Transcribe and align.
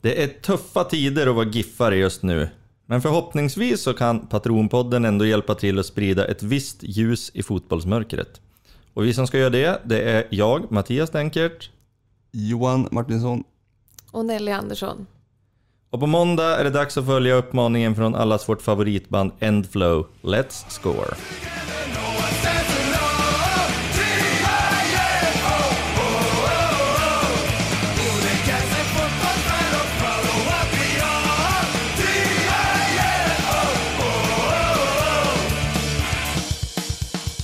Det 0.00 0.22
är 0.22 0.28
tuffa 0.28 0.84
tider 0.84 1.26
att 1.26 1.34
vara 1.34 1.48
giffare 1.48 1.96
just 1.96 2.22
nu. 2.22 2.48
Men 2.86 3.02
förhoppningsvis 3.02 3.82
så 3.82 3.94
kan 3.94 4.26
Patronpodden 4.26 5.04
ändå 5.04 5.26
hjälpa 5.26 5.54
till 5.54 5.78
att 5.78 5.86
sprida 5.86 6.26
ett 6.26 6.42
visst 6.42 6.78
ljus 6.82 7.30
i 7.34 7.42
fotbollsmörkret. 7.42 8.40
Och 8.94 9.04
vi 9.04 9.14
som 9.14 9.26
ska 9.26 9.38
göra 9.38 9.50
det, 9.50 9.80
det 9.84 10.02
är 10.02 10.26
jag, 10.30 10.72
Mattias 10.72 11.10
Denkert. 11.10 11.70
Johan 12.32 12.88
Martinsson. 12.90 13.44
Och 14.10 14.24
Nelly 14.24 14.52
Andersson. 14.52 15.06
Och 15.90 16.00
på 16.00 16.06
måndag 16.06 16.56
är 16.56 16.64
det 16.64 16.70
dags 16.70 16.98
att 16.98 17.06
följa 17.06 17.34
uppmaningen 17.34 17.94
från 17.94 18.14
allas 18.14 18.48
vårt 18.48 18.62
favoritband 18.62 19.32
Endflow, 19.40 20.06
Let's 20.22 20.64
Score. 20.68 21.16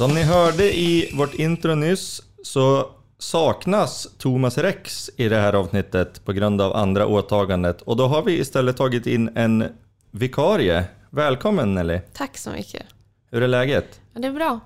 Som 0.02 0.14
ni 0.14 0.22
hörde 0.22 0.78
i 0.78 1.10
vårt 1.14 1.34
intro 1.34 1.74
nyss 1.74 2.22
så 2.42 2.90
saknas 3.18 4.08
Thomas 4.18 4.58
Rex 4.58 5.10
i 5.16 5.28
det 5.28 5.36
här 5.36 5.52
avsnittet 5.52 6.24
på 6.24 6.32
grund 6.32 6.60
av 6.60 6.76
andra 6.76 7.06
åtagandet 7.06 7.82
och 7.82 7.96
då 7.96 8.06
har 8.06 8.22
vi 8.22 8.38
istället 8.38 8.76
tagit 8.76 9.06
in 9.06 9.30
en 9.34 9.64
vikarie. 10.10 10.84
Välkommen 11.10 11.74
Nelly! 11.74 12.00
Tack 12.12 12.38
så 12.38 12.50
mycket. 12.50 12.82
Hur 13.30 13.42
är 13.42 13.48
läget? 13.48 14.00
Ja, 14.12 14.20
det 14.20 14.28
är 14.28 14.32
bra. 14.32 14.60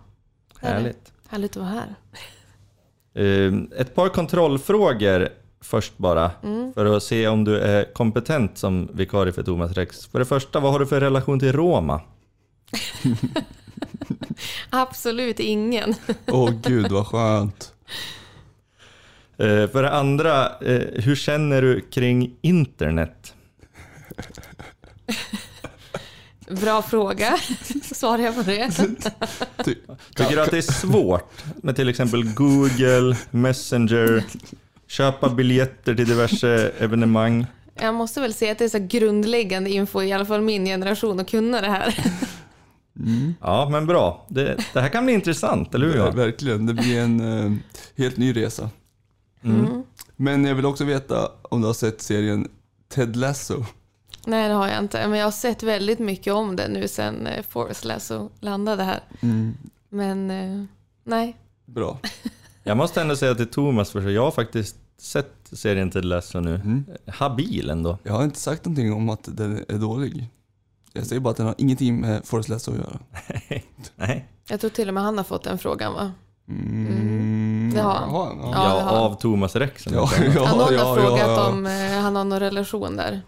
Härligt. 0.61 1.13
Härligt 1.29 1.57
att 1.57 1.63
vara 1.63 1.69
här. 1.71 1.95
Eh, 3.15 3.81
Ett 3.81 3.95
par 3.95 4.09
kontrollfrågor 4.09 5.29
först 5.61 5.99
bara 5.99 6.31
för 6.75 6.97
att 6.97 7.03
se 7.03 7.29
om 7.29 7.45
du 7.45 7.59
är 7.61 7.93
kompetent 7.93 8.59
som 8.59 8.89
vikarie 8.93 9.33
för 9.33 9.43
Thomas 9.43 9.73
Rex. 9.73 10.07
För 10.07 10.19
det 10.19 10.25
första, 10.25 10.61
vad 10.61 10.73
har 10.73 10.79
du 10.79 10.87
för 10.87 11.01
relation 11.01 11.41
till 11.41 11.53
Roma? 11.53 12.01
Absolut 14.71 15.41
ingen. 15.41 15.95
Åh 16.27 16.51
gud 16.63 16.93
vad 16.93 17.07
skönt. 17.07 17.73
Eh, 19.39 19.69
För 19.71 19.83
det 19.83 19.91
andra, 19.93 20.45
eh, 20.59 21.03
hur 21.03 21.15
känner 21.17 21.63
du 21.63 21.81
kring 21.81 22.37
internet? 22.41 23.35
Bra 26.49 26.83
fråga. 26.83 27.39
Svarar 27.83 28.23
jag 28.23 28.35
på 28.35 28.43
det? 28.43 28.71
Ty, 29.65 29.75
Tycker 30.15 30.37
du 30.37 30.43
att 30.43 30.51
det 30.51 30.59
är 30.59 30.63
svårt 30.73 31.33
med 31.57 31.77
till 31.77 31.89
exempel 31.89 32.25
Google, 32.25 33.17
Messenger, 33.31 34.25
köpa 34.87 35.29
biljetter 35.29 35.95
till 35.95 36.09
diverse 36.09 36.73
evenemang? 36.79 37.47
Jag 37.75 37.95
måste 37.95 38.21
väl 38.21 38.35
säga 38.35 38.53
att 38.53 38.59
det 38.59 38.65
är 38.65 38.69
så 38.69 38.79
grundläggande 38.79 39.71
info, 39.71 40.03
i 40.03 40.13
alla 40.13 40.27
fall 40.27 40.41
min 40.41 40.65
generation, 40.65 41.21
att 41.21 41.31
kunna 41.31 41.61
det 41.61 41.71
här. 41.71 41.95
Ja, 43.41 43.69
men 43.71 43.87
bra. 43.87 44.27
Det, 44.29 44.57
det 44.73 44.81
här 44.81 44.89
kan 44.89 45.05
bli 45.05 45.15
intressant, 45.15 45.75
eller 45.75 45.87
hur? 45.87 45.97
Ja, 45.97 46.11
verkligen, 46.11 46.67
det 46.67 46.75
blir 46.75 47.01
en 47.01 47.21
eh, 47.21 47.53
helt 47.97 48.17
ny 48.17 48.37
resa. 48.37 48.71
Mm. 49.43 49.83
Men 50.17 50.45
jag 50.45 50.55
vill 50.55 50.67
också 50.67 50.85
veta 50.85 51.31
om 51.43 51.61
du 51.61 51.67
har 51.67 51.75
sett 51.75 52.03
serien 52.03 52.49
Ted 52.89 53.17
Lasso. 53.17 53.65
Nej, 54.27 54.49
det 54.49 54.55
har 54.55 54.69
jag 54.69 54.79
inte. 54.79 55.09
Men 55.09 55.19
jag 55.19 55.27
har 55.27 55.31
sett 55.31 55.63
väldigt 55.63 55.99
mycket 55.99 56.33
om 56.33 56.57
det 56.57 56.69
nu 56.69 56.89
sen 56.89 57.27
eh, 57.27 57.45
Forrest 57.49 57.85
Lasso 57.85 58.31
landade 58.41 58.83
här. 58.83 59.01
Men 59.89 60.31
eh, 60.31 60.65
nej. 61.05 61.37
Bra. 61.65 61.99
Jag 62.63 62.77
måste 62.77 63.01
ändå 63.01 63.17
säga 63.17 63.35
till 63.35 63.47
Thomas, 63.47 63.91
för 63.91 64.11
jag 64.11 64.23
har 64.23 64.31
faktiskt 64.31 64.77
sett 64.99 65.33
serien 65.53 65.91
till 65.91 66.09
Lasso 66.09 66.41
nu. 66.41 66.83
Habil 67.07 67.71
ändå. 67.71 67.99
Jag 68.03 68.13
har 68.13 68.25
inte 68.25 68.39
sagt 68.39 68.65
någonting 68.65 68.93
om 68.93 69.09
att 69.09 69.37
den 69.37 69.65
är 69.69 69.79
dålig. 69.79 70.29
Jag 70.97 71.07
säger 71.07 71.21
bara 71.21 71.31
att 71.31 71.37
den 71.37 71.47
har 71.47 71.55
ingenting 71.59 72.01
med 72.01 72.25
Forrest 72.25 72.49
Lasso 72.49 72.73
att 72.73 72.79
göra. 72.79 72.99
Nej. 73.97 74.29
Jag 74.49 74.61
tror 74.61 74.71
till 74.71 74.89
och 74.89 74.95
med 74.95 75.03
han 75.03 75.17
har 75.17 75.25
fått 75.25 75.43
den 75.45 75.59
frågan 75.59 75.93
va? 75.95 76.13
Mm. 76.49 77.71
Det 77.75 77.81
har 77.81 77.93
han. 77.93 78.11
Ja. 78.13 78.51
Ja, 78.53 78.91
av 78.91 79.15
Thomas 79.15 79.57
Rex. 79.57 79.87
Ja, 79.87 79.93
Ja. 79.93 80.33
ja, 80.35 80.47
har 80.47 80.97
frågat 80.97 81.19
ja, 81.19 81.35
ja. 81.35 81.49
om 81.49 81.67
eh, 81.67 81.73
han 81.73 82.17
har 82.17 82.25
någon 82.25 82.41
relation 82.41 82.97
där. 82.97 83.23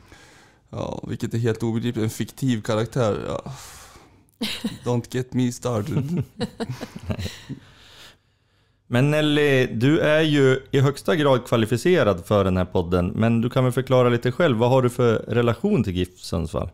Ja, 0.71 1.05
vilket 1.09 1.35
är 1.35 1.39
helt 1.39 1.63
obegripligt. 1.63 2.05
En 2.05 2.11
fiktiv 2.11 2.63
karaktär. 2.63 3.25
Ja. 3.29 3.53
Don't 4.85 5.05
get 5.11 5.33
me 5.33 5.53
started. 5.53 6.23
Men 8.87 9.11
Nelly, 9.11 9.67
du 9.67 10.01
är 10.01 10.21
ju 10.21 10.61
i 10.71 10.81
högsta 10.81 11.17
grad 11.17 11.47
kvalificerad 11.47 12.27
för 12.27 12.45
den 12.45 12.57
här 12.57 12.65
podden, 12.65 13.07
men 13.09 13.41
du 13.41 13.51
kan 13.51 13.65
väl 13.65 13.73
förklara 13.73 14.09
lite 14.09 14.33
själv. 14.33 14.57
Vad 14.57 14.71
har 14.71 14.83
du 14.83 14.91
för 14.91 15.15
relation 15.15 15.85
till 15.85 15.97
GIF 15.97 16.19
Sundsvall? 16.19 16.71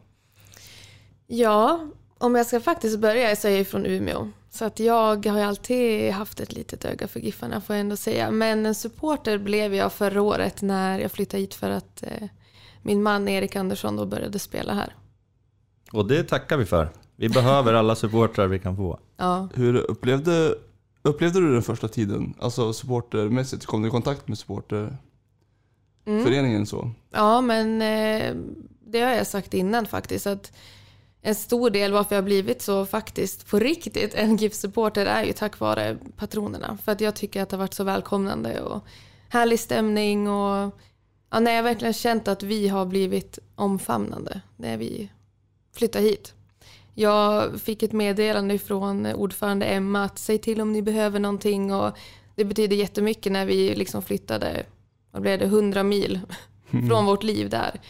Ja, 1.26 1.80
om 2.18 2.34
jag 2.34 2.46
ska 2.46 2.60
faktiskt 2.60 2.98
börja 2.98 3.36
så 3.36 3.48
är 3.48 3.56
jag 3.56 3.66
från 3.66 3.86
Umeå. 3.86 4.30
Så 4.50 4.64
att 4.64 4.80
jag 4.80 5.26
har 5.26 5.38
ju 5.38 5.44
alltid 5.44 6.12
haft 6.12 6.40
ett 6.40 6.52
litet 6.52 6.84
öga 6.84 7.08
för 7.08 7.20
Giffarna 7.20 7.60
får 7.60 7.76
jag 7.76 7.80
ändå 7.80 7.96
säga. 7.96 8.30
Men 8.30 8.66
en 8.66 8.74
supporter 8.74 9.38
blev 9.38 9.74
jag 9.74 9.92
förra 9.92 10.22
året 10.22 10.62
när 10.62 10.98
jag 10.98 11.12
flyttade 11.12 11.40
hit 11.40 11.54
för 11.54 11.70
att 11.70 12.02
eh, 12.02 12.28
min 12.82 13.02
man 13.02 13.28
Erik 13.28 13.56
Andersson 13.56 13.96
då 13.96 14.06
började 14.06 14.38
spela 14.38 14.74
här. 14.74 14.94
Och 15.92 16.08
det 16.08 16.24
tackar 16.24 16.56
vi 16.56 16.64
för. 16.64 16.88
Vi 17.16 17.28
behöver 17.28 17.74
alla 17.74 17.96
supportrar 17.96 18.46
vi 18.46 18.58
kan 18.58 18.76
få. 18.76 18.98
Ja, 19.16 19.48
Hur 19.54 19.76
upplevde, 19.76 20.54
upplevde 21.02 21.40
du 21.40 21.52
den 21.52 21.62
första 21.62 21.88
tiden? 21.88 22.34
Alltså 22.38 22.72
supportermässigt, 22.72 23.66
kom 23.66 23.82
du 23.82 23.88
i 23.88 23.90
kontakt 23.90 24.28
med 24.28 24.38
supporterföreningen 24.38 26.66
så? 26.66 26.90
ja 27.10 27.40
men 27.40 27.82
eh, 27.82 28.34
det 28.86 29.00
har 29.00 29.10
jag 29.10 29.26
sagt 29.26 29.54
innan 29.54 29.86
faktiskt. 29.86 30.26
Att 30.26 30.52
en 31.26 31.34
stor 31.34 31.70
del 31.70 31.92
varför 31.92 32.14
jag 32.14 32.22
har 32.22 32.26
blivit 32.26 32.62
så 32.62 32.86
faktiskt 32.86 33.46
på 33.46 33.58
riktigt 33.58 34.14
en 34.14 34.36
GIF-supporter 34.36 35.06
är 35.06 35.24
ju 35.24 35.32
tack 35.32 35.60
vare 35.60 35.98
patronerna. 36.16 36.78
För 36.84 36.92
att 36.92 37.00
jag 37.00 37.14
tycker 37.14 37.42
att 37.42 37.48
det 37.48 37.56
har 37.56 37.58
varit 37.58 37.74
så 37.74 37.84
välkomnande 37.84 38.60
och 38.60 38.84
härlig 39.28 39.60
stämning 39.60 40.28
och 40.28 40.74
ja, 41.30 41.40
nej, 41.40 41.54
jag 41.54 41.62
har 41.62 41.70
verkligen 41.70 41.94
känt 41.94 42.28
att 42.28 42.42
vi 42.42 42.68
har 42.68 42.86
blivit 42.86 43.38
omfamnande 43.54 44.40
när 44.56 44.76
vi 44.76 45.10
flyttar 45.76 46.00
hit. 46.00 46.34
Jag 46.94 47.60
fick 47.60 47.82
ett 47.82 47.92
meddelande 47.92 48.58
från 48.58 49.06
ordförande 49.06 49.66
Emma 49.66 50.04
att 50.04 50.18
säg 50.18 50.38
till 50.38 50.60
om 50.60 50.72
ni 50.72 50.82
behöver 50.82 51.20
någonting 51.20 51.74
och 51.74 51.98
det 52.34 52.44
betyder 52.44 52.76
jättemycket 52.76 53.32
när 53.32 53.46
vi 53.46 53.74
liksom 53.74 54.02
flyttade, 54.02 54.66
vad 55.10 55.22
blev 55.22 55.38
det, 55.38 55.44
100 55.44 55.82
mil 55.82 56.20
från 56.88 57.06
vårt 57.06 57.22
liv 57.22 57.50
där. 57.50 57.80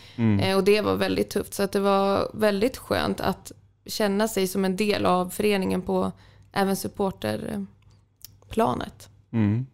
Eh, 0.41 0.57
och 0.57 0.65
det 0.65 0.81
var 0.81 0.97
väldigt 0.97 1.31
tufft 1.31 1.55
så 1.55 1.63
att 1.63 1.73
det 1.73 1.81
var 1.81 2.31
väldigt 2.35 2.77
skönt 2.77 3.21
att 3.21 3.53
känna 3.87 4.29
sig 4.29 4.47
som 4.47 4.65
en 4.65 4.77
del 4.77 5.07
av 5.07 5.29
föreningen 5.29 5.83
på 5.83 6.13
även 6.53 6.77
supporterplanet. 6.77 9.09
Mm. 9.31 9.67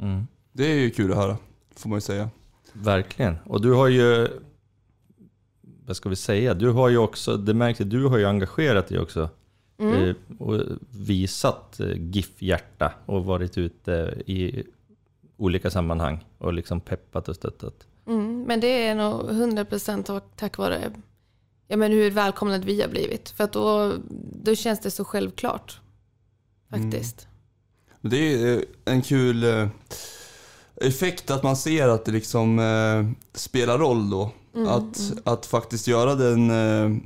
Mm. 0.00 0.26
Det 0.52 0.64
är 0.64 0.74
ju 0.74 0.90
kul 0.90 1.10
att 1.10 1.16
höra, 1.16 1.36
får 1.76 1.88
man 1.88 1.96
ju 1.96 2.00
säga. 2.00 2.30
Verkligen. 2.72 3.36
Och 3.44 3.60
du 3.60 3.72
har 3.72 3.88
ju, 3.88 4.28
vad 5.86 5.96
ska 5.96 6.08
vi 6.08 6.16
säga, 6.16 6.54
du 6.54 6.70
har 6.70 6.88
ju 6.88 6.98
också, 6.98 7.36
det 7.36 7.54
märks 7.54 7.80
att 7.80 7.90
du 7.90 8.06
har 8.06 8.18
ju 8.18 8.24
engagerat 8.24 8.88
dig 8.88 8.98
också. 8.98 9.28
Eh, 9.80 10.14
och 10.38 10.60
visat 10.90 11.80
eh, 11.80 11.92
GIF-hjärta 11.96 12.92
och 13.06 13.24
varit 13.24 13.58
ute 13.58 14.22
i 14.26 14.64
olika 15.36 15.70
sammanhang 15.70 16.24
och 16.38 16.52
liksom 16.52 16.80
peppat 16.80 17.28
och 17.28 17.36
stöttat. 17.36 17.86
Mm, 18.06 18.42
men 18.42 18.60
det 18.60 18.86
är 18.86 18.94
nog 18.94 19.30
100% 19.30 20.20
tack- 20.36 20.58
vare 20.58 20.92
ja, 21.68 21.76
men 21.76 21.92
hur 21.92 22.10
välkomnade 22.10 22.66
vi 22.66 22.80
har 22.80 22.88
blivit. 22.88 23.28
För 23.30 23.44
att 23.44 23.52
då, 23.52 23.94
då 24.44 24.54
känns 24.54 24.80
det 24.80 24.90
så 24.90 25.04
självklart. 25.04 25.80
Faktiskt. 26.70 27.26
Men 28.00 28.10
Det 28.10 28.16
är 28.34 28.56
eh, 28.56 28.62
en 28.84 29.02
kul 29.02 29.44
eh, 29.44 29.68
effekt 30.76 31.30
att 31.30 31.42
man 31.42 31.56
ser 31.56 31.88
att 31.88 32.04
det 32.04 32.12
liksom 32.12 32.58
eh, 32.58 33.10
spelar 33.38 33.78
roll 33.78 34.10
då. 34.10 34.30
att, 34.68 35.12
att 35.24 35.46
faktiskt 35.46 35.86
göra 35.86 36.14
den, 36.14 36.50
eh, 36.50 36.96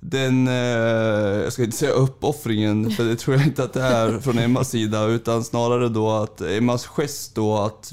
den, 0.00 0.46
jag 0.46 1.52
ska 1.52 1.62
inte 1.64 1.76
säga 1.76 1.92
uppoffringen, 1.92 2.90
för 2.90 3.04
det 3.04 3.16
tror 3.16 3.36
jag 3.36 3.46
inte 3.46 3.64
att 3.64 3.72
det 3.72 3.82
är 3.82 4.18
från 4.18 4.38
Emmas 4.38 4.70
sida, 4.70 5.04
utan 5.04 5.44
snarare 5.44 5.88
då 5.88 6.10
att 6.10 6.40
Emmas 6.40 6.86
gest 6.86 7.34
då 7.34 7.56
att, 7.56 7.92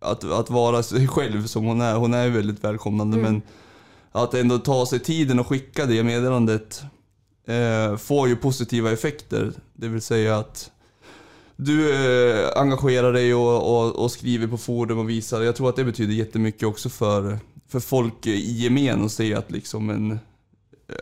att, 0.00 0.24
att 0.24 0.50
vara 0.50 0.82
sig 0.82 1.08
själv 1.08 1.46
som 1.46 1.64
hon 1.64 1.80
är. 1.80 1.94
Hon 1.94 2.14
är 2.14 2.28
väldigt 2.28 2.64
välkomnande, 2.64 3.16
men 3.16 3.42
att 4.12 4.34
ändå 4.34 4.58
ta 4.58 4.86
sig 4.86 4.98
tiden 4.98 5.38
och 5.38 5.46
skicka 5.46 5.86
det 5.86 6.02
meddelandet 6.02 6.82
eh, 7.46 7.96
får 7.96 8.28
ju 8.28 8.36
positiva 8.36 8.92
effekter. 8.92 9.52
Det 9.72 9.88
vill 9.88 10.02
säga 10.02 10.38
att 10.38 10.70
du 11.56 11.94
eh, 11.94 12.48
engagerar 12.56 13.12
dig 13.12 13.34
och, 13.34 13.78
och, 13.78 14.04
och 14.04 14.10
skriver 14.10 14.46
på 14.46 14.58
forum 14.58 14.98
och 14.98 15.10
visar. 15.10 15.42
Jag 15.42 15.56
tror 15.56 15.68
att 15.68 15.76
det 15.76 15.84
betyder 15.84 16.14
jättemycket 16.14 16.62
också 16.62 16.88
för, 16.88 17.38
för 17.68 17.80
folk 17.80 18.26
i 18.26 18.52
gemen 18.52 19.04
att 19.04 19.12
se 19.12 19.34
att 19.34 19.50
liksom 19.50 19.90
en 19.90 20.18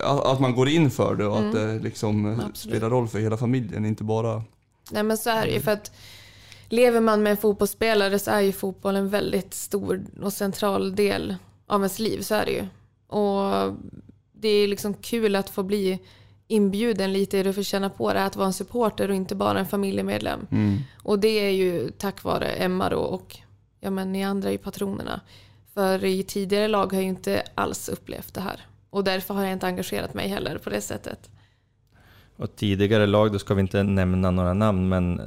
att 0.05 0.25
att 0.26 0.41
man 0.41 0.55
går 0.55 0.69
in 0.69 0.91
för 0.91 1.17
det 1.17 1.26
och 1.26 1.38
att 1.38 1.52
det 1.52 1.79
liksom 1.79 2.26
eh, 2.26 2.32
Absolut. 2.32 2.58
spelar 2.58 2.91
roll 2.91 3.08
för 3.08 3.19
hela 3.19 3.37
familjen, 3.37 3.85
inte 3.85 4.05
bara... 4.05 4.43
Nej 4.91 5.02
men 5.02 5.19
så 5.19 5.31
är 5.31 5.46
det 5.46 5.52
ju 5.52 5.61
för 5.61 5.73
att 5.73 5.93
lever 6.69 7.00
man 7.00 7.22
med 7.22 7.31
en 7.31 7.37
fotbollsspelare 7.37 8.19
så 8.19 8.31
är 8.31 8.40
ju 8.40 8.52
fotboll 8.52 8.96
en 8.96 9.08
väldigt 9.08 9.55
stor 9.55 10.05
och 10.22 10.32
central 10.32 10.94
del 10.94 11.37
av 11.66 11.81
ens 11.81 11.99
liv, 11.99 12.20
så 12.20 12.34
är 12.34 12.44
det 12.44 12.52
ju. 12.52 12.66
Och 13.06 13.75
det 14.32 14.49
är 14.49 14.69
liksom 14.69 14.94
kul 14.94 15.37
att 15.37 15.50
få 15.50 15.62
bli 15.62 15.99
inbjuden 16.49 17.12
lite 17.12 17.38
i 17.38 17.43
det, 17.43 17.52
för 17.52 17.61
att 17.61 17.66
känna 17.66 17.90
på 17.90 18.12
det, 18.12 18.25
att 18.25 18.37
vara 18.37 18.46
en 18.46 18.52
supporter 18.52 19.08
och 19.08 19.14
inte 19.14 19.34
bara 19.34 19.58
en 19.58 19.66
familjemedlem. 19.66 20.46
Mm. 20.50 20.78
Och 21.02 21.19
det 21.19 21.28
är 21.28 21.50
ju 21.50 21.90
tack 21.90 22.22
vare 22.22 22.46
Emma 22.46 22.88
då 22.88 22.99
och 22.99 23.37
ja 23.81 23.90
men 23.90 24.12
ni 24.12 24.25
andra 24.25 24.52
ju 24.52 24.58
patronerna. 24.58 25.20
För 25.75 26.05
i 26.05 26.22
tidigare 26.22 26.69
lag 26.69 26.87
har 26.87 26.94
jag 26.94 27.02
ju 27.02 27.08
inte 27.08 27.43
alls 27.55 27.88
upplevt 27.88 28.34
det 28.34 28.40
här. 28.40 28.60
Och 28.90 29.05
därför 29.05 29.34
har 29.34 29.43
jag 29.43 29.52
inte 29.52 29.67
engagerat 29.67 30.14
mig 30.14 30.28
heller 30.28 30.58
på 30.58 30.70
det 30.70 30.81
sättet. 30.81 31.31
Och 32.37 32.56
tidigare 32.56 33.06
lag, 33.06 33.32
då 33.32 33.38
ska 33.38 33.55
vi 33.55 33.60
inte 33.60 33.82
nämna 33.82 34.31
några 34.31 34.55
namn, 34.55 34.88
men 34.88 35.20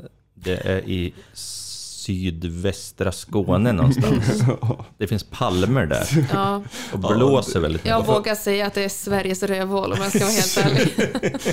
det 0.43 0.55
är 0.65 0.77
i 0.89 1.13
sydvästra 1.33 3.11
Skåne 3.11 3.71
någonstans. 3.71 4.41
Det 4.97 5.07
finns 5.07 5.23
palmer 5.23 5.85
där 5.85 6.27
Ja, 6.33 6.61
och 6.93 6.99
blåser 6.99 7.59
väldigt 7.59 7.85
jag 7.85 7.99
mycket. 7.99 8.15
vågar 8.15 8.35
säga 8.35 8.67
att 8.67 8.73
det 8.73 8.83
är 8.83 8.89
Sveriges 8.89 9.43
rövhål 9.43 9.91
om 9.93 9.97
jag 10.01 10.09
ska 10.11 10.19
vara 10.19 10.29
helt 10.31 10.57
ärlig. 11.17 11.45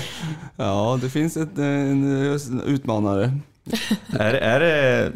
Ja, 0.55 0.99
det 1.01 1.09
finns 1.09 1.37
ett, 1.37 1.57
en 1.57 2.61
utmanare. 2.65 3.37
Är, 4.19 4.33
är 4.33 4.59
det 4.59 5.11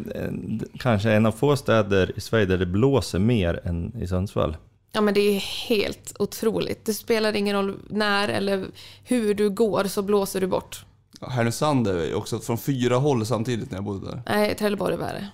kanske 0.78 1.10
en 1.12 1.26
av 1.26 1.32
få 1.32 1.56
städer 1.56 2.12
i 2.16 2.20
Sverige 2.20 2.46
där 2.46 2.58
det 2.58 2.66
blåser 2.66 3.18
mer 3.18 3.60
än 3.64 3.92
i 4.02 4.06
Sundsvall? 4.06 4.56
Ja 4.92 5.00
men 5.00 5.14
det 5.14 5.20
är 5.20 5.40
helt 5.68 6.12
otroligt. 6.18 6.84
Det 6.84 6.94
spelar 6.94 7.36
ingen 7.36 7.56
roll 7.56 7.76
när 7.90 8.28
eller 8.28 8.66
hur 9.04 9.34
du 9.34 9.50
går 9.50 9.84
så 9.84 10.02
blåser 10.02 10.40
du 10.40 10.46
bort. 10.46 10.84
Härnösand 11.28 11.86
är 11.86 12.04
ju 12.04 12.14
också 12.14 12.38
från 12.38 12.58
fyra 12.58 12.96
håll 12.96 13.26
samtidigt 13.26 13.70
när 13.70 13.78
jag 13.78 13.84
bodde 13.84 14.10
där. 14.10 14.22
Nej, 14.26 14.54
Trelleborg 14.54 14.94
är 14.94 14.98
värre. 14.98 15.28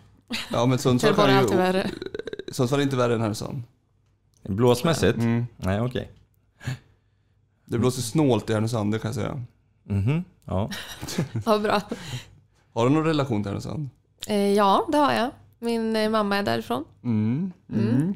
Ja, 0.52 0.66
men 0.66 0.78
Sundsvall, 0.78 1.14
Trelleborg 1.14 1.34
är 1.34 1.38
alltid 1.38 1.56
ju, 1.56 1.62
värre. 1.62 1.90
Sundsvall 2.52 2.80
är 2.80 2.84
inte 2.84 2.96
värre 2.96 3.14
än 3.14 3.20
Härnösand. 3.20 3.62
Blåsmässigt? 4.42 5.18
Mm. 5.18 5.46
Nej, 5.56 5.80
okej. 5.80 6.12
Det 7.64 7.78
blåser 7.78 8.02
snålt 8.02 8.50
i 8.50 8.52
Härnösand, 8.52 8.92
det 8.92 8.98
kan 8.98 9.08
jag 9.08 9.14
säga. 9.14 9.42
Mhm, 9.84 10.24
ja. 10.44 10.70
Ja, 11.46 11.58
bra. 11.58 11.80
Har 12.74 12.88
du 12.88 12.94
någon 12.94 13.04
relation 13.04 13.42
till 13.42 13.48
Härnösand? 13.50 13.88
Eh, 14.26 14.52
ja, 14.52 14.86
det 14.92 14.98
har 14.98 15.12
jag. 15.12 15.30
Min 15.58 15.96
eh, 15.96 16.10
mamma 16.10 16.36
är 16.36 16.42
därifrån. 16.42 16.84
Mm. 17.04 17.52
Mm. 17.72 18.14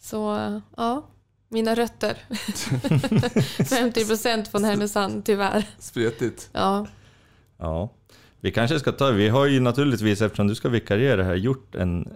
Så 0.00 0.36
eh, 0.36 0.58
ja, 0.76 1.06
mina 1.48 1.74
rötter. 1.74 2.18
50% 2.28 4.50
från 4.50 4.64
Härnösand, 4.64 5.24
tyvärr. 5.24 5.64
Spretigt. 5.78 6.48
Ja, 6.52 6.86
ja. 7.58 7.92
Vi 8.40 8.52
kanske 8.52 8.78
ska 8.80 8.92
ta, 8.92 9.10
vi 9.10 9.28
har 9.28 9.46
ju 9.46 9.60
naturligtvis, 9.60 10.22
eftersom 10.22 10.46
du 10.46 10.54
ska 10.54 10.68
vikariera 10.68 11.24
här, 11.24 11.34
gjort 11.34 11.74
en, 11.74 12.08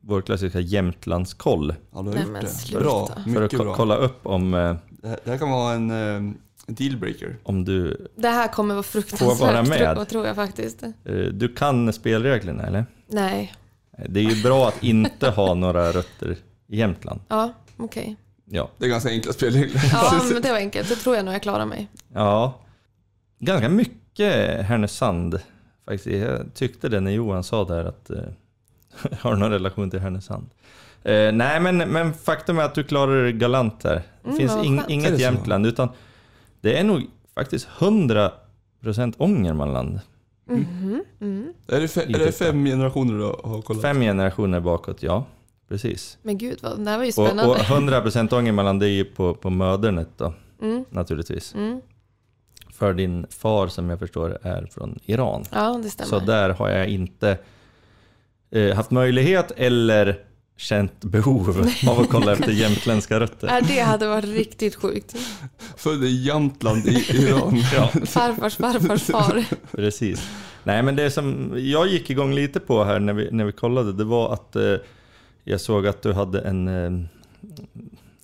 vår 0.00 0.22
klassiska 0.22 0.60
Jämtlandskoll. 0.60 1.74
Ja, 1.94 2.02
du 2.02 2.08
har 2.10 2.16
gjort 2.18 2.70
det. 2.72 2.78
Bra, 2.78 3.06
För 3.34 3.42
att 3.42 3.50
bra. 3.52 3.74
kolla 3.74 3.96
upp 3.96 4.26
om, 4.26 4.54
eh, 4.54 4.76
Det 4.90 5.08
här, 5.08 5.18
det 5.24 5.30
här 5.30 5.38
kan 5.38 5.50
vara 5.50 5.74
en 5.74 5.90
eh, 5.90 6.32
dealbreaker. 6.66 7.36
om 7.42 7.64
du, 7.64 8.06
det 8.16 8.28
här 8.28 8.48
kommer 8.48 8.74
vara 8.74 8.82
Får 8.82 9.00
fruktansvärt, 9.00 9.40
vara 9.40 9.62
med. 9.62 9.94
tror- 9.96 10.04
tror 10.04 10.26
jag 10.26 10.36
faktiskt. 10.36 10.82
eh, 10.82 10.92
du 11.32 11.48
kan 11.54 11.92
spelreglerna 11.92 12.62
eller? 12.62 12.86
Nej, 13.06 13.54
Det 14.08 14.20
är 14.20 14.24
ju 14.34 14.42
bra 14.42 14.68
att 14.68 14.82
inte 14.84 15.30
ha 15.30 15.54
några 15.64 15.92
rötter 15.92 16.36
i 16.68 16.76
Jämtland. 16.76 17.20
ja, 17.28 17.52
okej. 17.76 18.16
Ja. 18.44 18.70
Det 18.78 18.84
är 18.84 18.90
ganska 18.90 19.10
enkla 19.10 19.32
spelregler. 19.32 19.82
Ja, 19.92 20.20
men 20.32 20.42
det 20.42 20.50
var 20.50 20.58
enkelt. 20.58 20.88
Det 20.88 20.96
tror 20.96 21.16
jag 21.16 21.24
nog 21.24 21.34
jag 21.34 21.42
klarar 21.42 21.66
mig. 21.66 21.88
Ja, 22.14 22.60
ganska 23.38 23.68
mycket 23.68 23.96
Härnösand 24.24 25.40
faktiskt. 25.84 26.06
Jag 26.06 26.54
tyckte 26.54 26.88
det 26.88 27.00
när 27.00 27.10
Johan 27.10 27.44
sa 27.44 27.64
där 27.64 27.84
att 27.84 28.10
eh, 28.10 28.18
har 29.20 29.36
någon 29.36 29.50
relation 29.50 29.90
till 29.90 30.00
Härnösand? 30.00 30.46
Eh, 31.02 31.32
nej, 31.32 31.60
men, 31.60 31.76
men 31.78 32.14
faktum 32.14 32.58
är 32.58 32.62
att 32.62 32.74
du 32.74 32.84
klarar 32.84 33.24
det 33.24 33.32
galant 33.32 33.80
där. 33.80 33.94
Det 34.22 34.28
Mm, 34.28 34.36
finns. 34.36 34.52
Är 34.52 34.90
inget? 34.92 35.18
Jämtland, 35.20 35.66
utan 35.66 35.88
det 36.60 36.78
är 36.78 36.84
nog 36.84 37.02
faktiskt 37.34 37.68
100% 37.78 39.14
Ångermanland. 39.18 40.00
Mhm, 40.48 41.04
mm. 41.20 41.52
Är 41.68 41.80
det, 41.80 41.88
fe, 41.88 42.00
är 42.02 42.18
det 42.18 42.32
fem 42.32 42.64
generationer 42.64 43.18
du 43.18 43.24
har 43.48 43.62
kollat? 43.62 43.82
Fem 43.82 44.00
generationer 44.00 44.60
bakåt, 44.60 45.02
ja. 45.02 45.24
Precis. 45.68 46.18
Men 46.22 46.38
gud, 46.38 46.58
vad, 46.62 46.84
det 46.84 46.90
här 46.90 46.96
var 46.98 47.04
ju 47.04 47.08
Och, 47.08 47.14
spännande. 47.14 47.44
och 47.50 47.56
100% 47.56 48.34
Ångermanland, 48.38 48.80
det 48.80 48.86
är 48.86 48.90
ju 48.90 49.04
på, 49.04 49.34
på 49.34 49.50
mödernet 49.50 50.08
då, 50.16 50.34
Mm, 50.62 50.84
naturligtvis. 50.90 51.54
För 52.78 52.94
din 52.94 53.26
far, 53.30 53.68
som 53.68 53.90
jag 53.90 53.98
förstår, 53.98 54.38
är 54.42 54.66
från 54.70 54.98
Iran. 55.04 55.44
Ja, 55.50 55.80
det 55.82 55.90
stämmer. 55.90 56.08
Så 56.08 56.18
där 56.18 56.50
har 56.50 56.68
jag 56.68 56.88
inte 56.88 57.38
eh, 58.50 58.74
haft 58.76 58.90
möjlighet 58.90 59.50
eller 59.56 60.18
känt 60.56 61.04
behov 61.04 61.68
av 61.88 62.00
att 62.00 62.08
kolla 62.10 62.32
efter 62.32 62.50
jämtländska 62.50 63.20
rötter. 63.20 63.48
Ja, 63.48 63.60
det 63.68 63.80
hade 63.80 64.06
varit 64.08 64.24
riktigt 64.24 64.74
sjukt. 64.74 65.16
Född 65.76 66.04
i 66.04 66.22
Jämtland 66.22 66.86
i 66.86 67.04
Iran. 67.10 67.56
Ja, 67.74 67.88
Farfars 68.06 68.56
farfars 68.56 69.02
far. 69.02 69.44
precis. 69.72 70.28
Nej, 70.64 70.82
men 70.82 70.96
det 70.96 71.10
som 71.10 71.52
jag 71.56 71.86
gick 71.88 72.10
igång 72.10 72.34
lite 72.34 72.60
på 72.60 72.84
här 72.84 73.00
när 73.00 73.12
vi, 73.12 73.28
när 73.30 73.44
vi 73.44 73.52
kollade, 73.52 73.92
det 73.92 74.04
var 74.04 74.32
att 74.32 74.56
eh, 74.56 74.74
jag 75.44 75.60
såg 75.60 75.86
att 75.86 76.02
du 76.02 76.12
hade 76.12 76.40
en... 76.40 76.68
Eh, 76.68 76.90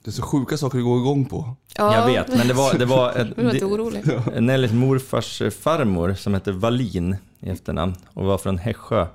Det 0.04 0.10
är 0.10 0.12
så 0.12 0.22
sjuka 0.22 0.56
saker 0.56 0.78
att 0.78 0.84
gå 0.84 0.96
igång 0.98 1.24
på. 1.24 1.56
Ja, 1.76 1.94
Jag 1.94 2.06
vet, 2.06 2.28
men 2.38 2.48
det 2.48 2.54
var, 2.54 2.74
det 2.78 2.84
var 2.84 3.12
Jag 3.36 3.44
var 3.44 3.52
inte 3.52 3.64
en, 3.66 3.72
orolig. 3.72 4.02
Nellys 4.40 4.72
morfars 4.72 5.42
farmor 5.60 6.14
som 6.14 6.34
hette 6.34 6.52
Wallin 6.52 7.16
i 7.40 7.50
efternamn 7.50 7.94
och 8.14 8.24
var 8.26 8.38
från 8.38 8.58
Hässjö. 8.58 9.06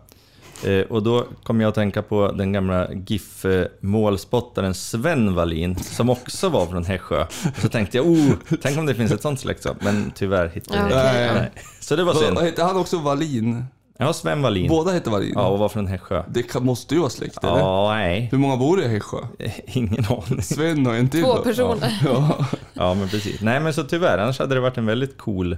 Eh, 0.63 0.81
och 0.81 1.03
då 1.03 1.25
kom 1.43 1.61
jag 1.61 1.69
att 1.69 1.75
tänka 1.75 2.01
på 2.01 2.31
den 2.31 2.53
gamla 2.53 2.87
GIF-målspottaren 2.93 4.73
Sven 4.73 5.35
Wallin 5.35 5.75
som 5.75 6.09
också 6.09 6.49
var 6.49 6.65
från 6.65 6.85
Hässjö. 6.85 7.21
Och 7.55 7.61
så 7.61 7.69
tänkte 7.69 7.97
jag, 7.97 8.05
oh, 8.05 8.31
tänk 8.61 8.77
om 8.77 8.85
det 8.85 8.95
finns 8.95 9.11
ett 9.11 9.21
sånt 9.21 9.39
släktskap. 9.39 9.77
Men 9.81 10.11
tyvärr 10.15 10.47
hittade 10.47 10.79
jag 10.79 10.91
Ja, 10.91 11.29
inte. 11.29 11.51
Så 11.79 11.95
det 11.95 12.03
var 12.03 12.13
synd. 12.13 12.39
heter 12.39 12.63
han 12.63 12.77
också 12.77 12.97
Wallin? 12.97 13.65
Ja, 13.97 14.13
Sven 14.13 14.41
Wallin. 14.41 14.67
Båda 14.69 14.91
heter 14.91 15.11
Wallin? 15.11 15.31
Ja, 15.35 15.47
och 15.47 15.59
var 15.59 15.69
från 15.69 15.87
Hässjö. 15.87 16.23
Det 16.29 16.43
kan, 16.43 16.65
måste 16.65 16.93
ju 16.95 16.99
vara 17.01 17.09
släkt, 17.09 17.43
eller? 17.43 17.57
Ja, 17.57 17.93
nej. 17.93 18.27
Hur 18.31 18.37
många 18.37 18.57
bor 18.57 18.81
i 18.81 18.87
Hässjö? 18.87 19.17
Ingen 19.67 20.05
aning. 20.05 20.41
Sven 20.41 20.85
har 20.85 20.93
en 20.93 21.09
till 21.09 21.23
Två 21.23 21.35
då. 21.35 21.43
personer. 21.43 22.01
Ja. 22.05 22.45
Ja, 22.73 22.93
men 22.93 23.09
precis. 23.09 23.41
Nej, 23.41 23.59
men 23.59 23.73
så 23.73 23.83
tyvärr. 23.83 24.17
Annars 24.17 24.39
hade 24.39 24.55
det 24.55 24.61
varit 24.61 24.77
en 24.77 24.85
väldigt 24.85 25.17
cool 25.17 25.57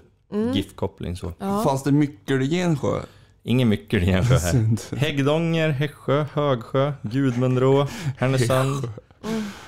GIF-koppling 0.53 1.15
så. 1.18 1.33
Ja. 1.39 1.63
Fanns 1.63 1.83
det 1.83 1.91
mycket 1.91 2.41
i 2.41 2.45
Gensjö? 2.50 3.00
Ingen 3.44 3.69
mycket 3.69 4.03
i 4.03 4.06
Hässjö 4.06 4.38
här. 4.38 4.95
Häggdånger, 4.95 5.69
Hässjö, 5.69 6.25
Högsjö, 6.33 6.94
Gudmundsrå, 7.01 7.88
Härnösand. 8.18 8.89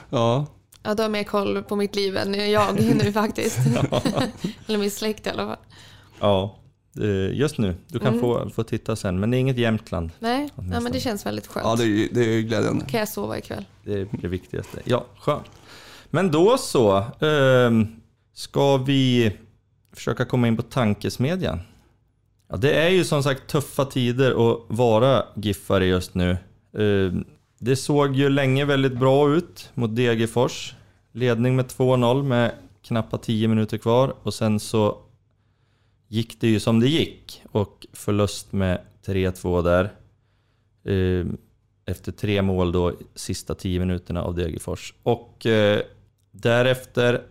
Ja. 0.10 0.46
ja, 0.84 0.94
du 0.94 1.02
har 1.02 1.10
mer 1.10 1.24
koll 1.24 1.64
på 1.64 1.76
mitt 1.76 1.96
liv 1.96 2.18
än 2.18 2.52
jag 2.52 2.76
nu 2.76 3.12
faktiskt. 3.14 3.58
Eller 4.68 4.78
min 4.78 4.92
släkt 4.92 5.28
i 5.28 5.30
alla 5.30 5.46
fall. 5.46 5.58
Ja, 6.20 6.56
just 7.34 7.58
nu. 7.58 7.76
Du 7.88 8.00
kan 8.00 8.20
få, 8.20 8.50
få 8.50 8.64
titta 8.64 8.96
sen, 8.96 9.20
men 9.20 9.32
det 9.32 9.38
är 9.38 9.40
inget 9.40 9.58
Jämtland. 9.58 10.10
Nej, 10.20 10.50
ja, 10.56 10.80
men 10.80 10.92
det 10.92 11.00
känns 11.00 11.26
väldigt 11.26 11.48
skönt. 11.48 11.66
Ja, 11.66 11.76
det 11.76 11.84
är, 11.84 12.10
det 12.12 12.22
är 12.26 12.42
glädjande. 12.42 12.86
Kan 12.86 13.00
jag 13.00 13.10
sova 13.10 13.38
ikväll? 13.38 13.66
Det 13.84 13.94
är 13.94 14.08
det 14.12 14.28
viktigaste. 14.28 14.82
Ja, 14.84 15.06
skönt. 15.20 15.46
Men 16.10 16.32
då 16.32 16.58
så. 16.58 17.04
ehm, 17.20 17.88
ska 18.34 18.78
vi 18.78 19.32
försöka 19.94 20.26
komma 20.26 20.48
in 20.48 20.58
på 20.58 20.62
tankesmedjan? 20.64 21.60
Ja, 22.50 22.58
det 22.58 22.74
är 22.74 22.90
ju 22.90 23.04
som 23.04 23.24
sagt 23.24 23.48
tuffa 23.48 23.86
tider 23.86 24.52
att 24.52 24.60
vara 24.68 25.24
giffare 25.36 25.86
just 25.86 26.16
nu. 26.16 26.38
Ehm, 26.78 27.26
det 27.60 27.76
såg 27.76 28.16
ju 28.16 28.30
länge 28.30 28.66
väldigt 28.66 28.98
bra 28.98 29.34
ut 29.34 29.70
mot 29.74 29.96
Degerfors. 29.96 30.76
Ledning 31.12 31.56
med 31.56 31.66
2-0 31.66 32.24
med 32.24 32.52
knappa 32.84 33.18
10 33.18 33.48
minuter 33.48 33.78
kvar 33.78 34.14
och 34.24 34.34
sen 34.34 34.60
så 34.60 34.98
gick 36.12 36.42
det 36.42 36.48
ju 36.48 36.60
som 36.60 36.80
det 36.80 36.88
gick 36.88 37.42
och 37.52 37.88
förlust 37.94 38.52
med 38.52 38.82
3-2 39.06 39.64
där. 39.64 39.92
Ehm, 40.84 41.38
efter 41.86 42.12
tre 42.12 42.42
mål 42.42 42.72
då 42.72 42.94
sista 43.16 43.56
10 43.56 43.80
minuterna 43.80 44.24
av 44.24 44.36
Degerfors. 44.36 44.94
Och 45.04 45.46
eh, 45.46 45.82
därefter 46.32 47.22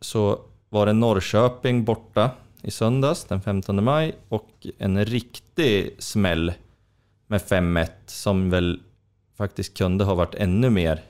så 0.00 0.40
var 0.68 0.86
det 0.86 0.92
Norrköping 0.92 1.84
borta 1.84 2.30
i 2.62 2.70
söndags 2.70 3.24
den 3.24 3.40
15 3.42 3.84
maj 3.84 4.16
och 4.28 4.66
en 4.78 5.04
riktig 5.04 5.94
smäll 5.98 6.52
med 7.26 7.40
5-1 7.40 7.88
som 8.06 8.50
väl 8.50 8.80
faktiskt 9.36 9.78
kunde 9.78 10.04
ha 10.04 10.14
varit 10.14 10.34
ännu 10.34 10.70
mer 10.70 11.02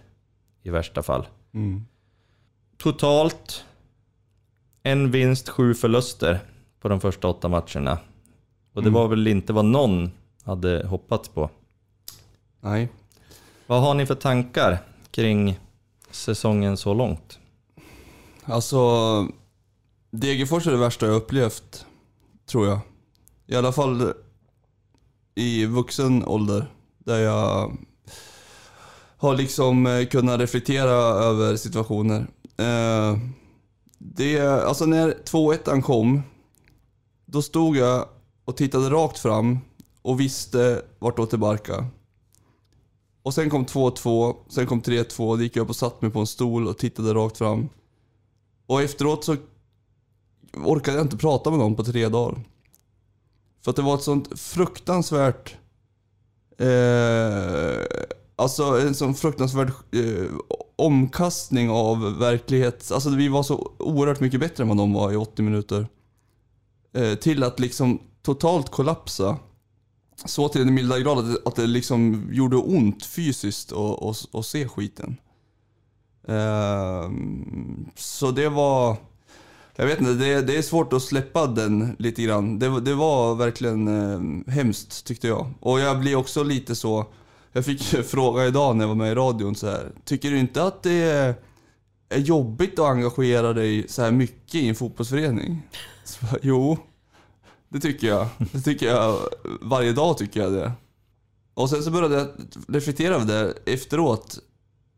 i 0.63 0.71
värsta 0.71 1.03
fall. 1.03 1.27
Mm. 1.55 1.85
Totalt 2.77 3.65
en 4.83 5.11
vinst, 5.11 5.49
sju 5.49 5.75
förluster 5.75 6.41
på 6.81 6.89
de 6.89 7.01
första 7.01 7.29
åtta 7.29 7.49
matcherna. 7.49 7.99
Och 8.75 8.83
det 8.83 8.89
Mm. 8.89 8.93
var 8.93 9.09
väl 9.09 9.27
inte 9.27 9.53
vad 9.53 9.65
någon 9.65 10.11
hade 10.45 10.87
hoppats 10.87 11.29
på. 11.29 11.51
Nej. 12.61 12.89
Vad 13.67 13.81
har 13.83 13.95
ni 13.95 14.07
för 14.07 14.15
tankar 14.15 14.79
kring 15.11 15.59
säsongen 16.11 16.77
så 16.77 16.95
långt? 16.95 17.39
Alltså, 18.45 18.79
Degerfors 20.11 20.67
är 20.67 20.71
det 20.71 20.77
värsta 20.77 21.07
jag 21.07 21.15
upplevt, 21.17 21.87
tror 22.47 22.67
jag. 22.67 22.79
I 23.47 23.57
alla 23.57 23.73
fall 23.73 24.13
i 25.35 25.67
vuxen 25.67 26.25
ålder. 26.25 26.67
Där 26.99 27.19
jag 27.19 27.77
har 29.17 29.37
liksom 29.37 29.87
eh, 29.87 30.07
kunnat 30.07 30.41
reflektera 30.41 30.93
över 31.25 31.57
situationer. 31.57 32.27
Eh, 32.57 33.19
det, 33.99 34.41
alltså 34.41 34.87
när 34.87 35.11
2-1 35.25 35.81
kom, 35.83 36.23
då 37.31 37.43
stod 37.43 37.77
jag 37.77 38.09
och 38.45 38.57
tittade 38.57 38.91
rakt 38.91 39.19
fram 39.19 39.59
och 40.03 40.21
visste 40.21 40.83
vart 40.99 41.31
det 41.31 41.39
barkade. 41.39 41.87
Och 43.23 43.35
sen 43.35 43.51
kom 43.51 43.67
2-2, 43.67 44.37
sen 44.49 44.67
kom 44.67 44.83
3-2, 44.83 45.37
då 45.37 45.43
gick 45.43 45.57
jag 45.57 45.63
upp 45.63 45.69
och 45.69 45.77
satte 45.77 46.05
mig 46.05 46.13
på 46.13 46.21
en 46.21 46.27
stol 46.27 46.69
och 46.69 46.79
tittade 46.79 47.15
rakt 47.15 47.39
fram. 47.39 47.69
Och 48.67 48.83
efteråt 48.83 49.25
så 49.25 49.37
orkade 50.55 50.97
jag 50.97 51.05
inte 51.05 51.17
prata 51.17 51.51
med 51.51 51.59
någon 51.59 51.77
på 51.77 51.85
tre 51.85 52.09
dagar. 52.09 52.45
För 53.65 53.71
att 53.71 53.77
det 53.77 53.83
var 53.83 53.95
ett 53.95 54.03
sånt 54.03 54.41
fruktansvärt... 54.41 55.57
Eh, 56.59 57.85
alltså 58.37 58.65
en 58.65 58.95
sån 58.95 59.15
fruktansvärd 59.15 59.73
eh, 59.93 60.31
omkastning 60.77 61.71
av 61.71 62.19
verklighet. 62.19 62.93
Alltså 62.93 63.11
vi 63.11 63.29
var 63.29 63.43
så 63.43 63.73
oerhört 63.79 64.21
mycket 64.21 64.41
bättre 64.41 64.63
än 64.63 64.69
vad 64.69 64.77
de 64.77 64.93
var 64.93 65.13
i 65.13 65.17
80 65.17 65.43
minuter. 65.43 65.87
Eh, 66.99 67.15
till 67.15 67.43
att 67.43 67.61
liksom 67.61 68.01
totalt 68.23 68.71
kollapsa. 68.71 69.37
Så 70.25 70.49
till 70.49 70.65
den 70.65 70.75
milda 70.75 70.99
grad 70.99 71.19
att 71.19 71.35
det, 71.35 71.39
att 71.45 71.57
det 71.57 71.67
liksom 71.67 72.29
gjorde 72.33 72.57
ont 72.57 73.07
fysiskt 73.07 73.73
att 74.33 74.47
se 74.47 74.69
skiten. 74.69 75.17
Eh, 76.29 77.11
så 77.97 78.31
det 78.31 78.49
var... 78.49 78.97
Jag 79.77 79.87
vet 79.87 80.01
inte, 80.01 80.13
det, 80.13 80.43
det, 80.43 80.57
är 80.57 80.63
svårt 80.63 80.93
att 80.93 81.03
släppa 81.03 81.47
den 81.47 81.97
lite 81.99 82.23
grann. 82.23 82.59
Det, 82.59 82.81
det 82.81 82.95
var 82.95 83.35
verkligen 83.35 83.89
eh, 83.89 84.53
hemskt 84.53 85.07
tyckte 85.07 85.29
jag. 85.29 85.51
Och 85.61 85.81
jag 85.81 86.01
blir 86.01 86.17
också 86.17 86.43
lite 86.43 86.75
så... 86.75 87.07
Jag 87.53 87.65
fick 87.65 87.83
fråga 88.07 88.47
idag 88.47 88.77
när 88.77 88.85
jag 88.85 88.89
var 88.89 88.95
med 88.95 89.13
i 89.13 89.15
radion 89.15 89.55
så 89.55 89.67
här. 89.67 89.93
Tycker 90.05 90.31
du 90.31 90.39
inte 90.39 90.63
att 90.63 90.83
det 90.83 91.03
är, 91.03 91.35
är 92.09 92.19
jobbigt 92.19 92.79
att 92.79 92.87
engagera 92.87 93.53
dig 93.53 93.89
så 93.89 94.03
här 94.03 94.11
mycket 94.11 94.55
i 94.55 94.69
en 94.69 94.75
fotbollsförening? 94.75 95.63
Så, 96.05 96.27
jo, 96.43 96.79
det 97.69 97.81
tycker 97.81 98.07
jag. 98.07 98.27
Det 98.53 98.61
tycker 98.61 98.87
jag. 98.87 99.19
Varje 99.61 99.93
dag 99.93 100.19
tycker 100.19 100.41
jag 100.41 100.53
det. 100.53 100.73
Och 101.55 101.71
sen 101.71 101.83
så 101.83 101.91
började 101.91 102.17
jag 102.17 102.29
reflektera 102.69 103.15
över 103.15 103.27
det 103.27 103.73
efteråt. 103.73 104.39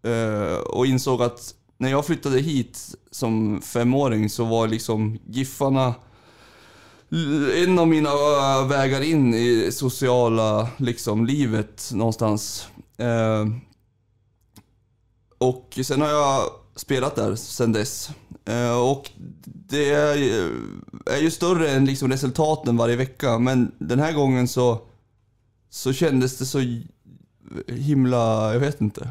Eh, 0.02 0.58
och 0.58 0.86
insåg 0.86 1.22
att 1.22 1.54
när 1.78 1.90
jag 1.90 2.06
flyttade 2.06 2.40
hit 2.40 2.94
som 3.10 3.62
femåring 3.62 4.30
så 4.30 4.44
var 4.44 4.68
liksom 4.68 5.18
Giffarna 5.26 5.94
en 7.56 7.78
av 7.78 7.88
mina 7.88 8.10
vägar 8.68 9.00
in 9.00 9.34
i 9.34 9.72
sociala 9.72 10.68
liksom, 10.76 11.26
livet 11.26 11.90
någonstans. 11.94 12.68
Eh, 12.96 13.46
och 15.38 15.78
sen 15.82 16.00
har 16.00 16.08
jag 16.08 16.50
spelat 16.80 17.16
där 17.16 17.34
sen 17.34 17.72
dess. 17.72 18.10
Eh, 18.44 18.80
och 18.80 19.10
det 19.44 19.90
är, 19.90 21.20
ju 21.20 21.30
större 21.30 21.70
än 21.70 21.84
liksom 21.84 22.10
resultaten 22.10 22.76
varje 22.76 22.96
vecka, 22.96 23.38
men 23.38 23.72
den 23.78 23.98
här 23.98 24.12
gången 24.12 24.48
så, 24.48 24.82
så 25.70 25.92
kändes 25.92 26.38
det 26.38 26.46
så 26.46 26.58
himla, 27.66 28.52
jag 28.52 28.60
vet 28.60 28.80
inte. 28.80 29.08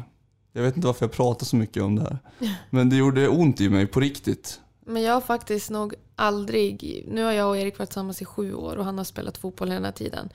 Jag 0.52 0.62
vet 0.62 0.76
inte 0.76 0.86
varför 0.86 1.04
jag 1.04 1.12
pratar 1.12 1.46
så 1.46 1.56
mycket 1.56 1.82
om 1.82 1.96
det 1.96 2.02
här. 2.02 2.18
Men 2.70 2.90
det 2.90 2.96
gjorde 2.96 3.28
ont 3.28 3.60
i 3.60 3.68
mig 3.68 3.86
på 3.86 4.00
riktigt. 4.00 4.60
Men 4.86 5.02
jag 5.02 5.14
har 5.14 5.20
faktiskt 5.20 5.70
nog 5.70 5.94
aldrig, 6.16 7.04
nu 7.08 7.24
har 7.24 7.32
jag 7.32 7.48
och 7.48 7.56
Erik 7.56 7.78
varit 7.78 7.88
tillsammans 7.88 8.22
i 8.22 8.24
sju 8.24 8.54
år 8.54 8.76
och 8.76 8.84
han 8.84 8.98
har 8.98 9.04
spelat 9.04 9.38
fotboll 9.38 9.70
hela 9.70 9.92
tiden. 9.92 10.28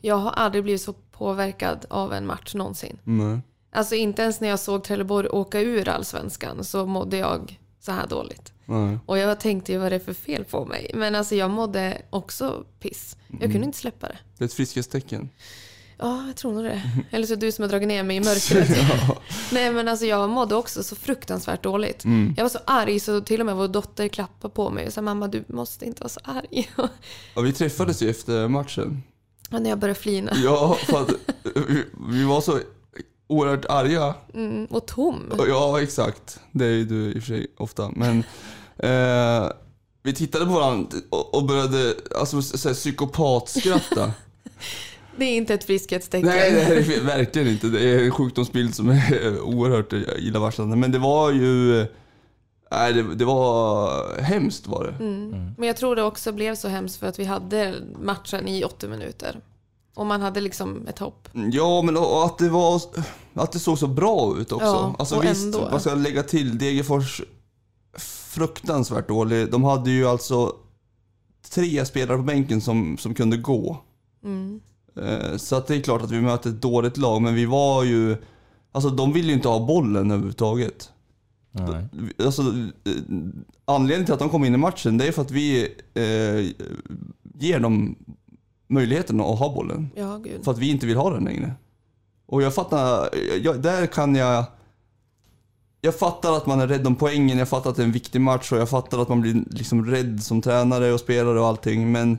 Jag 0.00 0.16
har 0.16 0.30
aldrig 0.30 0.64
blivit 0.64 0.82
så 0.82 0.92
påverkad 0.92 1.86
av 1.90 2.12
en 2.12 2.26
match 2.26 2.54
någonsin. 2.54 2.98
Nej. 3.04 3.40
Alltså 3.74 3.94
inte 3.94 4.22
ens 4.22 4.40
när 4.40 4.48
jag 4.48 4.60
såg 4.60 4.84
Trelleborg 4.84 5.28
åka 5.28 5.60
ur 5.60 5.88
allsvenskan 5.88 6.64
så 6.64 6.86
mådde 6.86 7.16
jag 7.16 7.60
så 7.80 7.92
här 7.92 8.06
dåligt. 8.06 8.52
Nej. 8.64 8.98
Och 9.06 9.18
jag 9.18 9.40
tänkte 9.40 9.72
ju 9.72 9.78
vad 9.78 9.92
det 9.92 9.96
är 9.96 10.00
för 10.00 10.12
fel 10.12 10.44
på 10.44 10.64
mig. 10.64 10.90
Men 10.94 11.14
alltså 11.14 11.34
jag 11.34 11.50
mådde 11.50 12.02
också 12.10 12.64
piss. 12.80 13.16
Jag 13.28 13.40
kunde 13.40 13.56
Mm. 13.56 13.62
inte 13.62 13.78
släppa 13.78 14.08
det. 14.08 14.18
Det 14.38 14.44
är 14.44 14.46
ett 14.46 14.52
friskhetstecken. 14.54 15.28
Ja, 15.98 16.26
jag 16.26 16.36
tror 16.36 16.52
nog 16.52 16.64
det. 16.64 16.82
Eller 17.10 17.26
så 17.26 17.32
är 17.32 17.36
det 17.36 17.46
du 17.46 17.52
som 17.52 17.62
har 17.62 17.68
dragit 17.68 17.88
ner 17.88 18.02
mig 18.02 18.16
i 18.16 18.20
mörkret. 18.24 18.68
Nej 19.52 19.72
men 19.72 19.88
alltså 19.88 20.06
jag 20.06 20.30
mådde 20.30 20.54
också 20.54 20.82
så 20.82 20.96
fruktansvärt 20.96 21.62
dåligt. 21.62 22.04
Mm. 22.04 22.34
Jag 22.36 22.44
var 22.44 22.48
så 22.48 22.58
arg 22.64 23.00
så 23.00 23.20
till 23.20 23.40
och 23.40 23.46
med 23.46 23.56
vår 23.56 23.68
dotter 23.68 24.08
klappade 24.08 24.54
på 24.54 24.70
mig 24.70 24.86
och 24.86 24.92
sa 24.92 25.02
mamma 25.02 25.28
du 25.28 25.44
måste 25.48 25.84
inte 25.84 26.00
vara 26.00 26.08
så 26.08 26.20
arg. 26.24 26.70
Ja, 27.34 27.40
vi 27.42 27.52
träffades 27.52 28.02
ju 28.02 28.10
efter 28.10 28.48
matchen. 28.48 29.02
Och 29.50 29.62
när 29.62 29.70
jag 29.70 29.78
började 29.78 30.00
flina. 30.00 30.32
Ja, 30.44 30.74
för 30.86 31.00
att 31.02 31.10
vi 32.10 32.24
var 32.24 32.40
så 32.40 32.58
oerhört 33.32 33.64
arga. 33.68 34.14
Mm, 34.34 34.66
och 34.66 34.86
tom. 34.86 35.32
Ja, 35.48 35.82
exakt. 35.82 36.40
Det 36.52 36.64
är 36.64 36.70
ju 36.70 36.84
du 36.84 37.12
i 37.12 37.18
och 37.18 37.22
för 37.22 37.26
sig 37.26 37.46
ofta. 37.56 37.90
Men 37.96 38.18
eh, 38.78 39.50
vi 40.02 40.14
tittade 40.14 40.46
på 40.46 40.52
varandra 40.52 40.98
och, 41.10 41.44
började 41.44 41.94
alltså, 42.20 42.40
psykopatskratta. 42.72 44.12
Det 45.16 45.24
är 45.24 45.36
inte 45.36 45.54
ett 45.54 45.64
friskhetstecken. 45.64 46.28
Nej, 46.28 46.52
det 46.52 46.94
är 46.96 47.00
verkligen 47.00 47.48
inte. 47.48 47.66
Det 47.66 47.80
är 47.80 48.04
en 48.04 48.10
sjukdomsbild 48.10 48.74
som 48.74 48.88
är 48.88 49.40
oerhört 49.42 49.92
illavarslande. 50.18 50.76
Men 50.76 50.92
det 50.92 50.98
var 50.98 51.30
ju... 51.30 51.86
Nej, 52.70 52.92
det, 52.92 53.14
det 53.14 53.24
var 53.24 54.20
hemskt 54.20 54.66
var 54.66 54.84
det. 54.84 55.04
Men 55.58 55.66
jag 55.66 55.76
tror 55.76 55.96
det 55.96 56.02
också 56.02 56.32
blev 56.32 56.54
så 56.54 56.68
hemskt 56.68 56.96
för 56.96 57.06
att 57.06 57.18
vi 57.18 57.24
hade 57.24 57.74
matchen 58.00 58.48
i 58.48 58.64
80 58.64 58.88
minuter. 58.88 59.40
Och 59.94 60.06
man 60.06 60.20
hade 60.20 60.40
liksom 60.40 60.86
ett 60.86 60.98
hopp. 60.98 61.28
Ja, 61.52 61.82
men 61.82 61.96
och 61.96 62.24
att 62.24 62.38
det 62.38 62.48
var... 62.48 62.82
Att 63.34 63.52
det 63.52 63.58
såg 63.58 63.78
så 63.78 63.86
bra 63.86 64.36
ut 64.38 64.52
också. 64.52 64.66
Ja, 64.66 64.94
alltså 64.98 65.16
och 65.16 65.24
visst, 65.24 65.44
ändå. 65.44 65.68
vad 65.72 65.80
ska 65.80 65.90
jag 65.90 65.98
lägga 65.98 66.22
till? 66.22 66.58
Degerfors 66.58 67.20
fruktansvärt 68.28 69.08
dålig. 69.08 69.50
De 69.50 69.64
hade 69.64 69.90
ju 69.90 70.06
alltså 70.06 70.52
tre 71.50 71.84
spelare 71.84 72.16
på 72.16 72.22
bänken 72.22 72.60
som, 72.60 72.98
som 72.98 73.14
kunde 73.14 73.36
gå. 73.36 73.76
Mm. 74.24 74.60
Eh, 74.96 75.36
Så 75.36 75.56
att 75.56 75.66
det 75.66 75.76
är 75.76 75.80
klart 75.80 76.02
att 76.02 76.10
vi 76.10 76.20
möter 76.20 76.50
ett 76.50 76.62
dåligt 76.62 76.96
lag, 76.96 77.22
men 77.22 77.34
vi 77.34 77.46
var 77.46 77.84
ju... 77.84 78.16
Alltså 78.72 78.90
de 78.90 79.12
ville 79.12 79.28
ju 79.28 79.34
inte 79.34 79.48
ha 79.48 79.66
bollen 79.66 80.10
överhuvudtaget. 80.10 80.90
Nej. 81.50 81.84
Alltså, 82.24 82.42
eh, 82.42 82.92
anledningen 83.64 84.04
till 84.04 84.14
att 84.14 84.20
de 84.20 84.28
kom 84.28 84.44
in 84.44 84.54
i 84.54 84.58
matchen, 84.58 84.98
det 84.98 85.06
är 85.08 85.12
för 85.12 85.22
att 85.22 85.30
vi 85.30 85.62
eh, 85.94 86.66
ger 87.38 87.60
dem 87.60 87.96
möjligheten 88.72 89.20
att 89.20 89.38
ha 89.38 89.54
bollen. 89.54 89.90
Ja, 89.94 90.16
gud. 90.16 90.44
För 90.44 90.52
att 90.52 90.58
vi 90.58 90.70
inte 90.70 90.86
vill 90.86 90.96
ha 90.96 91.10
den 91.10 91.24
längre. 91.24 91.54
Och 92.26 92.42
jag 92.42 92.54
fattar, 92.54 93.08
jag, 93.42 93.62
där 93.62 93.86
kan 93.86 94.14
jag... 94.14 94.44
Jag 95.84 95.98
fattar 95.98 96.36
att 96.36 96.46
man 96.46 96.60
är 96.60 96.66
rädd 96.66 96.86
om 96.86 96.96
poängen, 96.96 97.38
jag 97.38 97.48
fattar 97.48 97.70
att 97.70 97.76
det 97.76 97.82
är 97.82 97.86
en 97.86 97.92
viktig 97.92 98.20
match 98.20 98.52
och 98.52 98.58
jag 98.58 98.70
fattar 98.70 98.98
att 98.98 99.08
man 99.08 99.20
blir 99.20 99.44
liksom 99.50 99.86
rädd 99.86 100.22
som 100.22 100.42
tränare 100.42 100.92
och 100.92 101.00
spelare 101.00 101.40
och 101.40 101.46
allting. 101.46 101.92
Men 101.92 102.18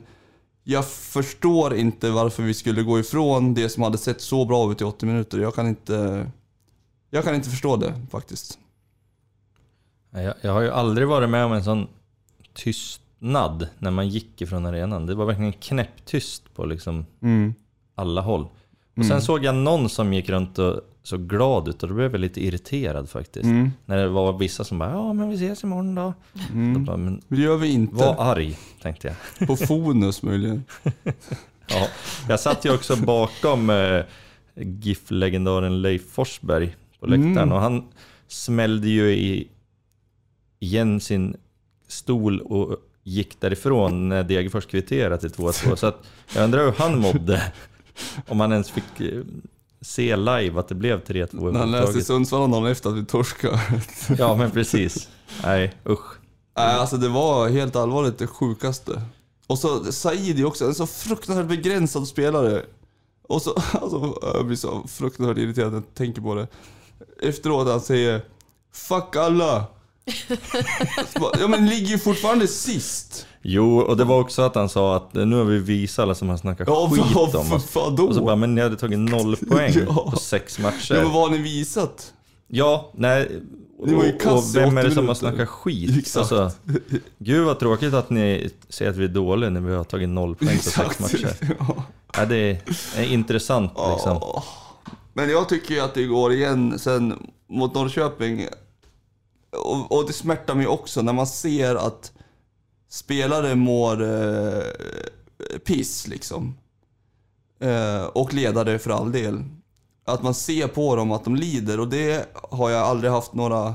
jag 0.64 0.86
förstår 0.86 1.74
inte 1.74 2.10
varför 2.10 2.42
vi 2.42 2.54
skulle 2.54 2.82
gå 2.82 2.98
ifrån 2.98 3.54
det 3.54 3.68
som 3.68 3.82
hade 3.82 3.98
sett 3.98 4.20
så 4.20 4.44
bra 4.44 4.72
ut 4.72 4.80
i 4.80 4.84
80 4.84 5.06
minuter. 5.06 5.38
Jag 5.38 5.54
kan 5.54 5.66
inte... 5.66 6.30
Jag 7.10 7.24
kan 7.24 7.34
inte 7.34 7.50
förstå 7.50 7.76
det 7.76 7.94
faktiskt. 8.10 8.58
Jag, 10.10 10.34
jag 10.40 10.52
har 10.52 10.60
ju 10.60 10.70
aldrig 10.70 11.08
varit 11.08 11.30
med 11.30 11.44
om 11.44 11.52
en 11.52 11.64
sån 11.64 11.86
tystnad 13.24 13.68
när 13.78 13.90
man 13.90 14.08
gick 14.08 14.42
ifrån 14.42 14.66
arenan. 14.66 15.06
Det 15.06 15.14
var 15.14 15.24
verkligen 15.26 15.52
knäpptyst 15.52 16.54
på 16.54 16.64
liksom 16.66 17.06
alla 17.94 18.20
håll. 18.20 18.46
Och 18.96 19.06
sen 19.06 19.22
såg 19.22 19.44
jag 19.44 19.54
någon 19.54 19.88
som 19.88 20.12
gick 20.12 20.28
runt 20.28 20.58
och 20.58 20.80
såg 21.02 21.28
glad 21.28 21.68
ut 21.68 21.82
och 21.82 21.88
då 21.88 21.94
blev 21.94 22.10
jag 22.12 22.20
lite 22.20 22.44
irriterad 22.46 23.08
faktiskt. 23.10 23.44
Mm. 23.44 23.70
När 23.86 23.96
det 23.96 24.08
var 24.08 24.38
vissa 24.38 24.64
som 24.64 24.78
bara 24.78 24.90
ja 24.90 25.12
men 25.12 25.28
vi 25.28 25.34
ses 25.34 25.64
imorgon 25.64 25.94
då. 25.94 26.14
då 26.74 26.78
bara, 26.80 26.96
men 26.96 27.20
Det 27.28 27.36
gör 27.40 27.56
vi 27.56 27.72
inte. 27.72 27.94
var 27.94 28.16
arg 28.18 28.58
tänkte 28.82 29.08
jag. 29.38 29.48
På 29.48 29.56
Fonus 29.56 30.22
möjligen. 30.22 30.64
Ja, 31.66 31.86
jag 32.28 32.40
satt 32.40 32.64
ju 32.64 32.74
också 32.74 32.96
bakom 32.96 33.70
eh, 33.70 34.00
GIF-legendaren 34.54 35.82
Leif 35.82 36.10
Forsberg 36.12 36.76
på 37.00 37.06
läktaren 37.06 37.36
Mm. 37.38 37.52
och 37.52 37.60
han 37.60 37.84
smällde 38.28 38.88
ju 38.88 39.10
i, 39.10 39.48
igen 40.60 41.00
sin 41.00 41.36
stol 41.88 42.40
och 42.40 42.76
gick 43.04 43.40
därifrån 43.40 44.08
när 44.08 44.22
Degerfors 44.24 44.66
kvitterade 44.66 45.18
till 45.18 45.30
2-2. 45.30 45.76
Så 45.76 45.86
att 45.86 46.02
jag 46.34 46.44
undrar 46.44 46.64
hur 46.64 46.72
han 46.72 46.98
mådde. 46.98 47.52
Om 48.28 48.40
han 48.40 48.52
ens 48.52 48.70
fick 48.70 49.00
eh, 49.00 49.20
se 49.80 50.16
live 50.16 50.60
att 50.60 50.68
det 50.68 50.74
blev 50.74 51.04
3-2 51.04 51.52
När 51.52 51.60
han 51.60 51.70
läste 51.70 51.98
i. 51.98 52.02
Sundsvall 52.02 52.50
dagen 52.50 52.66
efter 52.66 52.90
att 52.90 52.96
vi 52.96 53.04
torskade. 53.04 53.60
Ja 54.18 54.36
men 54.36 54.50
precis. 54.50 55.08
Nej 55.42 55.74
usch. 55.88 56.18
Nej, 56.56 56.74
alltså 56.74 56.96
det 56.96 57.08
var 57.08 57.48
helt 57.48 57.76
allvarligt 57.76 58.18
det 58.18 58.26
sjukaste. 58.26 59.02
Och 59.46 59.58
så 59.58 59.92
Saidi 59.92 60.44
också, 60.44 60.64
en 60.64 60.74
så 60.74 60.86
fruktansvärt 60.86 61.48
begränsad 61.48 62.08
spelare. 62.08 62.62
Och 63.28 63.42
så, 63.42 63.50
alltså, 63.72 64.18
jag 64.22 64.46
blir 64.46 64.56
så 64.56 64.86
fruktansvärt 64.88 65.38
irriterad 65.38 65.72
när 65.72 65.78
jag 65.78 65.94
tänker 65.94 66.22
på 66.22 66.34
det. 66.34 66.46
Efteråt 67.22 67.68
han 67.68 67.80
säger 67.80 68.20
'Fuck 68.72 69.16
alla' 69.16 69.64
ja 71.40 71.48
men 71.48 71.66
ligger 71.66 71.86
ju 71.88 71.98
fortfarande 71.98 72.48
sist. 72.48 73.26
Jo, 73.42 73.78
och 73.80 73.96
det 73.96 74.04
var 74.04 74.20
också 74.20 74.42
att 74.42 74.54
han 74.54 74.68
sa 74.68 74.96
att 74.96 75.14
nu 75.14 75.36
har 75.36 75.44
vi 75.44 75.58
visat 75.58 76.02
alla 76.02 76.14
som 76.14 76.28
har 76.28 76.36
snackat 76.36 76.68
Ja, 76.68 76.90
skit 76.92 77.04
vad 77.14 77.34
om 77.36 77.52
oss. 77.52 77.64
fan 77.70 77.96
då? 77.96 78.04
Och 78.06 78.14
så 78.14 78.24
bara, 78.24 78.36
men 78.36 78.54
ni 78.54 78.60
hade 78.60 78.76
tagit 78.76 78.98
noll 78.98 79.36
poäng 79.48 79.72
Ja. 79.88 80.10
på 80.10 80.16
sex 80.16 80.58
Ja, 80.58 80.62
matcher. 80.62 80.94
men 80.94 81.12
vad 81.12 81.22
har 81.22 81.30
ni 81.30 81.38
visat? 81.38 82.12
Ja, 82.48 82.90
nej. 82.94 83.40
Ni 83.86 83.94
var 83.94 84.04
ju 84.04 84.12
och 84.14 84.20
kass 84.20 84.54
vem 84.54 84.76
är 84.78 84.80
80 84.82 84.88
det 84.88 84.94
som 84.94 85.08
har 85.08 85.14
snackat 85.14 85.48
skit? 85.48 85.96
Exakt. 85.98 86.32
Alltså, 86.32 86.50
gud 87.18 87.44
vad 87.46 87.58
tråkigt 87.58 87.94
att 87.94 88.10
ni 88.10 88.50
säger 88.68 88.90
att 88.90 88.96
vi 88.96 89.04
är 89.04 89.08
dåliga 89.08 89.50
när 89.50 89.60
vi 89.60 89.74
har 89.74 89.84
tagit 89.84 90.08
noll 90.08 90.34
poäng 90.34 90.56
på 90.56 90.62
sex 90.62 91.00
matcher. 91.00 91.36
Ja. 91.58 91.84
Ja, 92.16 92.24
det 92.24 92.36
är, 92.36 92.58
är 92.96 93.12
intressant 93.12 93.70
liksom. 93.92 94.18
Ja. 94.20 94.44
Men 95.12 95.30
jag 95.30 95.48
tycker 95.48 95.74
ju 95.74 95.80
att 95.80 95.94
det 95.94 96.04
går 96.04 96.32
igen 96.32 96.78
sen 96.78 97.26
mot 97.48 97.74
Norrköping. 97.74 98.46
Och, 99.56 99.92
och 99.92 100.06
det 100.06 100.12
smärtar 100.12 100.54
mig 100.54 100.66
också 100.66 101.02
när 101.02 101.12
man 101.12 101.26
ser 101.26 101.74
att 101.74 102.12
spelare 102.88 103.54
mår 103.54 104.02
eh, 104.02 104.62
piss 105.64 106.08
liksom. 106.08 106.54
Eh, 107.60 108.04
och 108.04 108.34
ledare 108.34 108.78
för 108.78 108.90
all 108.90 109.12
del. 109.12 109.42
Att 110.04 110.22
man 110.22 110.34
ser 110.34 110.68
på 110.68 110.96
dem 110.96 111.12
att 111.12 111.24
de 111.24 111.36
lider 111.36 111.80
och 111.80 111.88
det 111.88 112.28
har 112.50 112.70
jag 112.70 112.82
aldrig 112.82 113.12
haft 113.12 113.34
några 113.34 113.74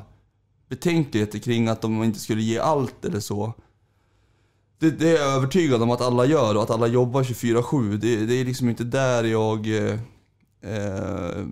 betänkligheter 0.70 1.40
kring 1.40 1.68
att 1.68 1.82
de 1.82 2.04
inte 2.04 2.20
skulle 2.20 2.42
ge 2.42 2.60
allt 2.60 3.06
eller 3.06 3.20
så. 3.20 3.54
Det, 4.80 4.92
det 4.92 5.18
är 5.18 5.22
jag 5.22 5.36
övertygad 5.36 5.82
om 5.82 5.92
att 5.92 6.02
alla 6.02 6.26
gör 6.26 6.56
och 6.56 6.64
att 6.64 6.70
alla 6.70 6.88
jobbar 6.88 7.24
24-7. 7.24 7.98
Det, 7.98 8.26
det 8.26 8.34
är 8.34 8.46
liksom 8.46 8.70
inte 8.70 8.84
där 8.84 9.24
jag 9.24 9.68
eh, 9.68 10.00
eh, 10.62 11.46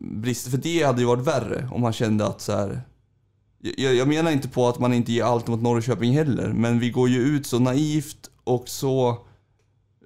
brister. 0.00 0.50
För 0.50 0.58
det 0.58 0.82
hade 0.82 1.00
ju 1.00 1.06
varit 1.06 1.26
värre 1.26 1.68
om 1.72 1.80
man 1.80 1.92
kände 1.92 2.26
att 2.26 2.40
så 2.40 2.52
här. 2.52 2.82
Jag, 3.62 3.94
jag 3.94 4.08
menar 4.08 4.30
inte 4.30 4.48
på 4.48 4.68
att 4.68 4.78
man 4.78 4.94
inte 4.94 5.12
ger 5.12 5.24
allt 5.24 5.46
mot 5.46 5.62
Norrköping 5.62 6.12
heller, 6.12 6.52
men 6.52 6.78
vi 6.78 6.90
går 6.90 7.08
ju 7.08 7.20
ut 7.20 7.46
så 7.46 7.58
naivt 7.58 8.30
och 8.44 8.68
så... 8.68 9.10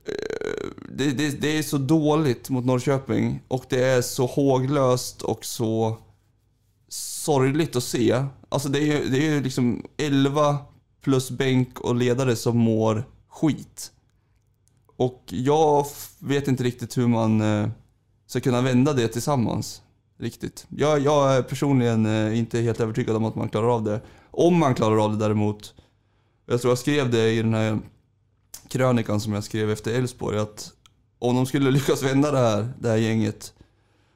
Eh, 0.06 0.68
det, 0.88 1.10
det, 1.10 1.40
det 1.40 1.58
är 1.58 1.62
så 1.62 1.78
dåligt 1.78 2.50
mot 2.50 2.64
Norrköping 2.64 3.40
och 3.48 3.64
det 3.68 3.84
är 3.84 4.02
så 4.02 4.26
håglöst 4.26 5.22
och 5.22 5.44
så 5.44 5.98
sorgligt 6.88 7.76
att 7.76 7.84
se. 7.84 8.24
Alltså 8.48 8.68
det 8.68 8.78
är 8.78 8.82
ju 8.82 9.08
det 9.08 9.28
är 9.28 9.40
liksom 9.40 9.84
11 9.96 10.58
plus 11.02 11.30
bänk 11.30 11.80
och 11.80 11.94
ledare 11.94 12.36
som 12.36 12.58
mår 12.58 13.08
skit. 13.28 13.92
Och 14.96 15.24
jag 15.26 15.86
vet 16.18 16.48
inte 16.48 16.64
riktigt 16.64 16.98
hur 16.98 17.06
man 17.06 17.40
eh, 17.40 17.68
ska 18.26 18.40
kunna 18.40 18.62
vända 18.62 18.92
det 18.92 19.08
tillsammans. 19.08 19.82
Riktigt. 20.18 20.66
Jag, 20.68 21.00
jag 21.00 21.36
är 21.36 21.42
personligen 21.42 22.06
eh, 22.06 22.38
inte 22.38 22.60
helt 22.60 22.80
övertygad 22.80 23.16
om 23.16 23.24
att 23.24 23.34
man 23.34 23.48
klarar 23.48 23.74
av 23.74 23.82
det. 23.82 24.00
Om 24.30 24.58
man 24.58 24.74
klarar 24.74 25.04
av 25.04 25.12
det 25.12 25.24
däremot. 25.24 25.74
Jag 26.46 26.60
tror 26.60 26.70
jag 26.70 26.78
skrev 26.78 27.10
det 27.10 27.32
i 27.32 27.42
den 27.42 27.54
här 27.54 27.78
krönikan 28.68 29.20
som 29.20 29.32
jag 29.32 29.44
skrev 29.44 29.70
efter 29.70 29.94
Elfsborg 29.94 30.38
att 30.38 30.72
om 31.18 31.36
de 31.36 31.46
skulle 31.46 31.70
lyckas 31.76 32.02
vända 32.02 32.30
det 32.30 32.38
här, 32.38 32.68
det 32.78 32.88
här 32.88 32.96
gänget 32.96 33.52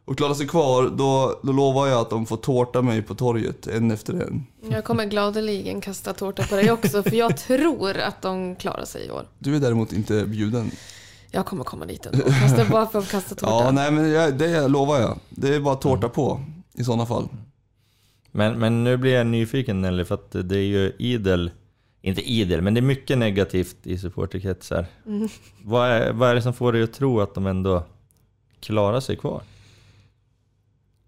och 0.05 0.17
klara 0.17 0.35
sig 0.35 0.49
kvar, 0.49 0.83
då, 0.97 1.41
då 1.43 1.53
lovar 1.53 1.87
jag 1.87 2.01
att 2.01 2.11
de 2.11 2.27
får 2.27 2.37
tårta 2.37 2.83
mig 2.83 3.03
på 3.03 3.15
torget 3.15 3.67
en 3.67 3.91
efter 3.91 4.15
en. 4.15 4.47
Jag 4.71 4.85
kommer 4.85 5.05
gladeligen 5.05 5.81
kasta 5.81 6.13
tårta 6.13 6.43
på 6.43 6.57
dig 6.57 6.71
också, 6.71 7.03
för 7.03 7.17
jag 7.17 7.37
tror 7.47 7.99
att 7.99 8.23
de 8.23 8.57
klarar 8.57 8.85
sig 8.85 9.07
i 9.07 9.11
år. 9.11 9.29
Du 9.39 9.57
är 9.57 9.61
däremot 9.61 9.93
inte 9.93 10.27
bjuden. 10.27 10.71
Jag 11.31 11.47
kommer 11.47 11.65
komma 11.65 11.87
dit 11.87 12.07
ändå, 12.07 12.31
fast 12.31 12.57
det 12.57 12.63
är 12.63 12.71
bara 12.71 12.87
för 12.87 12.99
att 12.99 13.11
kasta 13.11 13.35
tårta. 13.35 13.53
Ja, 13.53 13.71
nej 13.71 13.93
men 13.93 14.11
jag, 14.11 14.39
det 14.39 14.69
lovar 14.69 15.01
jag. 15.01 15.19
Det 15.31 15.55
är 15.55 15.61
bara 15.61 15.75
tårta 15.75 16.09
på 16.09 16.41
i 16.75 16.85
sådana 16.85 17.07
fall. 17.07 17.29
Men, 18.31 18.59
men 18.59 18.85
nu 18.85 18.97
blir 18.97 19.15
jag 19.15 19.27
nyfiken 19.27 19.81
Nelly, 19.81 20.05
för 20.05 20.15
att 20.15 20.31
det 20.31 20.59
är 20.59 20.67
ju 20.67 20.93
idel, 20.99 21.51
inte 22.03 22.23
idel, 22.23 22.63
men 22.63 22.75
det 22.75 22.81
är 22.81 22.83
mycket 22.83 23.19
negativt 23.19 23.77
i 23.83 23.99
supporterkretsar. 23.99 24.87
Mm. 25.07 25.29
Vad, 25.65 25.89
är, 25.89 26.13
vad 26.13 26.31
är 26.31 26.35
det 26.35 26.43
som 26.43 26.55
får 26.55 26.73
dig 26.73 26.83
att 26.83 26.93
tro 26.93 27.21
att 27.21 27.35
de 27.35 27.47
ändå 27.47 27.85
klarar 28.61 29.01
sig 29.01 29.17
kvar? 29.17 29.43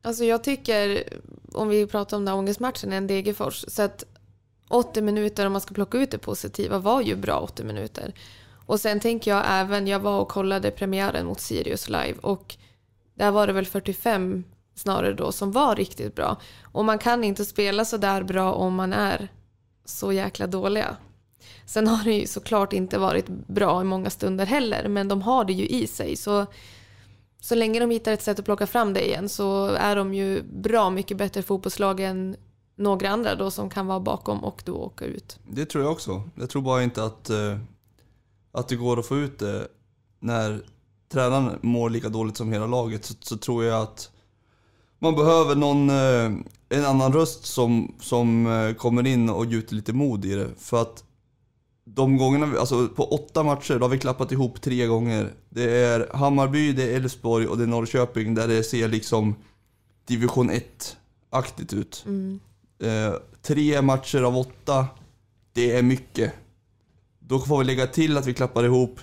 Alltså 0.03 0.25
jag 0.25 0.45
tycker, 0.45 1.03
om 1.53 1.69
vi 1.69 1.87
pratar 1.87 2.17
om 2.17 2.25
den 2.25 2.35
här 2.35 2.39
ångestmatchen, 2.39 2.93
en 2.93 3.07
Degerfors, 3.07 3.65
så 3.69 3.83
att 3.83 4.05
80 4.69 5.03
minuter, 5.03 5.47
om 5.47 5.53
man 5.53 5.61
ska 5.61 5.75
plocka 5.75 5.99
ut 5.99 6.11
det 6.11 6.19
positiva, 6.19 6.79
var 6.79 7.01
ju 7.01 7.17
bra 7.17 7.39
80 7.39 7.65
minuter. 7.65 8.15
Och 8.67 8.81
sen 8.81 9.01
tänker 9.01 9.31
jag 9.31 9.43
även, 9.47 9.87
jag 9.87 10.01
var 10.01 10.21
och 10.21 10.29
kollade 10.29 10.71
premiären 10.71 11.27
mot 11.27 11.41
Sirius 11.41 11.89
live 11.89 12.15
och 12.21 12.57
där 13.15 13.31
var 13.31 13.47
det 13.47 13.53
väl 13.53 13.67
45 13.67 14.45
snarare 14.75 15.13
då 15.13 15.33
som 15.33 15.53
var 15.53 15.77
riktigt 15.77 16.15
bra. 16.15 16.37
Och 16.63 16.85
man 16.85 16.99
kan 16.99 17.25
inte 17.25 17.45
spela 17.45 17.85
så 17.85 17.97
där 17.97 18.23
bra 18.23 18.53
om 18.53 18.75
man 18.75 18.93
är 18.93 19.29
så 19.85 20.13
jäkla 20.13 20.47
dåliga. 20.47 20.97
Sen 21.67 21.89
har 21.89 22.05
det 22.05 22.13
ju 22.13 22.27
såklart 22.27 22.73
inte 22.73 22.99
varit 22.99 23.29
bra 23.29 23.81
i 23.81 23.85
många 23.85 24.11
stunder 24.11 24.47
heller, 24.47 24.89
men 24.89 25.09
de 25.09 25.23
har 25.23 25.45
det 25.45 25.53
ju 25.53 25.67
i 25.67 25.87
sig. 25.87 26.17
Så 26.17 26.47
så 27.41 27.55
länge 27.55 27.81
de 27.81 27.91
hittar 27.91 28.13
ett 28.13 28.23
sätt 28.23 28.39
att 28.39 28.45
plocka 28.45 28.67
fram 28.67 28.93
det 28.93 29.07
igen 29.07 29.29
så 29.29 29.67
är 29.67 29.97
de 29.97 30.15
ju 30.15 30.43
bra 30.43 30.91
mycket 30.91 31.17
bättre 31.17 31.43
fotbollslag 31.43 32.01
än 32.01 32.37
några 32.77 33.09
andra 33.11 33.35
då 33.35 33.51
som 33.51 33.71
kan 33.71 33.87
vara 33.87 34.01
bakom 34.01 34.45
och 34.45 34.63
då 34.65 34.75
åka 34.75 35.05
ut. 35.05 35.39
Det 35.49 35.67
tror 35.67 35.85
jag 35.85 35.93
också. 35.93 36.23
Jag 36.35 36.51
tror 36.51 36.63
bara 36.63 36.83
inte 36.83 37.05
att, 37.05 37.31
eh, 37.31 37.59
att 38.53 38.69
det 38.69 38.77
går 38.77 38.99
att 38.99 39.07
få 39.07 39.17
ut 39.17 39.39
det 39.39 39.69
när 40.21 40.61
tränaren 41.13 41.59
mår 41.63 41.91
lika 41.91 42.09
dåligt 42.09 42.37
som 42.37 42.53
hela 42.53 42.67
laget. 42.67 43.05
Så, 43.05 43.15
så 43.21 43.37
tror 43.37 43.65
jag 43.65 43.83
att 43.83 44.11
man 44.99 45.15
behöver 45.15 45.55
någon, 45.55 45.91
eh, 45.91 46.33
en 46.79 46.85
annan 46.85 47.13
röst 47.13 47.47
som, 47.47 47.95
som 48.01 48.47
eh, 48.47 48.75
kommer 48.75 49.07
in 49.07 49.31
och 49.31 49.47
gjuter 49.47 49.75
lite 49.75 49.93
mod 49.93 50.25
i 50.25 50.35
det. 50.35 50.49
För 50.59 50.83
att 50.83 51.05
de 51.85 52.17
gångerna, 52.17 52.47
vi- 52.47 52.59
alltså 52.59 52.89
på 52.89 53.05
åtta 53.15 53.43
matcher, 53.43 53.75
då 53.79 53.85
har 53.85 53.89
vi 53.89 53.99
klappat 53.99 54.33
ihop 54.33 54.61
tre 54.63 54.87
gånger. 54.87 55.33
Det 55.49 55.71
är 55.77 56.09
Hammarby, 56.15 56.73
det 56.73 56.83
är 56.93 56.97
Elfsborg 56.97 57.47
och 57.47 57.59
det 57.59 57.63
är 57.65 57.69
Norrköping 57.69 58.35
där 58.35 58.49
det 58.49 58.63
ser 58.65 58.89
liksom 58.89 59.35
division 60.07 60.51
1-aktigt 60.51 61.75
ut. 61.75 62.05
Eh, 62.83 63.15
tre 63.43 63.83
matcher 63.83 64.23
av 64.23 64.37
åtta, 64.37 64.87
det 65.53 65.77
är 65.77 65.83
mycket. 65.83 66.33
Då 67.33 67.39
får 67.39 67.59
vi 67.59 67.65
lägga 67.65 67.87
till 67.87 68.17
att 68.17 68.27
vi 68.27 68.35
klappar 68.35 68.65
ihop 68.65 69.01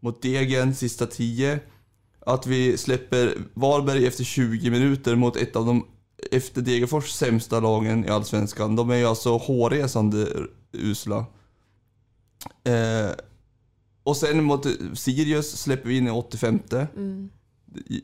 mot 0.00 0.22
Degen 0.22 0.74
sista 0.74 1.06
tio. 1.06 1.60
Att 2.20 2.46
vi 2.46 2.78
släpper 2.78 3.34
Varberg 3.54 4.06
efter 4.06 4.24
20 4.24 4.70
minuter 4.70 5.16
mot 5.16 5.36
ett 5.36 5.56
av 5.56 5.66
de 5.66 5.86
efter 6.30 6.62
Degerfors 6.62 7.10
sämsta 7.10 7.60
lagen 7.60 8.04
i 8.04 8.08
Allsvenskan. 8.08 8.76
De 8.76 8.90
är 8.90 8.96
ju 8.96 9.04
alltså 9.04 9.36
hårresande 9.36 10.28
usla. 10.72 11.26
Eh, 12.64 13.10
och 14.02 14.16
sen 14.16 14.44
mot 14.44 14.66
Sirius 14.94 15.60
släpper 15.60 15.88
vi 15.88 15.96
in 15.96 16.06
i 16.06 16.10
85. 16.10 16.60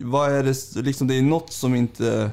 Vad 0.00 0.32
är 0.32 0.44
det, 0.44 0.82
liksom 0.82 1.06
det 1.06 1.14
är 1.14 1.22
något 1.22 1.52
som 1.52 1.74
inte... 1.74 2.30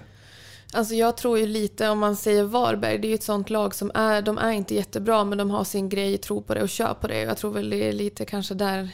Alltså 0.74 0.96
jag 0.96 1.18
tror 1.18 1.40
ju 1.40 1.48
lite 1.48 1.90
om 1.90 2.00
man 2.00 2.16
säger 2.16 2.44
Varberg, 2.44 2.98
det 2.98 3.08
är 3.08 3.10
ju 3.10 3.16
ett 3.16 3.24
sånt 3.24 3.50
lag 3.50 3.76
som 3.76 3.92
är, 3.96 4.22
de 4.22 4.38
är 4.38 4.52
inte 4.52 4.76
jättebra 4.76 5.24
men 5.24 5.38
de 5.38 5.50
har 5.52 5.64
sin 5.64 5.90
grej, 5.90 6.18
tror 6.18 6.42
på 6.42 6.54
det 6.54 6.62
och 6.62 6.70
kör 6.70 6.94
på 6.94 7.08
det. 7.08 7.20
Jag 7.20 7.38
tror 7.38 7.52
väl 7.52 7.70
det 7.70 7.90
är 7.90 7.94
lite 7.94 8.26
kanske 8.26 8.54
där 8.54 8.90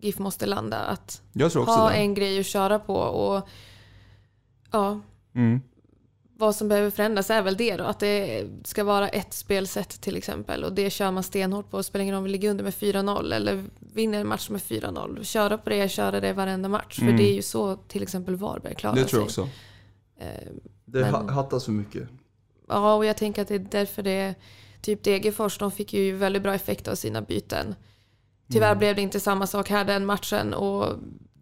GIF 0.00 0.18
måste 0.18 0.46
landa. 0.46 0.78
Att 0.78 1.22
ha 1.66 1.88
det. 1.90 1.96
en 1.96 2.14
grej 2.14 2.40
att 2.40 2.46
köra 2.46 2.78
på 2.78 2.94
och 2.96 3.48
ja, 4.72 5.00
Mm. 5.34 5.60
vad 6.38 6.56
som 6.56 6.68
behöver 6.68 6.90
förändras 6.90 7.30
är 7.30 7.42
väl 7.42 7.56
det 7.56 7.76
då. 7.76 7.84
Att 7.84 8.00
det 8.00 8.44
ska 8.64 8.84
vara 8.84 9.08
ett 9.08 9.34
spelsätt 9.34 10.00
till 10.00 10.16
exempel 10.16 10.64
och 10.64 10.72
det 10.72 10.90
kör 10.90 11.10
man 11.10 11.22
stenhårt 11.22 11.70
på. 11.70 11.76
Det 11.76 11.82
spelar 11.84 12.02
ingen 12.02 12.14
roll 12.14 12.18
om 12.18 12.24
vi 12.24 12.30
ligger 12.30 12.50
under 12.50 12.64
med 12.64 12.72
4-0 12.74 13.32
eller 13.34 13.64
vinner 13.94 14.20
en 14.20 14.28
match 14.28 14.50
med 14.50 14.60
4-0. 14.60 15.24
Köra 15.24 15.58
på 15.58 15.70
det, 15.70 15.88
köra 15.88 16.20
det 16.20 16.32
varenda 16.32 16.68
match. 16.68 16.98
För 16.98 17.12
det 17.12 17.30
är 17.30 17.34
ju 17.34 17.42
så 17.42 17.76
till 17.76 18.02
exempel 18.02 18.36
Varberg 18.36 18.74
klarar 18.74 18.92
Mm. 18.94 19.04
Det 19.04 19.10
tror 19.10 19.28
sig. 19.28 19.40
jag 19.42 19.44
också. 19.46 19.58
Eh, 20.18 20.26
Det 20.84 21.00
men- 21.00 21.14
ha- 21.14 21.30
hattas 21.30 21.64
för 21.64 21.72
mycket. 21.72 22.08
Ja, 22.68 22.94
och 22.94 23.04
jag 23.04 23.16
tänker 23.16 23.42
att 23.42 23.48
det 23.48 23.54
är 23.54 23.58
därför 23.70 24.02
det 24.02 24.34
typ 24.80 25.04
Degerfors, 25.04 25.58
de 25.58 25.70
fick 25.70 25.92
ju 25.92 26.12
väldigt 26.16 26.42
bra 26.42 26.54
effekt 26.54 26.88
av 26.88 26.94
sina 26.94 27.22
byten. 27.22 27.74
Tyvärr 28.52 28.66
Mm. 28.66 28.78
blev 28.78 28.96
det 28.96 29.02
inte 29.02 29.20
samma 29.20 29.46
sak 29.46 29.68
här 29.68 29.84
den 29.84 30.06
matchen 30.06 30.54
och 30.54 30.98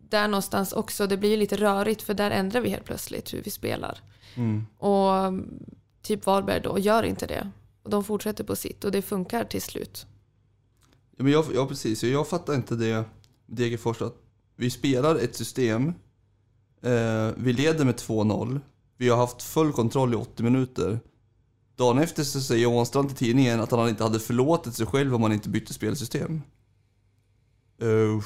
där 0.08 0.28
någonstans 0.28 0.72
också, 0.72 1.06
det 1.06 1.16
blir 1.16 1.30
ju 1.30 1.36
lite 1.36 1.56
rörigt 1.56 2.02
för 2.02 2.14
där 2.14 2.30
ändrar 2.30 2.60
vi 2.60 2.68
helt 2.68 2.84
plötsligt 2.84 3.34
hur 3.34 3.42
vi 3.42 3.50
spelar. 3.50 3.98
Mm. 4.34 4.66
Och 4.78 5.14
mm, 5.14 5.64
typ 6.02 6.26
Varberg 6.26 6.60
då 6.60 6.78
gör 6.78 7.02
inte 7.02 7.26
det. 7.26 7.50
Och 7.82 7.90
de 7.90 8.04
fortsätter 8.04 8.44
på 8.44 8.56
sitt 8.56 8.84
och 8.84 8.92
det 8.92 9.02
funkar 9.02 9.44
till 9.44 9.62
slut. 9.62 10.06
Ja, 11.16 11.24
men 11.24 11.32
jag, 11.32 11.44
ja 11.54 11.66
precis, 11.66 12.02
jag 12.04 12.28
fattar 12.28 12.54
inte 12.54 12.74
det 12.76 13.04
Degerfors 13.46 14.02
att 14.02 14.16
vi 14.56 14.70
spelar 14.70 15.16
ett 15.16 15.36
system, 15.36 15.92
Eh, 16.84 17.30
vi 17.36 17.52
leder 17.52 17.84
med 17.84 17.94
2-0, 17.94 18.60
vi 18.98 19.08
har 19.08 19.16
haft 19.16 19.42
full 19.42 19.72
kontroll 19.72 20.12
i 20.12 20.16
80 20.16 20.42
minuter. 20.42 21.00
Dagen 21.76 21.98
efter 21.98 22.24
så 22.24 22.40
säger 22.40 22.62
Johan 22.62 22.86
till 23.06 23.16
tidningen 23.16 23.60
att 23.60 23.70
han 23.70 23.88
inte 23.88 24.02
hade 24.02 24.20
förlåtit 24.20 24.74
sig 24.74 24.86
själv 24.86 25.14
om 25.14 25.22
han 25.22 25.32
inte 25.32 25.48
bytte 25.48 25.74
spelsystem. 25.74 26.42
Uh, 27.82 28.22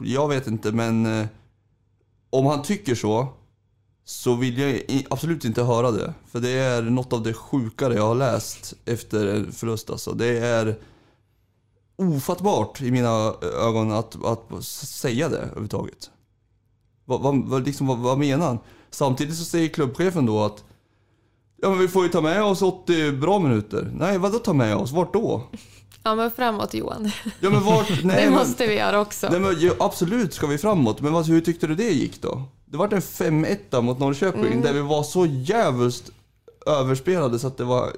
jag 0.00 0.28
vet 0.28 0.46
inte, 0.46 0.72
men 0.72 1.06
uh, 1.06 1.26
om 2.30 2.46
han 2.46 2.62
tycker 2.62 2.94
så, 2.94 3.28
så 4.04 4.34
vill 4.34 4.58
jag 4.58 4.70
i- 4.70 5.06
absolut 5.10 5.44
inte 5.44 5.62
höra 5.62 5.90
det. 5.90 6.14
För 6.26 6.40
det 6.40 6.50
är 6.50 6.82
något 6.82 7.12
av 7.12 7.22
det 7.22 7.34
sjukare 7.34 7.94
jag 7.94 8.06
har 8.06 8.14
läst 8.14 8.74
efter 8.84 9.26
en 9.26 9.52
förlust. 9.52 9.90
Alltså. 9.90 10.12
Det 10.12 10.38
är 10.38 10.78
ofattbart 11.96 12.80
i 12.82 12.90
mina 12.90 13.34
ögon 13.42 13.92
att, 13.92 14.24
att 14.24 14.64
säga 14.64 15.28
det 15.28 15.38
överhuvudtaget. 15.38 16.10
Vad, 17.06 17.44
vad, 17.48 17.66
liksom, 17.66 17.86
vad, 17.86 17.98
vad 17.98 18.18
menar 18.18 18.46
han? 18.46 18.58
Samtidigt 18.90 19.36
så 19.36 19.44
säger 19.44 19.68
klubbchefen 19.68 20.26
då 20.26 20.44
att 20.44 20.64
Ja 21.62 21.70
men 21.70 21.78
vi 21.78 21.88
får 21.88 22.04
ju 22.04 22.08
ta 22.08 22.20
med 22.20 22.42
oss 22.42 22.62
80 22.62 23.12
bra 23.12 23.38
minuter. 23.38 23.90
Nej, 23.94 24.18
vadå 24.18 24.38
ta 24.38 24.52
med 24.52 24.76
oss? 24.76 24.92
Vart 24.92 25.12
då? 25.12 25.42
Ja, 26.02 26.14
men 26.14 26.30
framåt 26.30 26.74
Johan. 26.74 27.10
Ja 27.40 27.50
men 27.50 27.64
vart? 27.64 27.88
Nej, 28.04 28.24
det 28.24 28.30
men, 28.30 28.32
måste 28.38 28.66
vi 28.66 28.74
göra 28.74 29.00
också. 29.00 29.28
nej, 29.30 29.40
men, 29.40 29.60
ja, 29.60 29.72
absolut 29.78 30.34
ska 30.34 30.46
vi 30.46 30.58
framåt, 30.58 31.00
men 31.00 31.12
vad, 31.12 31.26
hur 31.26 31.40
tyckte 31.40 31.66
du 31.66 31.74
det 31.74 31.90
gick 31.90 32.22
då? 32.22 32.42
Det 32.64 32.76
var 32.76 32.88
en 32.94 33.00
5-1 33.00 33.80
mot 33.82 33.98
Norrköping 33.98 34.44
Mm. 34.46 34.62
där 34.62 34.72
vi 34.72 34.80
var 34.80 35.02
så 35.02 35.26
jävligt 35.26 36.10
överspelade 36.66 37.38
så 37.38 37.46
att 37.46 37.56
det 37.56 37.64
var... 37.64 37.92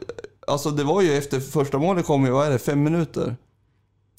Alltså 0.46 0.70
det 0.70 0.84
var 0.84 1.02
ju 1.02 1.16
efter 1.16 1.40
första 1.40 1.78
målet 1.78 2.06
kom 2.06 2.24
ju, 2.24 2.30
vad 2.30 2.46
är 2.46 2.50
det, 2.50 2.58
fem 2.58 2.82
minuter? 2.82 3.36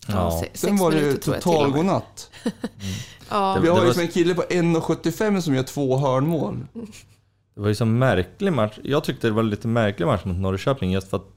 Ja, 0.07 0.43
Sen 0.53 0.77
var 0.77 0.91
det 0.91 0.99
ju 0.99 1.13
total 1.17 1.77
och 1.77 1.85
med. 1.85 2.01
Ja, 3.29 3.57
Vi 3.61 3.67
har 3.67 3.75
Det 3.75 3.81
var- 3.81 3.87
liksom 3.87 4.01
en 4.03 4.07
kille 4.07 4.33
på 4.35 4.43
1,75 4.49 5.41
som 5.41 5.55
gör 5.55 5.63
två 5.63 5.97
hörnmål. 5.97 6.57
Det 7.55 7.61
var 7.61 7.67
ju 7.67 7.75
så 7.75 7.85
märklig 7.85 8.53
match. 8.53 8.79
Jag 8.83 9.03
tyckte 9.03 9.27
det 9.27 9.33
var 9.33 9.43
lite 9.43 9.67
märklig 9.67 10.05
match 10.05 10.25
mot 10.25 10.37
Norrköping 10.37 10.91
just 10.91 11.09
för 11.09 11.17
att 11.17 11.27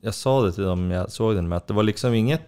jag 0.00 0.14
sa 0.14 0.42
det 0.42 0.52
till 0.52 0.64
dem 0.64 0.90
jag 0.90 1.10
såg 1.12 1.34
den 1.34 1.48
med 1.48 1.56
att 1.56 1.66
det 1.66 1.74
var 1.74 1.82
liksom 1.82 2.14
inget 2.14 2.40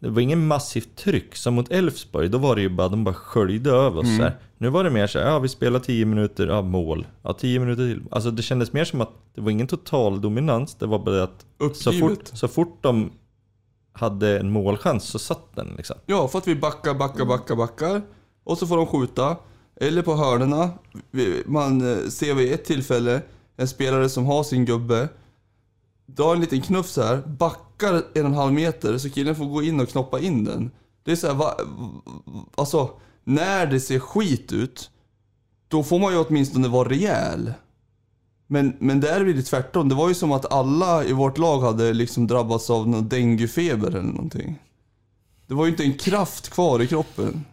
det 0.00 0.08
var 0.08 0.20
ingen 0.22 0.46
massivt 0.46 0.96
tryck. 0.96 1.36
Som 1.36 1.54
mot 1.54 1.70
Elfsborg, 1.72 2.28
då 2.28 2.38
var 2.38 2.56
det 2.56 2.62
ju 2.62 2.68
bara, 2.68 2.88
de 2.88 3.04
bara 3.04 3.14
sköljde 3.14 3.70
över 3.70 3.98
oss 4.00 4.04
Mm. 4.06 4.16
så 4.16 4.22
här. 4.22 4.36
Nu 4.58 4.68
var 4.68 4.84
det 4.84 4.90
mer 4.90 5.06
så 5.06 5.18
här, 5.18 5.26
ja 5.26 5.38
vi 5.38 5.48
spelar 5.48 5.80
10 5.80 6.04
minuter, 6.06 6.46
ja 6.46 6.62
mål. 6.62 7.06
Ja 7.22 7.32
10 7.32 7.60
minuter 7.60 7.82
till. 7.94 8.02
Alltså 8.10 8.30
det 8.30 8.42
kändes 8.42 8.72
mer 8.72 8.84
som 8.84 9.00
att 9.00 9.10
det 9.34 9.40
var 9.40 9.50
ingen 9.50 9.66
total 9.66 10.20
dominans. 10.20 10.74
Det 10.74 10.86
var 10.86 10.98
bara 10.98 11.14
det 11.14 11.22
att 11.22 11.76
så 11.76 11.92
fort, 11.92 12.20
så 12.32 12.48
fort 12.48 12.78
de 12.82 13.10
hade 13.92 14.38
en 14.38 14.50
målchans 14.50 15.04
så 15.04 15.18
satt 15.18 15.56
den 15.56 15.74
liksom. 15.76 15.96
Ja, 16.06 16.28
för 16.28 16.38
att 16.38 16.48
vi 16.48 16.54
backar, 16.56 16.94
backar, 16.94 17.24
backar, 17.24 17.56
backar. 17.56 18.02
Och 18.48 18.58
så 18.58 18.66
får 18.66 18.76
de 18.76 18.86
skjuta. 18.86 19.36
Eller 19.76 20.02
på 20.02 20.14
hörnorna. 20.14 20.70
Man 21.46 21.92
eh, 21.92 22.08
ser 22.08 22.34
vid 22.34 22.52
ett 22.52 22.64
tillfälle 22.64 23.22
en 23.56 23.68
spelare 23.68 24.08
som 24.08 24.26
har 24.26 24.42
sin 24.42 24.64
gubbe. 24.64 25.08
Drar 26.06 26.34
en 26.34 26.40
liten 26.40 26.60
knuff 26.60 26.86
så 26.86 27.02
här, 27.02 27.22
backar 27.26 27.94
en 27.94 28.02
och 28.02 28.16
en 28.16 28.34
halv 28.34 28.52
meter 28.52 28.98
så 28.98 29.10
killen 29.10 29.36
får 29.36 29.44
gå 29.44 29.62
in 29.62 29.80
och 29.80 29.88
knoppa 29.88 30.20
in 30.20 30.44
den. 30.44 30.70
Det 31.02 31.12
är 31.12 31.16
så 31.16 31.26
här, 31.26 31.34
va, 31.34 31.54
alltså 32.54 32.90
när 33.24 33.66
det 33.66 33.80
ser 33.80 33.98
skit 33.98 34.52
ut, 34.52 34.90
då 35.68 35.82
får 35.82 35.98
man 35.98 36.12
ju 36.12 36.18
åtminstone 36.18 36.68
vara 36.68 36.88
rejäl. 36.88 37.52
Men, 38.46 38.76
men 38.78 39.00
där 39.00 39.24
blir 39.24 39.34
det 39.34 39.42
tvärtom. 39.42 39.88
Det 39.88 39.94
var 39.94 40.08
ju 40.08 40.14
som 40.14 40.32
att 40.32 40.52
alla 40.52 41.04
i 41.04 41.12
vårt 41.12 41.38
lag 41.38 41.60
hade 41.60 41.92
liksom 41.92 42.26
drabbats 42.26 42.70
av 42.70 42.88
någon 42.88 43.08
denguefeber 43.08 43.88
eller 43.88 44.02
någonting. 44.02 44.58
Det 45.46 45.54
var 45.54 45.64
ju 45.64 45.70
inte 45.70 45.84
en 45.84 45.98
kraft 45.98 46.48
kvar 46.48 46.82
i 46.82 46.86
kroppen. 46.86 47.44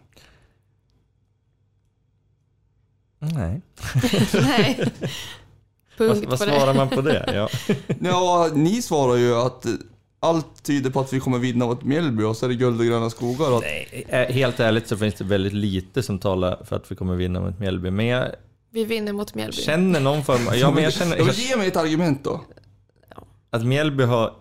Nej. 3.34 3.60
nej. 4.32 4.92
Vad, 5.98 6.08
Punkt 6.08 6.26
vad 6.28 6.38
på 6.38 6.44
svarar 6.44 6.66
det. 6.66 6.74
man 6.74 6.88
på 6.88 7.00
det? 7.00 7.24
Ja. 7.34 7.48
Ja, 8.00 8.50
ni 8.54 8.82
svarar 8.82 9.16
ju 9.16 9.34
att 9.34 9.66
allt 10.20 10.62
tyder 10.62 10.90
på 10.90 11.00
att 11.00 11.12
vi 11.12 11.20
kommer 11.20 11.38
vinna 11.38 11.66
mot 11.66 11.84
Mjällby 11.84 12.22
och 12.24 12.36
så 12.36 12.44
är 12.44 12.48
det 12.48 12.54
guld 12.54 12.80
och 12.80 12.86
gröna 12.86 13.10
skogar. 13.10 13.60
Nej, 13.60 14.06
eh, 14.08 14.34
helt 14.34 14.60
ärligt 14.60 14.88
så 14.88 14.96
finns 14.96 15.14
det 15.14 15.24
väldigt 15.24 15.52
lite 15.52 16.02
som 16.02 16.18
talar 16.18 16.64
för 16.64 16.76
att 16.76 16.90
vi 16.92 16.96
kommer 16.96 17.16
vinna 17.16 17.40
mot 17.40 17.58
Mjällby. 17.58 17.90
Men 17.90 18.06
jag 18.06 18.28
Vi 18.72 18.84
vinner 18.84 19.12
mot 19.12 19.34
Mjällby. 19.34 19.56
känner 19.56 20.00
någon 20.00 20.24
form 20.24 20.48
av... 20.48 20.56
Ja, 20.56 20.70
men 20.70 20.84
jag 20.84 20.92
känner 20.92 21.16
Ja, 21.16 21.24
men 21.26 21.34
ge 21.34 21.56
mig 21.56 21.68
ett 21.68 21.76
argument 21.76 22.24
då. 22.24 22.40
att 23.50 23.64
Mjällby 23.66 24.04
har 24.04 24.32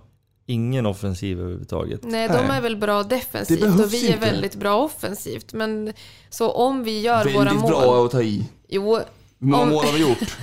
ingen 0.45 0.85
offensiv 0.85 1.39
överhuvudtaget. 1.39 1.99
Nej, 2.03 2.27
de 2.27 2.35
är 2.51 2.61
väl 2.61 2.77
bra 2.77 3.03
defensivt 3.03 3.63
och 3.63 3.93
vi 3.93 4.07
är 4.07 4.13
inte. 4.13 4.25
väldigt 4.25 4.55
bra 4.55 4.75
offensivt. 4.83 5.53
Men 5.53 5.93
så 6.29 6.51
om 6.51 6.83
vi 6.83 7.01
gör 7.01 7.25
våra 7.25 7.43
Väldigt 7.43 7.61
mål... 7.61 7.69
bra 7.71 8.05
att 8.05 8.11
ta 8.11 8.21
i. 8.21 8.45
Jo, 8.67 8.95
Hur 8.95 9.03
många 9.39 9.63
Om- 9.63 9.69
mål 9.69 9.85
har 9.85 9.93
vi 9.93 9.99
gjort? 10.01 10.17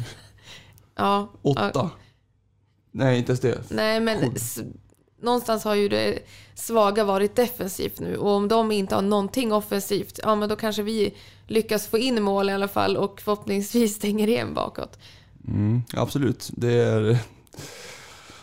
ja. 0.96 1.32
Åtta? 1.42 1.70
ja. 1.74 1.90
Nej, 2.92 3.18
inte 3.18 3.32
ens 3.32 3.40
det. 3.40 3.62
Nej, 3.68 4.00
men 4.00 4.34
någonstans 5.22 5.64
har 5.64 5.74
ju 5.74 5.88
det 5.88 6.18
svaga 6.54 7.04
varit 7.04 7.36
defensivt 7.36 8.00
nu. 8.00 8.16
Och 8.16 8.30
om 8.30 8.48
de 8.48 8.72
inte 8.72 8.94
har 8.94 9.02
någonting 9.02 9.52
offensivt, 9.52 10.20
ja 10.22 10.34
men 10.34 10.48
då 10.48 10.56
kanske 10.56 10.82
vi 10.82 11.14
lyckas 11.46 11.86
få 11.86 11.98
in 11.98 12.22
mål 12.22 12.50
i 12.50 12.52
alla 12.52 12.68
fall 12.68 12.96
och 12.96 13.20
förhoppningsvis 13.20 13.94
stänger 13.94 14.28
igen 14.28 14.54
bakåt. 14.54 14.98
Mm, 15.48 15.82
absolut. 15.92 16.50
Det 16.52 16.72
är... 16.72 17.18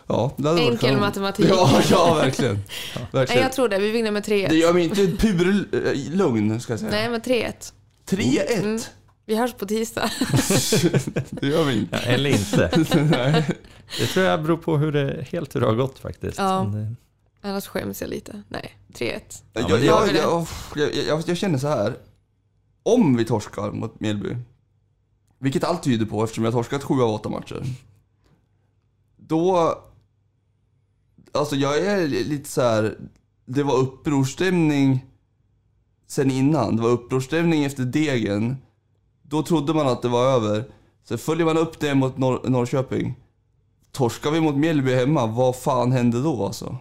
Ja, 0.07 0.31
det 0.37 0.43
varit 0.43 0.59
Enkel 0.59 0.77
kanon. 0.77 0.99
matematik. 0.99 1.45
Ja, 1.49 1.81
ja 1.89 2.13
verkligen. 2.13 2.55
Nej, 2.95 3.05
verkligen. 3.11 3.43
jag 3.43 3.51
tror 3.51 3.69
det. 3.69 3.79
Vi 3.79 3.91
vinner 3.91 4.11
med 4.11 4.23
3-1. 4.25 4.49
Det 4.49 4.55
gör 4.55 4.73
mig 4.73 4.83
inte 4.83 5.07
pur 5.27 5.67
eh, 5.87 6.15
lugn, 6.15 6.61
ska 6.61 6.73
jag 6.73 6.79
säga. 6.79 6.91
Nej, 6.91 7.09
men 7.09 7.21
3-1. 7.21 7.73
3-1? 8.09 8.59
Mm. 8.59 8.79
Vi 9.29 9.35
hörs 9.35 9.53
på 9.53 9.65
tisdag. 9.65 10.11
det 11.29 11.47
gör 11.47 11.63
vi 11.65 11.77
inte. 11.77 11.95
Ja, 11.95 12.11
eller 12.11 12.29
inte. 12.29 12.85
Nej. 13.11 13.57
Det 13.99 14.05
tror 14.05 14.25
jag 14.25 14.43
beror 14.43 14.57
på 14.57 14.77
hur 14.77 14.91
det, 14.91 15.27
helt 15.31 15.55
hur 15.55 15.59
det 15.59 15.67
har 15.67 15.75
gått 15.75 15.99
faktiskt. 15.99 16.37
Ja. 16.37 16.63
Men 16.63 16.71
det- 16.71 16.95
Annars 17.47 17.67
skäms 17.67 18.01
jag 18.01 18.09
lite. 18.09 18.43
Nej, 18.47 18.77
3-1. 18.93 19.21
men 19.53 19.63
jag, 19.69 20.15
jag, 20.15 20.47
jag, 21.07 21.23
jag, 21.27 21.37
känner 21.37 21.57
så 21.57 21.67
här. 21.67 21.97
Om 22.83 23.17
vi 23.17 23.25
torskar 23.25 23.71
mot 23.71 23.99
Mjällby, 23.99 24.37
vilket 25.39 25.63
allt 25.63 25.83
tyder 25.83 26.05
på 26.05 26.23
eftersom 26.23 26.43
jag 26.43 26.51
har 26.51 26.59
torskat 26.59 26.83
sju 26.83 27.01
av 27.01 27.09
åtta 27.13 27.29
matcher. 27.29 27.63
Då... 29.17 29.77
Alltså 31.31 31.55
jag 31.55 31.77
är 31.77 32.07
lite 32.07 32.49
så 32.49 32.61
här. 32.61 32.97
Det 33.45 33.63
var 33.63 33.77
upprorsstämning 33.77 35.05
sen 36.07 36.31
innan. 36.31 36.75
Det 36.75 36.81
var 36.81 36.89
upprorsstämning 36.89 37.63
efter 37.63 37.83
degen. 37.83 38.57
Då 39.29 39.43
trodde 39.43 39.73
man 39.73 39.87
att 39.87 40.01
det 40.01 40.07
var 40.07 40.25
över. 40.25 40.63
Sen 41.03 41.17
följer 41.17 41.45
man 41.45 41.57
upp 41.57 41.79
det 41.79 41.95
mot 41.95 42.17
Norr, 42.17 42.49
Norrköping. 42.49 43.15
Torskar 43.91 44.31
vi 44.31 44.41
mot 44.41 44.55
Mjällby 44.55 44.93
hemma, 44.93 45.25
vad 45.25 45.55
fan 45.55 45.91
hände 45.91 46.21
då 46.21 46.45
alltså? 46.45 46.77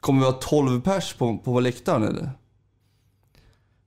Kommer 0.00 0.20
vi 0.20 0.26
ha 0.26 0.32
12 0.32 0.80
pers 0.80 1.14
på, 1.14 1.38
på 1.38 1.60
läktaren 1.60 2.02
eller? 2.02 2.30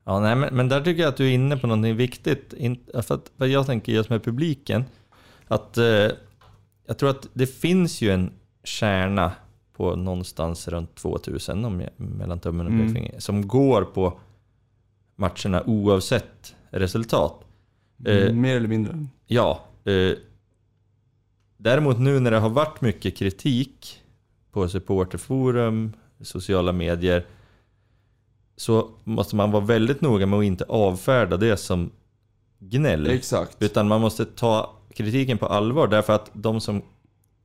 Ja, 0.04 0.20
nej, 0.20 0.36
men, 0.36 0.56
men 0.56 0.70
där 0.70 0.82
tycker 0.82 1.02
jag 1.02 1.10
att 1.10 1.18
du 1.18 1.28
är 1.28 1.34
inne 1.34 1.58
på 1.58 1.68
någonting 1.68 1.96
viktigt. 1.96 2.54
In, 2.54 2.80
för 3.04 3.16
att 3.16 3.32
vad 3.38 3.48
jag 3.50 3.66
tänker 3.66 3.92
just 3.92 4.10
med 4.10 4.24
publiken, 4.24 4.84
att 5.48 5.78
eh, 5.78 5.86
jag 6.88 6.98
tror 6.98 7.10
att 7.10 7.28
det 7.34 7.48
finns 7.48 8.02
ju 8.02 8.12
en 8.12 8.32
kärna 8.64 9.32
på 9.74 9.96
någonstans 9.96 10.68
runt 10.68 10.96
2000 10.96 11.66
om 11.66 11.82
jag, 11.82 11.90
mellan 11.98 12.40
tummen 12.40 12.66
och 12.66 12.72
Mm. 12.72 12.88
pekfingret, 12.88 13.24
som 13.24 13.48
går 13.48 13.82
på 13.84 14.20
matcherna 15.16 15.64
oavsett 15.66 16.56
resultat. 16.70 17.44
Eh, 18.06 18.34
Mer 18.34 18.56
eller 18.56 18.68
mindre. 18.68 19.06
Ja. 19.28 19.66
Eh, 19.86 20.18
däremot 21.58 22.00
nu 22.00 22.20
när 22.20 22.32
det 22.32 22.40
har 22.40 22.50
varit 22.50 22.82
mycket 22.82 23.18
kritik 23.18 24.02
på 24.52 24.70
supporterforum, 24.70 25.94
sociala 26.22 26.72
medier, 26.72 27.26
så 28.56 28.90
måste 29.04 29.36
man 29.36 29.52
vara 29.52 29.66
väldigt 29.66 30.02
noga 30.02 30.26
med 30.26 30.40
att 30.40 30.46
inte 30.46 30.64
avfärda 30.64 31.38
det 31.38 31.58
som 31.58 31.92
gnäll. 32.60 33.08
Exakt. 33.08 33.64
Utan 33.64 33.88
man 33.88 34.02
måste 34.02 34.26
ta 34.26 34.74
kritiken 34.94 35.38
på 35.38 35.46
allvar 35.46 35.88
därför 35.88 36.14
att 36.14 36.32
de 36.34 36.62
som 36.62 36.82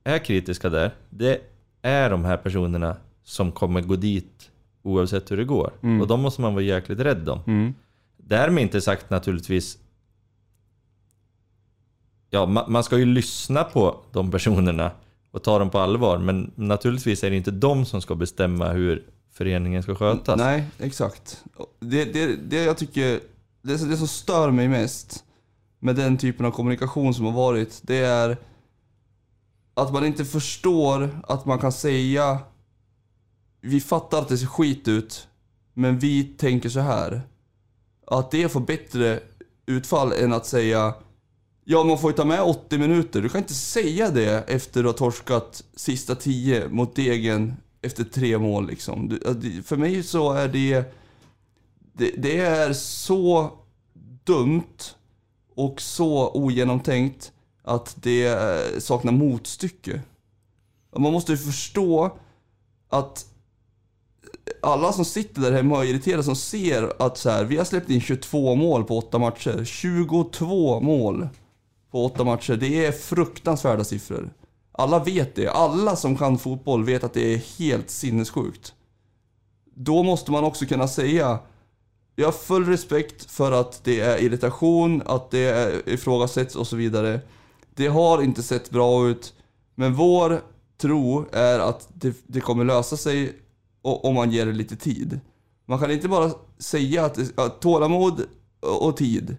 är 0.03 0.19
kritiska 0.19 0.69
där, 0.69 0.91
det 1.09 1.41
är 1.81 2.09
de 2.09 2.25
här 2.25 2.37
personerna 2.37 2.95
som 3.23 3.51
kommer 3.51 3.81
gå 3.81 3.95
dit 3.95 4.51
oavsett 4.81 5.31
hur 5.31 5.37
det 5.37 5.43
går. 5.43 5.73
Mm. 5.83 6.01
Och 6.01 6.07
de 6.07 6.21
måste 6.21 6.41
man 6.41 6.53
vara 6.53 6.63
jäkligt 6.63 6.99
rädd 6.99 7.29
om. 7.29 7.39
Mm. 7.47 7.73
Därmed 8.17 8.61
inte 8.61 8.81
sagt 8.81 9.09
naturligtvis... 9.09 9.77
Ja, 12.33 12.45
man 12.45 12.83
ska 12.83 12.97
ju 12.97 13.05
lyssna 13.05 13.63
på 13.63 13.99
de 14.11 14.31
personerna 14.31 14.91
och 15.31 15.43
ta 15.43 15.59
dem 15.59 15.69
på 15.69 15.79
allvar. 15.79 16.17
Men 16.17 16.51
naturligtvis 16.55 17.23
är 17.23 17.29
det 17.29 17.35
inte 17.35 17.51
de 17.51 17.85
som 17.85 18.01
ska 18.01 18.15
bestämma 18.15 18.71
hur 18.71 19.03
föreningen 19.33 19.83
ska 19.83 19.95
skötas. 19.95 20.37
Nej, 20.37 20.63
exakt. 20.79 21.43
Det, 21.79 22.05
det, 22.05 22.35
det 22.35 22.63
jag 22.63 22.77
tycker, 22.77 23.19
det, 23.61 23.89
det 23.89 23.97
som 23.97 24.07
stör 24.07 24.51
mig 24.51 24.67
mest 24.67 25.23
med 25.79 25.95
den 25.95 26.17
typen 26.17 26.45
av 26.45 26.51
kommunikation 26.51 27.13
som 27.13 27.25
har 27.25 27.31
varit, 27.31 27.81
det 27.83 27.97
är 27.97 28.37
att 29.73 29.93
man 29.93 30.05
inte 30.05 30.25
förstår 30.25 31.09
att 31.27 31.45
man 31.45 31.59
kan 31.59 31.71
säga 31.71 32.39
vi 33.61 33.81
fattar 33.81 34.19
att 34.19 34.29
det 34.29 34.37
ser 34.37 34.47
skit 34.47 34.87
ut, 34.87 35.27
men 35.73 35.99
vi 35.99 36.23
tänker 36.23 36.69
så 36.69 36.79
här. 36.79 37.21
Att 38.07 38.31
det 38.31 38.49
får 38.49 38.59
bättre 38.59 39.19
utfall 39.65 40.11
än 40.11 40.33
att 40.33 40.45
säga 40.45 40.93
Ja, 41.65 41.83
man 41.83 41.97
får 41.99 42.11
ju 42.11 42.17
ta 42.17 42.25
med 42.25 42.41
80 42.41 42.77
minuter. 42.77 43.21
Du 43.21 43.29
kan 43.29 43.41
inte 43.41 43.53
säga 43.53 44.09
det 44.09 44.43
efter 44.47 44.79
att 44.83 44.99
ha 44.99 45.07
torskat 45.07 45.63
sista 45.75 46.15
10 46.15 46.67
mot 46.69 46.95
Degen 46.95 47.53
efter 47.81 48.03
tre 48.03 48.37
mål 48.37 48.67
liksom. 48.67 49.09
Du- 49.09 49.63
För 49.63 49.77
mig 49.77 50.03
så 50.03 50.31
är 50.33 50.47
det, 50.47 50.93
det... 51.93 52.11
Det 52.17 52.37
är 52.39 52.73
så 52.73 53.51
dumt 54.23 54.83
och 55.55 55.81
så 55.81 56.29
ogenomtänkt 56.31 57.31
att 57.63 57.95
det 58.01 58.25
eh, 58.27 58.79
saknar 58.79 59.11
motstycke. 59.11 60.01
Man 60.97 61.13
måste 61.13 61.31
ju 61.31 61.37
förstå 61.37 62.17
att 62.89 63.25
alla 64.61 64.93
som 64.93 65.05
sitter 65.05 65.41
där 65.41 65.51
hemma 65.51 65.77
och 65.77 65.85
är 65.85 65.89
irriterade 65.89 66.23
som 66.23 66.35
ser 66.35 67.01
att 67.01 67.17
så 67.17 67.29
här, 67.29 67.43
vi 67.43 67.57
har 67.57 67.65
släppt 67.65 67.89
in 67.89 68.01
22 68.01 68.55
mål 68.55 68.83
på 68.83 68.97
8 68.97 69.19
matcher. 69.19 69.63
22 69.65 70.79
mål 70.79 71.27
på 71.93 72.05
åtta 72.05 72.23
matcher. 72.23 72.55
Det 72.55 72.85
är 72.85 72.91
fruktansvärda 72.91 73.83
siffror. 73.83 74.33
Alla 74.71 75.03
vet 75.03 75.35
det. 75.35 75.47
Alla 75.47 75.95
som 75.95 76.17
kan 76.17 76.37
fotboll 76.37 76.83
vet 76.83 77.03
att 77.03 77.13
det 77.13 77.33
är 77.33 77.37
helt 77.59 77.89
sinnessjukt. 77.89 78.73
Då 79.75 80.03
måste 80.03 80.31
man 80.31 80.43
också 80.43 80.65
kunna 80.65 80.87
säga 80.87 81.39
jag 82.15 82.27
har 82.27 82.31
full 82.31 82.65
respekt 82.65 83.31
för 83.31 83.51
att 83.51 83.83
det 83.83 83.99
är 83.99 84.17
irritation, 84.17 85.01
att 85.05 85.31
det 85.31 85.45
är 85.45 85.89
ifrågasätts 85.89 86.55
och 86.55 86.67
så 86.67 86.75
vidare. 86.75 87.21
Det 87.75 87.87
har 87.87 88.21
inte 88.21 88.43
sett 88.43 88.69
bra 88.69 89.07
ut, 89.07 89.33
men 89.75 89.93
vår 89.93 90.41
tro 90.77 91.25
är 91.31 91.59
att 91.59 91.87
det, 91.93 92.17
det 92.27 92.41
kommer 92.41 92.65
lösa 92.65 92.97
sig 92.97 93.33
om 93.81 94.15
man 94.15 94.31
ger 94.31 94.45
det 94.45 94.51
lite 94.51 94.75
tid. 94.75 95.19
Man 95.65 95.79
kan 95.79 95.91
inte 95.91 96.07
bara 96.07 96.31
säga 96.57 97.05
att, 97.05 97.39
att 97.39 97.61
tålamod 97.61 98.25
och 98.81 98.97
tid. 98.97 99.37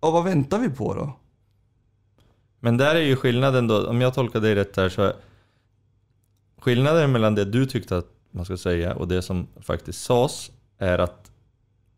Och 0.00 0.12
vad 0.12 0.24
väntar 0.24 0.58
vi 0.58 0.68
på 0.68 0.94
då? 0.94 1.12
Men 2.64 2.76
där 2.76 2.94
är 2.94 3.00
ju 3.00 3.16
skillnaden 3.16 3.66
då, 3.66 3.86
om 3.86 4.00
jag 4.00 4.14
tolkar 4.14 4.40
dig 4.40 4.54
rätt 4.54 4.76
här 4.76 4.88
så 4.88 5.12
skillnaden 6.60 7.12
mellan 7.12 7.34
det 7.34 7.44
du 7.44 7.66
tyckte 7.66 7.96
att 7.96 8.06
man 8.30 8.44
ska 8.44 8.56
säga 8.56 8.94
och 8.94 9.08
det 9.08 9.22
som 9.22 9.46
faktiskt 9.60 10.04
sades 10.04 10.50
är 10.78 10.98
att 10.98 11.30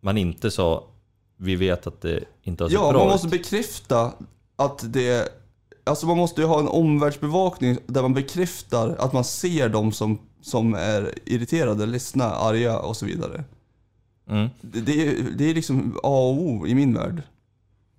man 0.01 0.19
inte 0.19 0.51
sa 0.51 0.85
vi 1.37 1.57
vet 1.57 1.87
att 1.87 2.01
det 2.01 2.25
inte 2.43 2.65
har 2.65 2.69
sett 2.69 2.75
Ja, 2.75 2.93
bra 2.93 2.99
man 2.99 3.09
måste 3.09 3.27
ut. 3.27 3.33
bekräfta 3.33 4.13
att 4.57 4.93
det... 4.93 5.29
Alltså 5.85 6.07
man 6.07 6.17
måste 6.17 6.41
ju 6.41 6.47
ha 6.47 6.61
en 6.61 6.69
omvärldsbevakning 6.69 7.79
där 7.87 8.03
man 8.03 8.15
bekräftar 8.15 8.97
att 8.99 9.13
man 9.13 9.25
ser 9.25 9.69
dem 9.69 9.93
som, 9.93 10.19
som 10.43 10.75
är 10.75 11.15
irriterade, 11.25 11.87
ledsna, 11.87 12.25
arga 12.25 12.79
och 12.79 12.97
så 12.97 13.07
vidare. 13.07 13.45
Mm. 14.29 14.49
Det, 14.61 14.81
det, 14.81 15.09
är, 15.09 15.15
det 15.37 15.51
är 15.51 15.55
liksom 15.55 16.01
A 16.03 16.19
och 16.19 16.43
O 16.43 16.67
i 16.67 16.75
min 16.75 16.95
värld. 16.95 17.23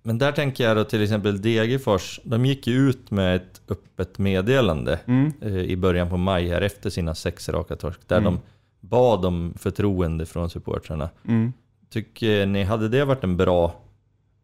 Men 0.08 0.18
där 0.18 0.32
tänker 0.32 0.64
jag 0.64 0.76
då 0.76 0.84
till 0.84 1.02
exempel 1.02 1.42
Degerfors, 1.42 2.20
de 2.24 2.46
gick 2.46 2.66
ju 2.66 2.88
ut 2.90 3.10
med 3.10 3.36
ett 3.36 3.60
öppet 3.68 4.18
meddelande 4.18 5.00
Mm. 5.06 5.32
eh, 5.40 5.56
i 5.56 5.76
början 5.76 6.08
på 6.10 6.16
maj 6.16 6.48
här 6.48 6.60
efter 6.62 6.90
sina 6.90 7.14
sex 7.14 7.48
raka 7.48 7.76
torsk, 7.76 8.00
där 8.06 8.18
Mm. 8.18 8.24
de 8.34 8.40
bad 8.88 9.24
om 9.24 9.54
förtroende 9.58 10.26
från 10.26 10.50
supportrarna. 10.50 11.10
Mm. 11.28 11.52
Tycker 11.90 12.46
ni, 12.46 12.62
hade 12.64 12.88
det 12.88 13.04
varit 13.04 13.24
en 13.24 13.36
bra 13.36 13.74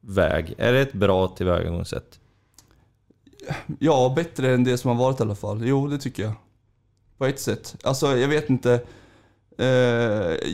väg? 0.00 0.54
Är 0.58 0.72
det 0.72 0.80
ett 0.80 0.92
bra 0.92 1.28
tillvägagångssätt? 1.28 2.20
Ja, 3.78 4.12
bättre 4.16 4.54
än 4.54 4.64
det 4.64 4.78
som 4.78 4.88
har 4.90 5.04
varit 5.04 5.20
i 5.20 5.22
alla 5.22 5.34
fall. 5.34 5.60
Jo, 5.64 5.86
det 5.88 5.98
tycker 5.98 6.22
jag. 6.22 6.32
På 7.18 7.26
ett 7.26 7.40
sätt. 7.40 7.76
Alltså, 7.84 8.16
jag 8.16 8.28
vet 8.28 8.50
inte. 8.50 8.80
Eh, 9.58 9.66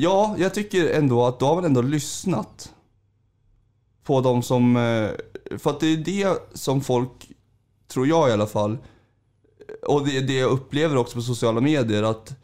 ja, 0.01 0.35
jag 0.39 0.55
tycker 0.55 0.91
ändå 0.99 1.27
att 1.27 1.41
då 1.41 1.47
har 1.47 1.55
man 1.55 1.65
ändå 1.65 1.83
lyssnat. 1.83 2.73
På 4.11 4.21
de 4.21 4.43
som... 4.43 4.77
Eh, 4.77 5.59
för 5.59 5.71
att 5.71 5.81
det 5.81 5.87
är 5.87 5.97
det 5.97 6.39
som 6.55 6.81
folk, 6.81 7.31
tror 7.89 8.07
jag 8.07 8.29
i 8.29 8.33
alla 8.33 8.47
fall, 8.47 8.79
och 9.87 10.07
det 10.07 10.17
är 10.17 10.23
det 10.23 10.39
jag 10.39 10.51
upplever 10.51 10.97
också 10.97 11.15
på 11.15 11.23
sociala 11.23 11.61
medier, 11.61 12.03
att 12.03 12.37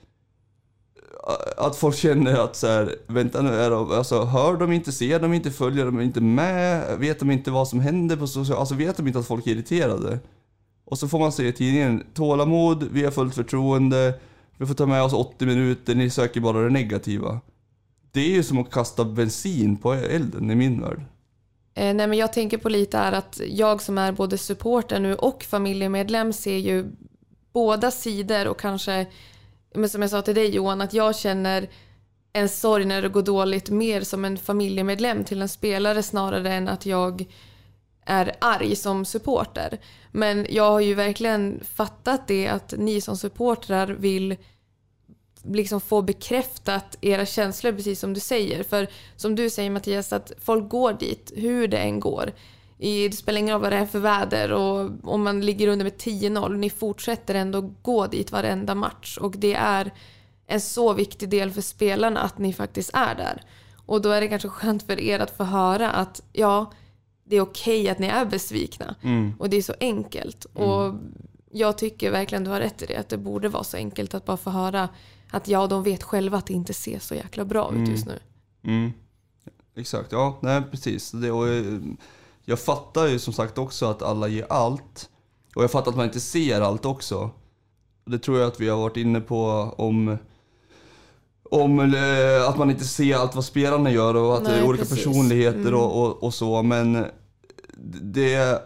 att 1.57 1.77
folk 1.77 1.97
känner 1.97 2.35
att 2.35 2.57
så 2.57 2.67
här, 2.67 2.97
vänta 3.07 3.43
nu, 3.43 3.55
är 3.55 3.71
de, 3.71 3.93
alltså, 3.93 4.25
hör 4.25 4.57
de 4.57 4.73
inte, 4.73 4.93
ser 4.93 5.21
de 5.21 5.33
inte, 5.33 5.51
följer 5.51 5.85
de 5.85 6.01
inte 6.01 6.21
med, 6.21 6.99
vet 6.99 7.19
de 7.19 7.31
inte 7.31 7.51
vad 7.51 7.69
som 7.69 7.81
händer 7.81 8.17
på 8.17 8.27
sociala, 8.27 8.61
alltså 8.61 8.75
vet 8.75 8.97
de 8.97 9.07
inte 9.07 9.19
att 9.19 9.27
folk 9.27 9.47
är 9.47 9.51
irriterade? 9.51 10.19
Och 10.85 10.99
så 10.99 11.09
får 11.09 11.19
man 11.19 11.33
se 11.33 11.49
i 11.49 11.53
tidningen, 11.53 12.05
tålamod, 12.15 12.89
vi 12.93 13.05
har 13.05 13.11
fullt 13.11 13.35
förtroende, 13.35 14.21
vi 14.57 14.67
får 14.67 14.75
ta 14.75 14.87
med 14.87 15.03
oss 15.03 15.13
80 15.13 15.47
minuter, 15.47 15.95
ni 15.95 16.11
söker 16.11 16.41
bara 16.41 16.63
det 16.63 16.71
negativa. 16.71 17.41
Det 18.13 18.21
är 18.21 18.31
ju 18.31 18.43
som 18.43 18.59
att 18.59 18.71
kasta 18.71 19.05
bensin 19.05 19.77
på 19.77 19.93
elden 19.93 20.51
i 20.51 20.55
min 20.55 20.81
värld. 20.81 21.03
Eh, 21.77 21.95
nej, 21.95 22.07
men 22.07 22.19
jag 22.19 22.33
tänker 22.33 22.59
på 22.59 22.69
lite 22.69 22.99
är 22.99 23.13
att 23.13 23.41
jag 23.49 23.83
som 23.83 23.99
är 23.99 24.13
både 24.13 24.39
supporter 24.39 25.01
nu 25.01 25.15
och 25.15 25.45
familjemedlem 25.45 26.33
ser 26.33 26.57
ju 26.57 26.87
båda 27.53 27.91
sidor 27.91 28.47
och 28.49 28.61
kanske, 28.61 29.07
men 29.75 29.89
som 29.89 30.03
jag 30.03 30.11
sa 30.11 30.23
till 30.23 30.35
dig 30.35 30.55
Johan, 30.55 30.81
att 30.81 30.95
jag 30.95 31.17
känner 31.17 31.69
en 32.33 32.49
sorg 32.49 32.85
när 32.85 33.03
det 33.03 33.09
går 33.09 33.23
dåligt 33.23 33.71
mer 33.71 34.01
som 34.01 34.25
en 34.25 34.39
familjemedlem 34.39 35.25
till 35.25 35.43
en 35.43 35.49
spelare 35.49 36.03
snarare 36.03 36.53
än 36.53 36.69
att 36.69 36.87
jag 36.87 37.25
är 38.07 38.37
arg 38.41 38.77
som 38.77 39.05
supporter. 39.05 39.79
Men 40.13 40.47
jag 40.51 40.71
har 40.71 40.81
ju 40.81 40.95
verkligen 40.95 41.61
fattat 41.75 42.29
det 42.29 42.49
att 42.49 42.75
ni 42.79 43.01
som 43.01 43.17
supportrar 43.17 43.87
vill 43.87 44.37
liksom 45.53 45.81
få 45.81 46.03
bekräftat 46.03 46.99
era 47.01 47.27
känslor 47.27 47.73
precis 47.73 48.01
som 48.01 48.15
du 48.15 48.21
säger. 48.21 48.63
För 48.63 48.89
som 49.17 49.35
du 49.35 49.51
säger 49.51 49.71
Mattias, 49.71 50.13
att 50.13 50.33
folk 50.39 50.69
går 50.69 50.93
dit 50.93 51.33
hur 51.37 51.69
det 51.69 51.79
än 51.79 52.01
går. 52.01 52.33
I, 52.79 53.09
det 53.09 53.17
spelar 53.17 53.39
ingen 53.39 53.53
roll 53.53 53.63
vad 53.63 53.73
det 53.73 53.77
är 53.77 53.87
för 53.87 53.99
väder 53.99 54.53
och 54.53 54.91
om 55.03 55.23
man 55.25 55.41
ligger 55.41 55.69
under 55.69 55.85
med 55.85 55.97
10-0, 55.97 56.57
ni 56.57 56.71
fortsätter 56.71 57.35
ändå 57.35 57.75
gå 57.83 58.07
dit 58.07 58.33
varenda 58.33 58.75
match. 58.75 59.19
Och 59.19 59.35
det 59.37 59.55
är 59.55 59.93
en 60.47 60.61
så 60.61 60.93
viktig 60.93 61.29
del 61.29 61.51
för 61.51 61.63
spelarna 61.63 62.21
att 62.21 62.39
ni 62.39 62.53
faktiskt 62.53 62.91
är 62.95 63.15
där. 63.15 63.43
Och 63.87 64.03
då 64.03 64.11
är 64.11 64.21
det 64.21 64.29
kanske 64.29 64.49
skönt 64.49 64.83
för 64.83 65.01
er 65.01 65.21
att 65.21 65.37
få 65.37 65.45
höra 65.45 65.91
att 65.91 66.23
ja, 66.33 66.73
det 67.25 67.37
är 67.37 67.41
okej 67.41 67.89
att 67.89 67.99
ni 67.99 68.07
är 68.07 68.25
besvikna. 68.25 68.95
Och 69.39 69.51
det 69.51 69.57
är 69.57 69.63
så 69.63 69.75
enkelt. 69.81 70.45
Och 70.45 70.95
jag 71.51 71.79
tycker 71.79 72.11
verkligen 72.11 72.45
du 72.45 72.51
har 72.51 72.61
rätt 72.61 72.83
i 72.83 72.87
det, 72.87 72.97
att 72.97 73.09
det 73.09 73.19
borde 73.19 73.49
vara 73.49 73.65
så 73.65 73.77
enkelt 73.77 74.15
att 74.15 74.25
bara 74.25 74.37
få 74.37 74.51
höra 74.51 74.89
att 75.31 75.49
ja, 75.49 75.67
de 75.67 75.83
vet 75.83 76.03
själva 76.03 76.39
att 76.39 76.47
det 76.47 76.53
inte 76.55 76.75
ser 76.75 76.99
så 76.99 77.15
jäkla 77.15 77.45
bra 77.45 77.73
ut 77.75 77.89
just 77.89 78.07
nu. 78.07 78.19
Mm. 78.65 78.93
Exakt, 79.77 80.13
ja, 80.13 80.39
nej 80.43 80.63
precis. 80.71 81.11
Det, 81.11 81.31
och, 81.31 81.49
eh, 81.49 81.79
jag 82.45 82.61
fattar 82.61 83.07
ju 83.07 83.19
som 83.19 83.33
sagt 83.33 83.59
också 83.59 83.87
att 83.87 84.03
alla 84.03 84.29
ger 84.29 84.47
allt. 84.53 85.11
Och 85.55 85.63
jag 85.63 85.71
fattar 85.71 85.91
att 85.91 85.97
man 85.97 86.07
inte 86.07 86.21
ser 86.21 86.61
allt 86.61 86.85
också. 86.85 87.31
Det 88.05 88.19
tror 88.19 88.39
jag 88.39 88.49
att 88.49 88.61
vi 88.61 88.69
har 88.69 88.79
varit 88.79 88.97
inne 88.97 89.21
på 89.21 89.45
om 89.79 90.19
om 91.51 91.81
eh, 91.95 92.49
att 92.49 92.59
man 92.59 92.71
inte 92.71 92.85
ser 92.85 93.17
allt 93.17 93.35
vad 93.35 93.45
spelarna 93.45 93.91
gör 93.91 94.15
och 94.15 94.37
att 94.37 94.45
det 94.45 94.51
Nej, 94.51 94.61
är 94.61 94.69
olika 94.69 94.85
precis. 94.85 95.05
personligheter 95.05 95.61
Mm. 95.61 95.75
och, 95.75 96.03
och, 96.07 96.23
och 96.23 96.35
så. 96.35 96.63
Men 96.63 97.07
det 98.03 98.63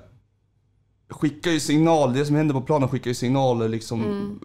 skickar 1.09 1.51
ju 1.51 1.61
signal, 1.61 2.13
det 2.13 2.27
som 2.27 2.37
händer 2.37 2.55
på 2.55 2.61
planen 2.61 2.89
skickar 2.89 3.11
ju 3.11 3.15
signaler 3.15 3.69
liksom 3.69 4.05
Mm. 4.05 4.41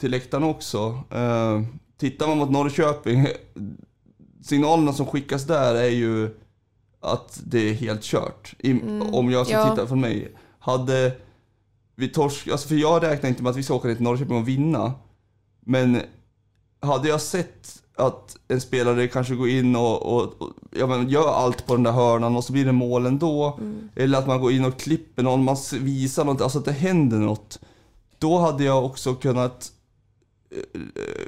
Till 0.00 0.10
läktaren 0.10 0.44
också. 0.44 0.88
Uh, 1.14 1.62
tittar 1.98 2.26
man 2.26 2.38
mot 2.38 2.50
Norrköping, 2.50 3.26
signalerna 4.42 4.92
som 4.92 5.06
skickas 5.06 5.44
där 5.44 5.74
är 5.74 5.88
ju 5.88 6.36
att 7.00 7.40
det 7.46 7.70
är 7.70 7.74
helt 7.74 8.02
kört. 8.02 8.54
I, 8.58 8.72
Om 9.12 9.30
jag 9.30 9.46
ska 9.46 9.56
Mm. 9.56 9.68
ja. 9.68 9.74
titta 9.74 9.86
från 9.86 10.00
mig. 10.00 10.32
Hade 10.58 11.12
vi 11.96 12.08
torsk, 12.08 12.48
alltså 12.48 12.68
för 12.68 12.74
jag 12.74 13.02
räknar 13.02 13.28
inte 13.30 13.42
med 13.42 13.50
att 13.50 13.56
vi 13.56 13.62
ska 13.62 13.74
åka 13.74 13.88
ner 13.88 13.94
till 13.94 14.04
Norrköping 14.04 14.36
och 14.36 14.48
vinna. 14.48 14.92
Men 15.60 16.00
hade 16.80 17.08
jag 17.08 17.20
sett 17.20 17.82
att 17.96 18.36
en 18.48 18.60
spelare 18.60 19.08
kanske 19.08 19.34
går 19.34 19.48
in 19.48 19.76
och, 19.76 20.02
och, 20.02 20.42
och 20.42 20.50
ja, 20.70 20.86
men 20.86 21.08
gör 21.08 21.28
allt 21.28 21.66
på 21.66 21.74
den 21.74 21.82
där 21.82 21.92
hörnan 21.92 22.36
och 22.36 22.44
så 22.44 22.52
blir 22.52 22.64
det 22.64 22.72
mål 22.72 23.06
ändå. 23.06 23.58
Eller 23.96 24.18
att 24.18 24.26
man 24.26 24.40
går 24.40 24.52
in 24.52 24.64
och 24.64 24.78
klipper 24.78 25.22
någon, 25.22 25.44
man 25.44 25.56
visar 25.80 26.24
något, 26.24 26.40
alltså 26.40 26.58
att 26.58 26.64
det 26.64 26.72
händer 26.72 27.18
något. 27.18 27.60
Då 28.18 28.38
hade 28.38 28.64
jag 28.64 28.84
också 28.84 29.14
kunnat 29.14 29.72
eh, 29.72 29.79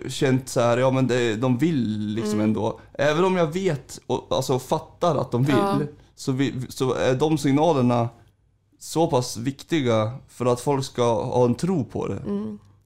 känt 0.09 0.49
så 0.49 0.61
här, 0.61 0.79
ja 0.79 0.91
men 0.91 1.07
det, 1.07 1.37
de 1.37 1.59
vill 1.59 2.07
liksom 2.07 2.41
ändå. 2.41 2.81
Även 2.93 3.25
om 3.25 3.37
jag 3.37 3.53
vet 3.53 4.01
och 4.07 4.27
alltså 4.31 4.59
fattar 4.59 5.17
att 5.17 5.31
de 5.31 5.45
vill, 5.45 5.55
Ja. 5.57 5.81
så, 6.15 6.33
vi, 6.33 6.55
så 6.69 6.95
är 6.95 7.15
de 7.15 7.39
signalerna 7.39 8.09
så 8.79 9.07
pass 9.07 9.37
viktiga 9.37 10.13
för 10.29 10.47
att 10.47 10.61
folk 10.61 10.85
ska 10.85 11.25
ha 11.25 11.45
en 11.45 11.55
tro 11.55 11.85
på 11.85 12.09
det. 12.09 12.23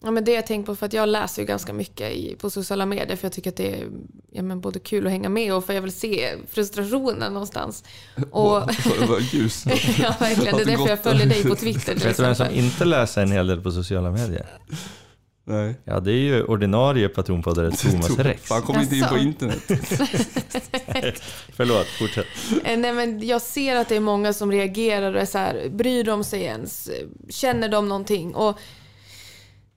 Ja, 0.02 0.10
men 0.10 0.24
det 0.24 0.32
jag 0.32 0.46
tänkt 0.46 0.66
på, 0.66 0.76
för 0.76 0.86
att 0.86 0.92
jag 0.92 1.08
läser 1.08 1.42
ju 1.42 1.46
ganska 1.46 1.72
mycket 1.72 2.12
i, 2.12 2.36
på 2.40 2.50
sociala 2.50 2.86
medier 2.86 3.16
för 3.16 3.24
jag 3.24 3.32
tycker 3.32 3.50
att 3.50 3.56
det 3.56 3.74
är 3.74 3.88
ja, 4.30 4.42
men 4.42 4.60
både 4.60 4.78
kul 4.78 5.06
att 5.06 5.12
hänga 5.12 5.28
med 5.28 5.54
och 5.54 5.64
för 5.64 5.72
jag 5.72 5.82
vill 5.82 5.92
se 5.92 6.34
frustrationen 6.48 7.32
någonstans. 7.32 7.84
Och, 8.30 8.62
Vad 9.08 9.20
ljus. 9.20 9.64
ja, 9.98 10.14
verkligen. 10.20 10.56
Det 10.56 10.62
är 10.62 10.66
därför 10.66 10.88
jag 10.88 11.02
följer 11.02 11.26
dig 11.26 11.44
på 11.44 11.54
Twitter 11.54 11.94
Vet 11.94 12.16
du 12.16 12.22
vem 12.22 12.34
som 12.34 12.50
inte 12.50 12.84
läser 12.84 13.22
en 13.22 13.32
hel 13.32 13.46
del 13.46 13.60
på 13.60 13.70
sociala 13.70 14.10
medier? 14.10 14.46
Nej. 15.48 15.74
Ja, 15.84 16.00
det 16.00 16.12
är 16.12 16.14
ju 16.22 16.44
ordinarie 16.44 17.08
patronpoddare 17.08 17.70
Thomas 17.76 18.18
Rex. 18.18 18.42
Fan, 18.42 18.62
kom 18.62 18.80
inte 18.80 18.96
in 18.96 19.04
på 19.04 19.14
Jaså? 19.14 19.26
internet. 19.26 19.62
Förlåt, 21.56 21.86
fortsätt. 21.86 22.26
Eh, 22.64 22.78
Nej, 22.78 22.92
men 22.92 23.26
jag 23.26 23.42
ser 23.42 23.76
att 23.76 23.88
det 23.88 23.96
är 23.96 24.00
många 24.00 24.32
som 24.32 24.52
reagerar 24.52 25.14
och 25.14 25.20
är 25.20 25.26
så 25.26 25.38
här, 25.38 25.68
bryr 25.68 26.04
de 26.04 26.24
sig 26.24 26.42
ens? 26.42 26.90
Känner 27.28 27.68
de 27.68 27.88
någonting? 27.88 28.34
Och 28.34 28.58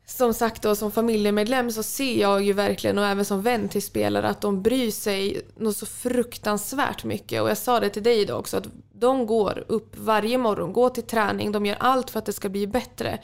som 0.06 0.34
sagt 0.34 0.62
då, 0.62 0.76
som 0.76 0.92
familjemedlem 0.92 1.72
så 1.72 1.84
ser 1.84 2.22
jag 2.22 2.44
ju 2.44 2.54
verkligen 2.54 2.98
och 2.98 3.06
även 3.06 3.26
som 3.26 3.42
vän 3.42 3.70
till 3.70 3.82
spelare 3.82 4.28
att 4.30 4.42
de 4.42 4.62
bryr 4.62 4.92
sig 4.92 5.42
något 5.58 5.78
så 5.78 5.86
fruktansvärt 5.86 7.04
mycket. 7.04 7.42
Och 7.42 7.50
jag 7.50 7.58
sa 7.58 7.80
det 7.80 7.90
till 7.90 8.04
dig 8.04 8.22
idag 8.22 8.40
också 8.40 8.58
att 8.58 8.68
De 8.94 9.26
går 9.26 9.64
upp 9.68 9.98
varje 9.98 10.38
morgon, 10.38 10.74
går 10.74 10.90
till 10.90 11.04
träning, 11.04 11.52
de 11.52 11.66
gör 11.66 11.78
allt 11.80 12.10
för 12.10 12.20
att 12.20 12.26
det 12.26 12.34
ska 12.34 12.50
bli 12.50 12.68
bättre. 12.68 13.20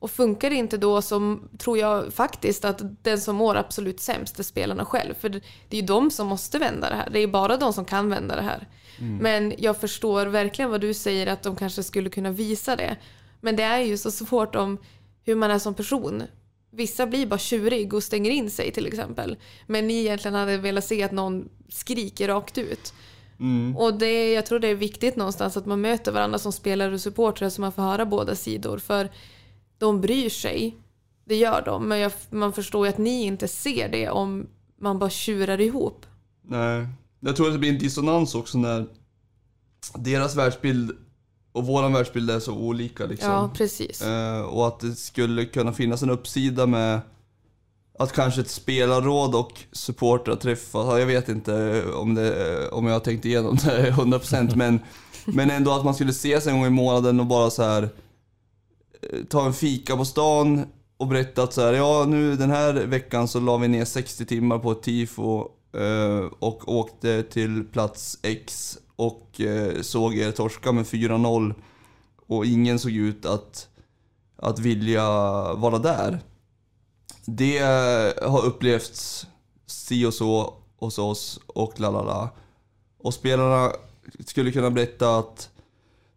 Och 0.00 0.10
funkar 0.10 0.50
det 0.50 0.56
inte 0.56 0.76
då 0.76 1.02
så 1.02 1.38
tror 1.58 1.78
jag 1.78 2.12
faktiskt 2.12 2.64
att 2.64 3.04
den 3.04 3.20
som 3.20 3.36
mår 3.36 3.56
absolut 3.56 4.00
sämst 4.00 4.38
är 4.38 4.42
spelarna 4.42 4.84
själv. 4.84 5.14
För 5.14 5.28
det 5.28 5.76
är 5.76 5.80
ju 5.80 5.86
de 5.86 6.10
som 6.10 6.26
måste 6.26 6.58
vända 6.58 6.90
det 6.90 6.96
här. 6.96 7.10
Det 7.10 7.18
är 7.18 7.26
bara 7.26 7.56
de 7.56 7.72
som 7.72 7.84
kan 7.84 8.10
vända 8.10 8.36
det 8.36 8.42
här. 8.42 8.68
Mm. 8.98 9.16
Men 9.16 9.54
jag 9.58 9.80
förstår 9.80 10.26
verkligen 10.26 10.70
vad 10.70 10.80
du 10.80 10.94
säger 10.94 11.26
att 11.26 11.42
de 11.42 11.56
kanske 11.56 11.82
skulle 11.82 12.10
kunna 12.10 12.30
visa 12.30 12.76
det. 12.76 12.96
Men 13.40 13.56
det 13.56 13.62
är 13.62 13.80
ju 13.80 13.96
så 13.96 14.10
svårt 14.10 14.54
om 14.54 14.78
hur 15.24 15.34
man 15.34 15.50
är 15.50 15.58
som 15.58 15.74
person. 15.74 16.22
Vissa 16.70 17.06
blir 17.06 17.26
bara 17.26 17.38
tjurig 17.38 17.94
och 17.94 18.02
stänger 18.02 18.30
in 18.30 18.50
sig 18.50 18.72
till 18.72 18.86
exempel. 18.86 19.36
Men 19.66 19.86
ni 19.86 20.00
egentligen 20.00 20.34
hade 20.34 20.56
velat 20.56 20.84
se 20.84 21.02
att 21.02 21.12
någon 21.12 21.48
skriker 21.68 22.28
rakt 22.28 22.58
ut. 22.58 22.94
Mm. 23.40 23.76
Och 23.76 23.94
det, 23.94 24.32
jag 24.32 24.46
tror 24.46 24.58
det 24.58 24.68
är 24.68 24.74
viktigt 24.74 25.16
någonstans 25.16 25.56
att 25.56 25.66
man 25.66 25.80
möter 25.80 26.12
varandra 26.12 26.38
som 26.38 26.52
spelare 26.52 26.94
och 26.94 27.00
supportrar 27.00 27.48
så 27.48 27.60
man 27.60 27.72
får 27.72 27.82
höra 27.82 28.06
båda 28.06 28.34
sidor. 28.34 28.78
För 28.78 29.10
de 29.80 30.00
bryr 30.00 30.28
sig. 30.28 30.76
Det 31.24 31.36
gör 31.36 31.62
de. 31.64 31.88
Men 31.88 31.98
jag, 31.98 32.12
man 32.30 32.52
förstår 32.52 32.86
ju 32.86 32.92
att 32.92 32.98
ni 32.98 33.22
inte 33.22 33.48
ser 33.48 33.88
det 33.88 34.08
om 34.08 34.46
man 34.80 34.98
bara 34.98 35.10
tjurar 35.10 35.60
ihop. 35.60 36.06
Nej. 36.42 36.86
Jag 37.20 37.36
tror 37.36 37.46
att 37.46 37.52
det 37.52 37.58
blir 37.58 37.72
en 37.72 37.78
dissonans 37.78 38.34
också 38.34 38.58
när 38.58 38.86
deras 39.94 40.36
världsbild 40.36 40.96
och 41.52 41.66
våran 41.66 41.92
världsbild 41.92 42.30
är 42.30 42.40
så 42.40 42.54
olika 42.54 43.06
liksom. 43.06 43.30
Ja, 43.30 43.50
precis. 43.54 44.02
Eh, 44.02 44.42
och 44.42 44.66
att 44.66 44.80
det 44.80 44.94
skulle 44.94 45.44
kunna 45.44 45.72
finnas 45.72 46.02
en 46.02 46.10
uppsida 46.10 46.66
med 46.66 47.00
att 47.98 48.12
kanske 48.12 48.40
ett 48.40 48.50
spelarråd 48.50 49.34
och 49.34 49.64
supportrar 49.72 50.36
träffas. 50.36 50.98
Jag 50.98 51.06
vet 51.06 51.28
inte 51.28 51.84
om, 51.84 52.14
det, 52.14 52.68
om 52.68 52.86
jag 52.86 52.92
har 52.92 53.00
tänkt 53.00 53.24
igenom 53.24 53.56
det 53.56 53.90
100% 53.90 54.56
men, 54.56 54.80
men 55.24 55.50
ändå 55.50 55.72
att 55.72 55.84
man 55.84 55.94
skulle 55.94 56.10
ses 56.10 56.46
en 56.46 56.58
gång 56.58 56.66
i 56.66 56.70
månaden 56.70 57.20
och 57.20 57.26
bara 57.26 57.50
så 57.50 57.62
här 57.62 57.82
eh, 57.82 57.88
ta 59.28 59.46
en 59.46 59.52
fika 59.52 59.96
på 59.96 60.04
stan 60.04 60.66
och 60.96 61.06
berätta 61.06 61.42
att 61.42 61.52
så 61.52 61.60
här, 61.60 61.72
ja 61.72 62.04
nu 62.08 62.36
den 62.36 62.50
här 62.50 62.72
veckan 62.74 63.28
så 63.28 63.40
la 63.40 63.56
vi 63.56 63.68
ner 63.68 63.84
60 63.84 64.26
timmar 64.26 64.58
på 64.58 64.72
ett 64.72 64.82
tifo 64.82 65.48
eh, 65.76 66.24
och 66.38 66.68
åkte 66.68 67.22
till 67.22 67.64
plats 67.64 68.18
X 68.22 68.78
och 68.96 69.40
eh, 69.40 69.80
såg 69.80 70.14
er 70.14 70.30
torska 70.30 70.72
med 70.72 70.84
4-0 70.84 71.54
och 72.26 72.46
ingen 72.46 72.78
såg 72.78 72.92
ut 72.92 73.26
att, 73.26 73.68
att 74.36 74.58
vilja 74.58 75.04
vara 75.54 75.78
där. 75.78 76.20
Det 77.24 77.58
eh, 77.58 78.30
har 78.30 78.44
upplevts 78.44 79.26
si 79.66 80.06
och 80.06 80.14
så 80.14 80.54
hos 80.78 80.98
oss 80.98 81.40
och 81.46 81.80
lalala. 81.80 82.30
Och 82.98 83.14
spelarna 83.14 83.72
skulle 84.26 84.52
kunna 84.52 84.70
berätta 84.70 85.18
att 85.18 85.50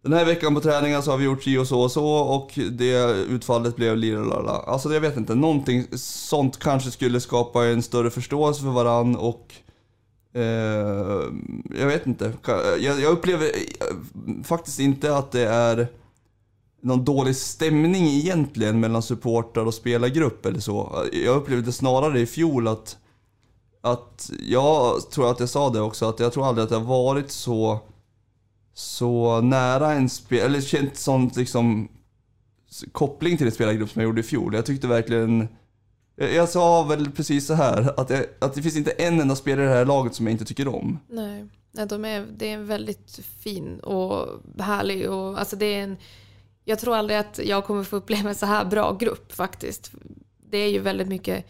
den 0.04 0.12
här 0.12 0.24
veckan 0.24 0.54
på 0.54 0.60
träningen 0.60 1.02
så 1.02 1.10
har 1.10 1.18
vi 1.18 1.24
gjort 1.24 1.42
si 1.42 1.58
och 1.58 1.66
så 1.66 1.80
och 1.80 1.92
så 1.92 2.06
och 2.06 2.58
det 2.72 3.12
utfallet 3.28 3.76
blev 3.76 3.96
lilalala. 3.96 4.52
Alltså 4.52 4.92
jag 4.92 5.00
vet 5.00 5.16
inte, 5.16 5.34
någonting 5.34 5.86
sånt 5.98 6.58
kanske 6.58 6.90
skulle 6.90 7.20
skapa 7.20 7.64
en 7.66 7.82
större 7.82 8.10
förståelse 8.10 8.62
för 8.62 8.70
varann 8.70 9.16
och 9.16 9.54
Eh, 10.36 11.22
jag 11.78 11.86
vet 11.86 12.06
inte. 12.06 12.32
Jag, 12.80 13.00
jag, 13.00 13.12
upplever 13.12 13.46
eh, 13.46 14.42
faktiskt 14.44 14.80
inte 14.80 15.16
att 15.16 15.32
det 15.32 15.48
är 15.48 15.88
någon 16.80 17.04
dålig 17.04 17.36
stämning 17.36 18.06
egentligen 18.06 18.80
mellan 18.80 19.02
supportrar 19.02 19.66
och 19.66 19.74
spelargrupp 19.74 20.46
eller 20.46 20.60
så. 20.60 21.04
Jag 21.12 21.36
upplevde 21.36 21.72
snarare 21.72 22.20
i 22.20 22.26
fjol 22.26 22.68
att, 22.68 22.96
att 23.80 24.30
jag 24.48 25.10
tror 25.10 25.30
att 25.30 25.40
jag 25.40 25.48
sa 25.48 25.70
det 25.70 25.80
också, 25.80 26.08
att 26.08 26.20
jag 26.20 26.32
tror 26.32 26.46
aldrig 26.46 26.62
att 26.62 26.70
det 26.70 26.76
har 26.76 26.84
varit 26.84 27.30
så, 27.30 27.80
så 28.74 29.40
nära 29.40 29.92
en 29.92 30.08
spel, 30.08 30.46
eller 30.46 30.60
känt 30.60 30.96
sån 30.96 31.30
liksom 31.36 31.88
koppling 32.92 33.36
till 33.36 33.46
en 33.46 33.52
spelargrupp 33.52 33.90
som 33.90 34.02
jag 34.02 34.08
gjorde 34.08 34.20
i 34.20 34.24
fjol. 34.24 34.54
Jag 34.54 34.66
tyckte 34.66 34.86
verkligen 34.86 35.48
jag 36.16 36.48
sa 36.48 36.82
väl 36.82 37.10
precis 37.10 37.46
så 37.46 37.54
här 37.54 38.00
att, 38.00 38.10
jag, 38.10 38.26
att 38.38 38.54
det 38.54 38.62
finns 38.62 38.76
inte 38.76 38.90
en 38.90 39.20
enda 39.20 39.36
spelare 39.36 39.66
i 39.66 39.68
det 39.68 39.74
här 39.74 39.84
laget 39.84 40.14
som 40.14 40.26
jag 40.26 40.32
inte 40.32 40.44
tycker 40.44 40.68
om. 40.68 40.98
Nej, 41.08 41.44
de 41.88 42.04
är, 42.04 42.26
det 42.36 42.48
är 42.48 42.54
en 42.54 42.66
väldigt 42.66 43.20
fin 43.38 43.80
och 43.80 44.40
härlig 44.58 45.10
och 45.10 45.38
alltså 45.38 45.56
det 45.56 45.66
är 45.66 45.82
en... 45.82 45.96
Jag 46.64 46.78
tror 46.78 46.96
aldrig 46.96 47.18
att 47.18 47.40
jag 47.44 47.64
kommer 47.64 47.84
få 47.84 47.96
uppleva 47.96 48.28
en 48.28 48.34
så 48.34 48.46
här 48.46 48.64
bra 48.64 48.92
grupp 48.92 49.32
faktiskt. 49.32 49.92
Det 50.50 50.58
är 50.58 50.68
ju 50.68 50.78
väldigt 50.78 51.08
mycket 51.08 51.46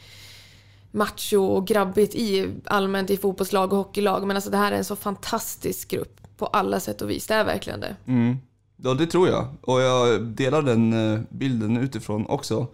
macho 0.90 1.44
och 1.44 1.66
grabbigt 1.66 2.14
i 2.14 2.48
allmänt 2.64 3.10
i 3.10 3.16
fotbollslag 3.16 3.72
och 3.72 3.78
hockeylag 3.78 4.26
men 4.26 4.36
alltså 4.36 4.50
det 4.50 4.56
här 4.56 4.72
är 4.72 4.76
en 4.76 4.84
så 4.84 4.96
fantastisk 4.96 5.88
grupp 5.88 6.20
på 6.44 6.48
alla 6.48 6.80
sätt 6.80 7.02
och 7.02 7.10
vis. 7.10 7.26
Det 7.26 7.34
är 7.34 7.44
verkligen 7.44 7.80
det. 7.80 7.96
Mm. 8.06 8.36
Ja, 8.76 8.94
det 8.94 9.06
tror 9.06 9.28
jag. 9.28 9.46
Och 9.60 9.80
jag 9.80 10.22
delar 10.22 10.62
den 10.62 10.92
eh, 10.92 11.20
bilden 11.30 11.76
utifrån 11.76 12.26
också. 12.26 12.66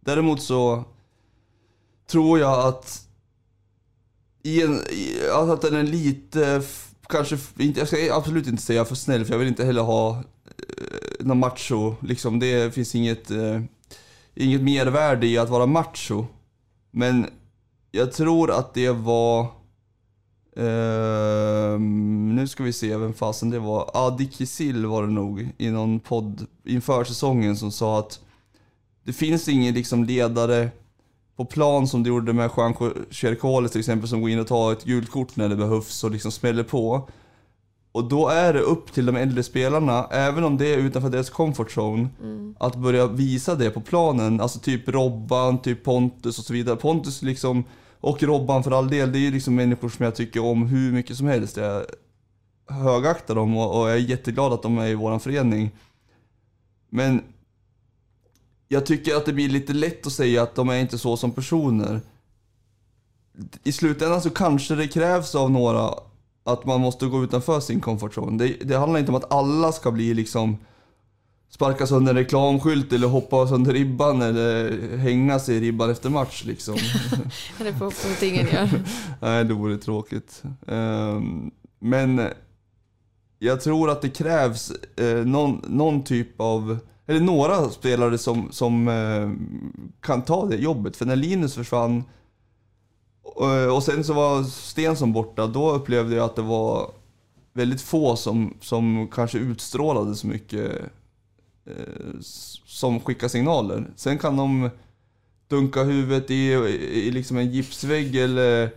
Däremot 0.00 0.42
så 0.42 0.84
tror 2.10 2.38
jag 2.38 2.66
att 2.68 3.08
i 4.42 4.62
en, 4.62 4.74
i, 4.74 5.28
alltså 5.34 5.52
att 5.52 5.60
den 5.60 5.74
är 5.74 5.82
lite, 5.82 6.62
kanske, 7.08 7.38
inte, 7.58 7.80
jag 7.80 7.88
ska 7.88 8.14
absolut 8.14 8.46
inte 8.46 8.62
säga 8.62 8.84
för 8.84 8.94
snäll 8.94 9.24
för 9.24 9.32
jag 9.32 9.38
vill 9.38 9.48
inte 9.48 9.64
heller 9.64 9.82
ha 9.82 10.16
eh, 10.16 11.26
någon 11.26 11.38
macho. 11.38 11.94
Liksom, 12.00 12.38
det 12.38 12.74
finns 12.74 12.94
inget, 12.94 13.30
eh, 13.30 13.60
inget 14.34 14.60
mervärde 14.60 15.26
i 15.26 15.38
att 15.38 15.48
vara 15.48 15.66
macho. 15.66 16.26
Men 16.90 17.26
jag 17.90 18.12
tror 18.12 18.50
att 18.50 18.74
det 18.74 18.90
var... 18.90 19.55
Eh, 20.56 21.80
nu 21.80 22.48
ska 22.48 22.62
vi 22.62 22.72
se 22.72 22.96
vem 22.96 23.14
fasen 23.14 23.50
det 23.50 23.58
var. 23.58 23.90
Adi 23.94 24.28
Kisil 24.32 24.86
var 24.86 25.02
det 25.02 25.12
nog 25.12 25.48
i 25.58 25.70
någon 25.70 26.00
podd 26.00 26.46
inför 26.64 27.04
säsongen 27.04 27.56
som 27.56 27.72
sa 27.72 27.98
att 27.98 28.20
det 29.04 29.12
finns 29.12 29.48
ingen 29.48 29.74
liksom 29.74 30.04
ledare 30.04 30.70
på 31.36 31.44
plan 31.44 31.88
som 31.88 32.02
du 32.02 32.10
gjorde 32.10 32.32
med 32.32 32.50
Juan 32.56 32.74
Chercoles 33.10 33.72
till 33.72 33.78
exempel 33.78 34.08
som 34.08 34.20
går 34.20 34.30
in 34.30 34.40
och 34.40 34.46
tar 34.46 34.72
ett 34.72 34.84
gult 34.84 35.10
kort 35.10 35.36
när 35.36 35.48
det 35.48 35.56
behövs 35.56 36.04
och 36.04 36.10
liksom 36.10 36.32
smäller 36.32 36.62
på. 36.62 37.08
Och 37.92 38.04
då 38.04 38.28
är 38.28 38.52
det 38.52 38.60
upp 38.60 38.92
till 38.92 39.06
de 39.06 39.16
äldre 39.16 39.42
spelarna, 39.42 40.06
även 40.10 40.44
om 40.44 40.56
det 40.56 40.74
är 40.74 40.78
utanför 40.78 41.10
deras 41.10 41.30
comfort 41.30 41.76
zone, 41.76 42.08
mm. 42.22 42.54
att 42.58 42.76
börja 42.76 43.06
visa 43.06 43.54
det 43.54 43.70
på 43.70 43.80
planen. 43.80 44.40
Alltså 44.40 44.58
typ 44.58 44.88
Robban, 44.88 45.58
typ 45.58 45.84
Pontus 45.84 46.38
och 46.38 46.44
så 46.44 46.52
vidare. 46.52 46.76
Pontus 46.76 47.22
liksom, 47.22 47.64
och 48.00 48.22
Robban 48.22 48.64
för 48.64 48.70
all 48.70 48.90
del, 48.90 49.12
det 49.12 49.18
är 49.18 49.20
ju 49.20 49.30
liksom 49.30 49.54
människor 49.54 49.88
som 49.88 50.04
jag 50.04 50.14
tycker 50.14 50.44
om 50.44 50.66
hur 50.66 50.92
mycket 50.92 51.16
som 51.16 51.26
helst. 51.26 51.56
Jag 51.56 51.84
högaktar 52.68 53.34
dem 53.34 53.56
och, 53.56 53.80
och 53.80 53.88
jag 53.88 53.96
är 53.96 54.00
jätteglad 54.00 54.52
att 54.52 54.62
de 54.62 54.78
är 54.78 54.86
i 54.86 54.94
vår 54.94 55.18
förening. 55.18 55.70
Men 56.90 57.22
jag 58.68 58.86
tycker 58.86 59.16
att 59.16 59.26
det 59.26 59.32
blir 59.32 59.48
lite 59.48 59.72
lätt 59.72 60.06
att 60.06 60.12
säga 60.12 60.42
att 60.42 60.54
de 60.54 60.68
är 60.68 60.78
inte 60.78 60.98
så 60.98 61.16
som 61.16 61.32
personer. 61.32 62.00
I 63.64 63.72
slutändan 63.72 64.22
så 64.22 64.30
kanske 64.30 64.74
det 64.74 64.88
krävs 64.88 65.34
av 65.34 65.50
några 65.50 65.94
att 66.44 66.64
man 66.64 66.80
måste 66.80 67.06
gå 67.06 67.24
utanför 67.24 67.60
sin 67.60 67.80
komfortzon. 67.80 68.38
Det, 68.38 68.48
det 68.48 68.76
handlar 68.76 69.00
inte 69.00 69.12
om 69.12 69.16
att 69.16 69.32
alla 69.32 69.72
ska 69.72 69.90
bli 69.90 70.14
liksom 70.14 70.56
sparka 71.56 71.86
sönder 71.86 72.12
en 72.12 72.18
reklamskylt 72.18 72.92
eller 72.92 73.08
hoppa 73.08 73.46
sönder 73.46 73.72
ribban 73.72 74.22
eller 74.22 74.96
hänga 74.96 75.38
sig 75.38 75.56
i 75.56 75.60
ribban 75.60 75.90
efter 75.90 76.10
match 76.10 76.44
liksom. 76.44 76.74
det 77.58 77.72
får 77.72 77.86
absolut 77.86 78.22
ingen 78.22 78.46
göra. 78.46 78.68
Nej, 79.20 79.44
det 79.44 79.54
vore 79.54 79.76
tråkigt. 79.76 80.42
Ehm, 80.66 81.50
men 81.78 82.28
jag 83.38 83.60
tror 83.60 83.90
att 83.90 84.02
det 84.02 84.08
krävs 84.08 84.72
eh, 84.96 85.24
någon, 85.26 85.64
någon 85.68 86.04
typ 86.04 86.40
av 86.40 86.78
eller 87.06 87.20
några 87.20 87.68
spelare 87.70 88.18
som, 88.18 88.48
som 88.52 88.88
eh, 88.88 89.30
kan 90.00 90.22
ta 90.22 90.46
det 90.46 90.56
jobbet. 90.56 90.96
För 90.96 91.04
när 91.04 91.16
Linus 91.16 91.54
försvann 91.54 92.04
och, 93.22 93.74
och 93.76 93.82
sen 93.82 94.04
så 94.04 94.12
var 94.12 94.42
Stensson 94.42 95.12
borta, 95.12 95.46
då 95.46 95.70
upplevde 95.70 96.16
jag 96.16 96.24
att 96.24 96.36
det 96.36 96.42
var 96.42 96.90
väldigt 97.52 97.82
få 97.82 98.16
som, 98.16 98.54
som 98.60 99.08
kanske 99.12 99.38
utstrålade 99.38 100.14
så 100.14 100.26
mycket 100.26 100.80
eh, 100.80 100.86
Eh, 101.66 102.20
som 102.66 103.00
skickar 103.00 103.28
signaler. 103.28 103.90
Sen 103.96 104.18
kan 104.18 104.36
de 104.36 104.70
dunka 105.48 105.82
huvudet 105.82 106.30
i, 106.30 106.52
i 106.92 107.10
liksom 107.10 107.36
en 107.36 107.52
gipsvägg 107.52 108.16
eller 108.16 108.70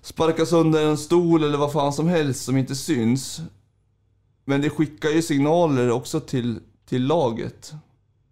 sparka 0.00 0.46
sönder 0.46 0.86
en 0.86 0.98
stol 0.98 1.44
eller 1.44 1.58
vad 1.58 1.72
fan 1.72 1.92
som 1.92 2.08
helst 2.08 2.44
som 2.44 2.56
inte 2.56 2.74
syns. 2.74 3.40
Men 4.44 4.60
det 4.60 4.70
skickar 4.70 5.10
ju 5.10 5.22
signaler 5.22 5.90
också 5.90 6.20
till 6.20 6.60
till 6.92 7.06
laget. 7.06 7.72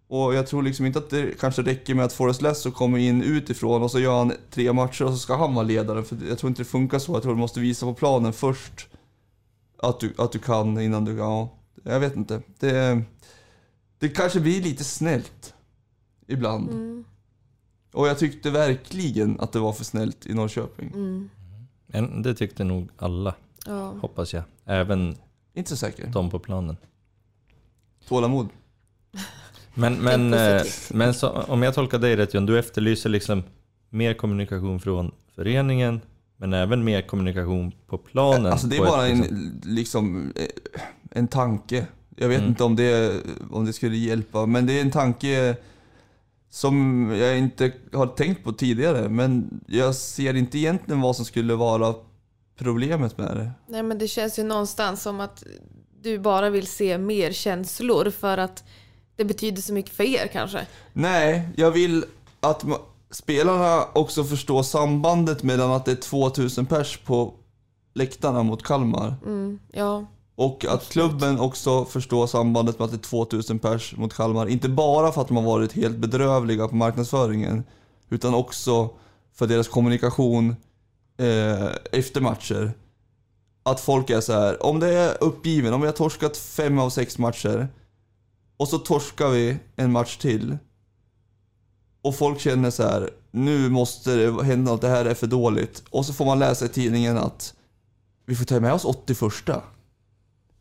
Och 0.09 0.35
jag 0.35 0.47
tror 0.47 0.63
liksom 0.63 0.87
inte 0.87 0.99
att 0.99 1.11
det 1.11 1.41
kanske 1.41 1.63
räcker 1.63 1.95
med 1.95 2.05
att 2.05 2.13
Forrest 2.13 2.43
Lesso 2.43 2.71
kommer 2.71 2.99
in 2.99 3.23
utifrån 3.23 3.83
och 3.83 3.91
så 3.91 4.01
gör 4.01 4.19
han 4.19 4.33
tre 4.51 4.73
matcher 4.73 5.05
och 5.05 5.13
så 5.13 5.19
ska 5.19 5.37
han 5.37 5.55
vara 5.55 5.67
ledaren. 5.67 6.05
För 6.05 6.19
jag 6.29 6.39
tror 6.39 6.49
inte 6.49 6.61
det 6.61 6.67
funkar 6.69 6.99
så. 6.99 7.13
Jag 7.13 7.23
tror 7.23 7.33
du 7.33 7.39
måste 7.39 7.61
visa 7.61 7.87
på 7.87 7.95
planen 7.95 8.33
först 8.33 8.89
att 9.79 10.01
du, 10.01 10.15
att 10.19 10.33
du 10.33 10.39
kan 10.39 10.81
innan 10.81 11.05
du... 11.05 11.17
Ja, 11.17 11.49
jag 11.83 12.01
vet 12.01 12.17
inte. 12.17 12.43
Det, 12.59 13.03
det 14.01 14.09
kanske 14.09 14.41
blir 14.41 14.63
lite 14.63 14.85
snällt 14.85 15.55
ibland. 16.27 16.71
Mm. 16.71 17.05
Och 17.93 18.09
jag 18.09 18.19
tyckte 18.19 18.51
verkligen 18.51 19.41
att 19.41 19.53
det 19.53 19.59
var 19.59 19.73
för 19.73 19.85
snällt 19.85 20.27
i 20.27 20.35
Norrköping. 20.35 20.93
Mm. 20.95 22.23
Det 22.23 22.35
tyckte 22.35 22.65
nog 22.65 22.89
alla, 22.97 23.35
ja. 23.67 23.95
hoppas 24.01 24.35
jag. 24.35 24.43
Även 24.65 25.17
Inte 25.55 25.71
så 25.71 25.77
säker. 25.77 26.07
dem 26.07 26.31
på 26.31 26.39
planen. 26.39 26.77
Tålamod. 28.09 28.49
Men, 29.75 29.95
men, 29.95 30.35
eh, 30.35 30.63
men 30.91 31.15
så, 31.15 31.29
om 31.29 31.63
jag 31.63 31.75
tolkar 31.75 31.99
dig 31.99 32.17
rätt 32.17 32.35
John, 32.35 32.47
du 32.47 32.59
efterlyser 32.59 33.11
liksom 33.11 33.43
mer 33.89 34.15
kommunikation 34.15 34.81
från 34.81 35.13
föreningen, 35.35 36.01
men 36.37 36.53
även 36.53 36.85
mer 36.85 37.03
kommunikation 37.03 37.73
på 37.87 37.99
planen. 37.99 38.53
Alltså 38.53 38.67
det 38.67 38.77
är 38.77 38.81
bara 38.81 39.07
ett, 39.07 39.19
liksom- 39.19 39.37
en, 39.37 39.75
liksom, 39.75 40.33
eh, 40.37 40.81
en 41.11 41.29
tanke. 41.29 41.87
Jag 42.21 42.29
vet 42.29 42.39
Mm. 42.39 42.49
inte 42.51 42.65
om 42.65 42.77
det, 42.77 43.23
om 43.51 43.65
det 43.65 43.73
skulle 43.73 43.97
hjälpa, 43.97 44.47
men 44.47 44.67
det 44.67 44.73
är 44.73 44.81
en 44.81 44.91
tanke 44.91 45.57
som 46.51 47.11
jag 47.21 47.39
inte 47.39 47.73
har 47.93 48.07
tänkt 48.07 48.45
på 48.45 48.53
tidigare. 48.53 49.09
Men 49.09 49.61
jag 49.67 49.95
ser 49.95 50.35
inte 50.37 50.59
egentligen 50.59 51.01
vad 51.01 51.17
som 51.17 51.25
skulle 51.25 51.55
vara 51.55 51.95
problemet 52.59 53.19
med 53.19 53.37
det. 53.37 53.51
Nej 53.67 53.83
men 53.83 53.99
det 53.99 54.09
känns 54.09 54.39
ju 54.39 54.43
någonstans 54.45 55.03
som 55.03 55.21
att 55.21 55.45
du 56.03 56.19
bara 56.19 56.51
vill 56.51 56.67
se 56.67 56.99
mer 56.99 57.33
känslor 57.33 58.11
för 58.11 58.39
att 58.39 58.65
det 59.17 59.25
betyder 59.25 59.63
så 59.63 59.73
mycket 59.73 59.93
för 59.93 60.05
er 60.05 60.27
kanske. 60.33 60.67
Nej, 60.93 61.49
jag 61.57 61.71
vill 61.71 62.05
att 62.41 62.65
spelarna 63.11 63.85
också 63.93 64.25
förstår 64.25 64.63
sambandet 64.63 65.43
mellan 65.43 65.71
att 65.71 65.85
det 65.85 65.91
är 65.93 65.97
2000 65.97 66.67
pers 66.67 66.97
på 66.99 67.35
läktarna 67.95 68.43
mot 68.43 68.63
Kalmar. 68.63 69.15
Mm, 69.27 69.59
ja, 69.73 70.07
Och 70.41 70.65
att 70.65 70.89
klubben 70.89 71.41
också 71.41 71.85
förstår 71.85 72.27
sambandet 72.27 72.79
med 72.79 72.85
att 72.85 72.91
det 72.91 72.97
är 72.97 73.09
2000 73.09 73.59
pers 73.59 73.97
mot 73.97 74.15
Kalmar. 74.15 74.47
Inte 74.47 74.69
bara 74.69 75.13
för 75.13 75.21
att 75.21 75.29
de 75.29 75.37
har 75.37 75.45
varit 75.45 75.73
helt 75.73 75.97
bedrövliga 75.97 76.69
på 76.69 76.77
marknadsföringen. 76.77 77.65
Utan 78.09 78.35
också 78.35 78.91
för 79.35 79.47
deras 79.47 79.69
kommunikation 79.69 80.57
eh, 81.19 81.69
efter 81.93 82.21
matcher. 82.21 82.73
Att 83.63 83.81
folk 83.81 84.11
är 84.11 84.21
så 84.21 84.33
här, 84.33 84.67
om 84.67 84.81
det 84.81 84.89
är 84.89 85.25
uppgiven, 85.25 85.75
om 85.75 85.81
vi 85.81 85.87
har 85.87 85.95
torskat 85.95 86.37
fem 86.37 86.79
av 86.79 86.91
sex 86.91 87.19
matcher. 87.19 87.69
Och 88.57 88.69
så 88.69 88.79
torskar 88.79 89.29
vi 89.29 89.57
en 89.77 89.93
match 89.93 90.17
till. 90.17 90.59
Och 92.03 92.15
folk 92.15 92.41
känner 92.41 92.71
så 92.71 92.83
här, 92.83 93.11
nu 93.31 93.69
måste 93.69 94.17
det 94.17 94.45
hända 94.45 94.73
något, 94.73 94.81
det 94.81 94.89
här 94.89 95.05
är 95.05 95.15
för 95.15 95.27
dåligt. 95.27 95.83
Och 95.91 96.07
så 96.07 96.13
får 96.13 96.25
man 96.25 96.39
läsa 96.39 96.65
i 96.65 96.69
tidningen 96.69 97.19
att 97.19 97.55
vi 98.27 98.37
får 98.37 98.45
ta 98.45 98.61
med 98.61 98.73
oss 98.73 98.85
81 98.85 99.19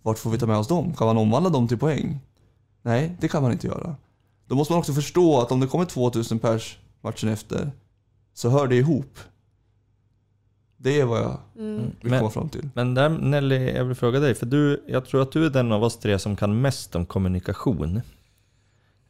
vart 0.02 0.20
får 0.20 0.30
vi 0.30 0.38
ta 0.38 0.46
med 0.46 0.58
oss 0.58 0.68
dem? 0.68 0.94
Kan 0.94 1.08
man 1.08 1.18
omvandla 1.18 1.50
dem 1.50 1.68
till 1.68 1.78
poäng? 1.78 2.20
Nej, 2.82 3.18
det 3.20 3.28
kan 3.28 3.44
man 3.44 3.52
inte 3.52 3.68
göra. 3.68 3.96
Då 4.46 4.56
måste 4.56 4.74
man 4.74 4.80
också 4.80 4.94
förstå 4.94 5.42
att 5.42 5.52
om 5.52 5.60
det 5.60 5.68
kommer 5.68 5.86
2000 5.86 6.40
pers 6.40 6.78
matchen 7.02 7.30
efter, 7.30 7.72
så 8.34 8.50
hör 8.50 8.68
det 8.68 8.76
ihop. 8.76 9.20
Det 10.78 11.00
är 11.02 11.06
vad 11.06 11.22
jag 11.22 11.38
mm. 11.58 11.78
vill 12.02 12.12
Men- 12.12 12.20
komma 12.20 12.32
fram 12.32 12.50
till. 12.50 12.70
Men 12.74 12.94
där 12.94 13.10
Nelly, 13.10 13.72
jag 13.72 13.86
vill 13.86 13.96
fråga 13.96 14.20
dig, 14.20 14.36
för 14.36 14.46
du, 14.46 14.84
jag 14.88 15.06
tror 15.06 15.22
att 15.22 15.32
du 15.32 15.46
är 15.46 15.50
den 15.50 15.72
av 15.72 15.84
oss 15.84 16.00
tre 16.00 16.20
som 16.20 16.36
kan 16.36 16.62
mest 16.62 16.96
om 16.96 17.06
kommunikation. 17.06 18.02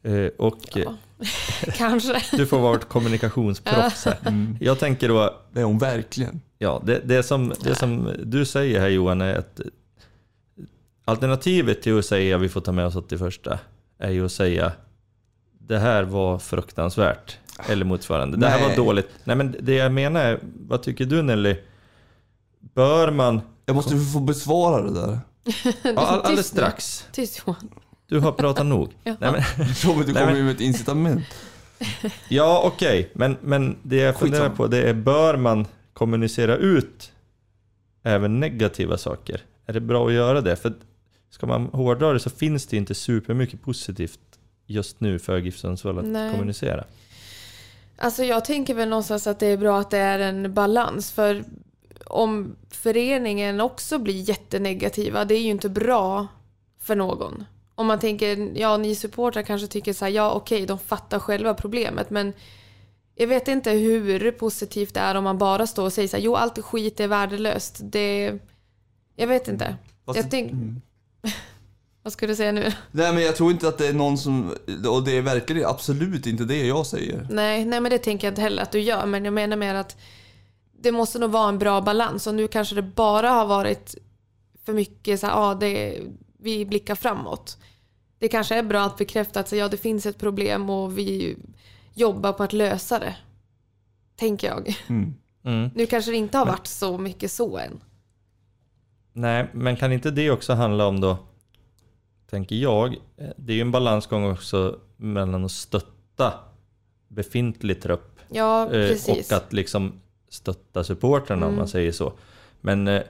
Eh, 0.04 0.28
och 0.38 0.78
eh, 0.78 0.84
ja. 0.84 0.96
kanske. 1.78 2.22
du 2.32 2.46
får 2.48 2.60
vara 2.60 2.76
ett 2.76 2.90
kommunikationsproffs 2.90 4.06
här. 4.06 4.18
Mm. 4.26 4.58
Jag 4.62 4.80
tänker 4.80 5.10
då, 5.10 5.36
Det 5.52 5.60
är 5.60 5.64
hon 5.64 5.78
verkligen. 5.78 6.42
ja, 6.58 6.82
det, 6.86 7.02
det, 7.06 7.24
som, 7.24 7.54
det 7.64 7.76
som 7.76 8.14
du 8.24 8.46
säger 8.46 8.80
här 8.80 8.88
Johan 8.88 9.22
är 9.22 9.36
att 9.36 9.62
alternativet 11.10 11.82
till 11.82 12.00
att 12.00 12.06
säga 12.06 12.38
vi 12.38 12.50
får 12.50 12.62
ta 12.62 12.72
med 12.72 12.86
oss 12.86 12.96
81 12.96 13.48
är 14.00 14.10
ju 14.12 14.26
att 14.26 14.32
säga 14.32 14.72
det 15.60 15.80
här 15.80 16.04
var 16.04 16.40
fruktansvärt. 16.40 17.38
Eller 17.70 17.86
motsvarande. 17.86 18.38
Det 18.38 18.48
här 18.48 18.60
Nej. 18.60 18.70
var 18.70 18.76
dåligt. 18.86 19.10
Nej 19.24 19.36
men 19.36 19.56
det 19.60 19.74
jag 19.74 19.92
menar 19.92 20.22
är, 20.22 20.40
vad 20.44 20.84
tycker 20.84 21.06
du 21.06 21.22
Nelly? 21.22 21.56
Bör 22.60 23.12
man... 23.12 23.42
Jag 23.66 23.76
måste 23.76 23.98
få 24.00 24.20
besvara 24.20 24.82
det 24.84 24.94
där. 25.02 25.20
Ja, 25.84 25.92
all, 25.96 26.20
alldeles 26.20 26.40
Tyst 26.40 26.54
nu. 26.54 26.58
strax. 26.62 27.08
Tyst 27.12 27.42
Johan. 27.48 27.70
Du 28.08 28.20
har 28.20 28.32
pratat 28.32 28.66
nog. 28.66 28.90
Ja. 29.04 29.16
Nej, 29.20 29.32
men, 29.32 29.42
Robert, 29.84 30.06
du 30.08 30.14
Nej, 30.14 30.22
kommer 30.22 30.26
men- 30.26 30.36
ju 30.38 30.44
med 30.44 30.56
ett 30.56 30.62
incitament. 30.62 31.26
ja, 32.30 32.62
okej. 32.66 33.12
Men, 33.14 33.38
men 33.42 33.78
det 33.84 33.96
jag 33.96 34.16
funderar 34.16 34.42
Skitsamma. 34.42 34.56
på 34.56 34.68
det 34.68 34.90
är, 34.90 34.94
bör 34.94 35.38
man 35.38 35.66
kommunicera 35.94 36.56
ut 36.56 37.12
även 38.04 38.40
negativa 38.40 38.98
saker? 38.98 39.42
Är 39.66 39.74
det 39.74 39.80
bra 39.82 40.08
att 40.08 40.14
göra 40.14 40.42
det? 40.42 40.56
För 40.56 40.74
ska 41.30 41.46
man 41.48 41.66
hårdra 41.66 42.14
det 42.14 42.20
så 42.20 42.30
finns 42.30 42.66
det 42.66 42.78
inte 42.78 42.96
supermycket 42.96 43.62
positivt 43.62 44.20
just 44.66 45.00
nu 45.00 45.20
för 45.20 45.38
GIF 45.38 45.58
Sundsvall 45.58 46.00
att 46.00 46.06
Nej. 46.06 46.32
kommunicera. 46.32 46.84
Alltså 47.98 48.24
jag 48.24 48.46
tänker 48.46 48.74
väl 48.74 48.90
någonstans 48.90 49.28
att 49.28 49.40
det 49.40 49.48
är 49.48 49.58
bra 49.58 49.80
att 49.80 49.90
det 49.90 49.98
är 49.98 50.20
en 50.20 50.54
balans 50.54 51.12
för 51.12 51.44
om 52.06 52.56
föreningen 52.70 53.62
också 53.62 54.00
blir 54.00 54.30
jättenegativa, 54.30 55.26
det 55.26 55.36
är 55.36 55.42
ju 55.42 55.50
inte 55.50 55.70
bra 55.70 56.28
för 56.80 56.96
någon. 56.96 57.46
Om 57.76 57.88
man 57.88 58.00
tänker, 58.00 58.52
ja 58.56 58.78
ni 58.78 58.96
supportrar 58.96 59.42
kanske 59.42 59.68
tycker 59.68 59.94
så 59.94 60.06
här, 60.06 60.12
ja 60.12 60.32
okej 60.32 60.66
de 60.66 60.80
fattar 60.80 61.20
själva 61.20 61.54
problemet 61.54 62.10
men 62.10 62.34
jag 63.16 63.28
vet 63.28 63.48
inte 63.48 63.72
hur 63.72 64.32
positivt 64.32 64.94
det 64.94 65.00
är 65.00 65.16
om 65.16 65.24
man 65.24 65.38
bara 65.38 65.68
står 65.68 65.84
och 65.86 65.94
säger 65.94 66.08
så 66.08 66.18
här, 66.18 66.24
jo 66.24 66.36
allt 66.36 66.60
skit, 66.60 67.00
är 67.00 67.08
värdelöst. 67.08 67.80
Det, 67.84 68.40
jag 69.16 69.28
vet 69.28 69.48
inte. 69.48 69.76
Fast- 70.06 70.18
Jag 70.18 70.32
tänk, 70.32 70.52
mm. 70.52 70.82
vad 72.04 72.14
ska 72.14 72.28
du 72.28 72.36
säga 72.36 72.52
nu? 72.52 72.72
Nej 72.92 73.14
men 73.14 73.24
jag 73.24 73.36
tror 73.36 73.52
inte 73.52 73.68
att 73.68 73.78
det 73.78 73.88
är 73.88 73.94
någon 73.94 74.18
som, 74.18 74.56
och 74.90 75.04
det 75.04 75.18
är 75.18 75.22
verkligen 75.22 75.70
absolut 75.70 76.28
inte 76.28 76.44
det 76.44 76.66
jag 76.66 76.86
säger. 76.86 77.28
Nej, 77.30 77.66
nej, 77.66 77.82
men 77.82 77.92
det 77.92 77.98
tänker 77.98 78.28
jag 78.28 78.32
inte 78.32 78.42
heller 78.42 78.64
att 78.64 78.72
du 78.72 78.80
gör. 78.80 79.06
Men 79.06 79.26
jag 79.26 79.34
menar 79.34 79.58
mer 79.58 79.76
att 79.76 79.98
det 80.82 80.92
måste 80.92 81.20
nog 81.20 81.32
vara 81.32 81.50
en 81.50 81.60
bra 81.60 81.82
balans. 81.82 82.28
Och 82.28 82.36
nu 82.36 82.48
kanske 82.48 82.76
det 82.76 82.82
bara 82.82 83.30
har 83.30 83.46
varit 83.46 83.96
för 84.66 84.74
mycket 84.74 85.20
så 85.20 85.28
här, 85.28 85.34
ja, 85.34 85.56
det, 85.56 86.02
vi 86.40 86.66
blickar 86.66 86.96
framåt. 86.96 87.58
Det 88.20 88.28
kanske 88.28 88.56
är 88.56 88.64
bra 88.64 88.82
att 88.82 88.98
bekräfta 88.98 89.40
att 89.40 89.48
så, 89.48 89.56
ja, 89.56 89.68
det 89.68 89.78
finns 89.78 90.06
ett 90.06 90.18
problem 90.18 90.70
och 90.70 90.98
vi 90.98 91.38
jobbar 91.94 92.34
på 92.34 92.44
att 92.44 92.54
lösa 92.54 93.00
det. 93.00 93.16
Tänker 94.16 94.48
jag. 94.48 94.76
Mm. 94.88 95.14
Mm. 95.46 95.70
Nu 95.76 95.86
kanske 95.86 96.12
det 96.12 96.18
inte 96.18 96.38
har 96.38 96.46
varit 96.46 96.68
så 96.68 96.98
mycket 96.98 97.32
så 97.32 97.58
än. 97.58 97.82
Nej, 99.14 99.48
men 99.54 99.76
kan 99.76 99.92
inte 99.92 100.12
det 100.12 100.32
också 100.32 100.54
handla 100.54 100.88
om 100.88 101.02
då, 101.02 101.18
tänker 102.30 102.56
jag, 102.56 102.94
eh, 103.18 103.30
det 103.38 103.52
är 103.54 103.56
ju 103.56 103.62
en 103.62 103.72
balansgång 103.72 104.32
också 104.32 104.80
mellan 104.98 105.46
att 105.46 105.52
stötta 105.52 106.34
befintlig 107.08 107.82
trupp 107.82 108.20
Ja, 108.30 108.66
eh, 108.66 108.70
precis. 108.72 109.32
och 109.32 109.38
att 109.38 109.54
liksom 109.54 109.94
stötta 110.30 110.84
supportrarna 110.84 111.46
om 111.46 111.50
Mm. 111.52 111.58
man 111.60 111.68
säger 111.68 111.92
så. 111.92 112.14
Men 112.62 112.88
eh, 112.88 113.02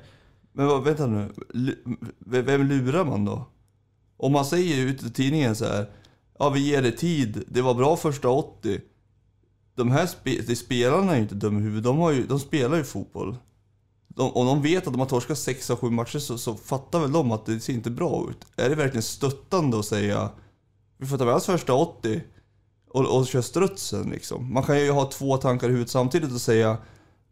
Men 0.52 0.68
vad, 0.68 0.84
vänta 0.84 1.08
nu, 1.08 1.30
vem 2.20 2.64
lurar 2.68 3.06
man 3.06 3.26
då? 3.26 3.46
Om 4.18 4.32
man 4.32 4.46
säger 4.46 4.86
ute 4.86 5.06
i 5.06 5.10
tidningen 5.10 5.56
så 5.56 5.66
här, 5.66 5.86
ja 6.40 6.50
vi 6.50 6.60
ger 6.60 6.82
det 6.82 6.92
tid, 6.92 7.44
det 7.48 7.62
var 7.62 7.74
bra 7.74 7.96
första 7.98 8.30
80. 8.30 8.82
De 9.76 9.92
här 9.92 10.06
spe, 10.06 10.42
de 10.48 10.56
spelarna 10.56 11.12
är 11.12 11.16
ju 11.16 11.22
inte 11.22 11.36
dumma 11.36 11.60
i 11.60 11.64
huvudet, 11.64 11.84
de, 11.84 12.16
ju, 12.16 12.24
de 12.28 12.40
spelar 12.40 12.78
ju 12.78 12.84
fotboll. 12.84 13.36
De, 14.20 14.32
om 14.32 14.46
de 14.46 14.62
vet 14.62 14.88
att 14.88 14.94
de 14.94 15.00
har 15.00 15.08
torskat 15.08 15.38
6 15.38 15.70
av 15.70 15.78
7 15.78 15.90
matcher 15.90 16.20
så, 16.20 16.38
så 16.38 16.56
fattar 16.56 17.00
väl 17.00 17.12
de 17.12 17.32
att 17.32 17.46
det 17.46 17.60
ser 17.60 17.74
inte 17.74 17.90
bra 17.90 18.28
ut. 18.30 18.46
Är 18.56 18.70
det 18.70 18.76
verkligen 18.76 19.04
stöttande 19.04 19.80
att 19.80 19.86
säga, 19.86 20.30
vi 20.98 21.08
får 21.08 21.18
ta 21.18 21.26
med 21.26 21.34
oss 21.34 21.46
första 21.46 21.74
80 21.74 22.22
och, 22.90 23.18
och 23.18 23.28
köra 23.28 23.42
strutsen 23.42 24.10
liksom? 24.10 24.54
Man 24.54 24.64
kan 24.64 24.80
ju 24.80 24.92
ha 24.92 25.06
två 25.06 25.38
tankar 25.38 25.68
i 25.68 25.72
huvudet 25.72 25.92
samtidigt 25.92 26.32
och 26.32 26.42
säga, 26.42 26.78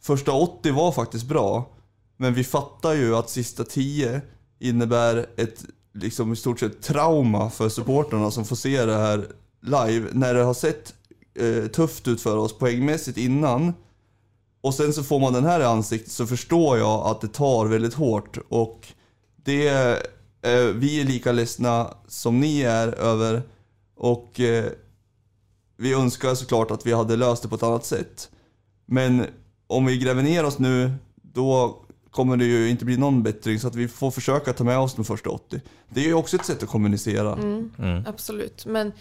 första 0.02 0.32
80 0.32 0.72
var 0.72 0.92
faktiskt 0.92 1.26
bra. 1.26 1.70
Men 2.18 2.34
vi 2.34 2.44
fattar 2.44 2.94
ju 2.94 3.16
att 3.16 3.30
sista 3.30 3.64
10 3.64 4.22
innebär 4.60 5.30
ett 5.38 5.66
liksom 5.94 6.34
i 6.34 6.36
stort 6.36 6.60
sett 6.60 6.82
trauma 6.82 7.50
för 7.50 7.70
supportrarna 7.70 8.32
som 8.32 8.46
får 8.46 8.56
se 8.56 8.86
det 8.86 8.98
här 8.98 9.28
live. 9.62 10.10
När 10.12 10.34
det 10.34 10.44
har 10.44 10.54
sett 10.54 10.94
eh, 11.40 11.68
tufft 11.68 12.08
ut 12.08 12.22
för 12.22 12.38
oss 12.38 12.58
poängmässigt 12.58 13.18
innan. 13.18 13.74
Och 14.62 14.74
sen 14.74 14.94
så 14.94 15.04
får 15.04 15.20
man 15.20 15.34
den 15.34 15.46
här 15.46 15.60
i 15.60 15.64
ansiktet 15.64 16.12
så 16.12 16.28
förstår 16.28 16.78
jag 16.78 17.08
att 17.08 17.22
det 17.22 17.28
tar 17.28 17.66
väldigt 17.66 17.94
hårt. 17.94 18.38
Och 18.50 18.88
det, 19.36 19.68
eh, 20.42 20.66
vi 20.76 21.02
är 21.02 21.06
lika 21.06 21.32
ledsna 21.32 21.94
som 22.08 22.40
ni 22.40 22.62
är 22.62 22.88
över. 22.88 23.42
Och 23.96 24.40
eh, 24.40 24.66
vi 25.78 25.94
önskar 25.94 26.36
såklart 26.36 26.72
att 26.72 26.86
vi 26.86 26.94
hade 26.94 27.16
löst 27.16 27.44
det 27.44 27.50
på 27.50 27.56
ett 27.56 27.64
annat 27.64 27.86
sätt. 27.86 28.30
Men 28.86 29.26
om 29.68 29.86
vi 29.86 29.98
gräver 29.98 30.24
ner 30.24 30.46
oss 30.46 30.60
nu, 30.60 30.92
då 31.16 31.82
kommer 32.12 32.38
det 32.38 32.46
ju 32.46 32.70
inte 32.70 32.86
bli 32.86 32.98
någon 32.98 33.24
bättring. 33.24 33.60
Så 33.60 33.68
att 33.68 33.76
vi 33.76 33.88
får 33.88 34.12
försöka 34.12 34.54
ta 34.54 34.64
med 34.64 34.80
oss 34.80 34.96
de 34.96 35.06
första 35.06 35.30
80. 35.30 35.62
Det 35.90 36.00
är 36.00 36.06
ju 36.06 36.14
också 36.14 36.36
ett 36.36 36.46
sätt 36.46 36.64
att 36.64 36.70
kommunicera. 36.70 37.34
Mm, 37.34 37.72
mm. 37.80 38.04
absolut. 38.08 38.66
Men 38.66 38.92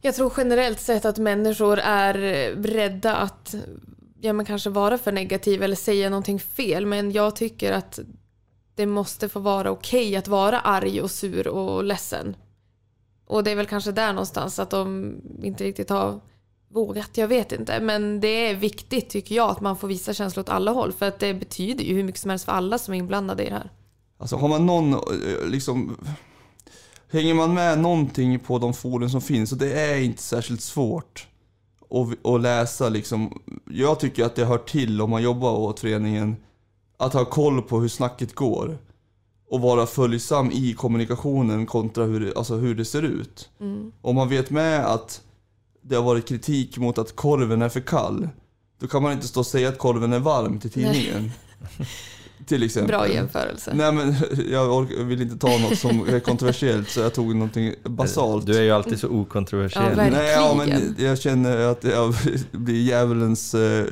jag 0.00 0.14
tror 0.14 0.32
generellt 0.36 0.80
sett 0.80 1.04
att 1.04 1.18
människor 1.18 1.78
är 1.78 2.14
rädda 2.62 3.16
att 3.16 3.54
ja, 4.22 4.32
men 4.32 4.46
kanske 4.46 4.70
vara 4.70 4.98
för 4.98 5.12
negativ 5.12 5.62
eller 5.62 5.76
säga 5.76 6.10
någonting 6.10 6.40
fel. 6.40 6.86
Men 6.86 7.12
jag 7.12 7.36
tycker 7.36 7.72
att 7.72 7.98
det 8.74 8.86
måste 8.86 9.28
få 9.28 9.40
vara 9.40 9.70
okej 9.70 10.16
att 10.16 10.28
vara 10.28 10.60
arg 10.60 11.00
och 11.00 11.10
sur 11.10 11.48
och 11.48 11.84
ledsen. 11.84 12.36
Och 13.26 13.44
det 13.44 13.50
är 13.50 13.56
väl 13.56 13.66
kanske 13.66 13.92
där 13.92 14.12
någonstans 14.12 14.58
att 14.58 14.70
de 14.70 15.14
inte 15.42 15.64
riktigt 15.64 15.90
har 15.90 16.20
vågat, 16.68 17.10
jag 17.14 17.28
vet 17.28 17.52
inte. 17.52 17.80
Men 17.80 18.20
det 18.20 18.28
är 18.28 18.54
viktigt 18.54 19.10
tycker 19.10 19.34
jag 19.34 19.50
att 19.50 19.60
man 19.60 19.76
får 19.76 19.88
visa 19.88 20.14
känslor 20.14 20.42
åt 20.42 20.48
alla 20.48 20.70
håll. 20.70 20.92
För 20.92 21.08
att 21.08 21.18
det 21.18 21.34
betyder 21.34 21.84
ju 21.84 21.94
hur 21.94 22.04
mycket 22.04 22.20
som 22.20 22.30
helst 22.30 22.44
för 22.44 22.52
alla 22.52 22.78
som 22.78 22.94
är 22.94 22.98
inblandade 22.98 23.42
i 23.42 23.48
det 23.48 23.54
här. 23.54 23.70
Alltså 24.18 24.36
har 24.36 24.48
man 24.48 24.66
någon, 24.66 24.92
eh, 24.92 25.46
liksom... 25.46 25.96
Hänger 27.10 27.34
man 27.34 27.54
med 27.54 27.78
någonting 27.78 28.38
på 28.38 28.58
de 28.58 28.74
forum 28.74 29.10
som 29.10 29.20
finns, 29.20 29.52
och 29.52 29.58
det 29.58 29.80
är 29.80 29.96
inte 30.00 30.22
särskilt 30.22 30.60
svårt 30.60 31.26
att, 31.92 32.26
att 32.26 32.40
läsa 32.40 32.88
liksom. 32.88 33.42
Jag 33.70 34.00
tycker 34.00 34.24
att 34.24 34.34
det 34.34 34.44
hör 34.44 34.58
till 34.58 35.00
om 35.00 35.10
man 35.10 35.22
jobbar 35.22 35.52
åt 35.52 35.80
föreningen, 35.80 36.36
att 36.96 37.12
ha 37.12 37.24
koll 37.24 37.62
på 37.62 37.80
hur 37.80 37.88
snacket 37.88 38.34
går. 38.34 38.78
Och 39.48 39.60
vara 39.60 39.86
följsam 39.86 40.50
i 40.50 40.74
kommunikationen 40.74 41.66
kontra 41.66 42.04
hur 42.04 42.20
det, 42.20 42.36
alltså 42.36 42.54
hur 42.54 42.74
det 42.74 42.84
ser 42.84 43.02
ut. 43.02 43.50
Om 44.00 44.14
man 44.14 44.28
vet 44.28 44.50
med 44.50 44.86
att 44.86 45.22
det 45.82 45.96
har 45.96 46.02
varit 46.02 46.28
kritik 46.28 46.78
mot 46.78 46.98
att 46.98 47.16
korven 47.16 47.62
är 47.62 47.68
för 47.68 47.80
kall, 47.80 48.28
då 48.80 48.86
kan 48.86 49.02
man 49.02 49.12
inte 49.12 49.28
stå 49.28 49.40
och 49.40 49.46
säga 49.46 49.68
att 49.68 49.78
korven 49.78 50.12
är 50.12 50.18
varm 50.18 50.58
till 50.60 50.70
tidningen. 50.70 51.30
Till 52.46 52.62
exempel. 52.62 52.96
Bra 52.96 53.08
jämförelse. 53.08 53.72
Nej 53.74 53.92
men 53.92 54.14
jag 54.50 54.82
vill 55.04 55.22
inte 55.22 55.36
ta 55.36 55.58
något 55.58 55.78
som 55.78 56.08
är 56.08 56.20
kontroversiellt 56.20 56.90
så 56.90 57.00
jag 57.00 57.14
tog 57.14 57.34
någonting 57.34 57.74
basalt. 57.84 58.46
Du 58.46 58.56
är 58.58 58.62
ju 58.62 58.70
alltid 58.70 58.98
så 59.00 59.08
okontroversiell. 59.08 59.84
Ja, 59.90 59.96
verkligen. 59.96 60.24
Nej, 60.24 60.32
ja, 60.32 60.54
men 60.54 60.96
jag 60.98 61.18
känner 61.18 61.58
att 61.58 61.84
jag 61.84 62.14
blir 62.52 62.82
djävulens, 62.82 63.54
eh, 63.54 63.84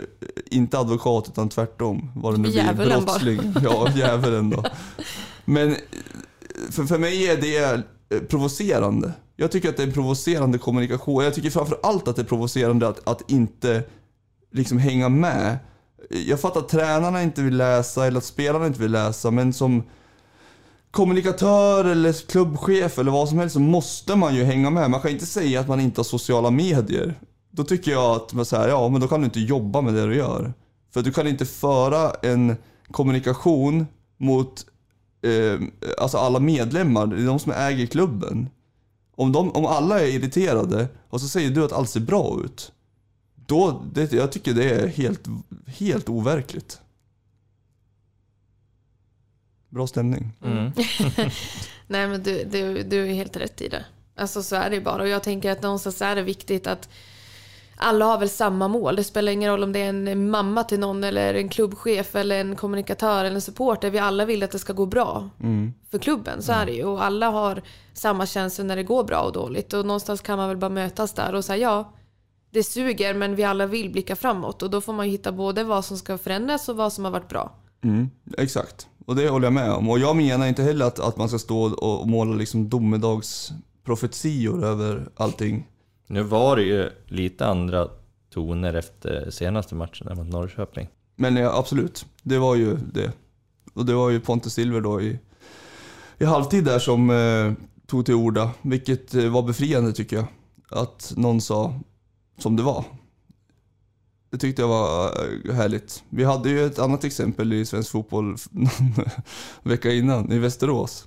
inte 0.50 0.78
advokat 0.78 1.28
utan 1.28 1.48
tvärtom. 1.48 2.12
Vad 2.16 2.34
det 2.34 2.38
nu 2.38 2.42
blir, 2.42 2.52
Djävulen 2.52 2.88
bara. 2.88 3.00
brottsling. 3.00 3.40
Ja, 3.62 3.88
djävulen 3.96 4.50
då. 4.50 4.64
Men 5.44 5.68
eh, 5.70 5.76
för, 6.70 6.84
för 6.84 6.98
mig 6.98 7.26
är 7.26 7.36
det 7.36 7.82
eh, 8.16 8.20
provocerande. 8.28 9.12
Jag 9.36 9.50
tycker 9.50 9.68
att 9.68 9.76
det 9.76 9.82
är 9.82 9.86
en 9.86 9.92
provocerande 9.92 10.58
kommunikation. 10.58 11.24
Jag 11.24 11.34
tycker 11.34 11.50
framför 11.50 11.78
allt 11.82 12.08
att 12.08 12.16
det 12.16 12.22
är 12.22 12.26
provocerande 12.26 12.88
att, 12.88 13.08
att 13.08 13.30
inte 13.30 13.82
liksom 14.52 14.78
hänga 14.78 15.08
med. 15.08 15.58
Jag 16.10 16.40
fattar 16.40 16.60
att 16.60 16.68
tränarna 16.68 17.22
inte 17.22 17.42
vill 17.42 17.56
läsa 17.56 18.06
eller 18.06 18.18
att 18.18 18.24
spelarna 18.24 18.66
inte 18.66 18.80
vill 18.80 18.92
läsa, 18.92 19.30
men 19.30 19.52
som 19.52 19.82
kommunikatör 20.90 21.84
eller 21.84 22.26
klubbchef 22.26 22.98
eller 22.98 23.10
vad 23.10 23.28
som 23.28 23.38
helst 23.38 23.52
så 23.52 23.60
måste 23.60 24.16
man 24.16 24.34
ju 24.34 24.44
hänga 24.44 24.70
med. 24.70 24.90
Man 24.90 25.00
kan 25.00 25.10
inte 25.10 25.26
säga 25.26 25.60
att 25.60 25.68
man 25.68 25.80
inte 25.80 25.98
har 25.98 26.04
sociala 26.04 26.50
medier. 26.50 27.14
Då 27.50 27.64
tycker 27.64 27.90
jag 27.90 28.16
att 28.16 28.32
man 28.32 28.44
säger 28.44 28.68
ja 28.68 28.88
men 28.88 29.00
då 29.00 29.08
kan 29.08 29.20
du 29.20 29.24
inte 29.24 29.40
jobba 29.40 29.80
med 29.80 29.94
det 29.94 30.06
du 30.06 30.16
gör. 30.16 30.52
För 30.94 31.02
du 31.02 31.12
kan 31.12 31.26
inte 31.26 31.46
föra 31.46 32.10
en 32.22 32.56
kommunikation 32.90 33.86
mot 34.18 34.66
eh, 35.22 35.60
alltså 35.98 36.18
alla 36.18 36.40
medlemmar, 36.40 37.06
det 37.06 37.22
är 37.22 37.26
de 37.26 37.38
som 37.38 37.52
äger 37.52 37.86
klubben. 37.86 38.48
Om, 39.16 39.32
de, 39.32 39.52
om 39.52 39.66
alla 39.66 40.00
är 40.00 40.06
irriterade 40.06 40.88
och 41.10 41.20
så 41.20 41.28
säger 41.28 41.50
du 41.50 41.64
att 41.64 41.72
allt 41.72 41.90
ser 41.90 42.00
bra 42.00 42.40
ut. 42.44 42.72
Då, 43.50 43.82
det, 43.92 44.12
jag 44.12 44.32
tycker 44.32 44.54
det 44.54 44.70
är 44.70 44.86
helt, 44.86 45.20
helt 45.66 46.08
overkligt. 46.08 46.80
Bra 49.68 49.86
stämning. 49.86 50.32
Mm. 50.44 50.72
Nej 51.86 52.06
men 52.06 52.22
du, 52.22 52.44
du, 52.44 52.82
du 52.82 53.06
är 53.06 53.14
helt 53.14 53.36
rätt 53.36 53.60
i 53.60 53.68
det. 53.68 53.84
Alltså 54.16 54.42
så 54.42 54.56
är 54.56 54.70
det 54.70 54.80
bara. 54.80 55.02
Och 55.02 55.08
jag 55.08 55.22
tänker 55.22 55.50
att 55.50 55.62
någonstans 55.62 56.02
är 56.02 56.16
det 56.16 56.22
viktigt 56.22 56.66
att 56.66 56.88
alla 57.76 58.04
har 58.04 58.18
väl 58.18 58.28
samma 58.28 58.68
mål. 58.68 58.96
Det 58.96 59.04
spelar 59.04 59.32
ingen 59.32 59.50
roll 59.50 59.62
om 59.62 59.72
det 59.72 59.78
är 59.78 59.88
en 59.88 60.30
mamma 60.30 60.64
till 60.64 60.80
någon 60.80 61.04
eller 61.04 61.34
en 61.34 61.48
klubbchef 61.48 62.16
eller 62.16 62.40
en 62.40 62.56
kommunikatör 62.56 63.24
eller 63.24 63.34
en 63.34 63.40
supporter. 63.40 63.90
Vi 63.90 63.98
alla 63.98 64.24
vill 64.24 64.42
att 64.42 64.50
det 64.50 64.58
ska 64.58 64.72
gå 64.72 64.86
bra 64.86 65.30
för 65.90 65.98
klubben. 65.98 66.42
Så 66.42 66.52
är 66.52 66.66
det 66.66 66.72
ju. 66.72 66.84
Och 66.84 67.04
alla 67.04 67.30
har 67.30 67.62
samma 67.92 68.26
känslor 68.26 68.66
när 68.66 68.76
det 68.76 68.82
går 68.82 69.04
bra 69.04 69.20
och 69.20 69.32
dåligt. 69.32 69.72
Och 69.72 69.86
någonstans 69.86 70.20
kan 70.20 70.38
man 70.38 70.48
väl 70.48 70.56
bara 70.56 70.70
mötas 70.70 71.12
där 71.12 71.34
och 71.34 71.44
säga 71.44 71.62
ja, 71.62 71.92
det 72.50 72.62
suger 72.62 73.14
men 73.14 73.36
vi 73.36 73.44
alla 73.44 73.66
vill 73.66 73.90
blicka 73.90 74.16
framåt. 74.16 74.62
Och 74.62 74.70
då 74.70 74.80
får 74.80 74.92
man 74.92 75.06
ju 75.06 75.12
hitta 75.12 75.32
både 75.32 75.64
vad 75.64 75.84
som 75.84 75.98
ska 75.98 76.18
förändras 76.18 76.68
och 76.68 76.76
vad 76.76 76.92
som 76.92 77.04
har 77.04 77.12
varit 77.12 77.28
bra. 77.28 77.52
Mm, 77.82 78.10
exakt. 78.38 78.86
Och 79.06 79.16
det 79.16 79.28
håller 79.28 79.46
jag 79.46 79.52
med 79.52 79.72
om. 79.72 79.90
Och 79.90 79.98
jag 79.98 80.16
menar 80.16 80.46
inte 80.46 80.62
heller 80.62 80.86
att, 80.86 80.98
att 80.98 81.16
man 81.16 81.28
ska 81.28 81.38
stå 81.38 81.62
och 81.62 82.08
måla 82.08 82.34
liksom 82.34 82.68
domedagsprofetior 82.68 84.64
över 84.64 85.08
allting. 85.16 85.68
Nu 86.06 86.22
var 86.22 86.56
det 86.56 86.62
ju 86.62 86.90
lite 87.06 87.46
andra 87.46 87.88
toner 88.34 88.74
efter 88.74 89.30
senaste 89.30 89.74
matchen 89.74 90.16
mot 90.16 90.26
Norrköping. 90.26 90.88
Men 91.16 91.36
ja, 91.36 91.58
absolut, 91.58 92.06
det 92.22 92.38
var 92.38 92.54
ju 92.54 92.76
det. 92.76 93.12
Och 93.74 93.86
det 93.86 93.94
var 93.94 94.10
ju 94.10 94.20
Pontus 94.20 94.54
Silver 94.54 94.80
då 94.80 95.00
i, 95.00 95.18
i 96.18 96.24
halvtid 96.24 96.64
där 96.64 96.78
som 96.78 97.10
eh, 97.10 97.52
tog 97.86 98.06
till 98.06 98.14
orda, 98.14 98.50
vilket 98.62 99.14
eh, 99.14 99.28
var 99.28 99.42
befriande 99.42 99.92
tycker 99.92 100.16
jag. 100.16 100.26
Att 100.70 101.12
någon 101.16 101.40
sa 101.40 101.74
som 102.42 102.56
det 102.56 102.62
var. 102.62 102.84
Det 104.30 104.38
tyckte 104.38 104.62
jag 104.62 104.68
var 104.68 105.06
eh, 105.48 105.54
härligt. 105.54 106.02
Vi 106.08 106.24
hade 106.24 106.48
ju 106.50 106.66
ett 106.66 106.78
annat 106.78 107.04
exempel 107.04 107.52
i 107.52 107.66
svensk 107.66 107.90
fotboll 107.90 108.36
någon 108.50 108.68
vecka 109.62 109.92
innan, 109.92 110.32
i 110.32 110.38
Västerås. 110.38 111.06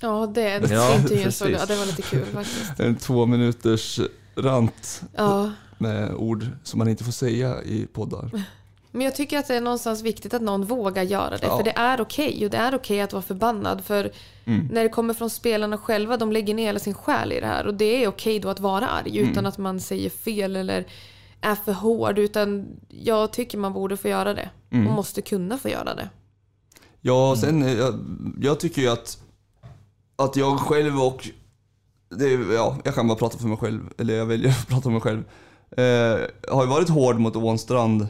Ja, 0.00 0.26
det, 0.34 0.58
det 0.58 0.74
Ja, 0.74 0.96
intervjun 0.96 1.32
såg 1.32 1.50
jag. 1.50 1.68
Det 1.68 1.76
var 1.76 1.86
lite 1.86 2.02
kul 2.02 2.24
faktiskt. 2.32 2.80
En 2.80 2.96
två 2.96 3.26
minuters 3.26 4.00
rant 4.36 5.02
Ja. 5.16 5.50
med 5.78 6.14
ord 6.14 6.46
som 6.62 6.78
man 6.78 6.88
inte 6.88 7.04
får 7.04 7.12
säga 7.12 7.62
i 7.62 7.86
poddar. 7.86 8.30
Men 8.94 9.02
jag 9.04 9.14
tycker 9.14 9.38
att 9.38 9.48
det 9.48 9.54
är 9.56 9.60
någonstans 9.60 10.02
viktigt 10.02 10.34
att 10.34 10.42
någon 10.42 10.64
vågar 10.64 11.02
göra 11.02 11.30
det. 11.30 11.46
Ja. 11.46 11.56
För 11.56 11.64
det 11.64 11.72
är 11.76 12.00
okej 12.00 12.44
och 12.44 12.50
det 12.50 12.56
är 12.56 12.74
okej 12.74 13.00
att 13.00 13.12
vara 13.12 13.22
förbannad. 13.22 13.84
För 13.84 14.12
Mm. 14.44 14.68
när 14.72 14.82
det 14.82 14.88
kommer 14.88 15.14
från 15.14 15.30
spelarna 15.30 15.78
själva, 15.78 16.16
de 16.16 16.32
lägger 16.32 16.54
ner 16.54 16.64
hela 16.66 16.78
sin 16.78 16.94
själ 16.94 17.32
i 17.32 17.40
det 17.40 17.46
här. 17.46 17.66
Och 17.66 17.74
det 17.74 18.04
är 18.04 18.08
okej 18.08 18.38
då 18.40 18.48
att 18.48 18.60
vara 18.60 18.88
arg 18.88 19.18
Mm. 19.18 19.30
utan 19.30 19.46
att 19.46 19.58
man 19.58 19.80
säger 19.80 20.10
fel 20.10 20.56
eller 20.56 20.86
är 21.40 21.54
för 21.54 21.72
hård. 21.72 22.18
Utan 22.18 22.66
jag 22.88 23.32
tycker 23.32 23.58
man 23.58 23.72
borde 23.72 23.96
få 23.96 24.08
göra 24.08 24.34
det. 24.34 24.50
Mm. 24.70 24.86
Och 24.86 24.92
måste 24.94 25.22
kunna 25.22 25.58
få 25.58 25.68
göra 25.68 25.94
det. 25.94 26.08
Ja, 27.00 27.36
sen 27.40 27.62
eh, 27.62 27.72
jag, 27.72 27.94
jag 28.40 28.60
tycker 28.60 28.82
ju 28.82 28.88
att, 28.88 29.18
att 30.16 30.36
jag 30.36 30.58
själv 30.60 31.00
och, 31.02 31.28
det, 32.18 32.28
ja, 32.54 32.76
jag 32.84 32.94
kan 32.94 33.08
bara 33.08 33.18
prata 33.18 33.38
för 33.38 33.46
mig 33.48 33.56
själv, 33.58 33.80
eller 33.98 34.14
jag 34.14 34.26
väljer 34.26 34.50
att 34.60 34.68
prata 34.68 34.82
för 34.82 34.90
mig 34.90 35.00
själv. 35.00 35.24
Eh, 35.76 36.20
har 36.54 36.62
ju 36.64 36.68
varit 36.70 36.88
hård 36.88 37.18
mot 37.18 37.36
Ånstrand, 37.36 38.06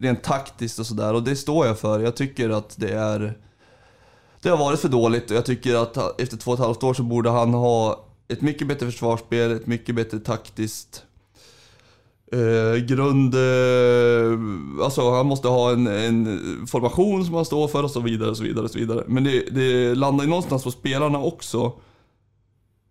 rent 0.00 0.22
taktiskt 0.22 0.78
och 0.78 0.86
sådär, 0.86 1.14
och 1.14 1.22
det 1.22 1.36
står 1.36 1.66
jag 1.66 1.78
för. 1.78 2.00
Jag 2.00 2.16
tycker 2.16 2.50
att 2.50 2.74
det 2.76 2.92
är, 2.92 3.38
det 4.42 4.48
har 4.48 4.56
varit 4.56 4.80
för 4.80 4.88
dåligt 4.88 5.30
och 5.30 5.36
jag 5.36 5.46
tycker 5.46 5.74
att 5.74 6.20
efter 6.20 6.36
två 6.36 6.50
och 6.50 6.58
ett 6.58 6.64
halvt 6.64 6.82
år 6.82 6.94
så 6.94 7.02
borde 7.02 7.30
han 7.30 7.54
ha 7.54 8.04
ett 8.28 8.40
mycket 8.40 8.68
bättre 8.68 8.86
försvarsspel, 8.86 9.52
ett 9.52 9.66
mycket 9.66 9.94
bättre 9.94 10.18
taktiskt 10.18 11.04
Eh, 12.32 12.76
grund... 12.76 13.34
Eh, 13.34 14.84
alltså 14.84 15.10
han 15.10 15.26
måste 15.26 15.48
ha 15.48 15.72
en, 15.72 15.86
en 15.86 16.66
formation 16.66 17.24
som 17.24 17.34
han 17.34 17.44
står 17.44 17.68
för 17.68 17.82
och 17.82 17.90
så 17.90 18.00
vidare 18.00 18.30
och 18.30 18.36
så 18.36 18.42
vidare 18.42 18.64
och 18.64 18.70
så 18.70 18.78
vidare. 18.78 19.04
Men 19.06 19.24
det, 19.24 19.40
det 19.50 19.94
landar 19.94 20.24
ju 20.24 20.30
någonstans 20.30 20.64
på 20.64 20.70
spelarna 20.70 21.18
också. 21.18 21.72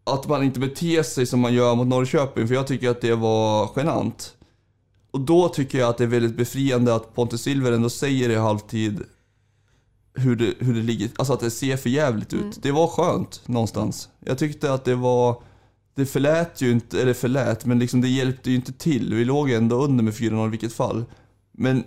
Att 0.03 0.27
man 0.27 0.43
inte 0.43 0.59
beter 0.59 1.03
sig 1.03 1.25
som 1.25 1.39
man 1.39 1.53
gör 1.53 1.75
mot 1.75 1.87
Norrköping, 1.87 2.47
för 2.47 2.55
jag 2.55 2.67
tycker 2.67 2.89
att 2.89 3.01
det 3.01 3.15
var 3.15 3.69
genant. 3.75 4.35
Och 5.11 5.21
då 5.21 5.49
tycker 5.49 5.79
jag 5.79 5.89
att 5.89 5.97
det 5.97 6.03
är 6.03 6.07
väldigt 6.07 6.37
befriande 6.37 6.95
att 6.95 7.15
Pontus 7.15 7.41
Silver 7.41 7.71
ändå 7.71 7.89
säger 7.89 8.29
i 8.29 8.35
halvtid 8.35 9.03
hur 10.13 10.35
det, 10.35 10.53
hur 10.59 10.73
det 10.73 10.81
ligger, 10.81 11.09
alltså 11.15 11.33
att 11.33 11.39
det 11.39 11.51
ser 11.51 11.77
för 11.77 11.89
jävligt 11.89 12.33
ut. 12.33 12.63
Det 12.63 12.71
var 12.71 12.87
skönt 12.87 13.47
någonstans. 13.47 14.09
Jag 14.19 14.37
tyckte 14.37 14.73
att 14.73 14.85
det 14.85 14.95
var, 14.95 15.41
det 15.95 16.05
förlät 16.05 16.61
ju 16.61 16.71
inte, 16.71 17.01
eller 17.01 17.13
förlät, 17.13 17.65
men 17.65 17.79
liksom 17.79 18.01
det 18.01 18.09
hjälpte 18.09 18.49
ju 18.49 18.55
inte 18.55 18.73
till. 18.73 19.13
Vi 19.13 19.25
låg 19.25 19.51
ändå 19.51 19.83
under 19.83 20.03
med 20.03 20.13
4-0 20.13 20.47
i 20.47 20.49
vilket 20.49 20.73
fall. 20.73 21.05
Men 21.51 21.83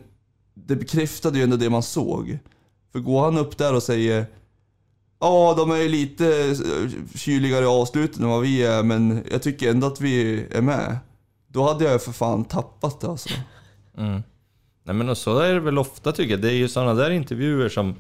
det 0.55 0.77
bekräftade 0.77 1.39
ju 1.39 1.45
ändå 1.45 1.57
det 1.57 1.71
man 1.71 1.83
såg. 1.83 2.39
För 2.93 3.01
går 3.01 3.25
han 3.25 3.39
upp 3.39 3.59
där 3.59 3.75
och 3.75 3.83
säger 3.83 4.27
Ja, 5.21 5.55
de 5.57 5.71
är 5.71 5.77
ju 5.77 5.89
lite 5.89 6.57
kyligare 7.15 7.65
i 7.65 7.69
avslutet 7.69 8.21
än 8.21 8.29
vad 8.29 8.43
vi 8.43 8.63
är, 8.63 8.83
men 8.83 9.25
jag 9.31 9.43
tycker 9.43 9.71
ändå 9.71 9.87
att 9.87 10.01
vi 10.01 10.47
är 10.51 10.63
med. 10.63 10.99
Då 11.53 11.69
hade 11.69 11.85
jag 11.85 12.03
för 12.03 12.13
fan 12.13 12.45
tappat 12.45 13.01
det 13.01 13.09
alltså. 13.09 13.29
Mm. 13.97 14.23
Nej 14.85 14.95
men 14.95 15.09
och 15.09 15.19
så 15.19 15.39
är 15.39 15.55
det 15.55 15.61
väl 15.61 15.79
ofta 15.79 16.13
tycker 16.13 16.31
jag. 16.31 16.41
Det 16.41 16.51
är 16.51 16.57
ju 16.57 16.69
sådana 16.69 16.95
där 16.95 17.11
intervjuer 17.11 17.69
som 17.69 17.95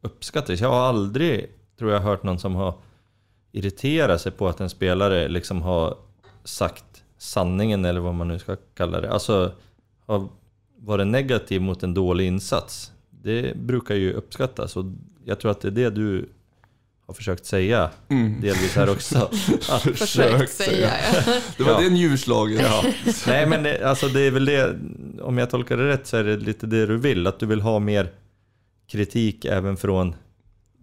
uppskattas. 0.00 0.60
Jag 0.60 0.70
har 0.70 0.80
aldrig, 0.80 1.50
tror 1.78 1.92
jag, 1.92 2.00
hört 2.00 2.22
någon 2.22 2.38
som 2.38 2.54
har 2.54 2.74
irriterat 3.52 4.20
sig 4.20 4.32
på 4.32 4.48
att 4.48 4.60
en 4.60 4.70
spelare 4.70 5.28
liksom 5.28 5.62
har 5.62 5.96
sagt 6.44 7.04
sanningen 7.18 7.84
eller 7.84 8.00
vad 8.00 8.14
man 8.14 8.28
nu 8.28 8.38
ska 8.38 8.56
kalla 8.74 9.00
det. 9.00 9.12
Alltså 9.12 9.52
har 10.06 10.28
varit 10.76 11.06
negativ 11.06 11.60
mot 11.60 11.82
en 11.82 11.94
dålig 11.94 12.26
insats. 12.26 12.92
Det 13.10 13.56
brukar 13.56 13.94
ju 13.94 14.12
uppskattas 14.12 14.76
och 14.76 14.84
jag 15.24 15.40
tror 15.40 15.50
att 15.50 15.60
det 15.60 15.68
är 15.68 15.72
det 15.72 15.90
du 15.90 16.28
har 17.08 17.14
försökt 17.14 17.46
säga 17.46 17.90
Mm. 18.08 18.40
delvis 18.40 18.74
här 18.76 18.90
också. 18.90 19.18
Att, 19.70 19.82
Försökt 19.82 20.52
säga. 20.52 20.90
Ja. 21.26 21.32
Det 21.56 21.62
var 21.62 21.72
Ja. 21.72 21.80
det 21.80 21.90
njurslaget. 21.90 22.60
Ja. 22.62 22.84
Nej 23.26 23.46
men 23.46 23.62
det, 23.62 23.88
alltså 23.88 24.08
det 24.08 24.20
är 24.20 24.30
väl 24.30 24.44
det, 24.44 24.78
om 25.22 25.38
jag 25.38 25.50
tolkar 25.50 25.76
det 25.76 25.88
rätt 25.88 26.06
så 26.06 26.16
är 26.16 26.24
det 26.24 26.36
lite 26.36 26.66
det 26.66 26.86
du 26.86 26.96
vill, 26.96 27.26
att 27.26 27.40
du 27.40 27.46
vill 27.46 27.60
ha 27.60 27.78
mer 27.78 28.12
kritik 28.90 29.44
även 29.44 29.76
från 29.76 30.14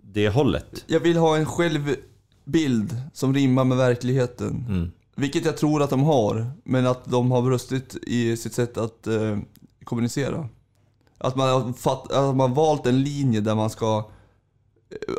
det 0.04 0.30
hållet. 0.30 0.84
Jag 0.88 1.00
vill 1.00 1.18
ha 1.18 1.38
en 1.38 1.46
självbild 1.46 2.98
som 3.14 3.34
rimmar 3.34 3.64
med 3.64 3.78
verkligheten. 3.78 4.66
Mm. 4.70 4.92
Vilket 5.16 5.46
jag 5.46 5.58
tror 5.58 5.82
att 5.84 5.90
de 5.90 6.04
har, 6.04 6.46
men 6.64 6.88
att 6.88 7.06
de 7.06 7.32
har 7.32 7.42
brustit 7.42 7.96
i 8.08 8.38
sitt 8.38 8.54
sätt 8.54 8.78
att 8.78 9.08
eh, 9.08 9.38
kommunicera. 9.84 10.50
Att 11.18 11.36
man 11.36 11.50
har 11.50 11.74
fatt, 11.74 12.12
att 12.12 12.36
man 12.36 12.50
har 12.50 12.56
valt 12.56 12.86
en 12.86 13.04
linje 13.04 13.42
där 13.42 13.56
man 13.56 13.70
ska 13.70 14.10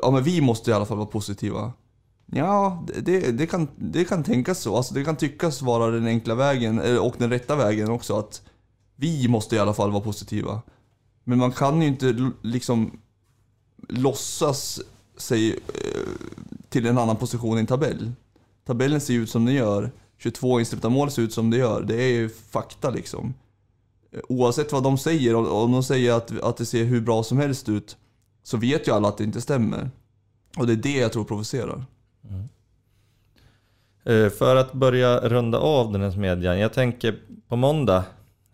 ja 0.03 0.11
men 0.11 0.23
vi 0.23 0.41
måste 0.41 0.71
i 0.71 0.75
alla 0.75 0.87
fall 0.87 0.97
vara 0.97 1.07
positiva. 1.07 1.73
Ja, 2.27 2.85
det, 3.03 3.31
det, 3.31 3.47
kan, 3.47 3.69
det 3.77 4.05
kan 4.05 4.25
tänkas 4.25 4.59
så. 4.59 4.77
Alltså 4.77 4.95
det 4.95 5.05
kan 5.05 5.17
tyckas 5.17 5.63
vara 5.63 5.91
den 5.91 6.07
enkla 6.07 6.35
vägen, 6.35 6.99
och 6.99 7.15
den 7.19 7.31
rätta 7.31 7.57
vägen 7.57 7.91
också, 7.91 8.19
att 8.19 8.43
vi 8.97 9.29
måste 9.29 9.57
i 9.57 9.59
alla 9.59 9.75
fall 9.75 9.91
vara 9.91 10.03
positiva. 10.03 10.63
Men 11.25 11.39
man 11.39 11.53
kan 11.53 11.83
ju 11.83 11.89
inte 11.89 12.31
liksom 12.43 12.99
låtsas 13.89 14.81
sig 15.17 15.51
eh, 15.51 16.01
till 16.69 16.87
en 16.87 16.99
annan 16.99 17.17
position 17.17 17.57
i 17.57 17.61
en 17.61 17.67
tabell. 17.67 18.13
Tabellen 18.67 19.01
ser 19.01 19.15
ut 19.15 19.31
som 19.31 19.45
den 19.45 19.55
gör, 19.55 19.91
22 20.19 20.61
insläppta 20.61 20.89
mål 20.89 21.11
ser 21.11 21.23
ut 21.23 21.33
som 21.33 21.51
det 21.51 21.57
gör. 21.57 21.83
Det 21.83 22.03
är 22.03 22.09
ju 22.09 22.29
fakta 22.29 22.91
liksom. 22.91 23.35
Eh, 24.13 24.21
oavsett 24.29 24.73
vad 24.73 24.83
de 24.83 24.99
säger, 24.99 25.35
om 25.35 25.73
de 25.73 25.83
säger 25.83 26.13
att, 26.13 26.41
att 26.41 26.57
det 26.57 26.67
ser 26.67 26.85
hur 26.85 27.01
bra 27.01 27.23
som 27.23 27.39
helst 27.39 27.69
ut, 27.69 27.97
så 28.47 28.57
vet 28.57 28.89
ju 28.89 28.93
alla 28.93 29.09
att 29.09 29.19
det 29.19 29.25
inte 29.25 29.41
stämmer. 29.41 29.91
Och 30.57 30.67
det 30.67 30.73
är 30.73 30.77
det 30.77 30.97
jag 30.97 31.13
tror 31.13 31.25
provocerar. 31.25 31.85
Eh, 34.05 34.31
För 34.31 34.57
att 34.57 34.73
börja 34.73 35.29
runda 35.29 35.59
av 35.59 35.93
den 35.93 36.01
här 36.01 36.11
smedjan. 36.11 36.59
Jag 36.59 36.73
tänker 36.73 37.19
på 37.49 37.57
måndag 37.57 38.05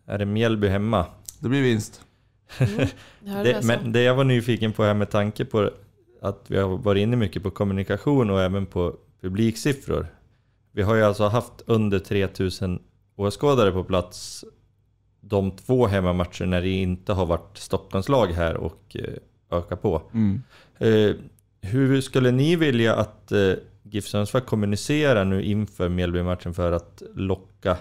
är 0.06 0.18
det 0.18 0.24
Mjällby 0.24 0.68
hemma. 0.68 1.06
Det 1.40 1.48
blir 1.48 1.62
vinst. 1.62 2.00
Hörde 2.58 3.52
Det, 3.52 3.64
men 3.64 3.92
det 3.92 4.02
jag 4.02 4.14
var 4.14 4.24
nyfiken 4.24 4.72
på 4.72 4.84
här 4.84 4.94
med 4.94 5.10
tanke 5.10 5.44
på 5.44 5.70
att 6.22 6.44
vi 6.46 6.58
har 6.58 6.78
varit 6.78 7.00
inne 7.00 7.16
mycket 7.16 7.42
på 7.42 7.50
kommunikation 7.50 8.30
och 8.30 8.42
även 8.42 8.66
på 8.66 8.96
publiksiffror. 9.20 10.06
Vi 10.72 10.82
har 10.82 10.94
ju 10.94 11.02
alltså 11.02 11.24
haft 11.24 11.52
under 11.66 11.98
3000 11.98 12.82
åskådare 13.16 13.72
på 13.72 13.84
plats 13.84 14.44
de 15.20 15.50
två 15.50 15.86
hemmamatcher 15.86 16.46
när 16.46 16.62
det 16.62 16.68
inte 16.68 17.12
har 17.12 17.26
varit 17.26 17.58
Stockholmslag 17.58 18.26
här 18.26 18.56
och 18.56 18.96
eh, 18.98 19.14
öka 19.52 19.76
på. 19.76 20.02
Mm. 20.12 20.42
Eh, 20.78 21.16
hur 21.60 22.00
skulle 22.00 22.30
ni 22.30 22.56
vilja 22.56 22.96
att 22.96 23.32
eh, 23.32 23.52
GIF 23.82 24.06
Sundsvall 24.06 24.42
kommunicerar 24.42 25.24
nu 25.24 25.42
inför 25.42 25.88
Mjällby-matchen 25.88 26.54
för 26.54 26.72
att 26.72 27.02
locka 27.14 27.76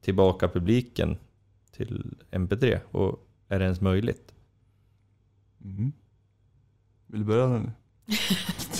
tillbaka 0.00 0.48
publiken 0.48 1.16
till 1.76 2.16
MP3? 2.30 2.78
Och 2.90 3.26
är 3.48 3.58
det 3.58 3.64
ens 3.64 3.80
möjligt? 3.80 4.34
Mm. 5.64 5.92
Vill 7.06 7.20
du 7.20 7.26
börja 7.26 7.46
nu? 7.46 7.72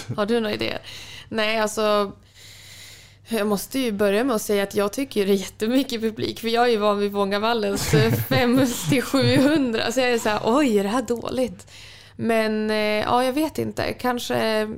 Har 0.16 0.26
du 0.26 0.40
några 0.40 0.54
idéer? 0.54 0.80
Nej, 1.28 1.58
alltså... 1.58 2.12
Jag 3.28 3.46
måste 3.46 3.78
ju 3.78 3.92
börja 3.92 4.24
med 4.24 4.36
att 4.36 4.42
säga 4.42 4.62
att 4.62 4.74
jag 4.74 4.92
tycker 4.92 5.26
det 5.26 5.32
är 5.32 5.36
jättemycket 5.36 6.00
publik. 6.00 6.40
För 6.40 6.48
jag 6.48 6.64
är 6.64 6.68
ju 6.68 6.76
van 6.76 6.98
vid 6.98 7.12
Vångavallens 7.12 7.94
500-700. 7.94 9.90
Så 9.90 10.00
jag 10.00 10.10
är 10.10 10.18
så 10.18 10.28
här, 10.28 10.40
oj, 10.44 10.78
är 10.78 10.82
det 10.82 10.88
här 10.88 11.02
dåligt? 11.02 11.66
Men 12.16 12.70
eh, 12.70 12.76
ja, 12.76 13.24
jag 13.24 13.32
vet 13.32 13.58
inte. 13.58 13.92
Kanske... 13.92 14.68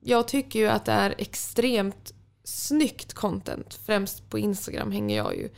Jag 0.00 0.28
tycker 0.28 0.58
ju 0.58 0.66
att 0.66 0.84
det 0.84 0.92
är 0.92 1.14
extremt 1.18 2.14
snyggt 2.44 3.14
content. 3.14 3.80
Främst 3.86 4.30
på 4.30 4.38
Instagram 4.38 4.92
hänger 4.92 5.16
jag 5.16 5.36
ju. 5.36 5.48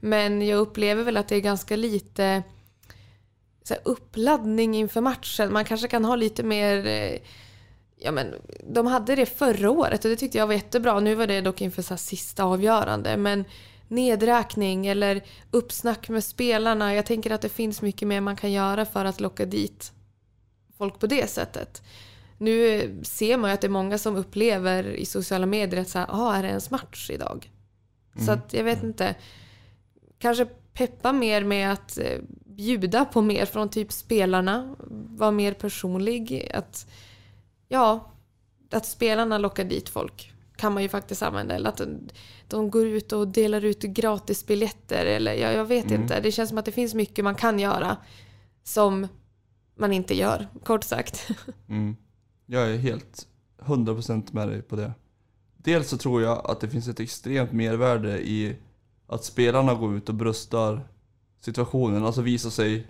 Men 0.00 0.46
jag 0.46 0.58
upplever 0.58 1.04
väl 1.04 1.16
att 1.16 1.28
det 1.28 1.36
är 1.36 1.40
ganska 1.40 1.76
lite 1.76 2.42
så 3.62 3.74
här, 3.74 3.82
uppladdning 3.84 4.74
inför 4.74 5.00
matchen. 5.00 5.52
Man 5.52 5.64
kanske 5.64 5.88
kan 5.88 6.04
ha 6.04 6.16
lite 6.16 6.42
mer... 6.42 6.86
Eh, 6.86 7.18
ja, 7.96 8.12
men, 8.12 8.34
de 8.74 8.86
hade 8.86 9.14
det 9.14 9.26
förra 9.26 9.70
året 9.70 10.04
och 10.04 10.10
det 10.10 10.16
tyckte 10.16 10.38
jag 10.38 10.46
var 10.46 10.54
jättebra. 10.54 11.00
Nu 11.00 11.14
var 11.14 11.26
det 11.26 11.40
dock 11.40 11.60
inför 11.60 11.82
så 11.82 11.90
här, 11.90 11.98
sista 11.98 12.44
avgörande. 12.44 13.16
Men 13.16 13.44
nedräkning 13.88 14.86
eller 14.86 15.22
uppsnack 15.50 16.08
med 16.08 16.24
spelarna. 16.24 16.94
Jag 16.94 17.06
tänker 17.06 17.30
att 17.30 17.40
det 17.40 17.48
finns 17.48 17.82
mycket 17.82 18.08
mer 18.08 18.20
man 18.20 18.36
kan 18.36 18.52
göra 18.52 18.84
för 18.84 19.04
att 19.04 19.20
locka 19.20 19.44
dit 19.44 19.92
folk 20.78 20.98
på 20.98 21.06
det 21.06 21.30
sättet. 21.30 21.82
Nu 22.38 22.90
ser 23.02 23.36
man 23.36 23.50
ju 23.50 23.54
att 23.54 23.60
det 23.60 23.66
är 23.66 23.68
många 23.68 23.98
som 23.98 24.16
upplever 24.16 24.84
i 24.84 25.06
sociala 25.06 25.46
medier 25.46 25.80
att 25.80 25.88
så 25.88 25.98
här, 25.98 26.06
ah, 26.10 26.34
är 26.34 26.42
det 26.42 26.48
ens 26.48 26.70
match 26.70 27.10
idag? 27.10 27.50
Så 28.26 28.32
att 28.32 28.52
jag 28.52 28.64
vet 28.64 28.82
inte. 28.82 29.14
Kanske 30.18 30.46
peppa 30.72 31.12
mer 31.12 31.44
med 31.44 31.72
att 31.72 31.98
eh, 31.98 32.18
bjuda 32.44 33.04
på 33.04 33.22
mer 33.22 33.46
från 33.46 33.68
typ 33.68 33.92
spelarna. 33.92 34.76
Vara 34.90 35.30
mer 35.30 35.52
personlig. 35.52 36.50
Att, 36.54 36.86
ja, 37.68 38.12
att 38.70 38.86
spelarna 38.86 39.38
lockar 39.38 39.64
dit 39.64 39.88
folk 39.88 40.32
kan 40.56 40.72
man 40.72 40.82
ju 40.82 40.88
faktiskt 40.88 41.22
använda. 41.22 41.54
Eller 41.54 41.68
att 41.68 41.76
de, 41.76 42.08
de 42.48 42.70
går 42.70 42.86
ut 42.86 43.12
och 43.12 43.28
delar 43.28 43.64
ut 43.64 43.82
gratisbiljetter. 43.82 45.06
Eller 45.06 45.34
jag, 45.34 45.54
jag 45.54 45.64
vet 45.64 45.90
inte. 45.90 46.20
Det 46.20 46.32
känns 46.32 46.48
som 46.48 46.58
att 46.58 46.64
det 46.64 46.72
finns 46.72 46.94
mycket 46.94 47.24
man 47.24 47.34
kan 47.34 47.58
göra 47.58 47.96
som 48.64 49.08
man 49.76 49.92
inte 49.92 50.14
gör, 50.14 50.48
kort 50.64 50.84
sagt. 50.84 51.28
Mm. 51.68 51.96
Jag 52.46 52.70
är 52.70 52.76
helt 52.76 53.26
100% 53.58 54.34
med 54.34 54.48
dig 54.48 54.62
på 54.62 54.76
det. 54.76 54.92
Dels 55.56 55.88
så 55.88 55.96
tror 55.96 56.22
jag 56.22 56.50
att 56.50 56.60
det 56.60 56.68
finns 56.68 56.88
ett 56.88 57.00
extremt 57.00 57.52
mervärde 57.52 58.28
i 58.28 58.56
att 59.06 59.24
spelarna 59.24 59.74
går 59.74 59.96
ut 59.96 60.08
och 60.08 60.14
bröstar 60.14 60.88
situationen, 61.40 62.04
alltså 62.04 62.22
visar 62.22 62.50
sig 62.50 62.86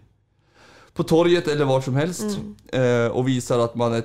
på 0.93 1.03
torget 1.03 1.49
eller 1.49 1.64
var 1.64 1.80
som 1.80 1.95
helst 1.95 2.39
eh, 2.72 3.07
och 3.07 3.28
visar 3.28 3.59
att 3.59 3.74
man 3.74 3.95
är 3.95 4.03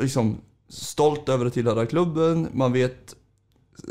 liksom 0.00 0.38
stolt 0.68 1.28
över 1.28 1.46
att 1.46 1.52
tillhöra 1.52 1.86
klubben, 1.86 2.48
man 2.52 2.72
vet, 2.72 3.16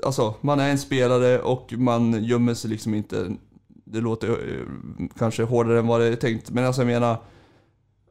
alltså 0.04 0.36
man 0.42 0.60
är 0.60 0.70
en 0.70 0.78
spelare 0.78 1.40
och 1.40 1.74
man 1.74 2.24
gömmer 2.24 2.54
sig 2.54 2.70
liksom 2.70 2.94
inte, 2.94 3.36
det 3.68 4.02
låter 4.02 4.30
eh, 4.30 5.08
kanske 5.18 5.44
hårdare 5.44 5.80
än 5.80 5.88
vad 5.88 6.02
det 6.02 6.08
är 6.08 6.16
tänkt, 6.16 6.52
men 6.52 6.66
alltså 6.66 6.82
jag 6.82 6.88
menar 6.88 7.18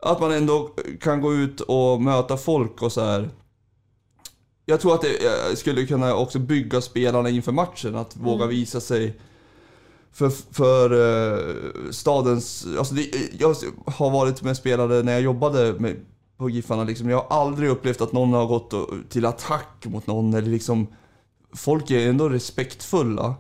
att 0.03 0.21
man 0.21 0.33
ändå 0.33 0.71
kan 1.01 1.21
gå 1.21 1.35
ut 1.35 1.61
och 1.61 2.03
möta 2.03 2.37
folk 2.37 2.83
och 2.83 2.93
så 2.93 3.01
här. 3.01 3.31
Jag 4.67 4.81
tror 4.81 4.95
att 4.95 5.01
det 5.01 5.27
eh, 5.27 5.55
skulle 5.55 5.87
kunna 5.87 6.15
också 6.15 6.39
bygga 6.39 6.81
spelarna 6.81 7.29
inför 7.29 7.53
matchen, 7.53 7.97
att 7.97 8.17
våga 8.17 8.47
visa 8.47 8.81
sig 8.81 9.21
för, 10.13 10.31
för 10.55 10.91
eh, 10.93 11.91
stadens... 11.91 12.67
Alltså 12.79 12.95
det, 12.95 13.11
jag 13.39 13.57
har 13.87 14.11
varit 14.11 14.43
med 14.43 14.57
spelare 14.57 15.03
när 15.03 15.13
jag 15.13 15.23
jobbade 15.23 15.73
med, 15.73 15.97
på 16.39 16.51
Giffarna, 16.51 16.85
liksom, 16.85 17.11
jag 17.11 17.17
har 17.19 17.41
aldrig 17.41 17.71
upplevt 17.71 18.01
att 18.01 18.13
någon 18.13 18.33
har 18.33 18.47
gått 18.47 18.73
och, 18.73 18.89
till 19.09 19.27
attack 19.27 19.85
mot 19.85 20.07
någon 20.07 20.35
eller 20.35 20.49
liksom... 20.49 20.87
Folk 21.55 21.91
är 21.91 22.09
ändå 22.09 22.29
respektfulla. 22.29 23.35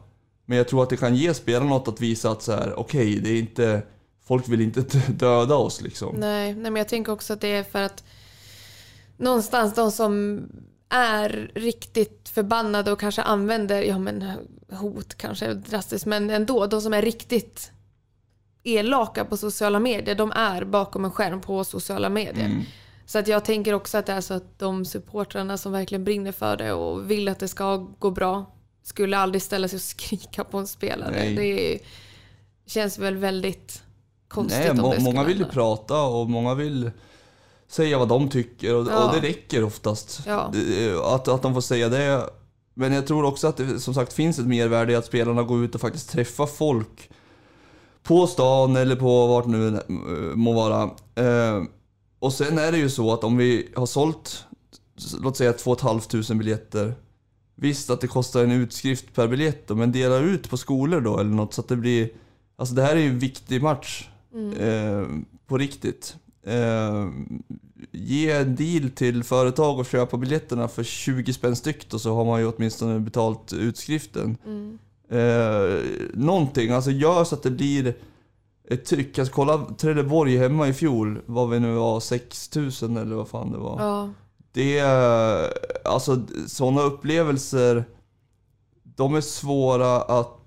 Men 0.46 0.58
jag 0.58 0.68
tror 0.68 0.82
att 0.82 0.90
det 0.90 0.96
kan 0.96 1.14
ge 1.14 1.34
spelarna 1.34 1.70
något 1.70 1.88
att 1.88 2.00
visa 2.00 2.30
att 2.30 2.42
så 2.42 2.52
här, 2.52 2.78
okej, 2.78 3.20
det 3.20 3.30
är 3.30 3.38
inte... 3.38 3.82
Folk 4.24 4.48
vill 4.48 4.60
inte 4.60 4.80
döda 5.08 5.54
oss 5.54 5.80
liksom. 5.80 6.16
Nej, 6.16 6.54
nej, 6.54 6.70
men 6.70 6.76
jag 6.76 6.88
tänker 6.88 7.12
också 7.12 7.32
att 7.32 7.40
det 7.40 7.52
är 7.52 7.62
för 7.62 7.82
att 7.82 8.04
någonstans 9.16 9.74
de 9.74 9.92
som 9.92 10.40
är 10.88 11.52
riktigt 11.54 12.28
förbannade 12.28 12.92
och 12.92 13.00
kanske 13.00 13.22
använder, 13.22 13.82
ja 13.82 13.98
men 13.98 14.32
hot 14.70 15.14
kanske 15.14 15.46
är 15.46 15.54
drastiskt, 15.54 16.06
men 16.06 16.30
ändå, 16.30 16.66
de 16.66 16.80
som 16.80 16.94
är 16.94 17.02
riktigt 17.02 17.72
elaka 18.62 19.24
på 19.24 19.36
sociala 19.36 19.78
medier, 19.78 20.14
de 20.14 20.32
är 20.32 20.64
bakom 20.64 21.04
en 21.04 21.10
skärm 21.10 21.40
på 21.40 21.64
sociala 21.64 22.08
medier. 22.08 22.66
Så 23.06 23.18
att 23.18 23.28
jag 23.28 23.44
tänker 23.44 23.72
också 23.72 23.98
att 23.98 24.06
det 24.06 24.12
är 24.12 24.20
så 24.20 24.34
att 24.34 24.58
de 24.58 24.84
supportrarna 24.84 25.58
som 25.58 25.72
verkligen 25.72 26.04
brinner 26.04 26.32
för 26.32 26.56
det 26.56 26.72
och 26.72 27.10
vill 27.10 27.28
att 27.28 27.38
det 27.38 27.48
ska 27.48 27.76
gå 27.76 28.10
bra 28.10 28.54
skulle 28.82 29.18
aldrig 29.18 29.42
ställa 29.42 29.68
sig 29.68 29.76
och 29.76 29.82
skrika 29.82 30.44
på 30.44 30.58
en 30.58 30.66
spelare. 30.66 31.10
Nej. 31.10 31.36
Det 31.36 31.78
känns 32.66 32.98
väl 32.98 33.16
väldigt 33.16 33.82
konstigt 34.32 34.60
Nej, 34.64 34.74
må, 34.74 34.94
många 35.00 35.24
vill 35.24 35.38
ju 35.38 35.44
prata 35.44 36.02
och 36.02 36.30
många 36.30 36.54
vill 36.54 36.90
säga 37.68 37.98
vad 37.98 38.08
de 38.08 38.28
tycker 38.28 38.74
och, 38.74 38.86
Ja. 38.90 39.04
och 39.08 39.14
det 39.14 39.28
räcker 39.28 39.64
oftast. 39.64 40.20
Ja. 40.26 40.52
Eh, 40.78 41.00
Att, 41.00 41.28
att 41.28 41.42
de 41.42 41.54
får 41.54 41.60
säga 41.60 41.88
det. 41.88 42.30
Men 42.74 42.92
jag 42.92 43.06
tror 43.06 43.24
också 43.24 43.46
att 43.48 43.56
det 43.56 43.80
som 43.80 43.94
sagt 43.94 44.12
finns 44.12 44.38
ett 44.38 44.46
mervärde 44.46 44.92
i 44.92 44.96
att 44.96 45.06
spelarna 45.06 45.42
går 45.42 45.64
ut 45.64 45.74
och 45.74 45.80
faktiskt 45.80 46.10
träffar 46.10 46.46
folk 46.46 47.10
på 48.02 48.26
stan 48.26 48.76
eller 48.76 48.96
på 48.96 49.26
vart 49.26 49.46
nu 49.46 49.68
eh, 49.68 49.82
må 50.34 50.52
vara. 50.52 50.82
Eh, 51.14 51.62
Och 52.18 52.32
sen 52.32 52.58
är 52.58 52.72
det 52.72 52.78
ju 52.78 52.90
så 52.90 53.12
att 53.12 53.24
om 53.24 53.36
vi 53.36 53.72
har 53.76 53.86
sålt, 53.86 54.44
låt 55.20 55.36
säga 55.36 55.52
2 55.52 55.76
500 55.76 56.34
biljetter. 56.34 56.94
Visst 57.54 57.90
att 57.90 58.00
det 58.00 58.06
kostar 58.06 58.44
en 58.44 58.50
utskrift 58.52 59.14
per 59.14 59.28
biljett 59.28 59.68
då, 59.68 59.74
men 59.74 59.92
dela 59.92 60.16
ut 60.16 60.50
på 60.50 60.56
skolor 60.56 61.00
då 61.00 61.18
eller 61.18 61.30
något 61.30 61.54
så 61.54 61.60
att 61.60 61.68
det 61.68 61.76
blir... 61.76 62.08
Alltså 62.56 62.74
det 62.74 62.82
här 62.82 62.96
är 62.96 63.00
ju 63.00 63.08
en 63.08 63.18
viktig 63.18 63.62
match. 63.62 64.08
Eh, 64.58 65.06
på 65.46 65.58
riktigt. 65.58 66.16
Eh, 66.46 67.08
ge 67.92 68.30
en 68.30 68.56
deal 68.56 68.90
till 68.90 69.24
företag 69.24 69.78
och 69.78 69.86
köpa 69.86 70.16
biljetterna 70.16 70.68
för 70.68 70.82
20 70.82 71.32
spänn 71.32 71.56
styck 71.56 71.94
och 71.94 72.00
så 72.00 72.14
har 72.14 72.24
man 72.24 72.40
ju 72.40 72.46
åtminstone 72.46 73.00
betalt 73.00 73.52
utskriften. 73.52 74.36
Eh, 75.10 75.80
någonting, 76.14 76.70
alltså 76.70 76.90
gör 76.90 77.24
så 77.24 77.34
att 77.34 77.42
det 77.42 77.50
blir 77.50 77.94
ett 78.68 78.84
tryck. 78.84 79.18
Alltså 79.18 79.34
kolla 79.34 79.64
Trelleborg 79.78 80.36
hemma 80.36 80.68
i 80.68 80.72
fjol, 80.72 81.20
vad 81.26 81.50
vi 81.50 81.60
nu 81.60 81.74
var, 81.74 82.00
6000 82.00 82.96
eller 82.96 83.16
vad 83.16 83.28
fan 83.28 83.52
det 83.52 83.58
var. 83.58 83.80
Ja, 83.80 84.10
Det 84.52 84.78
är, 84.78 85.48
alltså 85.84 86.22
sådana 86.46 86.82
upplevelser, 86.82 87.84
de 88.82 89.14
är 89.14 89.20
svåra 89.20 89.96
att, 90.02 90.41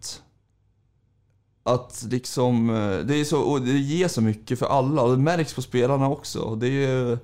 att 1.66 2.06
liksom, 2.12 2.70
eh, 2.70 2.98
det 2.98 3.16
är 3.16 3.24
så, 3.24 3.42
och 3.42 3.62
det 3.62 3.72
ger 3.72 4.08
så 4.08 4.22
mycket 4.22 4.60
för 4.60 4.66
alla 4.66 5.02
och 5.02 5.12
det 5.12 5.18
märks 5.24 5.54
på 5.54 5.62
spelarna 5.62 6.10
också. 6.10 6.56
Det 6.56 6.68
är 6.68 7.20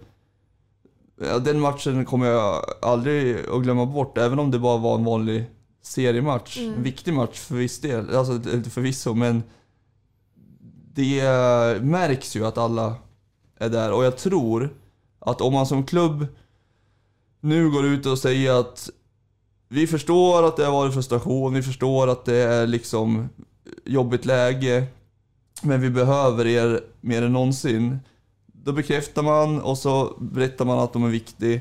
ja, 1.21 1.39
den 1.39 1.59
matchen 1.59 2.05
kommer 2.05 2.27
jag 2.27 2.65
aldrig 2.81 3.49
att 3.49 3.63
glömma 3.63 3.85
bort, 3.85 4.17
även 4.17 4.39
om 4.39 4.51
det 4.51 4.59
bara 4.59 4.77
var 4.77 4.95
en 4.95 5.05
vanlig 5.05 5.45
seriematch. 5.81 6.57
En 6.57 6.83
viktig 6.83 7.13
match 7.13 7.39
för 7.39 7.55
viss 7.55 7.81
del, 7.81 8.15
alltså 8.15 8.39
förvisso, 8.69 9.13
men 9.13 9.43
det 10.93 11.23
märks 11.81 12.35
ju 12.35 12.45
att 12.45 12.57
alla 12.57 12.95
är 13.57 13.69
där. 13.69 13.91
Och 13.91 14.03
jag 14.03 14.17
tror 14.17 14.69
att 15.19 15.41
om 15.41 15.53
man 15.53 15.67
som 15.67 15.85
klubb 15.85 16.27
nu 17.39 17.69
går 17.69 17.85
ut 17.85 18.05
och 18.05 18.17
säger 18.17 18.59
att 18.59 18.89
vi 19.67 19.87
förstår 19.87 20.47
att 20.47 20.57
det 20.57 20.65
har 20.65 20.71
varit 20.71 20.93
frustration, 20.93 21.53
vi 21.53 21.63
förstår 21.63 22.07
att 22.07 22.25
det 22.25 22.35
är 22.35 22.67
liksom 22.67 23.29
jobbigt 23.85 24.25
läge, 24.25 24.87
men 25.61 25.81
vi 25.81 25.89
behöver 25.89 26.47
er 26.47 26.83
mer 27.01 27.21
än 27.21 27.33
någonsin. 27.33 27.99
Då 28.45 28.73
bekräftar 28.73 29.23
man 29.23 29.61
och 29.61 29.77
så 29.77 30.17
berättar 30.19 30.65
man 30.65 30.79
att 30.79 30.93
de 30.93 31.03
är 31.03 31.09
viktiga. 31.09 31.59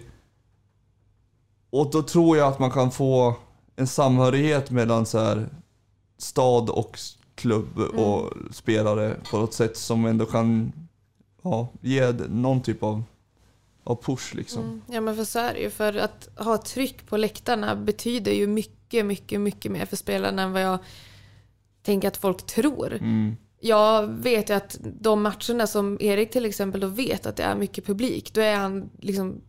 Och 1.71 1.91
då 1.91 2.03
tror 2.03 2.37
jag 2.37 2.49
att 2.49 2.59
man 2.59 2.71
kan 2.71 2.91
få 2.91 3.35
en 3.77 3.87
samhörighet 3.87 4.71
mellan 4.71 5.07
så 5.07 5.19
här 5.19 5.49
stad 6.19 6.71
och 6.71 6.99
klubb 7.35 7.79
och 7.79 8.33
spelare 8.51 9.17
på 9.31 9.39
något 9.39 9.55
sätt 9.55 9.77
som 9.77 10.07
ändå 10.07 10.27
kan 10.27 10.73
ja, 11.43 11.69
ge 11.81 12.13
någon 12.29 12.63
typ 12.63 12.83
av, 12.83 13.03
av 13.85 14.03
push 14.03 14.35
liksom. 14.35 14.63
Mm. 14.63 14.83
Ja 14.87 15.01
men 15.01 15.17
för 15.17 15.25
så 15.25 15.39
är 15.39 15.55
det 15.55 15.61
ju. 15.61 15.71
För 15.71 15.97
att 15.97 16.29
ha 16.37 16.59
tryck 16.59 17.07
på 17.07 17.17
läktarna 17.17 17.77
betyder 17.77 18.33
ju 18.33 18.47
mycket, 18.47 19.07
mycket, 19.07 19.41
mycket 19.41 19.73
mer 19.73 19.87
för 19.87 19.97
spelarna 19.97 20.43
än 20.43 20.53
vad 20.53 20.63
jag 20.63 20.79
tänker 21.83 22.09
att 22.09 22.17
folk 22.17 22.47
tror. 22.47 22.93
Mm. 22.93 23.37
Jag 23.61 24.07
vet 24.07 24.51
ju 24.51 24.55
att 24.55 24.79
de 24.83 25.23
matcherna 25.23 25.67
som 25.67 25.99
Erik 26.01 26.31
till 26.31 26.47
exempel 26.47 26.81
då 26.81 26.87
vet 26.87 27.27
att 27.27 27.37
det 27.37 27.43
är 27.43 27.57
mycket 27.57 27.87
publik, 27.87 28.35
då 28.35 28.41
är 28.41 28.57
han 28.57 28.91
liksom 28.99 29.41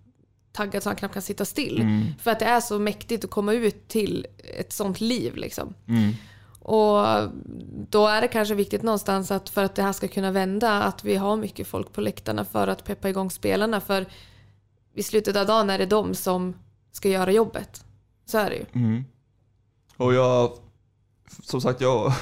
taggad 0.51 0.83
så 0.83 0.89
han 0.89 0.95
knappt 0.95 1.13
kan 1.13 1.21
sitta 1.21 1.45
still. 1.45 1.81
Mm. 1.81 2.05
För 2.19 2.31
att 2.31 2.39
det 2.39 2.45
är 2.45 2.59
så 2.59 2.79
mäktigt 2.79 3.25
att 3.25 3.31
komma 3.31 3.53
ut 3.53 3.87
till 3.87 4.27
ett 4.59 4.73
sånt 4.73 5.01
liv 5.01 5.35
liksom. 5.35 5.73
Mm. 5.87 6.13
Och 6.63 7.05
då 7.89 8.07
är 8.07 8.21
det 8.21 8.27
kanske 8.27 8.55
viktigt 8.55 8.83
någonstans 8.83 9.31
att 9.31 9.49
för 9.49 9.63
att 9.63 9.75
det 9.75 9.81
här 9.81 9.93
ska 9.93 10.07
kunna 10.07 10.31
vända 10.31 10.83
att 10.83 11.03
vi 11.03 11.15
har 11.15 11.37
mycket 11.37 11.67
folk 11.67 11.93
på 11.93 12.01
läktarna 12.01 12.45
för 12.45 12.67
att 12.67 12.83
peppa 12.83 13.09
igång 13.09 13.31
spelarna. 13.31 13.81
För 13.81 14.05
i 14.93 15.03
slutet 15.03 15.35
av 15.35 15.45
dagen 15.45 15.69
är 15.69 15.77
det 15.77 15.85
de 15.85 16.15
som 16.15 16.53
ska 16.91 17.09
göra 17.09 17.31
jobbet. 17.31 17.85
Så 18.25 18.37
är 18.37 18.49
det 18.49 18.55
ju. 18.55 18.65
Mm. 18.73 19.03
Och 19.97 20.13
jag, 20.13 20.51
som 21.43 21.61
sagt, 21.61 21.81
jag, 21.81 22.13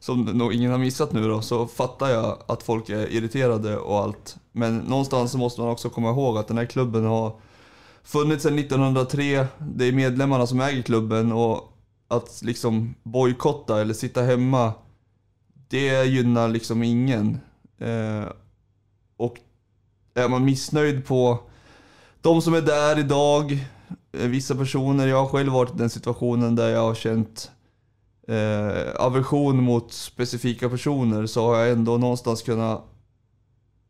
som 0.00 0.24
nog 0.24 0.52
ingen 0.54 0.70
har 0.70 0.78
missat 0.78 1.12
nu 1.12 1.28
då, 1.28 1.42
så 1.42 1.66
fattar 1.66 2.08
jag 2.08 2.42
att 2.48 2.62
folk 2.62 2.88
är 2.88 3.12
irriterade 3.12 3.76
och 3.78 3.98
allt. 3.98 4.36
Men 4.52 4.78
någonstans 4.78 5.34
måste 5.34 5.60
man 5.60 5.70
också 5.70 5.90
komma 5.90 6.10
ihåg 6.10 6.38
att 6.38 6.48
den 6.48 6.58
här 6.58 6.66
klubben 6.66 7.04
har 7.04 7.32
funnits 8.02 8.42
sedan 8.42 8.58
1903. 8.58 9.46
Det 9.58 9.84
är 9.84 9.92
medlemmarna 9.92 10.46
som 10.46 10.60
äger 10.60 10.82
klubben 10.82 11.32
och 11.32 11.76
att 12.08 12.42
liksom 12.42 12.94
bojkotta 13.02 13.80
eller 13.80 13.94
sitta 13.94 14.22
hemma, 14.22 14.72
det 15.68 16.04
gynnar 16.04 16.48
liksom 16.48 16.82
ingen. 16.82 17.40
Eh, 17.78 18.24
och 19.16 19.36
är 20.14 20.28
man 20.28 20.44
missnöjd 20.44 21.06
på 21.06 21.38
de 22.20 22.42
som 22.42 22.54
är 22.54 22.60
där 22.60 22.98
idag, 22.98 23.52
eh, 24.12 24.28
vissa 24.28 24.54
personer, 24.54 25.06
jag 25.06 25.16
har 25.16 25.28
själv 25.28 25.52
varit 25.52 25.74
i 25.74 25.78
den 25.78 25.90
situationen 25.90 26.56
där 26.56 26.68
jag 26.68 26.82
har 26.82 26.94
känt 26.94 27.50
eh, 28.30 28.94
aversion 28.96 29.62
mot 29.62 29.92
specifika 29.92 30.68
personer 30.68 31.26
så 31.26 31.46
har 31.46 31.58
jag 31.58 31.72
ändå 31.72 31.96
någonstans 31.98 32.42
kunnat 32.42 32.84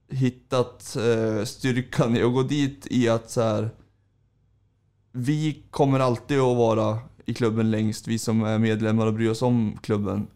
hittat 0.09 0.97
eh, 0.97 1.45
styrkan 1.45 2.16
i 2.16 2.22
att 2.22 2.32
gå 2.32 2.43
dit 2.43 2.86
i 2.91 3.09
att 3.09 3.30
så 3.30 3.43
här, 3.43 3.70
vi 5.12 5.62
kommer 5.70 6.01
alltid 6.01 6.38
att 6.38 6.57
vara 6.57 6.99
i 7.26 7.34
klubben 7.34 7.70
längst, 7.70 8.09
vi 8.09 8.18
som 8.18 8.43
är 8.43 8.59
medlemmar 8.59 9.07
och 9.07 9.14
bryr 9.14 9.30
oss 9.30 9.43
om 9.43 9.78
klubben. 9.82 10.26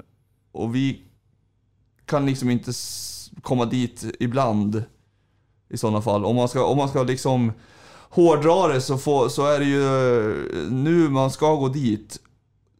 Och 0.53 0.75
vi 0.75 1.03
kan 2.07 2.27
liksom 2.27 2.51
inte 2.51 2.73
komma 3.43 3.65
dit 3.65 4.05
ibland 4.21 4.85
i 5.69 5.77
sådana 5.77 6.03
fall. 6.03 6.25
Om 6.25 6.37
man 6.37 6.49
ska, 6.49 6.65
om 6.65 6.77
man 6.77 6.89
ska 6.89 7.03
liksom 7.03 7.53
hårdra 8.11 8.69
det 8.69 8.81
så, 8.81 8.99
få, 8.99 9.29
så 9.29 9.47
är 9.47 9.59
det 9.59 9.65
ju 9.65 10.71
nu 10.71 11.09
man 11.09 11.31
ska 11.31 11.55
gå 11.55 11.69
dit. 11.69 12.21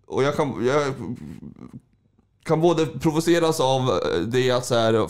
Och 0.07 0.23
jag 0.23 0.37
kan, 0.37 0.67
jag 0.67 0.95
kan 2.43 2.61
både 2.61 2.87
provoceras 2.87 3.61
av 3.61 3.81
eh, 3.81 4.21
det 4.27 4.51
att 4.51 4.67
så 4.67 4.75
här, 4.75 5.09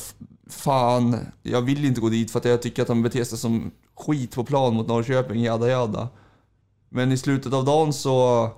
fan, 0.50 1.16
jag 1.42 1.62
vill 1.62 1.84
inte 1.84 2.00
gå 2.00 2.08
dit 2.08 2.30
för 2.30 2.38
att 2.38 2.44
jag 2.44 2.62
tycker 2.62 2.82
att 2.82 2.88
de 2.88 3.02
beter 3.02 3.24
sig 3.24 3.38
som 3.38 3.70
skit 3.94 4.34
på 4.34 4.44
plan 4.44 4.74
mot 4.74 4.88
Norrköping, 4.88 5.42
jada 5.42 5.68
jada. 5.68 6.08
Men 6.88 7.12
i 7.12 7.16
slutet 7.16 7.52
av 7.52 7.64
dagen 7.64 7.92
så 7.92 8.48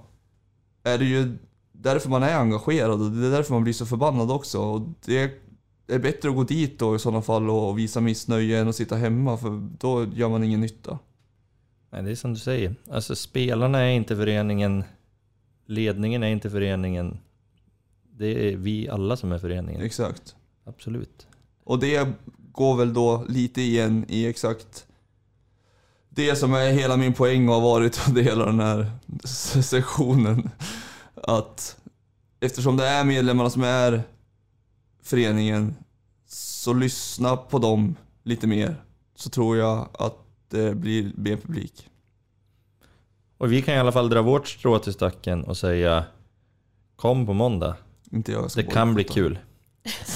är 0.82 0.98
det 0.98 1.04
ju 1.04 1.38
därför 1.72 2.10
man 2.10 2.22
är 2.22 2.36
engagerad 2.36 3.02
och 3.02 3.10
det 3.10 3.26
är 3.26 3.30
därför 3.30 3.52
man 3.52 3.62
blir 3.62 3.72
så 3.72 3.86
förbannad 3.86 4.30
också. 4.30 4.60
Och 4.60 4.82
det 5.04 5.40
är 5.86 5.98
bättre 5.98 6.28
att 6.28 6.34
gå 6.34 6.44
dit 6.44 6.78
då 6.78 6.96
i 6.96 6.98
sådana 6.98 7.22
fall 7.22 7.50
och 7.50 7.78
visa 7.78 8.00
missnöje 8.00 8.60
än 8.60 8.68
att 8.68 8.76
sitta 8.76 8.96
hemma 8.96 9.36
för 9.36 9.68
då 9.78 10.04
gör 10.04 10.28
man 10.28 10.44
ingen 10.44 10.60
nytta. 10.60 10.98
Nej, 11.90 12.02
det 12.02 12.10
är 12.10 12.14
som 12.14 12.34
du 12.34 12.40
säger. 12.40 12.74
Alltså 12.90 13.16
spelarna 13.16 13.78
är 13.78 13.90
inte 13.90 14.16
föreningen, 14.16 14.84
ledningen 15.66 16.22
är 16.22 16.28
inte 16.28 16.50
föreningen. 16.50 17.18
Det 18.18 18.52
är 18.52 18.56
vi 18.56 18.88
alla 18.88 19.16
som 19.16 19.32
är 19.32 19.38
föreningen. 19.38 19.82
Exakt. 19.82 20.36
Absolut. 20.64 21.26
Och 21.64 21.78
det 21.78 22.08
går 22.52 22.76
väl 22.76 22.94
då 22.94 23.24
lite 23.28 23.60
igen 23.60 24.04
i 24.08 24.26
exakt 24.26 24.86
det 26.16 26.36
som 26.36 26.54
är 26.54 26.72
hela 26.72 26.96
min 26.96 27.12
poäng 27.12 27.48
och 27.48 27.54
har 27.54 27.62
varit 27.62 28.00
under 28.08 28.22
hela 28.22 28.46
den 28.46 28.60
här 28.60 28.90
sessionen. 29.62 30.50
Att 31.14 31.76
eftersom 32.40 32.76
det 32.76 32.86
är 32.86 33.04
medlemmarna 33.04 33.50
som 33.50 33.62
är 33.62 34.02
föreningen, 35.02 35.74
så 36.26 36.72
lyssna 36.72 37.36
på 37.36 37.58
dem 37.58 37.96
lite 38.22 38.46
mer. 38.46 38.82
Så 39.14 39.30
tror 39.30 39.56
jag 39.56 39.88
att 39.98 40.18
det 40.48 40.74
blir 40.74 41.12
mer 41.16 41.36
publik. 41.36 41.88
Och 43.38 43.52
vi 43.52 43.62
kan 43.62 43.74
i 43.74 43.78
alla 43.78 43.92
fall 43.92 44.08
dra 44.08 44.22
vårt 44.22 44.48
strå 44.48 44.78
till 44.78 44.92
stacken 44.92 45.44
och 45.44 45.56
säga 45.56 46.04
Kom 46.96 47.26
på 47.26 47.32
måndag. 47.32 47.76
Inte 48.12 48.32
jag 48.32 48.50
ska 48.50 48.60
Det 48.62 48.66
kan 48.66 48.94
bli 48.94 49.04
kul. 49.04 49.38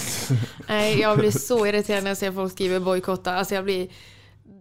Nej, 0.69 1.01
jag 1.01 1.19
blir 1.19 1.31
så 1.31 1.67
irriterad 1.67 2.03
när 2.03 2.11
jag 2.11 2.17
ser 2.17 2.33
folk 2.33 2.53
skriva 2.53 2.81
bojkotta. 2.81 3.35
Alltså 3.35 3.55
jag 3.55 3.65
blir, 3.65 3.89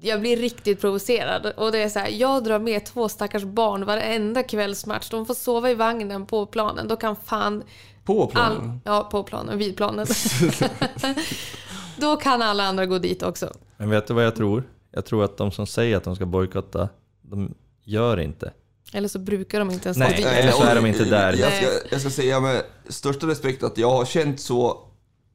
jag 0.02 0.22
blir 0.22 0.38
riktigt 0.38 0.82
provocerad. 0.82 1.46
Och 1.46 1.72
det 1.72 1.78
är 1.78 1.90
så 1.90 2.00
här, 2.00 2.10
jag 2.10 2.44
drar 2.44 2.60
med 2.60 2.86
två 2.86 3.10
stackars 3.10 3.44
barn 3.44 3.86
varenda 3.86 4.44
kvällsmatch. 4.44 5.10
De 5.10 5.26
får 5.26 5.34
sova 5.34 5.72
i 5.72 5.76
vagnen 5.76 6.26
på 6.26 6.46
planen. 6.46 6.88
Då 6.88 6.96
kan 6.96 7.16
fan 7.16 7.64
På 8.04 8.24
all, 8.24 8.30
planen? 8.32 8.82
Ja, 8.86 9.08
på 9.12 9.24
planen, 9.24 9.58
vid 9.58 9.78
planen. 9.78 10.06
Då 11.98 12.16
kan 12.16 12.42
alla 12.42 12.64
andra 12.64 12.86
gå 12.86 12.98
dit 13.00 13.24
också. 13.24 13.54
Men 13.78 13.90
vet 13.90 14.08
du 14.08 14.14
vad 14.14 14.26
jag 14.26 14.36
tror? 14.36 14.64
Jag 14.92 15.06
tror 15.06 15.24
att 15.24 15.38
de 15.38 15.52
som 15.52 15.68
säger 15.68 15.98
att 15.98 16.04
de 16.04 16.16
ska 16.16 16.26
bojkotta, 16.26 16.90
de 17.22 17.54
gör 17.90 18.20
inte. 18.20 18.54
Eller 18.94 19.08
så 19.08 19.20
brukar 19.20 19.60
de 19.60 19.72
inte 19.72 19.88
ens 19.90 19.98
Nej, 19.98 20.10
gå 20.10 20.16
dit. 20.16 20.26
eller 20.26 20.52
så 20.52 20.64
är 20.64 20.76
de 20.76 20.86
inte 20.86 21.06
där. 21.06 21.34
Jag 21.34 21.54
ska, 21.54 21.66
jag 21.92 22.02
ska 22.02 22.10
säga 22.10 22.40
med 22.40 22.64
största 22.88 23.28
respekt 23.28 23.64
att 23.64 23.78
jag 23.78 23.92
har 23.92 24.06
känt 24.06 24.40
så 24.40 24.86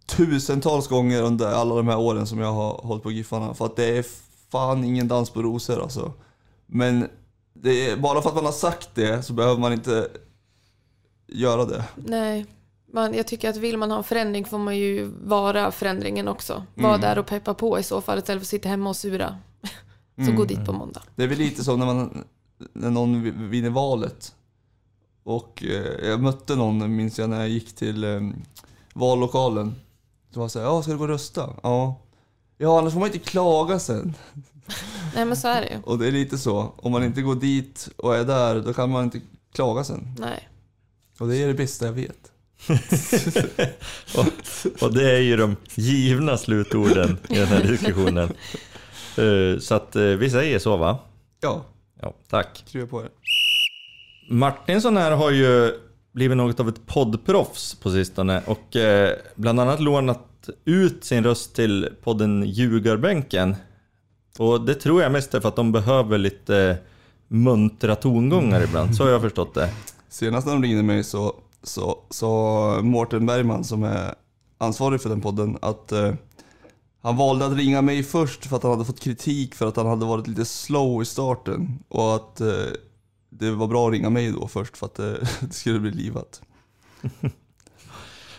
tusentals 0.06 0.88
gånger 0.88 1.22
under 1.22 1.46
alla 1.46 1.74
de 1.74 1.88
här 1.88 1.98
åren 1.98 2.26
som 2.26 2.38
jag 2.38 2.52
har 2.52 2.72
hållit 2.72 3.02
på 3.02 3.10
Giffarna. 3.10 3.54
För 3.54 3.64
att 3.64 3.76
det 3.76 3.98
är 3.98 4.04
fan 4.50 4.84
ingen 4.84 5.08
dans 5.08 5.30
på 5.30 5.42
rosor 5.42 5.82
alltså. 5.82 6.12
Men 6.66 7.08
det 7.54 7.90
är, 7.90 7.96
bara 7.96 8.22
för 8.22 8.28
att 8.28 8.34
man 8.34 8.44
har 8.44 8.52
sagt 8.52 8.88
det 8.94 9.22
så 9.22 9.32
behöver 9.32 9.60
man 9.60 9.72
inte 9.72 10.08
göra 11.26 11.64
det. 11.64 11.84
Nej. 11.96 12.46
Man, 12.92 13.14
jag 13.14 13.26
tycker 13.26 13.50
att 13.50 13.56
vill 13.56 13.78
man 13.78 13.90
ha 13.90 13.98
en 13.98 14.04
förändring 14.04 14.44
får 14.44 14.58
man 14.58 14.76
ju 14.76 15.10
vara 15.24 15.70
förändringen 15.70 16.28
också. 16.28 16.64
Vara 16.74 16.98
där 16.98 17.18
och 17.18 17.26
peppa 17.26 17.54
på 17.54 17.78
i 17.78 17.82
så 17.82 18.00
fall 18.00 18.18
istället 18.18 18.40
för 18.40 18.44
att 18.44 18.48
sitta 18.48 18.68
hemma 18.68 18.90
och 18.90 18.96
sura. 18.96 19.38
Så 20.26 20.32
gå 20.32 20.44
dit 20.44 20.66
på 20.66 20.72
måndag. 20.72 21.02
Det 21.16 21.22
är 21.22 21.28
väl 21.28 21.38
lite 21.38 21.64
som 21.64 21.78
när, 21.78 21.86
man, 21.86 22.24
när 22.72 22.90
någon 22.90 23.22
vi- 23.22 23.30
vinner 23.30 23.70
valet. 23.70 24.34
Och 25.22 25.62
eh, 25.64 26.08
jag 26.08 26.20
mötte 26.22 26.56
någon, 26.56 26.96
minns 26.96 27.18
jag, 27.18 27.30
när 27.30 27.38
jag 27.40 27.48
gick 27.48 27.74
till 27.76 28.04
eh, 28.04 28.20
vallokalen. 28.94 29.74
Så 30.30 30.40
var 30.40 30.48
så 30.48 30.58
här, 30.58 30.66
ja 30.66 30.82
ska 30.82 30.92
du 30.92 30.98
gå 30.98 31.04
och 31.04 31.08
rösta? 31.10 31.50
Ja. 31.62 32.00
Ja, 32.58 32.78
annars 32.78 32.92
får 32.92 33.00
man 33.00 33.08
inte 33.12 33.18
klaga 33.30 33.78
sen. 33.78 34.14
Nej 35.14 35.24
men 35.24 35.36
så 35.36 35.48
är 35.48 35.60
det 35.60 35.68
ju. 35.68 35.76
Och 35.84 35.98
det 35.98 36.06
är 36.06 36.12
lite 36.12 36.38
så, 36.38 36.72
om 36.76 36.92
man 36.92 37.04
inte 37.04 37.22
går 37.22 37.34
dit 37.34 37.88
och 37.96 38.16
är 38.16 38.24
där, 38.24 38.60
då 38.60 38.72
kan 38.74 38.90
man 38.90 39.04
inte 39.04 39.20
klaga 39.52 39.84
sen. 39.84 40.14
Nej. 40.18 40.48
Och 41.18 41.28
det 41.28 41.36
är 41.36 41.46
det 41.46 41.54
bästa 41.54 41.86
jag 41.86 41.92
vet. 41.92 42.30
Och, 44.16 44.26
och 44.82 44.94
det 44.94 45.10
är 45.16 45.20
ju 45.20 45.36
de 45.36 45.56
givna 45.74 46.36
slutorden 46.38 47.18
i 47.28 47.34
den 47.38 47.46
här 47.46 47.62
diskussionen. 47.62 48.32
Eh, 49.18 49.58
Så 49.60 49.74
att 49.74 49.96
eh, 49.96 50.02
vi 50.02 50.30
säger 50.30 50.58
så 50.58 50.76
va? 50.76 50.98
Ja, 51.40 51.64
Ja, 52.04 52.14
tack. 52.30 52.64
krya 52.68 52.86
på 52.86 53.02
er. 53.02 53.08
Martinsson 54.28 54.96
här 54.96 55.10
har 55.10 55.30
ju 55.30 55.72
blivit 56.12 56.36
något 56.36 56.60
av 56.60 56.68
ett 56.68 56.86
poddproffs 56.86 57.74
på 57.74 57.90
sistone 57.90 58.42
och 58.46 58.76
eh, 58.76 59.12
bland 59.34 59.60
annat 59.60 59.80
lånat 59.80 60.48
ut 60.64 61.04
sin 61.04 61.24
röst 61.24 61.54
till 61.54 61.88
podden 62.02 62.42
Ljugarbänken. 62.46 63.56
Och 64.38 64.60
det 64.60 64.74
tror 64.74 65.02
jag 65.02 65.12
mest 65.12 65.34
är 65.34 65.40
för 65.40 65.48
att 65.48 65.56
de 65.56 65.72
behöver 65.72 66.18
lite 66.18 66.76
muntra 67.28 67.94
tongångar 67.96 68.64
ibland, 68.64 68.96
så 68.96 69.04
har 69.04 69.10
jag 69.10 69.20
förstått 69.20 69.54
det. 69.54 69.70
Senast 70.08 70.46
när 70.46 70.52
de 70.52 70.62
ringde 70.62 70.82
mig 70.82 71.04
så 71.04 71.34
så 71.62 71.98
sa 72.10 72.78
Mårten 72.82 73.26
Bergman 73.26 73.64
som 73.64 73.82
är 73.82 74.14
ansvarig 74.58 75.00
för 75.02 75.08
den 75.08 75.20
podden 75.20 75.58
att 75.62 75.92
eh, 75.92 76.14
han 77.04 77.16
valde 77.16 77.46
att 77.46 77.56
ringa 77.56 77.82
mig 77.82 78.02
först 78.02 78.46
för 78.46 78.56
att 78.56 78.62
han 78.62 78.72
hade 78.72 78.84
fått 78.84 79.00
kritik 79.00 79.54
för 79.54 79.66
att 79.66 79.76
han 79.76 79.86
hade 79.86 80.04
varit 80.04 80.26
lite 80.26 80.44
slow 80.44 81.02
i 81.02 81.04
starten 81.04 81.78
och 81.88 82.14
att 82.14 82.40
eh, 82.40 82.48
det 83.30 83.50
var 83.50 83.66
bra 83.66 83.86
att 83.86 83.92
ringa 83.92 84.10
mig 84.10 84.32
då 84.32 84.48
först 84.48 84.76
för 84.76 84.86
att 84.86 84.98
eh, 84.98 85.12
det 85.40 85.52
skulle 85.52 85.80
bli 85.80 85.90
livat. 85.90 86.42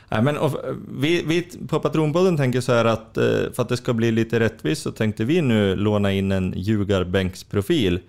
Nej, 0.09 0.24
men, 0.24 0.38
och, 0.38 0.59
vi, 0.89 1.24
vi 1.24 1.41
på 1.68 1.80
Patronpodden 1.80 2.38
tänker 2.38 2.61
så 2.61 2.74
här 2.74 2.86
att 2.86 3.18
eh, 3.18 3.24
för 3.53 3.61
att 3.61 3.70
det 3.70 3.78
ska 3.78 3.93
bli 3.93 4.11
lite 4.11 4.39
rättvist 4.39 4.82
så 4.82 4.91
tänkte 4.91 5.26
vi 5.26 5.41
nu 5.41 5.76
låna 5.76 6.11
in 6.11 6.32
en 6.32 6.53
ljugarbänksprofil 6.57 7.99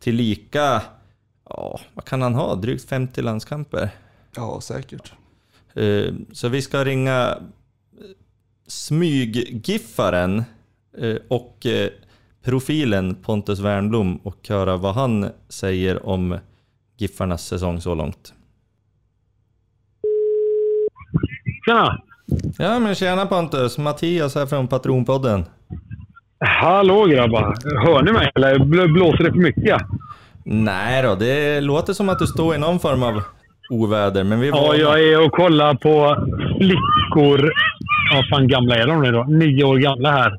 till 0.00 0.14
lika, 0.14 0.82
ja, 1.48 1.80
vad 1.94 2.04
kan 2.04 2.22
han 2.22 2.34
ha, 2.34 2.54
drygt 2.54 2.88
50 2.88 3.22
landskamper? 3.22 3.90
Ja, 4.36 4.60
säkert. 4.60 5.12
Eh, 5.74 6.14
så 6.32 6.48
vi 6.48 6.62
ska 6.62 6.84
ringa 6.84 7.38
smyggiffaren 8.70 10.44
eh, 10.98 11.16
och 11.28 11.66
eh, 11.66 11.88
profilen 12.44 13.14
Pontus 13.14 13.60
Wernblom 13.60 14.16
och 14.16 14.48
höra 14.48 14.76
vad 14.76 14.94
han 14.94 15.30
säger 15.48 16.06
om 16.06 16.38
Giffarnas 16.98 17.46
säsong 17.46 17.80
så 17.80 17.94
långt. 17.94 18.32
Tjena! 21.66 22.02
Ja 22.58 22.78
men 22.78 22.94
tjena 22.94 23.26
Pontus, 23.26 23.78
Mattias 23.78 24.34
här 24.34 24.46
från 24.46 24.68
Patronpodden. 24.68 25.44
Hallå 26.44 27.06
grabbar! 27.06 27.56
Hör 27.86 28.02
ni 28.02 28.12
mig 28.12 28.30
eller 28.34 28.88
blåser 28.88 29.24
det 29.24 29.32
för 29.32 29.38
mycket? 29.38 29.80
Nej 30.44 31.02
då, 31.02 31.14
det 31.14 31.60
låter 31.60 31.92
som 31.92 32.08
att 32.08 32.18
du 32.18 32.26
står 32.26 32.54
i 32.54 32.58
någon 32.58 32.80
form 32.80 33.02
av 33.02 33.22
oväder, 33.70 34.24
men 34.24 34.40
vi 34.40 34.50
var... 34.50 34.58
Ja, 34.58 34.74
jag 34.74 35.02
är 35.02 35.26
och 35.26 35.32
kollar 35.32 35.74
på 35.74 36.16
flickor. 36.58 37.52
Vad 38.12 38.28
fan 38.28 38.48
gamla 38.48 38.76
är 38.76 38.86
de 38.86 39.02
nu 39.02 39.12
då? 39.12 39.24
Nio 39.24 39.64
år 39.64 39.76
gamla 39.76 40.12
här. 40.12 40.30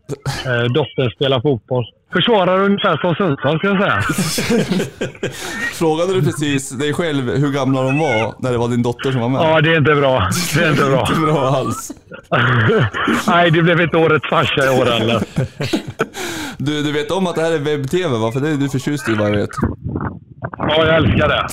Eh, 0.45 0.63
dottern 0.63 1.11
spelar 1.11 1.41
fotboll. 1.41 1.85
Försvarar 2.13 2.59
ungefär 2.59 2.97
som 2.97 3.15
Sundsvall, 3.15 3.57
ska 3.57 3.67
jag 3.67 3.81
säga. 3.81 4.01
Frågade 5.73 6.13
du 6.13 6.21
precis 6.21 6.69
dig 6.69 6.93
själv 6.93 7.29
hur 7.29 7.51
gamla 7.51 7.81
de 7.81 7.99
var 7.99 8.33
när 8.39 8.51
det 8.51 8.57
var 8.57 8.67
din 8.67 8.83
dotter 8.83 9.11
som 9.11 9.21
var 9.21 9.29
med? 9.29 9.41
Ja, 9.41 9.61
det 9.61 9.73
är 9.73 9.77
inte 9.77 9.95
bra. 9.95 10.29
Det 10.55 10.63
är 10.63 10.69
inte 10.71 10.85
bra. 10.85 11.07
inte 11.09 11.21
bra 11.21 11.39
alls. 11.39 11.91
Nej, 13.27 13.51
det 13.51 13.61
blev 13.61 13.81
inte 13.81 13.97
årets 13.97 14.29
farsa 14.29 14.65
i 14.65 14.79
år 14.79 14.85
heller. 14.85 15.21
Du, 16.57 16.83
du 16.83 16.91
vet 16.91 17.11
om 17.11 17.27
att 17.27 17.35
det 17.35 17.41
här 17.41 17.51
är 17.51 17.59
webb-tv 17.59 18.17
va? 18.17 18.31
För 18.31 18.39
det 18.39 18.49
är 18.49 18.55
du 18.55 18.69
förtjust 18.69 19.09
i 19.09 19.13
vad 19.13 19.29
jag 19.29 19.35
vet. 19.35 19.49
Ja, 20.57 20.85
jag 20.85 20.95
älskar 20.95 21.27
det. 21.27 21.49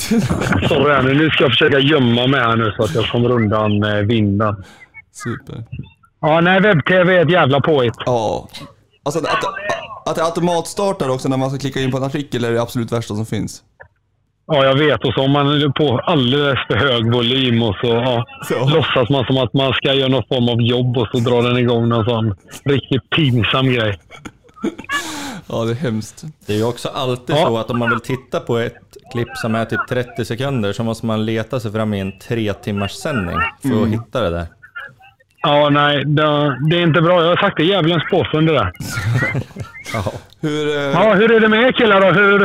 Sorry 0.68 1.14
nu 1.14 1.30
ska 1.30 1.44
jag 1.44 1.50
försöka 1.50 1.78
gömma 1.78 2.26
mig 2.26 2.40
här 2.40 2.56
nu 2.56 2.72
så 2.76 2.84
att 2.84 2.94
jag 2.94 3.04
kommer 3.04 3.30
undan 3.30 3.82
eh, 3.82 3.94
vinden. 3.98 4.64
Super. 5.12 5.64
Ja, 6.20 6.40
nej, 6.40 6.60
webb-tv 6.60 7.16
är 7.16 7.22
ett 7.24 7.30
jävla 7.30 7.60
påhitt. 7.60 7.94
Ja. 8.06 8.48
Alltså 9.02 9.20
att, 9.20 9.44
att 10.08 10.16
det 10.16 10.24
automatstartar 10.24 11.08
också 11.08 11.28
när 11.28 11.36
man 11.36 11.50
ska 11.50 11.58
klicka 11.58 11.80
in 11.80 11.90
på 11.90 11.96
en 11.96 12.02
artikel 12.04 12.44
är 12.44 12.52
det 12.52 12.62
absolut 12.62 12.92
värsta 12.92 13.14
som 13.14 13.26
finns. 13.26 13.62
Ja, 14.46 14.64
jag 14.64 14.74
vet. 14.74 15.04
Och 15.04 15.12
så 15.14 15.20
har 15.20 15.28
man 15.28 15.72
på 15.72 15.98
alldeles 15.98 16.58
för 16.66 16.74
hög 16.76 17.12
volym 17.12 17.62
och 17.62 17.74
så 17.80 17.86
ja, 17.86 18.24
Ja. 18.50 18.68
låtsas 18.74 19.10
man 19.10 19.24
som 19.24 19.38
att 19.38 19.52
man 19.54 19.72
ska 19.72 19.94
göra 19.94 20.08
någon 20.08 20.22
form 20.28 20.48
av 20.48 20.62
jobb 20.62 20.96
och 20.98 21.08
så 21.12 21.18
drar 21.18 21.42
den 21.42 21.56
igång 21.56 21.88
någon 21.88 22.04
sån 22.04 22.34
riktigt 22.64 23.10
pinsam 23.10 23.66
grej. 23.72 23.98
Ja, 25.48 25.64
det 25.64 25.70
är 25.70 25.74
hemskt. 25.74 26.24
Det 26.46 26.52
är 26.52 26.56
ju 26.56 26.64
också 26.64 26.88
alltid 26.88 27.36
Ja. 27.36 27.46
så 27.46 27.58
att 27.58 27.70
om 27.70 27.78
man 27.78 27.90
vill 27.90 28.00
titta 28.00 28.40
på 28.40 28.58
ett 28.58 28.74
klipp 29.12 29.28
som 29.36 29.54
är 29.54 29.64
typ 29.64 29.80
30 29.88 30.24
sekunder 30.24 30.72
så 30.72 30.84
måste 30.84 31.06
man 31.06 31.24
leta 31.24 31.60
sig 31.60 31.72
fram 31.72 31.94
i 31.94 32.00
en 32.00 32.18
tre 32.18 32.52
timmars 32.52 32.92
sändning 32.92 33.36
för 33.62 33.82
att 33.82 33.88
hitta 33.88 34.20
det 34.20 34.30
där. 34.30 34.46
Ja, 35.42 35.68
nej. 35.70 36.04
Det, 36.04 36.56
det 36.70 36.76
är 36.76 36.82
inte 36.82 37.00
bra. 37.00 37.22
Jag 37.22 37.28
har 37.28 37.36
sagt 37.36 37.56
det. 37.56 37.64
Djävulens 37.64 38.02
påfund 38.10 38.46
det 38.48 38.52
där. 38.52 38.72
Ja. 39.92 40.12
Hur... 40.40 40.76
Eh, 40.76 40.82
Ja, 40.82 41.14
hur 41.14 41.32
är 41.32 41.40
det 41.40 41.48
med 41.48 41.62
er 41.62 41.72
killar 41.72 42.00
då? 42.00 42.06
Hur, 42.06 42.38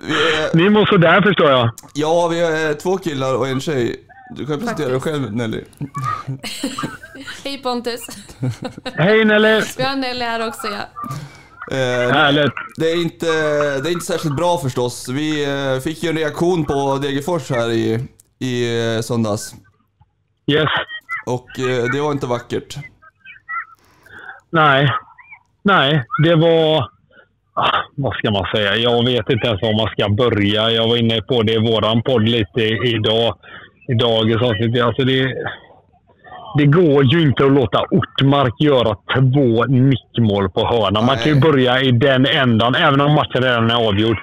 vi 0.00 0.12
är, 0.12 0.56
ni 0.56 0.68
mår 0.70 0.86
sådär 0.86 1.22
förstår 1.22 1.50
jag. 1.50 1.70
ja, 1.94 2.28
vi 2.28 2.40
är 2.40 2.74
två 2.74 2.98
killar 2.98 3.34
och 3.34 3.48
en 3.48 3.60
tjej. 3.60 3.96
Du 4.36 4.46
kan 4.46 4.58
presentera 4.58 4.88
dig 4.88 5.00
själv 5.00 5.32
Nelly. 5.36 5.64
Hej 7.44 7.58
Pontus. 7.62 8.00
Hej 8.94 9.24
Nelly! 9.24 9.62
Vi 9.76 9.82
har 9.82 9.96
Nelly 9.96 10.24
här 10.24 10.48
också 10.48 10.66
ja. 10.66 11.06
Eh, 11.76 12.10
Härligt. 12.12 12.52
det, 12.76 12.90
är 12.90 13.02
inte, 13.02 13.26
det 13.80 13.88
är 13.88 13.92
inte 13.92 14.06
särskilt 14.06 14.36
bra 14.36 14.58
förstås. 14.58 15.08
Vi 15.08 15.44
eh, 15.74 15.80
fick 15.80 16.02
ju 16.02 16.10
en 16.10 16.16
reaktion 16.16 16.64
på 16.64 16.98
Degerfors 17.02 17.50
här 17.50 17.70
i, 17.70 18.08
i 18.38 18.84
eh, 18.96 19.00
söndags. 19.00 19.54
Yes. 20.52 20.68
Och 21.34 21.58
eh, 21.58 21.84
det 21.92 22.00
var 22.00 22.12
inte 22.12 22.26
vackert. 22.26 22.76
Nej. 24.50 24.88
Nej, 25.62 26.04
det 26.24 26.34
var... 26.34 26.88
Ah, 27.54 27.78
vad 27.96 28.14
ska 28.14 28.30
man 28.30 28.46
säga? 28.54 28.76
Jag 28.76 29.04
vet 29.06 29.30
inte 29.30 29.46
ens 29.46 29.62
var 29.62 29.76
man 29.76 29.92
ska 29.92 30.08
börja. 30.08 30.70
Jag 30.70 30.88
var 30.88 30.96
inne 30.96 31.22
på 31.22 31.42
det 31.42 31.52
i 31.52 31.58
våran 31.72 32.02
podd 32.02 32.28
lite 32.28 32.62
idag. 32.94 33.38
I 33.88 33.94
dagens 33.94 34.42
avsnitt. 34.42 34.82
Alltså 34.82 35.04
det, 35.04 35.34
det 36.58 36.66
går 36.66 37.04
ju 37.04 37.22
inte 37.22 37.44
att 37.44 37.52
låta 37.52 37.84
Ortmark 37.90 38.60
göra 38.60 38.96
två 39.14 39.64
nickmål 39.64 40.50
på 40.50 40.60
hörna. 40.66 41.00
Man 41.00 41.16
kan 41.16 41.34
ju 41.34 41.40
börja 41.40 41.80
i 41.80 41.90
den 41.90 42.26
ändan, 42.26 42.74
även 42.74 43.00
om 43.00 43.14
matchen 43.14 43.42
redan 43.42 43.70
är 43.70 43.88
avgjord. 43.88 44.18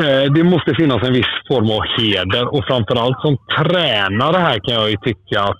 Eh, 0.00 0.32
Det 0.32 0.44
måste 0.44 0.74
finnas 0.74 1.02
en 1.02 1.12
viss 1.12 1.34
form 1.48 1.70
av 1.70 1.80
heder 1.98 2.54
och 2.54 2.64
framförallt 2.64 3.20
som 3.20 3.36
tränare 3.56 4.36
här 4.38 4.58
kan 4.58 4.74
jag 4.74 4.90
ju 4.90 4.96
tycka 4.96 5.42
att 5.42 5.58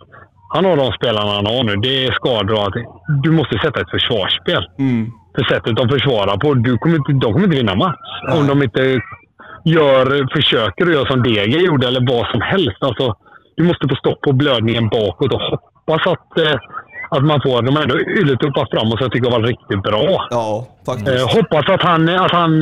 han 0.54 0.64
har 0.64 0.76
de 0.76 0.92
spelarna 0.92 1.32
han 1.32 1.46
har 1.46 1.64
nu. 1.64 1.76
Det 1.76 2.06
är 2.06 2.12
skador 2.12 2.54
och 2.54 2.66
att 2.66 2.74
Du 3.22 3.30
måste 3.30 3.58
sätta 3.58 3.80
ett 3.80 3.90
försvarsspel. 3.90 4.62
Mm. 4.78 5.10
För 5.34 5.44
sättet 5.44 5.76
de 5.76 5.88
försvarar 5.88 6.36
på. 6.36 6.54
Du 6.54 6.78
kommer 6.78 6.96
inte, 6.96 7.12
de 7.12 7.32
kommer 7.32 7.46
inte 7.46 7.56
vinna 7.56 7.74
match. 7.74 8.10
Nej. 8.28 8.38
Om 8.38 8.46
de 8.46 8.62
inte 8.62 9.00
gör, 9.64 10.04
försöker 10.36 10.86
att 10.86 10.92
göra 10.92 11.10
som 11.10 11.22
Deger 11.22 11.60
gjorde 11.68 11.86
eller 11.86 12.12
vad 12.12 12.26
som 12.26 12.40
helst. 12.40 12.78
Alltså, 12.80 13.14
du 13.56 13.62
måste 13.64 13.88
få 13.88 13.94
stopp 13.96 14.20
på 14.20 14.32
blödningen 14.32 14.88
bakåt 14.88 15.32
och 15.32 15.40
hoppas 15.40 16.06
att, 16.06 16.38
eh, 16.38 16.56
att 17.10 17.24
man 17.24 17.40
får... 17.44 17.62
De 17.62 17.76
har 17.76 17.82
ändå 17.82 17.98
Ylätuppar 17.98 18.66
framåt 18.72 18.98
så 18.98 19.04
jag 19.04 19.12
tycker 19.12 19.30
det 19.30 19.38
var 19.38 19.46
riktigt 19.46 19.82
bra. 19.82 20.26
Ja, 20.30 20.66
faktiskt. 20.86 21.08
Eh, 21.08 21.36
hoppas 21.36 21.64
att 21.74 21.82
han, 21.82 22.08
att 22.08 22.32
han 22.32 22.52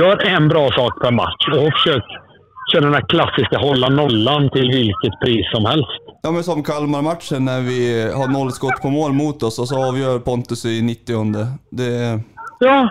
gör 0.00 0.16
en 0.36 0.48
bra 0.48 0.70
sak 0.70 1.02
per 1.02 1.10
match 1.10 1.44
och 1.48 1.72
försöker 1.72 2.27
köra 2.72 2.84
den 2.84 2.94
här 2.94 3.08
klassiska 3.08 3.58
hålla 3.58 3.88
nollan 3.88 4.50
till 4.50 4.68
vilket 4.70 5.20
pris 5.24 5.46
som 5.54 5.64
helst. 5.64 5.88
Ja 6.22 6.30
men 6.30 6.42
som 6.44 6.62
Kalmar-matchen 6.62 7.44
när 7.44 7.60
vi 7.60 8.10
har 8.12 8.28
noll 8.28 8.50
skott 8.52 8.82
på 8.82 8.90
mål 8.90 9.12
mot 9.12 9.42
oss 9.42 9.58
och 9.58 9.68
så 9.68 9.88
avgör 9.88 10.18
Pontus 10.18 10.64
i 10.64 10.82
90 10.82 11.24
Det... 11.70 12.20
Ja. 12.58 12.88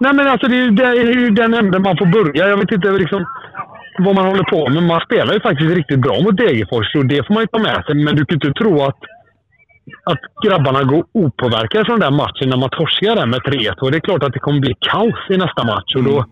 Nej 0.00 0.12
men 0.14 0.28
alltså 0.28 0.46
det 0.48 0.56
är, 0.56 0.62
ju- 0.64 0.70
det 0.70 0.84
är 0.84 0.94
ju 0.94 1.30
den 1.30 1.54
änden 1.54 1.82
man 1.82 1.96
får 1.98 2.06
börja. 2.06 2.48
Jag 2.48 2.56
vet 2.56 2.72
inte 2.72 2.90
liksom 2.90 3.24
vad 3.98 4.14
man 4.14 4.26
håller 4.26 4.44
på 4.44 4.68
med. 4.70 4.82
Man 4.82 5.00
spelar 5.00 5.34
ju 5.34 5.40
faktiskt 5.40 5.70
riktigt 5.74 6.00
bra 6.00 6.20
mot 6.20 6.36
Degerfors 6.36 6.94
och 6.94 7.06
det 7.06 7.26
får 7.26 7.34
man 7.34 7.42
ju 7.42 7.46
ta 7.46 7.58
med 7.58 7.84
sig. 7.86 7.94
Men 7.94 8.16
du 8.16 8.24
kan 8.26 8.34
inte 8.36 8.52
tro 8.52 8.82
att, 8.82 8.98
att 10.10 10.18
grabbarna 10.44 10.82
går 10.82 11.04
opåverkade 11.14 11.84
från 11.84 12.00
den 12.00 12.14
matchen 12.16 12.48
när 12.50 12.56
man 12.56 12.70
torskar 12.70 13.16
den 13.16 13.30
med 13.30 13.40
3-2. 13.40 13.90
Det 13.90 13.96
är 13.96 14.00
klart 14.00 14.22
att 14.22 14.32
det 14.32 14.38
kommer 14.38 14.60
bli 14.60 14.74
kaos 14.80 15.14
i 15.30 15.36
nästa 15.36 15.64
match 15.64 15.94
och 15.96 16.02
då... 16.04 16.24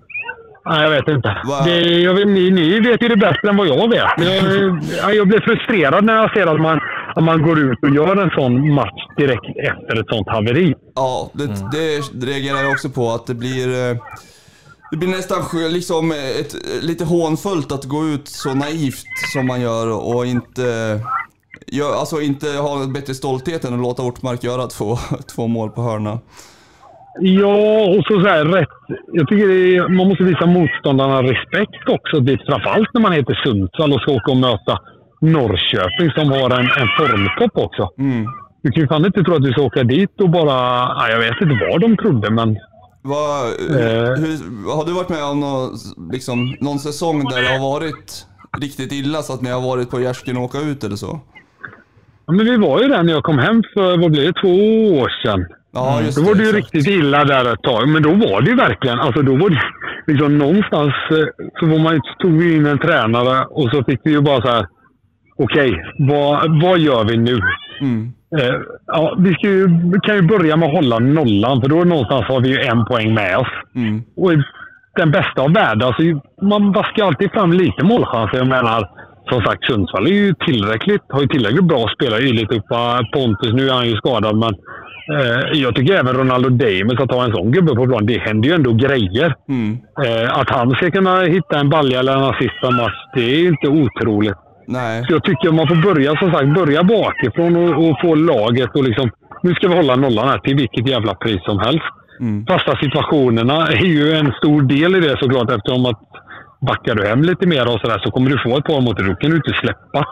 Nej, 0.65 0.83
jag 0.83 0.91
vet 0.91 1.09
inte. 1.09 1.37
Det, 1.65 1.81
jag 2.01 2.15
vet, 2.15 2.29
ni, 2.29 2.51
ni 2.51 2.81
vet 2.81 3.03
ju 3.03 3.09
det 3.09 3.17
bättre 3.17 3.49
än 3.49 3.57
vad 3.57 3.67
jag 3.69 3.89
vet. 3.89 4.03
Jag, 4.19 4.81
ja, 5.03 5.13
jag 5.13 5.29
blir 5.29 5.41
frustrerad 5.41 6.05
när 6.05 6.15
jag 6.15 6.33
ser 6.33 6.47
att 6.47 6.61
man, 6.61 6.81
att 7.15 7.25
man 7.25 7.43
går 7.43 7.59
ut 7.59 7.79
och 7.83 7.91
gör 7.91 8.17
en 8.17 8.31
sån 8.31 8.75
match 8.75 9.07
direkt 9.17 9.47
efter 9.59 10.01
ett 10.01 10.07
sånt 10.09 10.29
haveri. 10.29 10.75
Ja, 10.95 11.31
det, 11.33 11.47
det 11.73 12.27
reagerar 12.27 12.59
jag 12.63 12.71
också 12.71 12.89
på 12.91 13.11
att 13.11 13.27
det 13.27 13.35
blir... 13.35 13.91
eh, 13.91 13.97
Det 14.91 14.97
blir 14.97 15.09
nästan 15.09 15.43
liksom 15.73 16.13
ett, 16.13 16.55
lite 16.83 17.05
hånfullt 17.05 17.73
att 17.73 17.85
gå 17.85 18.05
ut 18.07 18.29
så 18.29 18.55
naivt 18.55 19.07
som 19.33 19.47
man 19.47 19.61
gör 19.61 19.89
och 20.15 20.27
inte... 20.27 21.01
Gör, 21.67 21.93
alltså 22.01 22.21
inte 22.21 22.47
ha 22.49 22.87
bättre 22.87 23.15
stolthet 23.15 23.65
än 23.65 23.75
att 23.75 23.81
låta 23.81 24.03
Ortmark 24.03 24.45
göra 24.45 24.67
två, 24.67 24.99
två 25.35 25.47
mål 25.47 25.71
på 25.71 25.83
hörna. 25.83 26.19
Ja, 27.21 27.87
och 27.97 28.05
så, 28.07 28.21
så 28.21 28.29
här, 28.29 28.45
rätt. 28.45 28.69
Jag 29.13 29.29
tycker 29.29 29.49
är, 29.51 29.89
man 29.89 30.09
måste 30.09 30.25
visa 30.25 30.47
motståndarna 30.47 31.23
respekt 31.23 31.89
också. 31.89 32.21
Det, 32.21 32.39
framförallt 32.47 32.95
när 32.95 33.01
man 33.01 33.13
heter 33.13 33.35
Sundsvall 33.45 33.93
och 33.93 34.01
ska 34.01 34.13
åka 34.13 34.31
och 34.31 34.37
möta 34.37 34.79
Norrköping 35.21 36.11
som 36.11 36.31
har 36.31 36.51
en, 36.51 36.69
en 36.81 36.89
formtopp 36.99 37.65
också. 37.65 37.89
Mm. 37.99 38.27
Du 38.63 38.71
kan 38.71 38.83
ju 38.83 38.89
fan 38.89 39.07
inte 39.07 39.23
tro 39.23 39.35
att 39.35 39.43
du 39.43 39.53
ska 39.53 39.63
åka 39.63 39.83
dit 39.83 40.21
och 40.21 40.31
bara... 40.31 40.53
Ja, 40.99 41.09
jag 41.11 41.19
vet 41.19 41.41
inte 41.43 41.67
vad 41.71 41.81
de 41.81 41.97
trodde, 41.97 42.31
men... 42.31 42.59
Vad, 43.03 43.45
Eh. 43.71 44.15
hur, 44.23 44.37
har 44.77 44.87
du 44.87 44.93
varit 44.93 45.09
med 45.09 45.25
om 45.25 45.41
någon, 45.41 45.71
liksom, 46.13 46.57
någon 46.61 46.79
säsong 46.79 47.25
där 47.25 47.43
det 47.43 47.49
har 47.49 47.73
varit 47.73 48.27
riktigt 48.61 48.93
illa 48.93 49.23
så 49.23 49.33
att 49.33 49.43
ni 49.43 49.51
har 49.51 49.61
varit 49.61 49.91
på 49.91 50.01
gärsken 50.01 50.37
att 50.37 50.43
åka 50.43 50.59
ut 50.59 50.85
eller 50.85 50.97
så? 50.97 51.21
Ja, 52.27 52.33
men 52.33 52.47
vi 52.47 52.57
var 52.57 52.83
ju 52.83 52.89
där 52.89 53.03
när 53.03 53.13
jag 53.13 53.23
kom 53.23 53.39
hem 53.39 53.63
för, 53.75 53.97
vad 53.97 54.11
blir 54.11 54.23
det, 54.27 54.41
två 54.43 54.57
år 55.01 55.09
sedan. 55.25 55.47
Ja, 55.73 56.01
just 56.01 56.19
Då 56.19 56.23
var 56.23 56.35
det 56.35 56.45
ju 56.45 56.53
riktigt 56.53 56.87
illa 56.87 57.25
där 57.25 57.53
ett 57.53 57.63
tag. 57.63 57.89
Men 57.89 58.03
då 58.03 58.11
var 58.11 58.41
det 58.41 58.51
ju 58.51 58.57
verkligen, 58.57 58.99
alltså 59.01 59.23
då 59.23 59.37
var 59.37 59.51
det 59.51 59.61
liksom 60.07 60.39
någonstans 60.39 60.95
eh, 61.11 61.27
så 61.61 61.67
var 61.67 61.79
man, 61.79 62.01
tog 62.19 62.33
vi 62.39 62.57
in 62.57 62.67
en 62.67 62.79
tränare 62.79 63.47
och 63.51 63.71
så 63.71 63.85
fick 63.85 64.01
vi 64.05 64.11
ju 64.11 64.21
bara 64.21 64.43
så 64.43 64.49
här. 64.49 64.67
Okej, 65.37 65.85
vad, 65.99 66.63
vad 66.63 66.79
gör 66.79 67.05
vi 67.05 67.17
nu? 67.17 67.41
Mm. 67.81 68.13
Eh, 68.39 68.55
ja, 68.87 69.17
vi 69.19 69.35
ska 69.35 69.49
ju, 69.49 69.67
vi 69.93 70.01
kan 70.03 70.17
ju 70.17 70.23
börja 70.23 70.57
med 70.57 70.69
att 70.69 70.75
hålla 70.75 70.99
nollan, 70.99 71.61
för 71.61 71.69
då 71.69 71.77
någonstans 71.77 72.25
har 72.29 72.41
vi 72.41 72.49
ju 72.49 72.59
en 72.59 72.85
poäng 72.85 73.15
med 73.15 73.39
oss. 73.39 73.53
Mm. 73.75 74.03
Och 74.17 74.33
i 74.33 74.43
den 74.97 75.11
bästa 75.11 75.43
av 75.43 75.53
världar, 75.53 75.87
alltså, 75.87 76.03
man 76.43 76.73
vaskar 76.73 77.05
alltid 77.05 77.31
fram 77.33 77.53
lite 77.53 77.85
målchanser. 77.85 78.39
Jag 78.39 78.47
menar, 78.47 78.89
som 79.31 79.43
sagt, 79.43 79.65
Sundsvall 79.65 80.07
är 80.07 80.11
ju 80.11 80.35
tillräckligt, 80.35 81.03
har 81.09 81.21
ju 81.21 81.27
tillräckligt 81.27 81.65
bra 81.65 81.89
spelare. 81.95 82.21
Yligt 82.21 82.53
uppa 82.53 83.01
Pontus, 83.13 83.53
nu 83.53 83.69
är 83.69 83.75
han 83.75 83.89
ju 83.89 83.97
skadad, 83.97 84.37
men 84.37 84.55
jag 85.53 85.75
tycker 85.75 85.95
även 85.95 86.17
Ronaldo 86.17 86.49
Dames, 86.49 87.01
att 87.01 87.13
ha 87.13 87.25
en 87.25 87.33
sån 87.33 87.53
gubbe 87.53 87.75
på 87.75 87.87
plan, 87.87 88.07
det 88.07 88.19
händer 88.19 88.49
ju 88.49 88.55
ändå 88.55 88.73
grejer. 88.73 89.35
Mm. 89.49 89.79
Eh, 90.05 90.39
att 90.39 90.51
han 90.51 90.71
ska 90.71 90.91
kunna 90.91 91.21
hitta 91.21 91.59
en 91.59 91.71
balja 91.71 92.01
eller 92.01 92.13
en 92.13 92.23
assist 92.23 92.61
på 92.61 92.67
en 92.67 92.77
match, 92.77 92.99
det 93.15 93.35
är 93.35 93.39
ju 93.39 93.49
inte 93.49 93.69
otroligt. 93.69 94.39
Nej. 94.67 95.05
Så 95.05 95.13
jag 95.13 95.25
tycker 95.25 95.53
man 95.53 95.69
får 95.69 95.95
börja 95.95 96.17
som 96.17 96.33
sagt, 96.33 96.55
börja 96.55 96.83
bakifrån 96.83 97.57
och, 97.57 97.89
och 97.89 98.01
få 98.01 98.15
laget 98.15 98.77
och 98.77 98.85
liksom, 98.85 99.11
nu 99.43 99.55
ska 99.55 99.69
vi 99.69 99.75
hålla 99.75 99.97
nollan 99.97 100.29
här 100.29 100.39
till 100.39 100.57
vilket 100.57 100.89
jävla 100.89 101.15
pris 101.15 101.45
som 101.45 101.59
helst. 101.59 101.93
Mm. 102.21 102.47
Fasta 102.47 102.77
situationerna 102.77 103.69
är 103.69 103.85
ju 103.85 104.13
en 104.13 104.33
stor 104.33 104.63
del 104.63 104.97
i 104.97 105.01
det 105.01 105.17
såklart 105.19 105.51
eftersom 105.51 105.87
att 105.87 106.01
backar 106.61 106.95
du 106.95 107.07
hem 107.07 107.23
lite 107.23 107.47
mer 107.47 107.75
och 107.75 107.81
sådär 107.81 108.01
så 108.05 108.11
kommer 108.11 108.31
du 108.31 108.39
få 108.39 108.59
ett 108.59 108.65
par 108.65 108.81
mot 108.81 108.97
dig. 108.97 109.07
Då 109.09 109.15
kan 109.15 109.31
du 109.31 109.37
inte 109.37 109.53
släppa 109.61 110.05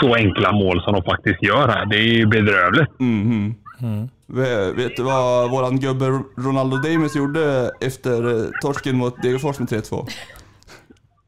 så 0.00 0.14
enkla 0.14 0.52
mål 0.52 0.82
som 0.82 0.92
de 0.92 1.02
faktiskt 1.02 1.42
gör 1.42 1.68
här. 1.68 1.86
Det 1.86 1.96
är 1.96 2.12
ju 2.18 2.26
bedrövligt. 2.26 3.00
Mm. 3.00 3.54
Mm. 3.82 4.08
Ve- 4.26 4.72
Vet 4.72 4.96
du 4.96 5.02
vad 5.02 5.50
våran 5.50 5.80
gubbe 5.80 6.20
Ronaldo 6.38 6.76
Dames 6.76 7.16
gjorde 7.16 7.70
efter 7.80 8.36
eh, 8.44 8.50
torsken 8.62 8.96
mot 8.96 9.22
Degerfors 9.22 9.58
med 9.58 9.68
3-2? 9.68 10.08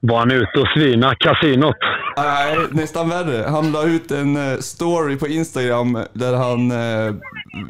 Var 0.00 0.18
han 0.18 0.30
ute 0.30 0.58
och 0.60 0.68
svina 0.74 1.14
kasinot? 1.14 1.76
Nej, 2.16 2.56
nästan 2.70 3.08
värre. 3.08 3.48
Han 3.48 3.72
la 3.72 3.84
ut 3.84 4.10
en 4.10 4.36
eh, 4.52 4.58
story 4.58 5.16
på 5.16 5.28
Instagram 5.28 5.98
där 6.12 6.34
han 6.36 6.70
eh, 6.70 7.14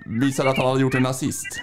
visade 0.06 0.50
att 0.50 0.56
han 0.58 0.66
hade 0.66 0.80
gjort 0.80 0.94
en 0.94 1.06
assist. 1.06 1.60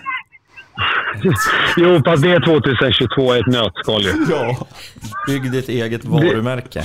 Jo, 1.78 2.02
fast 2.06 2.24
det 2.24 2.32
är 2.32 2.46
2022 2.46 3.36
i 3.36 3.40
ett 3.40 3.48
nötskal 3.48 4.02
ju. 4.02 4.12
Ja. 4.30 4.68
Bygg 5.28 5.52
ditt 5.52 5.70
eget 5.70 6.06
varumärke. 6.06 6.84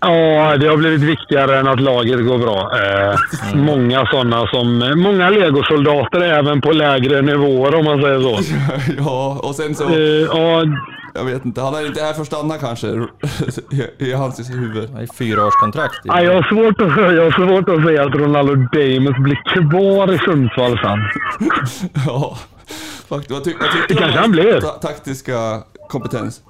Ja, 0.00 0.56
det 0.56 0.66
har 0.66 0.76
blivit 0.76 1.00
viktigare 1.00 1.58
än 1.58 1.68
att 1.68 1.80
laget 1.80 2.26
går 2.26 2.38
bra. 2.38 2.70
Eh, 2.78 3.18
Många 3.54 4.06
sådana 4.06 4.46
som... 4.46 4.92
Många 4.96 5.30
legosoldater 5.30 6.20
även 6.20 6.60
på 6.60 6.72
lägre 6.72 7.22
nivåer 7.22 7.74
om 7.74 7.84
man 7.84 8.02
säger 8.02 8.20
så. 8.20 8.38
ja, 8.98 9.40
och 9.42 9.54
sen 9.54 9.74
så, 9.74 9.84
Eh, 9.84 9.96
ja, 10.32 10.64
jag 11.14 11.24
vet 11.24 11.44
inte, 11.44 11.60
han 11.60 11.74
är 11.74 11.86
inte 11.86 12.02
här 12.02 12.12
för 12.12 12.20
att 12.20 12.26
stanna 12.26 12.58
kanske, 12.58 12.86
i, 12.86 13.06
i 14.08 14.12
hans 14.12 14.50
huvud. 14.50 14.90
Det 14.94 15.02
är 15.02 15.14
fyraårskontrakt. 15.14 16.00
Ja, 16.04 16.22
jag, 16.22 16.34
har 16.34 16.42
svårt 16.42 16.80
att, 16.80 17.14
jag 17.16 17.24
har 17.24 17.30
svårt 17.30 17.68
att 17.68 17.84
säga 17.84 18.02
att 18.04 18.14
Ronaldo 18.14 18.54
Dames 18.54 19.16
blir 19.18 19.70
kvar 19.70 20.12
i 20.12 20.18
Sundsvall 20.18 20.78
sen. 20.78 20.98
Ja, 22.06 22.38
faktiskt. 23.10 23.30
Vad, 23.30 23.44
ty, 23.44 23.54
vad 23.60 23.72
du 23.72 23.96
om 24.24 24.32
taktiska 24.80 25.62
kompetens? 25.88 26.42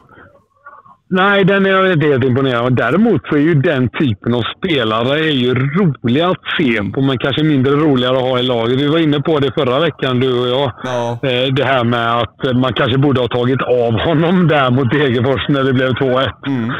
Nej, 1.12 1.44
den 1.44 1.66
är 1.66 1.70
jag 1.70 1.92
inte 1.92 2.06
helt 2.06 2.24
imponerad 2.24 2.64
av. 2.64 2.74
Däremot 2.74 3.20
så 3.28 3.34
är 3.36 3.40
ju 3.40 3.54
den 3.54 3.88
typen 3.88 4.34
av 4.34 4.42
spelare 4.58 5.18
är 5.20 5.32
ju 5.32 5.54
roliga 5.54 6.28
att 6.28 6.36
se 6.58 6.82
på, 6.94 7.00
men 7.02 7.18
kanske 7.18 7.42
mindre 7.44 7.72
roligare 7.72 8.16
att 8.16 8.22
ha 8.22 8.38
i 8.38 8.42
laget. 8.42 8.80
Vi 8.80 8.86
var 8.88 8.98
inne 8.98 9.20
på 9.20 9.38
det 9.38 9.52
förra 9.58 9.78
veckan, 9.80 10.20
du 10.20 10.40
och 10.40 10.48
jag. 10.48 10.72
Ja. 10.84 11.18
Eh, 11.28 11.52
Det 11.54 11.64
här 11.64 11.84
med 11.84 12.16
att 12.18 12.56
man 12.56 12.72
kanske 12.72 12.98
borde 12.98 13.20
ha 13.20 13.28
tagit 13.28 13.62
av 13.62 13.92
honom 14.00 14.48
där 14.54 14.70
mot 14.70 14.90
Degerfors 14.90 15.48
när 15.48 15.64
det 15.64 15.72
blev 15.72 15.90
2-1. 15.90 16.28
Mm. 16.46 16.70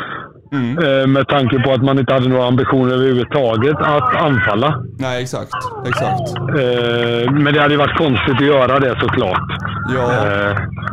Mm. 0.53 0.79
Eh, 1.01 1.07
Med 1.07 1.29
tanke 1.29 1.59
på 1.59 1.73
att 1.73 1.83
man 1.85 1.99
inte 1.99 2.15
hade 2.15 2.29
några 2.29 2.47
ambitioner 2.47 2.95
överhuvudtaget 2.95 3.77
att 3.79 4.17
anfalla. 4.23 4.83
Nej, 4.99 5.23
exakt. 5.23 5.53
Exakt. 5.87 6.37
Eh, 6.39 7.33
Men 7.33 7.55
det 7.55 7.61
hade 7.61 7.75
ju 7.75 7.79
varit 7.79 7.99
konstigt 7.99 8.35
att 8.35 8.47
göra 8.47 8.79
det 8.79 8.97
såklart. 9.01 9.49
Ja, 9.95 10.11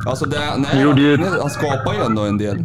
alltså 0.10 0.26
det, 0.26 0.38
nej, 0.58 0.84
han, 1.18 1.40
han 1.42 1.50
skapar 1.50 1.94
ju 1.94 2.00
ändå 2.06 2.22
en 2.22 2.38
del. 2.38 2.58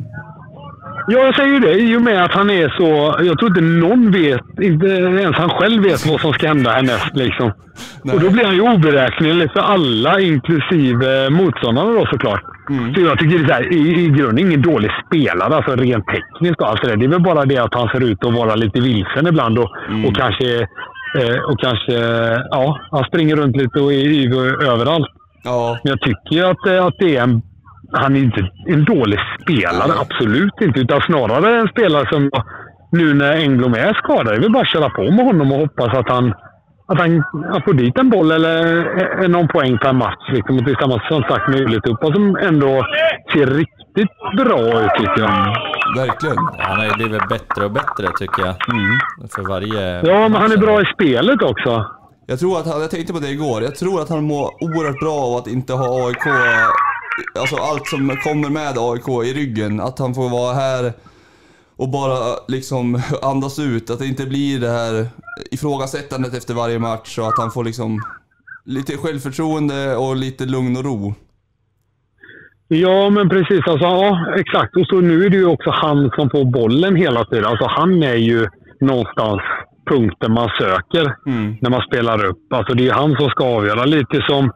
Ja, 1.07 1.19
jag 1.19 1.37
säger 1.37 1.53
ju 1.53 1.59
det. 1.61 1.75
I 1.75 1.97
och 1.97 2.03
med 2.03 2.25
att 2.25 2.33
han 2.33 2.51
är 2.51 2.69
så... 2.69 3.17
Jag 3.25 3.39
tror 3.39 3.49
inte 3.51 3.61
någon 3.61 4.11
vet, 4.11 4.41
inte 4.63 4.87
ens 4.87 5.37
han 5.37 5.49
själv 5.51 5.83
vet 5.83 6.07
vad 6.07 6.21
som 6.21 6.33
ska 6.33 6.49
hända 6.49 6.71
härnäst. 6.71 7.11
Liksom. 7.15 7.53
Nej. 8.05 8.15
Och 8.17 8.21
då 8.23 8.31
blir 8.31 8.45
han 8.45 8.55
ju 8.55 8.61
oberäknelig 8.61 9.53
för 9.53 9.61
alla, 9.61 10.21
inklusive 10.21 11.31
motståndarna 11.31 11.93
då 11.93 12.07
såklart. 12.07 12.43
Mm. 12.71 12.95
Så 12.95 13.01
jag 13.01 13.19
tycker 13.19 13.39
det 13.39 13.53
är 13.53 13.55
här, 13.55 13.73
i, 13.73 14.05
i 14.05 14.09
grunden 14.09 14.39
ingen 14.47 14.63
dålig 14.63 14.91
spelare, 15.07 15.57
alltså 15.57 15.77
rent 15.77 16.05
tekniskt 16.07 16.61
och 16.61 16.69
allt 16.69 16.83
det 16.83 16.89
där. 16.89 16.97
Det 16.97 17.05
är 17.05 17.09
väl 17.09 17.21
bara 17.23 17.45
det 17.45 17.59
att 17.59 17.75
han 17.75 17.89
ser 17.89 18.05
ut 18.05 18.25
att 18.27 18.35
vara 18.35 18.55
lite 18.55 18.81
vilsen 18.81 19.27
ibland 19.27 19.59
och, 19.59 19.71
Mm. 19.89 20.05
och 20.05 20.17
kanske... 20.17 20.67
Eh, 21.19 21.39
och 21.51 21.61
kanske... 21.61 21.93
Ja, 22.51 22.79
han 22.91 23.05
springer 23.05 23.37
runt 23.37 23.57
lite 23.57 23.81
och 23.81 23.93
är 23.93 23.97
yvig 23.97 24.35
överallt. 24.69 25.07
Ja, 25.45 25.79
Men 25.85 25.91
jag 25.91 26.01
tycker 26.01 26.37
ju 26.37 26.43
att, 26.45 26.67
eh, 26.67 26.87
att 26.87 26.95
det 26.99 27.17
är 27.17 27.23
en... 27.23 27.43
Han 27.93 28.17
är 28.17 28.21
inte 28.21 28.51
en 28.67 28.85
dålig 28.85 29.19
spelare, 29.43 29.93
absolut 30.01 30.61
inte. 30.61 30.81
Utan 30.81 31.01
snarare 31.01 31.61
en 31.61 31.69
spelare 31.69 32.09
som 32.13 32.31
nu 32.93 33.15
när 33.15 33.33
Engblom 33.37 33.75
är 33.75 33.95
skadad, 33.95 34.35
är 34.35 34.41
väl 34.41 34.53
bara 34.53 34.63
att 34.63 34.73
köra 34.73 34.91
på 34.91 35.03
med 35.11 35.25
honom 35.25 35.53
och 35.53 35.59
hoppas 35.59 35.95
att 35.99 36.09
han, 36.09 36.35
att 36.87 36.99
han, 36.99 37.23
han 37.53 37.63
får 37.65 37.73
dit 37.73 37.99
en 37.99 38.11
boll 38.11 38.31
eller 38.31 38.59
eh, 39.23 39.29
någon 39.29 39.49
poäng 39.49 39.79
per 39.79 39.93
match. 39.93 40.29
Liksom, 40.33 40.59
och 40.59 40.65
tillsammans 40.65 41.03
som 41.09 41.23
sagt 41.23 41.49
med 41.49 41.61
Ylätupa 41.61 42.07
som 42.13 42.37
ändå 42.37 42.87
ser 43.33 43.47
riktigt 43.47 44.17
bra 44.37 44.61
ut 44.85 44.91
tycker 44.99 45.21
jag. 45.21 45.31
verkligen. 45.97 46.37
Han 46.59 46.77
har 46.79 46.85
ju 46.85 46.93
blivit 46.93 47.29
bättre 47.29 47.65
och 47.65 47.71
bättre 47.71 48.07
tycker 48.19 48.43
jag. 48.47 48.55
För 49.35 49.49
varje 49.49 50.07
Ja, 50.13 50.29
men 50.29 50.41
han 50.43 50.53
är 50.53 50.57
bra 50.57 50.81
i 50.83 50.85
spelet 50.95 51.43
också. 51.43 51.87
Jag 52.27 52.39
tror 52.39 52.59
att 52.59 52.67
han, 52.67 52.81
jag 52.81 52.91
tänkte 52.91 53.13
på 53.13 53.19
det 53.19 53.29
igår, 53.29 53.63
jag 53.63 53.75
tror 53.75 54.01
att 54.01 54.09
han 54.09 54.25
mår 54.25 54.45
oerhört 54.65 55.01
bra 55.01 55.15
av 55.27 55.37
att 55.37 55.47
inte 55.47 55.73
ha 55.73 56.07
AIK, 56.07 56.27
alltså 57.39 57.57
allt 57.57 57.87
som 57.87 58.17
kommer 58.17 58.51
med 58.51 58.79
AIK 58.79 59.09
i 59.29 59.33
ryggen. 59.41 59.81
Att 59.81 59.99
han 59.99 60.15
får 60.15 60.29
vara 60.29 60.55
här 60.55 60.93
och 61.77 61.89
bara 61.89 62.19
liksom 62.49 63.01
andas 63.23 63.59
ut. 63.59 63.91
Att 63.91 63.99
det 63.99 64.07
inte 64.07 64.27
blir 64.27 64.61
det 64.61 64.69
här 64.71 65.07
ifrågasättandet 65.51 66.35
efter 66.35 66.55
varje 66.55 66.79
match 66.79 67.19
och 67.19 67.29
att 67.29 67.39
han 67.39 67.51
får 67.51 67.65
liksom 67.65 68.01
lite 68.65 68.97
självförtroende 68.97 69.97
och 69.97 70.17
lite 70.17 70.45
lugn 70.47 70.77
och 70.77 70.85
ro. 70.85 71.15
Ja, 72.69 73.11
men 73.11 73.29
precis. 73.29 73.61
Alltså, 73.67 73.87
ja, 73.87 74.35
exakt. 74.37 74.77
Och 74.77 74.87
så 74.87 75.01
nu 75.01 75.25
är 75.27 75.31
det 75.31 75.37
ju 75.37 75.47
också 75.47 75.71
han 75.71 76.11
som 76.17 76.31
får 76.31 76.45
bollen 76.45 76.97
hela 76.97 77.25
tiden. 77.25 77.45
Alltså, 77.45 77.67
han 77.67 78.03
är 78.03 78.15
ju 78.15 78.49
någonstans 78.81 79.41
punkten 79.91 80.33
man 80.33 80.49
söker 80.59 81.17
Mm. 81.27 81.57
när 81.61 81.71
man 81.71 81.81
spelar 81.83 82.25
upp. 82.25 82.53
Alltså, 82.53 82.75
det 82.75 82.89
är 82.89 82.93
han 82.93 83.17
som 83.17 83.29
ska 83.31 83.45
avgöra. 83.45 83.85
Lite 83.85 84.23
som 84.29 84.51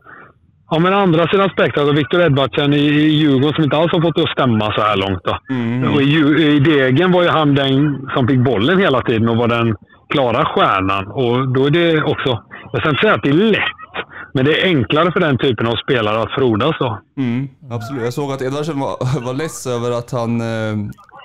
ja, 0.70 0.78
men 0.78 0.94
andra 0.94 1.28
sidan 1.28 1.48
spektrat. 1.48 1.78
Alltså 1.78 1.94
Victor 1.96 2.20
Edvardsen 2.22 2.72
i, 2.74 2.78
i 2.78 3.08
Djurgården 3.08 3.54
som 3.54 3.64
inte 3.64 3.76
alls 3.76 3.92
har 3.92 4.00
fått 4.00 4.16
det 4.16 4.22
att 4.22 4.30
stämma 4.30 4.72
så 4.72 4.80
här 4.80 4.96
långt. 4.96 5.20
Då. 5.24 5.38
Mm. 5.54 5.94
Och 5.94 6.02
I 6.02 6.58
Degen 6.60 7.12
var 7.12 7.22
ju 7.22 7.28
han 7.28 7.54
den 7.54 8.08
som 8.14 8.28
fick 8.28 8.40
bollen 8.44 8.78
hela 8.78 9.00
tiden 9.02 9.28
och 9.28 9.36
var 9.36 9.48
den 9.48 9.76
klara 10.08 10.44
stjärnan. 10.44 11.06
Och 11.06 11.48
då 11.48 11.66
är 11.66 11.70
det 11.70 12.02
också... 12.02 12.42
Jag 12.72 12.80
ska 12.80 12.90
inte 12.90 13.00
säga 13.00 13.14
att 13.14 13.22
det 13.22 13.28
är 13.28 13.32
lätt, 13.32 14.04
men 14.34 14.44
det 14.44 14.60
är 14.62 14.66
enklare 14.66 15.12
för 15.12 15.20
den 15.20 15.38
typen 15.38 15.66
av 15.66 15.76
spelare 15.76 16.22
att 16.22 16.32
frodas 16.32 16.76
då. 16.78 16.98
Mm, 17.18 17.48
absolut. 17.70 18.02
Jag 18.04 18.12
såg 18.12 18.32
att 18.32 18.42
Edvardsen 18.42 18.80
var, 18.80 19.24
var 19.26 19.34
less 19.34 19.66
över 19.66 19.90
att 19.98 20.10
han 20.10 20.40
eh, 20.40 20.76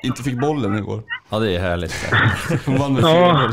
inte 0.03 0.23
fick 0.23 0.39
bollen 0.39 0.77
igår. 0.77 1.01
Ja, 1.29 1.39
det 1.39 1.55
är 1.55 1.59
härligt. 1.59 1.93
Han 2.65 2.77
vann 2.77 2.93
med 2.93 3.03
Ja. 3.03 3.49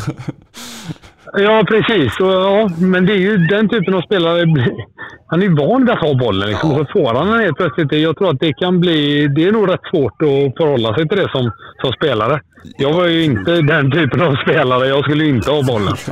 4-0. 1.34 1.42
Ja, 1.42 1.64
precis. 1.68 2.20
Och, 2.20 2.32
ja, 2.32 2.68
men 2.78 3.06
det 3.06 3.12
är 3.12 3.18
ju 3.18 3.36
den 3.36 3.68
typen 3.68 3.94
av 3.94 4.02
spelare. 4.02 4.44
Han 5.26 5.42
är 5.42 5.46
ju 5.46 5.54
van 5.56 5.80
vid 5.84 5.90
att 5.90 6.00
ha 6.00 6.14
bollen. 6.14 6.48
Liksom. 6.48 6.70
Ja. 6.70 6.78
Så 6.78 6.84
får 6.92 7.14
han 7.14 7.26
den 7.30 7.40
helt 7.40 7.56
plötsligt. 7.56 7.92
Jag 7.92 8.16
tror 8.16 8.30
att 8.30 8.40
det 8.40 8.52
kan 8.52 8.80
bli... 8.80 9.28
Det 9.28 9.44
är 9.44 9.52
nog 9.52 9.70
rätt 9.70 9.80
svårt 9.90 10.22
att 10.22 10.56
förhålla 10.56 10.94
sig 10.94 11.08
till 11.08 11.18
det 11.18 11.30
som, 11.30 11.50
som 11.80 11.92
spelare. 11.92 12.40
Jag 12.78 12.92
var 12.92 13.06
ju 13.06 13.24
inte 13.24 13.50
den 13.62 13.90
typen 13.92 14.22
av 14.22 14.36
spelare. 14.36 14.88
Jag 14.88 15.04
skulle 15.04 15.24
ju 15.24 15.30
inte 15.30 15.50
ha 15.50 15.62
bollen. 15.62 15.94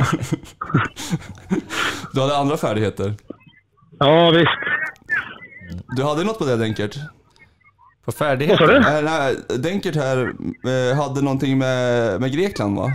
Du 2.12 2.21
hade 2.21 2.37
andra 2.37 2.57
färdigheter. 2.57 3.14
Ja, 3.99 4.31
visst. 4.31 4.51
Du 5.97 6.03
hade 6.03 6.25
något 6.25 6.39
på 6.39 6.45
det 6.45 6.57
Denkert? 6.57 6.95
På 6.95 7.01
Vad 8.05 8.14
sa 8.14 8.25
färdigheter? 8.25 8.67
du? 8.67 8.81
Nej, 8.81 9.03
nej, 9.03 9.37
Denkert 9.59 9.95
här 9.97 10.19
eh, 10.19 10.97
hade 10.97 11.23
någonting 11.23 11.59
med, 11.59 12.21
med 12.21 12.33
Grekland 12.33 12.77
va? 12.79 12.93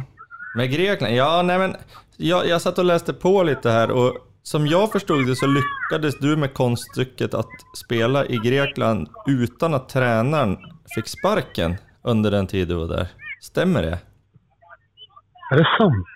Med 0.56 0.72
Grekland? 0.72 1.16
Ja, 1.16 1.42
nej 1.42 1.58
men 1.60 1.76
jag, 2.22 2.48
jag 2.48 2.62
satt 2.62 2.80
och 2.80 2.86
läste 2.86 3.14
på 3.14 3.44
lite 3.44 3.70
här 3.70 3.92
och 3.92 4.18
som 4.44 4.68
jag 4.68 4.92
förstod 4.92 5.28
det 5.28 5.36
så 5.36 5.46
lyckades 5.48 6.20
du 6.20 6.36
med 6.36 6.54
konststycket 6.54 7.34
att 7.34 7.50
spela 7.86 8.26
i 8.26 8.38
Grekland 8.38 9.08
utan 9.28 9.74
att 9.74 9.90
tränaren 9.90 10.58
fick 10.96 11.08
sparken 11.08 11.76
under 12.04 12.32
den 12.32 12.48
tid 12.48 12.68
du 12.68 12.76
var 12.76 12.88
där. 12.88 13.08
Stämmer 13.42 13.82
det? 13.82 14.00
Är 15.52 15.58
det 15.58 15.68
sant? 15.78 16.08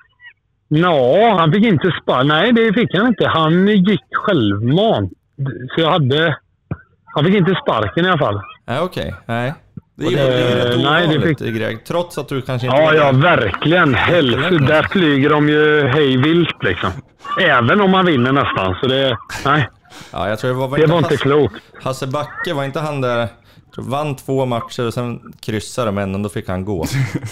Ja, 0.68 1.36
han 1.40 1.52
fick 1.52 1.66
inte 1.66 1.92
spara. 2.02 2.24
Nej, 2.24 2.54
det 2.54 2.74
fick 2.74 2.96
han 2.98 3.08
inte. 3.08 3.28
Han 3.28 3.68
gick 3.68 4.04
självmant. 4.12 5.14
Så 5.76 5.82
jag 5.82 5.92
hade... 5.92 6.38
Han 7.06 7.26
fick 7.26 7.36
inte 7.36 7.56
sparken 7.64 8.06
i 8.06 8.10
alla 8.10 8.18
fall. 8.18 8.42
Nej, 8.66 8.80
okej. 8.80 9.16
Nej. 9.26 9.54
Det 9.98 10.06
är, 10.06 10.12
det 10.12 10.22
är 10.22 10.56
rätt 10.56 10.80
nej, 10.84 11.08
det 11.08 11.18
ovanligt 11.18 11.40
fick- 11.40 11.56
Greg. 11.56 11.86
Trots 11.86 12.18
att 12.18 12.30
du 12.30 12.42
kanske 12.42 12.68
inte... 12.68 12.78
Ja, 12.78 12.94
ja, 12.94 13.12
verkligen. 13.12 13.94
Helvete. 13.96 14.58
Där 14.58 14.84
flyger 14.84 15.30
de 15.30 15.50
ju 15.50 15.88
hej 15.88 16.18
vilt 16.18 16.64
liksom. 16.64 16.90
Även 17.42 17.82
om 17.82 17.92
man 17.92 18.06
vinner 18.06 18.32
nästan. 18.32 18.76
Så 18.82 18.88
det... 18.88 19.18
Nej, 19.46 19.70
Ja, 20.12 20.30
jag 20.30 20.40
tror 20.40 20.50
det 20.52 20.56
var... 20.58 20.78
det 20.78 20.86
var 20.86 20.98
inte 20.98 21.18
klokt. 21.18 21.56
Hasse 21.84 22.08
Backe, 22.08 22.54
var 22.54 22.64
inte 22.64 22.80
han 22.80 23.02
där... 23.02 23.28
Vann 23.78 24.16
två 24.16 24.46
matcher 24.46 24.88
och 24.88 24.94
sen 24.94 25.20
kryssade 25.46 25.88
de 25.88 25.98
en 25.98 26.16
och 26.16 26.22
då 26.22 26.30
fick 26.30 26.48
han 26.50 26.66
gå. 26.66 26.86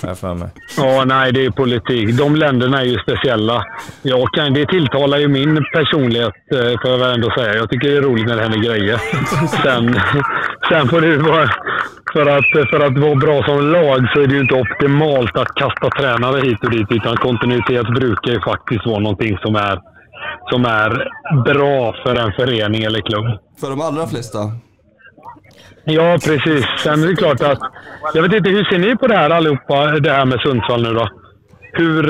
jag 0.03 0.17
för 0.17 0.33
mig. 0.33 0.47
Ja, 0.77 1.03
nej, 1.05 1.31
det 1.31 1.45
är 1.45 1.49
politik. 1.49 2.17
De 2.17 2.35
länderna 2.35 2.81
är 2.81 2.85
ju 2.85 2.99
speciella. 2.99 3.63
Jag 4.01 4.27
kan, 4.33 4.53
det 4.53 4.65
tilltalar 4.65 5.17
ju 5.17 5.27
min 5.27 5.63
personlighet, 5.73 6.33
eh, 6.55 6.59
får 6.81 6.91
jag 6.91 6.97
väl 6.97 7.13
ändå 7.13 7.29
säga. 7.37 7.55
Jag 7.55 7.69
tycker 7.69 7.89
det 7.89 7.97
är 7.97 8.01
roligt 8.01 8.25
när 8.27 8.35
det 8.35 8.41
händer 8.41 8.59
grejer. 8.59 8.97
Sen, 9.63 9.99
sen 10.69 10.87
får 10.87 11.01
det 11.01 11.17
vara... 11.17 11.49
För 12.13 12.25
att, 12.37 12.69
för 12.69 12.79
att 12.85 12.97
vara 12.97 13.15
bra 13.15 13.43
som 13.43 13.71
lag 13.71 14.09
så 14.13 14.21
är 14.21 14.27
det 14.27 14.33
ju 14.33 14.41
inte 14.41 14.55
optimalt 14.55 15.37
att 15.37 15.55
kasta 15.55 15.89
tränare 15.89 16.41
hit 16.41 16.63
och 16.63 16.71
dit. 16.71 16.87
Utan 16.91 17.17
kontinuitet 17.17 17.87
brukar 17.87 18.31
ju 18.31 18.41
faktiskt 18.41 18.85
vara 18.85 18.99
någonting 18.99 19.37
som 19.37 19.55
är, 19.55 19.79
som 20.51 20.65
är 20.65 20.89
bra 21.43 21.95
för 22.03 22.15
en 22.15 22.31
förening 22.31 22.83
eller 22.83 23.01
klubb. 23.01 23.25
för 23.61 23.69
de 23.69 23.81
allra 23.81 24.07
flesta. 24.07 24.39
Ja, 25.83 26.17
precis. 26.25 26.65
Sen 26.83 27.03
är 27.03 27.07
det 27.07 27.15
klart 27.15 27.41
att... 27.41 27.59
Jag 28.13 28.21
vet 28.21 28.33
inte, 28.33 28.49
hur 28.49 28.63
ser 28.63 28.79
ni 28.79 28.95
på 28.95 29.07
det 29.07 29.17
här 29.17 29.29
allihopa, 29.29 29.85
det 29.85 30.11
här 30.11 30.25
med 30.25 30.39
Sundsvall 30.39 30.83
nu 30.83 30.93
då? 30.93 31.09
Hur 31.73 32.03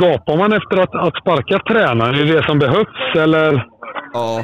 gapar 0.00 0.36
man 0.36 0.52
efter 0.52 0.76
att, 0.76 0.94
att 0.94 1.16
sparka 1.16 1.58
tränaren? 1.58 2.14
Är 2.14 2.24
det 2.24 2.32
det 2.32 2.46
som 2.46 2.58
behövs 2.58 3.16
eller? 3.16 3.66
Ja, 4.12 4.40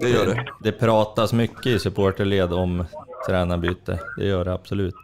det 0.00 0.08
gör 0.08 0.26
det. 0.26 0.44
Det 0.62 0.72
pratas 0.72 1.32
mycket 1.32 1.66
i 1.66 1.78
supporterled 1.78 2.52
om 2.52 2.84
tränarbyte. 3.28 3.98
Det 4.16 4.26
gör 4.26 4.44
det 4.44 4.52
absolut. 4.52 4.94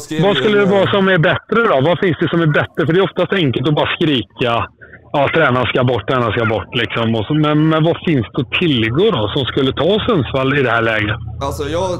Skrev 0.00 0.22
Vad 0.22 0.36
skulle 0.36 0.58
det 0.58 0.64
vara 0.64 0.90
som 0.90 1.08
är 1.08 1.18
bättre 1.18 1.62
då? 1.62 1.80
Vad 1.80 1.98
finns 1.98 2.16
det 2.20 2.28
som 2.28 2.40
är 2.40 2.46
bättre? 2.46 2.86
För 2.86 2.92
det 2.92 2.98
är 2.98 3.04
oftast 3.04 3.32
enkelt 3.32 3.68
att 3.68 3.74
bara 3.74 3.96
skrika 3.96 4.68
ja, 5.12 5.28
tränaren 5.34 5.66
ska 5.66 5.84
bort, 5.84 6.08
tränaren 6.08 6.32
ska 6.32 6.44
bort. 6.44 6.74
Liksom. 6.74 7.14
Och 7.14 7.24
så, 7.26 7.34
men, 7.34 7.68
men 7.68 7.84
vad 7.84 7.96
finns 8.06 8.26
det 8.32 8.40
att 8.42 8.52
tillgå 8.52 9.10
då 9.10 9.28
som 9.34 9.44
skulle 9.44 9.72
ta 9.72 10.06
Sundsvall 10.06 10.58
i 10.58 10.62
det 10.62 10.70
här 10.70 10.82
läget? 10.82 11.16
Alltså 11.40 11.64
jag 11.68 11.92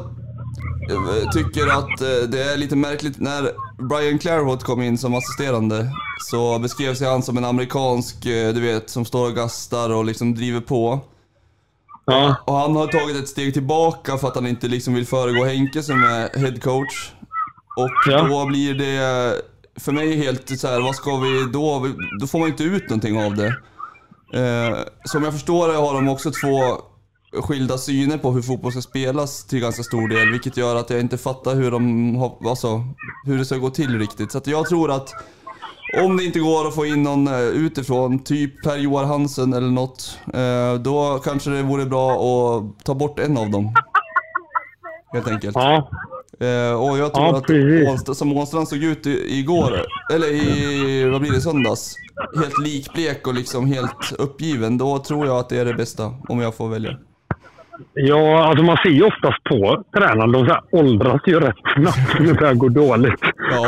eh, 0.91 1.31
tycker 1.33 1.67
att 1.79 2.01
eh, 2.01 2.29
det 2.33 2.43
är 2.43 2.57
lite 2.57 2.77
märkligt. 2.77 3.21
När 3.21 3.43
Brian 3.89 4.19
Clairwood 4.19 4.63
kom 4.63 4.83
in 4.83 4.99
som 4.99 5.15
assisterande 5.15 5.87
så 6.21 6.59
beskrevs 6.59 7.03
han 7.03 7.23
som 7.23 7.37
en 7.37 7.45
amerikansk, 7.45 8.27
eh, 8.27 8.55
du 8.55 8.61
vet, 8.61 8.91
som 8.91 9.05
står 9.05 9.29
och 9.29 9.35
gastar 9.35 9.95
och 9.95 10.05
liksom 10.05 10.35
driver 10.35 10.61
på. 10.61 11.01
Ja, 12.07 12.37
Och 12.45 12.55
han 12.55 12.77
har 12.77 12.87
tagit 12.87 13.17
ett 13.17 13.29
steg 13.29 13.53
tillbaka 13.55 14.19
för 14.19 14.29
att 14.29 14.35
han 14.35 14.47
inte 14.47 14.69
liksom 14.69 14.95
vill 14.95 15.07
föregå 15.07 15.45
Henke 15.45 15.83
som 15.83 16.05
är 16.05 16.39
head 16.39 16.57
coach. 16.63 17.13
Och 17.77 17.91
Ja. 18.13 18.23
då 18.23 18.47
blir 18.47 18.75
det 18.75 19.35
för 19.81 19.93
mig 19.93 20.17
helt 20.17 20.61
så 20.61 20.69
här, 20.69 20.81
vad 20.81 20.95
ska 20.95 21.17
vi 21.17 21.45
då? 21.53 21.89
Då 22.21 22.27
får 22.27 22.39
man 22.39 22.49
inte 22.49 22.65
ut 22.65 22.89
någonting 22.91 23.19
av 23.25 23.35
det. 23.37 23.47
Eh, 24.41 24.79
som 25.05 25.23
jag 25.25 25.33
förstår 25.33 25.69
det 25.69 25.75
har 25.75 25.95
de 25.95 26.09
också 26.09 26.31
två 26.31 26.61
skilda 27.43 27.79
syner 27.79 28.19
på 28.19 28.31
hur 28.31 28.43
fotboll 28.43 28.73
ska 28.73 28.81
spelas 28.83 29.45
till 29.45 29.61
ganska 29.61 29.83
stor 29.83 30.09
del, 30.09 30.31
vilket 30.31 30.57
gör 30.57 30.77
att 30.77 30.91
jag 30.91 31.01
inte 31.01 31.19
fattar 31.19 31.55
hur 31.55 31.71
de 31.71 32.17
har, 32.17 32.49
alltså, 32.49 32.85
hur 33.25 33.39
det 33.39 33.45
ska 33.45 33.57
gå 33.57 33.71
till 33.71 33.99
riktigt. 33.99 34.33
Så 34.33 34.39
att 34.39 34.47
jag 34.47 34.67
tror 34.69 34.91
att 34.91 35.11
om 36.05 36.17
det 36.17 36.25
inte 36.25 36.39
går 36.39 36.69
att 36.69 36.75
få 36.75 36.87
in 36.87 37.03
någon 37.03 37.29
eh, 37.29 37.41
utifrån, 37.41 38.19
typ 38.19 38.63
Per-Joar 38.63 39.05
Hansen 39.05 39.53
eller 39.53 39.71
något, 39.71 40.19
eh, 40.35 40.75
då 40.75 41.21
kanske 41.25 41.51
det 41.51 41.63
vore 41.63 41.87
bra 41.87 42.13
att 42.13 42.85
ta 42.85 42.95
bort 42.95 43.19
en 43.19 43.39
av 43.39 43.51
dem. 43.51 43.75
Helt 45.13 45.29
enkelt. 45.29 45.57
ja, 45.57 45.91
Eh, 46.41 46.73
och 46.83 46.99
jag 46.99 47.15
tror 47.15 47.27
Ja, 47.27 47.37
att. 47.37 47.51
Ånstrand, 47.89 48.17
som 48.17 48.37
Ånstrand 48.37 48.69
såg 48.69 48.79
ut 48.79 49.07
igår, 49.07 49.83
eller 50.13 50.27
i, 50.27 51.09
vad 51.11 51.21
blir 51.21 51.33
det, 51.33 51.41
söndags? 51.41 51.95
Helt 52.37 52.59
likblek 52.65 53.27
och 53.27 53.35
liksom 53.35 53.67
helt 53.67 54.13
uppgiven. 54.19 54.79
Då 54.79 54.99
tror 54.99 55.27
jag 55.27 55.39
att 55.39 55.49
det 55.49 55.59
är 55.59 55.65
det 55.65 55.75
bästa, 55.75 56.15
om 56.29 56.41
jag 56.41 56.55
får 56.55 56.69
välja. 56.69 56.99
Ja, 57.95 58.45
alltså 58.49 58.65
man 58.65 58.77
ser 58.77 58.91
ju 58.91 59.03
oftast 59.03 59.45
på 59.45 59.85
tränaren. 59.97 60.33
De 60.33 60.47
så 60.47 60.53
här 60.53 60.63
åldras 60.73 61.21
ju 61.27 61.41
rätt 61.41 61.57
snabbt 61.77 62.21
när 62.21 62.27
det 62.27 62.35
börjar 62.35 62.55
gå 62.55 62.69
dåligt. 62.69 63.21
Ja. 63.51 63.67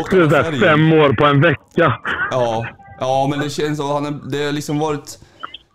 Och 0.00 0.08
Det 0.10 0.16
är 0.22 0.28
så 0.30 0.36
här 0.36 0.52
fem 0.60 0.92
år 0.92 1.12
på 1.12 1.24
en 1.26 1.40
vecka. 1.40 1.98
Ja, 2.30 2.66
ja 3.00 3.26
men 3.30 3.40
det 3.40 3.50
känns 3.50 3.78
så. 3.78 3.94
Han 3.94 4.06
är, 4.06 4.14
det 4.30 4.44
har 4.44 4.52
liksom 4.52 4.78
varit... 4.78 5.18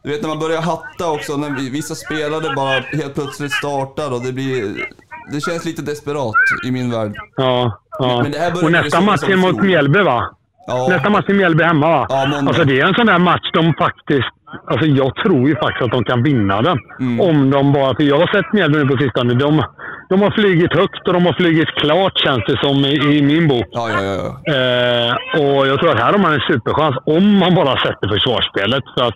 Du 0.03 0.10
vet 0.10 0.22
när 0.22 0.30
man 0.30 0.39
börjar 0.39 0.62
hatta 0.62 1.12
också, 1.12 1.38
när 1.38 1.49
vi- 1.49 1.70
vissa 1.70 1.95
spelare 1.95 2.55
bara 2.55 2.80
helt 3.01 3.16
plötsligt 3.16 3.51
startar 3.51 4.14
och 4.14 4.22
det 4.22 4.34
blir... 4.34 4.86
Det 5.32 5.41
känns 5.41 5.66
lite 5.66 5.82
desperat 5.82 6.34
i 6.68 6.72
min 6.72 6.91
värld. 6.91 7.14
Ja, 7.36 7.80
ja. 7.99 8.20
Men 8.24 8.32
det 8.32 8.38
här 8.39 8.64
Och 8.66 8.72
nästa 8.72 9.01
match 9.01 9.20
som 9.20 9.32
är 9.32 9.38
mot. 9.38 9.62
Mjällby, 9.64 9.99
va? 10.01 10.30
Ja, 10.68 10.88
Nästa 10.89 11.10
match 11.10 11.26
är 11.28 11.34
Mjällby 11.34 11.64
hemma, 11.64 11.88
va? 11.88 12.05
Ja, 12.10 12.26
måndag. 12.26 12.47
Alltså 12.49 12.64
det 12.64 12.80
är 12.82 12.86
en 12.86 12.93
sån 12.93 13.05
där 13.05 13.20
match 13.20 13.51
de 13.53 13.74
faktiskt... 13.74 14.30
Alltså 14.68 14.86
jag 14.86 15.16
tror 15.16 15.50
ju 15.50 15.56
faktiskt 15.56 15.84
att 15.86 15.91
de 15.91 16.04
kan 16.04 16.24
vinna 16.24 16.62
den. 16.62 16.78
Mm. 17.00 17.22
Om 17.22 17.50
de 17.50 17.74
bara... 17.74 17.95
För 17.95 18.04
jag 18.04 18.20
har 18.20 18.28
sett 18.28 18.54
Mjällby 18.54 18.78
nu 18.78 18.88
på 18.88 18.98
sistone. 18.98 19.34
De, 19.34 19.64
de 20.10 20.22
har 20.22 20.32
flugit 20.32 20.74
högt 20.74 21.08
och 21.08 21.14
de 21.14 21.26
har 21.26 21.34
flugit 21.34 21.70
klart, 21.70 22.18
känns 22.18 22.43
det 22.48 22.58
som, 22.64 22.76
i, 22.86 23.18
i 23.18 23.22
min 23.22 23.48
bok. 23.48 23.68
ja, 23.72 23.89
ja, 23.91 24.02
ja. 24.04 24.28
Eh, 24.56 25.14
och 25.41 25.68
jag 25.68 25.80
tror 25.80 25.89
att 25.91 26.00
här 26.00 26.12
har 26.12 26.20
man 26.20 26.34
en 26.34 26.39
superchans 26.39 26.95
om 27.06 27.38
man 27.39 27.56
bara 27.56 27.78
sätter 27.78 28.08
försvarsspelet. 28.08 28.84
För 28.98 29.04
att 29.08 29.16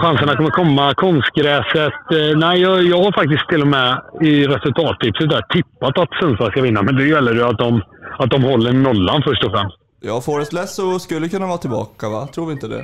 chanserna 0.00 0.36
kommer 0.36 0.50
komma. 0.50 0.94
Konstgräset. 0.94 1.92
Eh, 2.12 2.36
nej, 2.36 2.60
jag, 2.60 2.82
jag 2.82 2.98
har 3.04 3.12
faktiskt 3.12 3.48
till 3.48 3.60
och 3.60 3.66
med 3.66 4.02
i 4.20 4.46
resultattipset 4.46 5.30
där 5.30 5.42
tippat 5.42 5.98
att 5.98 6.08
Sundsvall 6.20 6.50
ska 6.50 6.62
vinna. 6.62 6.82
Men 6.82 6.96
det 6.96 7.04
gäller 7.04 7.34
ju 7.34 7.42
att 7.42 7.58
de, 7.58 7.82
att 8.18 8.30
de 8.30 8.42
håller 8.42 8.72
nollan 8.72 9.22
först 9.22 9.44
och 9.44 9.50
främst. 9.50 9.76
Ja, 10.00 10.20
Forrest 10.20 10.52
Lasso 10.52 10.98
skulle 10.98 11.28
kunna 11.28 11.46
vara 11.46 11.58
tillbaka 11.58 12.08
va? 12.08 12.26
Tror 12.34 12.46
vi 12.46 12.52
inte 12.52 12.68
det? 12.68 12.82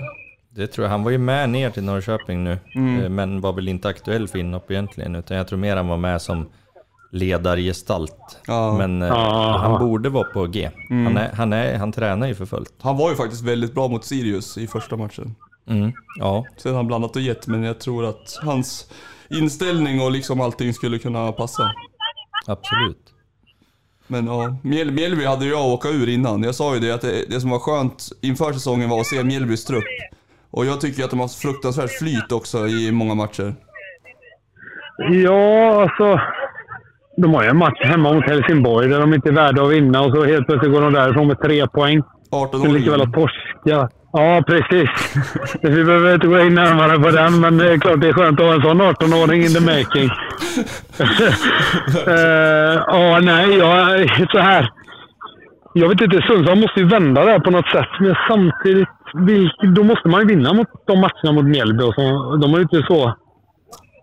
Det 0.58 0.66
tror 0.66 0.84
jag. 0.84 0.90
Han 0.90 1.02
var 1.04 1.10
ju 1.10 1.18
med 1.18 1.50
ner 1.50 1.70
till 1.70 1.82
Norrköping 1.84 2.44
nu, 2.44 2.58
Mm. 2.74 3.02
eh, 3.02 3.08
men 3.08 3.40
var 3.40 3.52
väl 3.52 3.68
inte 3.68 3.88
aktuell 3.88 4.28
för 4.28 4.38
inhopp 4.38 4.70
egentligen. 4.70 5.14
Utan 5.16 5.36
jag 5.36 5.48
tror 5.48 5.58
mer 5.58 5.76
han 5.76 5.88
var 5.88 5.96
med 5.96 6.22
som 6.22 6.48
ledargestalt. 7.12 8.38
Ja. 8.46 8.76
Men 8.78 9.02
eh, 9.02 9.08
Ja. 9.08 9.58
han 9.62 9.80
borde 9.80 10.08
vara 10.08 10.24
på 10.24 10.46
G. 10.46 10.70
Mm. 10.90 11.06
Han, 11.06 11.16
är, 11.16 11.32
han, 11.32 11.52
är, 11.52 11.78
han 11.78 11.92
tränar 11.92 12.26
ju 12.26 12.34
för 12.34 12.46
fullt. 12.46 12.74
Han 12.80 12.96
var 12.96 13.10
ju 13.10 13.16
faktiskt 13.16 13.42
väldigt 13.42 13.74
bra 13.74 13.88
mot 13.88 14.04
Sirius 14.04 14.58
i 14.58 14.66
första 14.66 14.96
matchen. 14.96 15.34
Mm. 15.68 15.92
Ja, 16.18 16.44
Sen 16.56 16.72
har 16.72 16.76
han 16.76 16.86
blandat 16.86 17.16
och 17.16 17.22
gett, 17.22 17.46
men 17.46 17.62
jag 17.62 17.80
tror 17.80 18.04
att 18.08 18.38
hans 18.42 18.90
inställning 19.30 20.00
och 20.00 20.10
liksom 20.10 20.40
allting 20.40 20.74
skulle 20.74 20.98
kunna 20.98 21.32
passa. 21.32 21.72
absolut. 22.46 23.14
Men 24.06 24.26
ja, 24.26 24.56
Mjäl- 24.62 24.90
Mjällby 24.90 25.24
hade 25.24 25.46
jag 25.46 25.66
åka 25.66 25.88
ur 25.88 26.08
innan. 26.08 26.42
Jag 26.42 26.54
sa 26.54 26.74
ju 26.74 26.80
det 26.80 26.90
att 26.90 27.00
det, 27.00 27.24
det 27.30 27.40
som 27.40 27.50
var 27.50 27.58
skönt 27.58 28.08
inför 28.20 28.52
säsongen 28.52 28.88
var 28.88 29.00
att 29.00 29.06
se 29.06 29.24
Mjällbys 29.24 29.64
trupp. 29.64 29.84
Och 30.50 30.66
jag 30.66 30.80
tycker 30.80 31.04
att 31.04 31.10
de 31.10 31.20
har 31.20 31.28
fruktansvärt 31.28 31.90
flyt 31.98 32.32
också 32.32 32.58
i 32.66 32.92
många 32.92 33.14
matcher. 33.14 33.54
Ja, 35.24 35.82
alltså. 35.82 36.20
De 37.16 37.34
har 37.34 37.42
ju 37.42 37.48
en 37.48 37.56
match 37.56 37.80
hemma 37.84 38.12
mot 38.12 38.24
Helsingborg 38.24 38.88
där 38.88 39.00
de 39.00 39.14
inte 39.14 39.28
är 39.28 39.32
värda 39.32 39.62
att 39.62 39.70
vinna 39.72 40.00
och 40.02 40.12
så 40.16 40.24
helt 40.24 40.46
plötsligt 40.46 40.72
går 40.72 40.80
de 40.80 40.92
därifrån 40.92 41.26
med 41.28 41.40
tre 41.40 41.66
poäng. 41.68 42.02
18 42.30 42.60
Skulle 42.60 42.74
år 42.74 42.78
lika 42.78 42.90
väl 42.90 43.00
ha 43.00 43.12
torskat. 43.12 43.92
Ja, 44.12 44.42
precis. 44.46 44.90
Vi 45.62 45.84
behöver 45.84 46.14
inte 46.14 46.26
gå 46.26 46.40
in 46.40 46.54
närmare 46.54 46.98
på 46.98 47.10
den, 47.10 47.40
men 47.40 47.58
det 47.58 47.72
är 47.72 47.78
klart 47.78 48.00
det 48.00 48.08
är 48.08 48.12
skönt 48.12 48.40
att 48.40 48.46
ha 48.46 48.54
en 48.54 48.62
sån 48.62 48.82
18-åring 48.82 49.42
in 49.42 49.54
the 49.54 49.60
making. 49.60 50.10
Eh, 52.06 52.82
Ja, 52.86 53.20
nej, 53.22 53.56
jag 53.58 54.30
så 54.30 54.38
här. 54.38 54.70
Jag 55.74 55.88
vet 55.88 56.00
inte, 56.00 56.22
Sundsvall 56.22 56.58
måste 56.58 56.80
ju 56.80 56.88
vända 56.88 57.24
det 57.24 57.30
här 57.30 57.38
på 57.38 57.50
något 57.50 57.68
sätt, 57.68 57.88
men 58.00 58.14
samtidigt, 58.28 58.88
vilk, 59.14 59.76
då 59.76 59.82
måste 59.84 60.08
man 60.08 60.20
ju 60.20 60.26
vinna 60.26 60.52
mot 60.52 60.68
de 60.86 61.00
matcherna 61.00 61.32
mot 61.32 61.44
Mjällby. 61.44 61.84
och 61.84 61.94
så. 61.94 62.36
De 62.36 62.50
har 62.50 62.58
ju 62.58 62.62
inte 62.62 62.82
så... 62.88 63.14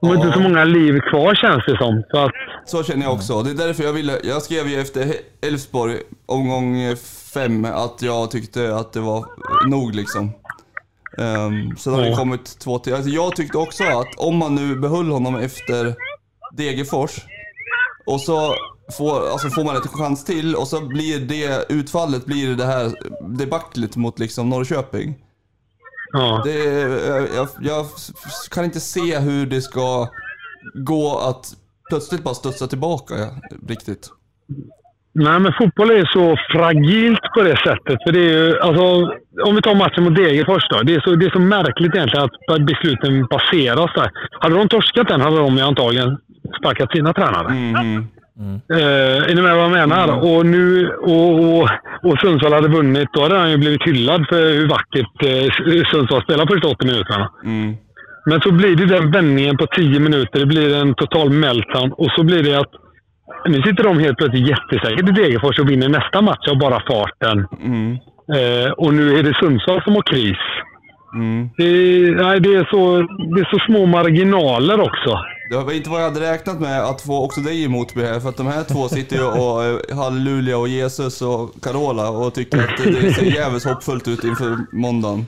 De 0.01 0.07
har 0.07 0.15
Ja. 0.15 0.21
inte 0.25 0.33
så 0.33 0.39
många 0.39 0.63
liv 0.63 0.99
kvar 0.99 1.35
känns 1.35 1.65
det 1.65 1.77
som. 1.77 2.03
Så 2.11 2.17
att, 2.25 2.31
Så 2.65 2.83
känner 2.83 3.03
jag 3.05 3.13
också. 3.13 3.41
Det 3.41 3.49
är 3.51 3.67
därför 3.67 3.83
jag 3.83 3.93
ville, 3.93 4.19
jag 4.23 4.41
skrev 4.41 4.67
ju 4.67 4.79
efter 4.79 5.13
Elfsborg 5.41 5.95
omgång 6.25 6.95
fem 7.33 7.65
att 7.65 8.01
jag 8.01 8.31
tyckte 8.31 8.75
att 8.75 8.93
det 8.93 8.99
var 8.99 9.25
nog 9.69 9.95
liksom. 9.95 10.31
Um, 11.17 11.75
sen 11.77 11.93
har 11.93 12.01
det 12.01 12.09
Ja. 12.09 12.15
kommit 12.15 12.59
två 12.59 12.79
till. 12.79 12.93
Alltså 12.93 13.09
jag 13.09 13.35
tyckte 13.35 13.57
också 13.57 13.83
att 13.83 14.07
om 14.17 14.37
man 14.37 14.55
nu 14.55 14.75
behöll 14.75 15.09
honom 15.09 15.35
efter 15.35 15.95
Degerfors 16.57 17.11
och 18.05 18.21
så 18.21 18.53
får, 18.97 19.29
alltså 19.31 19.49
får 19.49 19.63
man 19.63 19.75
ett 19.75 19.87
chans 19.87 20.25
till 20.25 20.55
och 20.55 20.67
så 20.67 20.81
blir 20.81 21.19
det 21.19 21.71
utfallet 21.73 22.25
blir 22.25 22.55
det 22.55 22.65
här 22.65 22.91
debaclet 23.37 23.95
mot 23.95 24.19
liksom 24.19 24.49
Norrköping. 24.49 25.15
ja. 26.11 26.41
Det, 26.45 26.63
jag, 27.07 27.27
jag, 27.35 27.47
jag 27.61 27.85
kan 28.51 28.65
inte 28.65 28.79
se 28.79 29.19
hur 29.19 29.45
det 29.45 29.61
ska 29.61 30.07
gå 30.73 31.17
att 31.17 31.55
plötsligt 31.89 32.23
bara 32.23 32.33
studsa 32.33 32.67
tillbaka 32.67 33.15
riktigt. 33.67 34.09
Nej, 35.17 35.39
men 35.39 35.53
fotboll 35.53 35.91
är 35.91 36.05
så 36.05 36.37
fragilt 36.51 37.21
på 37.35 37.41
det 37.41 37.57
sättet. 37.57 37.97
För 38.03 38.11
det 38.11 38.19
är 38.19 38.33
ju, 38.37 38.59
alltså, 38.59 38.83
om 39.45 39.55
vi 39.55 39.61
tar 39.61 39.75
matchen 39.75 40.03
mot 40.03 40.15
Degerfors 40.15 40.69
då. 40.69 40.81
Det 40.83 40.95
är, 40.95 40.99
så, 41.01 41.15
det 41.15 41.25
är 41.25 41.29
så 41.29 41.39
märkligt 41.39 41.95
egentligen 41.95 42.25
att 42.25 42.61
besluten 42.61 43.25
baseras 43.25 43.91
där. 43.95 44.11
Hade 44.39 44.55
de 44.55 44.69
torskat 44.69 45.07
den 45.07 45.21
hade 45.21 45.37
de 45.37 45.57
ju 45.57 45.61
antagligen 45.61 46.17
sparkat 46.59 46.91
sina 46.91 47.13
tränare. 47.13 47.47
Mhm. 48.39 48.61
Eh, 48.73 49.29
är 49.29 49.35
ni 49.35 49.41
med 49.41 49.55
vad 49.55 49.63
jag 49.63 49.71
menar? 49.71 50.07
Och, 50.27 50.45
nu, 50.45 50.89
och, 50.89 51.31
och, 51.39 51.69
och 52.03 52.19
Sundsvall 52.19 52.53
hade 52.53 52.67
vunnit, 52.67 53.09
då 53.13 53.21
hade 53.21 53.37
han 53.37 53.51
ju 53.51 53.57
blivit 53.57 53.87
hyllad 53.87 54.25
för 54.29 54.53
hur 54.53 54.67
vackert 54.67 55.23
eh, 55.23 55.83
Sundsvall 55.91 56.21
spelar 56.21 56.47
första 56.47 56.67
80 56.67 56.85
minuterna. 56.85 57.31
Mm. 57.43 57.75
Men 58.25 58.41
så 58.41 58.51
blir 58.51 58.75
det 58.75 58.85
den 58.85 59.11
vändningen 59.11 59.57
på 59.57 59.65
10 59.65 59.99
minuter. 59.99 60.39
Det 60.39 60.45
blir 60.45 60.75
en 60.75 60.93
total 60.93 61.29
meltdown. 61.29 61.91
Och 61.91 62.11
så 62.11 62.23
blir 62.23 62.43
det 62.43 62.59
att 62.59 62.71
nu 63.47 63.61
sitter 63.61 63.83
de 63.83 63.99
helt 63.99 64.17
plötsligt 64.17 64.47
jättesäkert 64.47 65.09
i 65.09 65.11
Degerfors 65.11 65.59
och 65.59 65.69
vinner 65.69 65.89
nästa 65.89 66.21
match 66.21 66.47
av 66.51 66.57
bara 66.59 66.81
farten. 66.87 67.47
Mm. 67.61 67.91
Eh, 68.37 68.71
och 68.71 68.93
nu 68.93 69.17
är 69.17 69.23
det 69.23 69.33
Sundsvall 69.33 69.83
som 69.83 69.95
har 69.95 70.01
kris. 70.01 70.37
Mm. 71.15 71.49
Det, 71.57 71.71
nej, 72.23 72.39
det, 72.39 72.55
är 72.55 72.67
så, 72.69 72.97
det 73.35 73.41
är 73.41 73.49
så 73.51 73.59
små 73.65 73.85
marginaler 73.85 74.79
också. 74.79 75.19
Det 75.49 75.55
var 75.57 75.71
inte 75.71 75.89
vad 75.89 75.99
jag 75.99 76.09
hade 76.09 76.19
räknat 76.19 76.59
med 76.59 76.83
att 76.83 77.01
få 77.01 77.25
också 77.25 77.41
dig 77.41 77.63
emot 77.63 77.95
mig 77.95 78.05
här, 78.05 78.19
för 78.19 78.29
att 78.29 78.37
de 78.37 78.47
här 78.47 78.63
två 78.63 78.87
sitter 78.87 79.15
ju 79.15 79.23
och 79.23 79.63
eh, 79.63 79.97
halleluja 79.97 80.57
och 80.57 80.67
Jesus 80.67 81.21
och 81.21 81.51
Carola 81.61 82.09
och 82.09 82.33
tycker 82.33 82.57
att 82.57 82.77
det 82.77 83.13
ser 83.13 83.23
jävligt 83.23 83.63
hoppfullt 83.63 84.07
ut 84.07 84.23
inför 84.23 84.57
måndagen. 84.71 85.25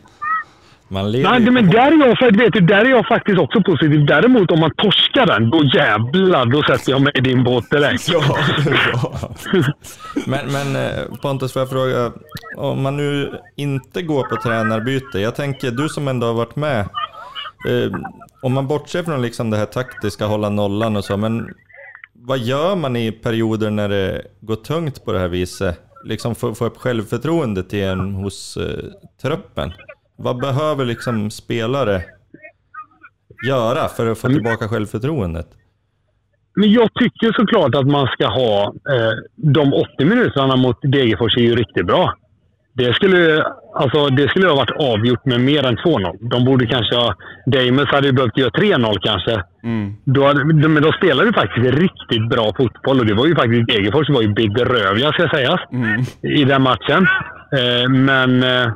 Man 0.89 1.11
lever 1.11 1.29
Nej, 1.29 1.51
men 1.51 1.69
där 1.69 1.91
är, 1.91 2.07
jag, 2.07 2.17
för, 2.17 2.31
vet 2.31 2.53
du, 2.53 2.59
där 2.59 2.85
är 2.85 2.89
jag 2.89 3.07
faktiskt 3.07 3.39
också 3.39 3.61
positiv. 3.61 4.05
Däremot 4.05 4.51
om 4.51 4.59
man 4.59 4.71
torskar 4.77 5.25
den, 5.25 5.49
då 5.49 5.63
jävlar, 5.63 6.45
då 6.45 6.63
sätter 6.63 6.91
jag 6.91 7.01
mig 7.01 7.11
i 7.15 7.21
din 7.21 7.43
båt 7.43 7.69
direkt. 7.69 8.09
Ja. 8.13 8.37
Men, 10.25 10.51
men 10.51 10.75
eh, 10.75 11.03
Pontus, 11.21 11.53
får 11.53 11.59
jag 11.59 11.69
fråga, 11.69 12.11
om 12.57 12.83
man 12.83 12.97
nu 12.97 13.31
inte 13.55 14.01
går 14.01 14.23
på 14.23 14.35
tränarbyte, 14.35 15.19
jag 15.19 15.35
tänker 15.35 15.71
du 15.71 15.89
som 15.89 16.07
ändå 16.07 16.27
har 16.27 16.33
varit 16.33 16.55
med, 16.55 16.79
eh, 16.79 17.91
om 18.41 18.53
man 18.53 18.67
bortser 18.67 19.03
från 19.03 19.21
liksom 19.21 19.49
det 19.49 19.57
här 19.57 19.65
taktiska, 19.65 20.25
hålla 20.25 20.49
nollan 20.49 20.95
och 20.95 21.05
så, 21.05 21.17
men 21.17 21.53
vad 22.13 22.39
gör 22.39 22.75
man 22.75 22.95
i 22.95 23.11
perioder 23.11 23.69
när 23.69 23.89
det 23.89 24.21
går 24.41 24.55
tungt 24.55 25.05
på 25.05 25.11
det 25.11 25.19
här 25.19 25.27
viset? 25.27 25.79
Liksom 26.05 26.35
få, 26.35 26.55
få 26.55 26.65
upp 26.65 26.77
självförtroendet 26.77 27.73
igen 27.73 28.13
hos 28.13 28.57
eh, 28.57 28.85
truppen. 29.21 29.73
Vad 30.15 30.39
behöver 30.39 30.85
liksom 30.85 31.31
spelare 31.31 32.03
göra 33.47 33.87
för 33.87 34.07
att 34.07 34.17
få 34.17 34.27
tillbaka 34.27 34.67
självförtroendet? 34.67 35.47
Men 36.55 36.71
jag 36.71 36.89
tycker 36.93 37.33
såklart 37.33 37.75
att 37.75 37.87
man 37.87 38.07
ska 38.07 38.27
ha... 38.27 38.63
Eh, 38.65 39.13
de 39.35 39.73
80 39.73 40.05
minuterna 40.05 40.55
mot 40.55 40.77
Degerfors 40.81 41.37
är 41.37 41.41
ju 41.41 41.55
riktigt 41.55 41.85
bra. 41.85 42.13
Det 42.77 42.93
skulle, 42.95 43.43
alltså, 43.75 44.07
det 44.07 44.29
skulle 44.29 44.47
ha 44.47 44.55
varit 44.55 44.75
avgjort 44.93 45.25
med 45.25 45.39
mer 45.41 45.65
än 45.65 45.77
2-0. 45.77 46.29
De 46.29 46.45
borde 46.45 46.65
kanske 46.65 46.95
ha... 46.95 47.15
Damers 47.45 47.89
hade 47.91 48.07
ju 48.07 48.13
behövt 48.13 48.37
göra 48.37 48.49
3-0 48.49 48.97
kanske. 49.01 49.43
Mm. 49.63 49.93
Då 50.05 50.27
hade, 50.27 50.45
men 50.45 50.83
de 50.83 50.91
spelade 50.91 51.27
ju 51.27 51.33
faktiskt 51.33 51.73
riktigt 51.79 52.29
bra 52.29 52.53
fotboll 52.57 52.99
och 52.99 53.05
det 53.05 53.13
var 53.13 53.25
ju 53.25 53.35
faktiskt 53.35 53.67
Degerfors 53.67 54.09
var 54.09 54.21
ju 54.21 54.27
bedrövliga 54.33 55.11
ska 55.11 55.29
sägas 55.29 55.59
Mm. 55.73 56.01
i 56.21 56.43
den 56.43 56.61
matchen. 56.61 57.07
Eh, 57.59 57.89
men 57.89 58.43
eh, 58.43 58.67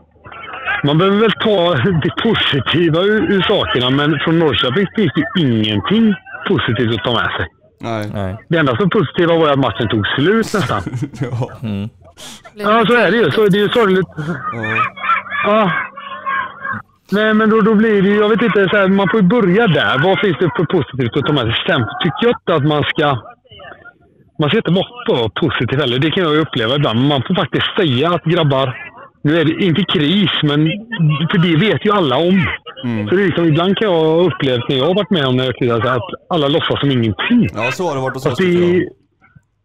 man 0.84 0.98
behöver 0.98 1.18
väl 1.18 1.32
ta 1.32 1.74
det 2.04 2.14
positiva 2.24 3.02
ur, 3.02 3.32
ur 3.34 3.42
sakerna 3.42 3.90
men 3.90 4.20
från 4.20 4.40
Norrköping 4.40 4.88
finns 4.96 5.12
det 5.16 5.22
ju 5.42 5.48
ingenting 5.48 6.16
positivt 6.48 6.94
att 7.00 7.04
ta 7.04 7.12
med 7.14 7.32
sig. 7.38 7.48
Nej. 7.84 8.12
Nej. 8.14 8.38
Det 8.50 8.58
enda 8.58 8.76
som 8.78 8.90
positiva 8.90 9.34
var 9.38 9.50
att 9.52 9.60
matchen 9.60 9.88
tog 9.88 10.08
slut 10.08 10.54
nästan. 10.54 10.82
Ja. 11.22 11.50
Ja, 12.54 12.86
så 12.88 12.94
är 12.94 13.12
det 13.12 13.18
ju. 13.18 13.32
Så 13.32 13.48
det 13.48 13.58
är 13.58 13.62
ju 13.62 13.70
sorgligt. 13.70 14.08
Ja. 14.54 14.76
Ja. 15.46 15.72
Nej, 17.12 17.34
men 17.34 17.50
då, 17.50 17.62
då 17.62 17.76
blir 17.76 18.02
det 18.02 18.10
ju... 18.10 18.16
Jag 18.16 18.30
vet 18.30 18.42
inte. 18.42 18.70
Så 18.70 18.78
här, 18.78 18.88
man 18.88 19.08
får 19.12 19.22
ju 19.22 19.28
börja 19.28 19.68
där. 19.68 19.98
Vad 20.04 20.20
finns 20.20 20.38
det 20.40 20.50
för 20.56 20.66
positivt 20.66 21.18
att 21.18 21.26
ta 21.26 21.34
med 21.34 21.44
sig? 21.44 21.64
Sen 21.68 21.82
tycker 22.04 22.22
jag 22.22 22.36
inte 22.40 22.56
att 22.56 22.68
man 22.68 22.84
ska... 22.84 23.06
Man 24.40 24.50
ska 24.50 24.58
inte 24.58 24.72
vara 24.72 24.88
för 25.08 25.30
positiv 25.42 25.80
heller. 25.80 26.00
Det 26.00 26.12
kan 26.12 26.24
jag 26.24 26.34
ju 26.34 26.40
uppleva 26.40 26.76
ibland. 26.76 27.00
Men 27.00 27.08
man 27.08 27.24
får 27.28 27.36
faktiskt 27.36 27.76
säga 27.80 28.10
att 28.10 28.24
grabbar, 28.24 28.76
nu 29.24 29.40
är 29.40 29.46
det 29.46 29.66
inte 29.66 29.84
kris, 29.84 30.32
men 30.44 30.60
för 31.32 31.38
det 31.38 31.56
vet 31.56 31.86
ju 31.86 31.92
alla 31.92 32.18
om. 32.18 32.42
Så 33.10 33.16
det 33.16 33.22
är 33.22 33.26
liksom, 33.26 33.46
ibland 33.46 33.78
kan 33.78 33.92
jag 33.92 34.00
ha 34.00 34.24
upplevt 34.30 34.70
när 34.70 34.78
jag 34.78 34.86
har 34.86 34.96
varit 34.96 35.10
med 35.10 35.26
om 35.26 35.54
kritat, 35.60 35.86
att 35.86 36.10
alla 36.30 36.48
låtsas 36.48 36.80
som 36.80 36.92
ingenting. 36.92 37.50
ja, 37.56 37.72
så 37.72 37.88
har 37.88 37.96
det 37.96 38.02
varit 38.02 38.14
hos 38.14 38.26
oss 38.26 38.38
det, 38.38 38.90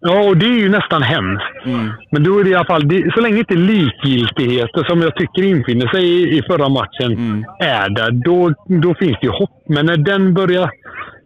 ja, 0.00 0.28
och 0.28 0.36
det 0.36 0.46
är 0.46 0.58
ju 0.58 0.68
nästan 0.68 1.02
hemskt. 1.02 1.56
Mm. 1.66 1.90
Men 2.10 2.24
då 2.24 2.38
är 2.38 2.44
det 2.44 2.50
i 2.50 2.54
alla 2.54 2.64
fall, 2.64 2.88
det, 2.88 3.12
så 3.14 3.20
länge 3.20 3.38
inte 3.38 3.54
likgiltigheter 3.54 4.84
som 4.84 5.02
jag 5.02 5.16
tycker 5.16 5.42
infinner 5.42 5.88
sig 5.88 6.04
i, 6.04 6.38
i 6.38 6.42
förra 6.42 6.68
matchen 6.68 7.12
Mm. 7.12 7.44
är 7.60 7.88
där, 7.88 8.10
då, 8.10 8.54
då 8.82 8.94
finns 8.94 9.16
det 9.20 9.26
ju 9.26 9.32
hopp. 9.32 9.64
Men 9.68 9.86
när 9.86 9.96
den 9.96 10.34
börjar... 10.34 10.70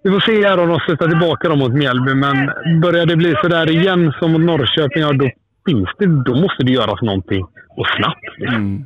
Vi 0.03 0.11
får 0.11 0.21
se 0.21 0.49
här 0.49 0.59
om 0.61 0.69
de 0.69 0.79
sätter 0.81 1.09
tillbaka 1.09 1.49
dem 1.49 1.59
mot 1.59 1.73
Mjällby, 1.73 2.15
men 2.15 2.37
börjar 2.81 3.07
det 3.07 3.17
bli 3.17 3.35
sådär 3.43 3.71
igen 3.71 4.13
som 4.19 4.33
mot 4.33 4.41
Norrköping, 4.41 5.03
ja, 5.03 5.13
då, 5.13 5.31
finns 5.69 5.89
det, 5.99 6.07
då 6.07 6.35
måste 6.35 6.65
det 6.65 6.73
göras 6.73 7.03
någonting. 7.03 7.45
Och 7.77 7.87
snabbt. 7.97 8.39
liksom. 8.39 8.57
Mm. 8.57 8.85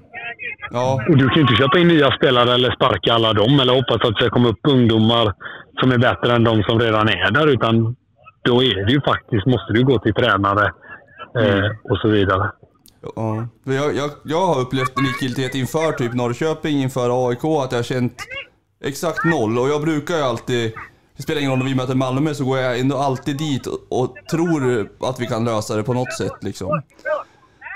Ja, 0.71 1.05
Och 1.09 1.17
du 1.17 1.29
kan 1.29 1.35
ju 1.37 1.41
inte 1.41 1.55
köpa 1.55 1.79
in 1.79 1.89
nya 1.89 2.11
spelare 2.11 2.55
eller 2.55 2.71
sparka 2.71 3.13
alla 3.15 3.33
dem 3.33 3.61
eller 3.61 3.75
hoppas 3.75 3.95
att 3.95 4.15
det 4.15 4.21
ska 4.21 4.31
komma 4.31 4.49
upp 4.49 4.61
ungdomar 4.69 5.33
som 5.81 5.93
är 5.93 5.99
bättre 5.99 6.35
än 6.35 6.45
de 6.45 6.63
som 6.63 6.79
redan 6.81 7.09
är 7.09 7.31
där. 7.31 7.47
Utan 7.47 7.97
då 8.45 8.63
är 8.63 8.87
det 8.87 8.93
ju 8.93 9.01
faktiskt, 9.01 9.47
måste 9.47 9.73
du 9.73 9.85
gå 9.85 9.99
till 9.99 10.15
tränare 10.15 10.73
eh, 11.39 11.71
och 11.91 11.99
så 11.99 12.09
vidare. 12.09 12.53
ja. 13.17 13.49
För 13.65 13.73
jag, 13.73 13.95
jag, 13.95 14.11
jag 14.25 14.47
har 14.47 14.61
upplevt 14.61 14.99
en 14.99 15.05
likgiltighet 15.05 15.55
inför 15.55 15.93
typ 15.93 16.15
Norrköping, 16.15 16.83
inför 16.83 17.29
AIK, 17.29 17.45
att 17.45 17.73
jag 17.73 17.79
har 17.79 17.83
känt 17.83 18.17
exakt 18.85 19.25
noll. 19.25 19.59
Och 19.59 19.69
jag 19.69 19.83
brukar 19.83 20.17
ju 20.17 20.23
alltid, 20.23 20.73
det 21.17 21.23
spelar 21.23 21.41
ingen 21.41 21.51
roll 21.53 21.61
om 21.61 21.67
vi 21.67 21.75
möter 21.75 21.95
Malmö, 21.95 22.35
så 22.35 22.45
går 22.45 22.59
jag 22.59 22.81
ändå 22.81 22.97
alltid 22.97 23.39
dit 23.39 23.67
och, 23.67 23.79
och 23.89 24.17
tror 24.31 24.89
att 25.01 25.21
vi 25.21 25.27
kan 25.27 25.45
lösa 25.45 25.77
det 25.77 25.83
på 25.83 25.95
något 25.95 26.13
sätt 26.13 26.37
liksom. 26.41 26.83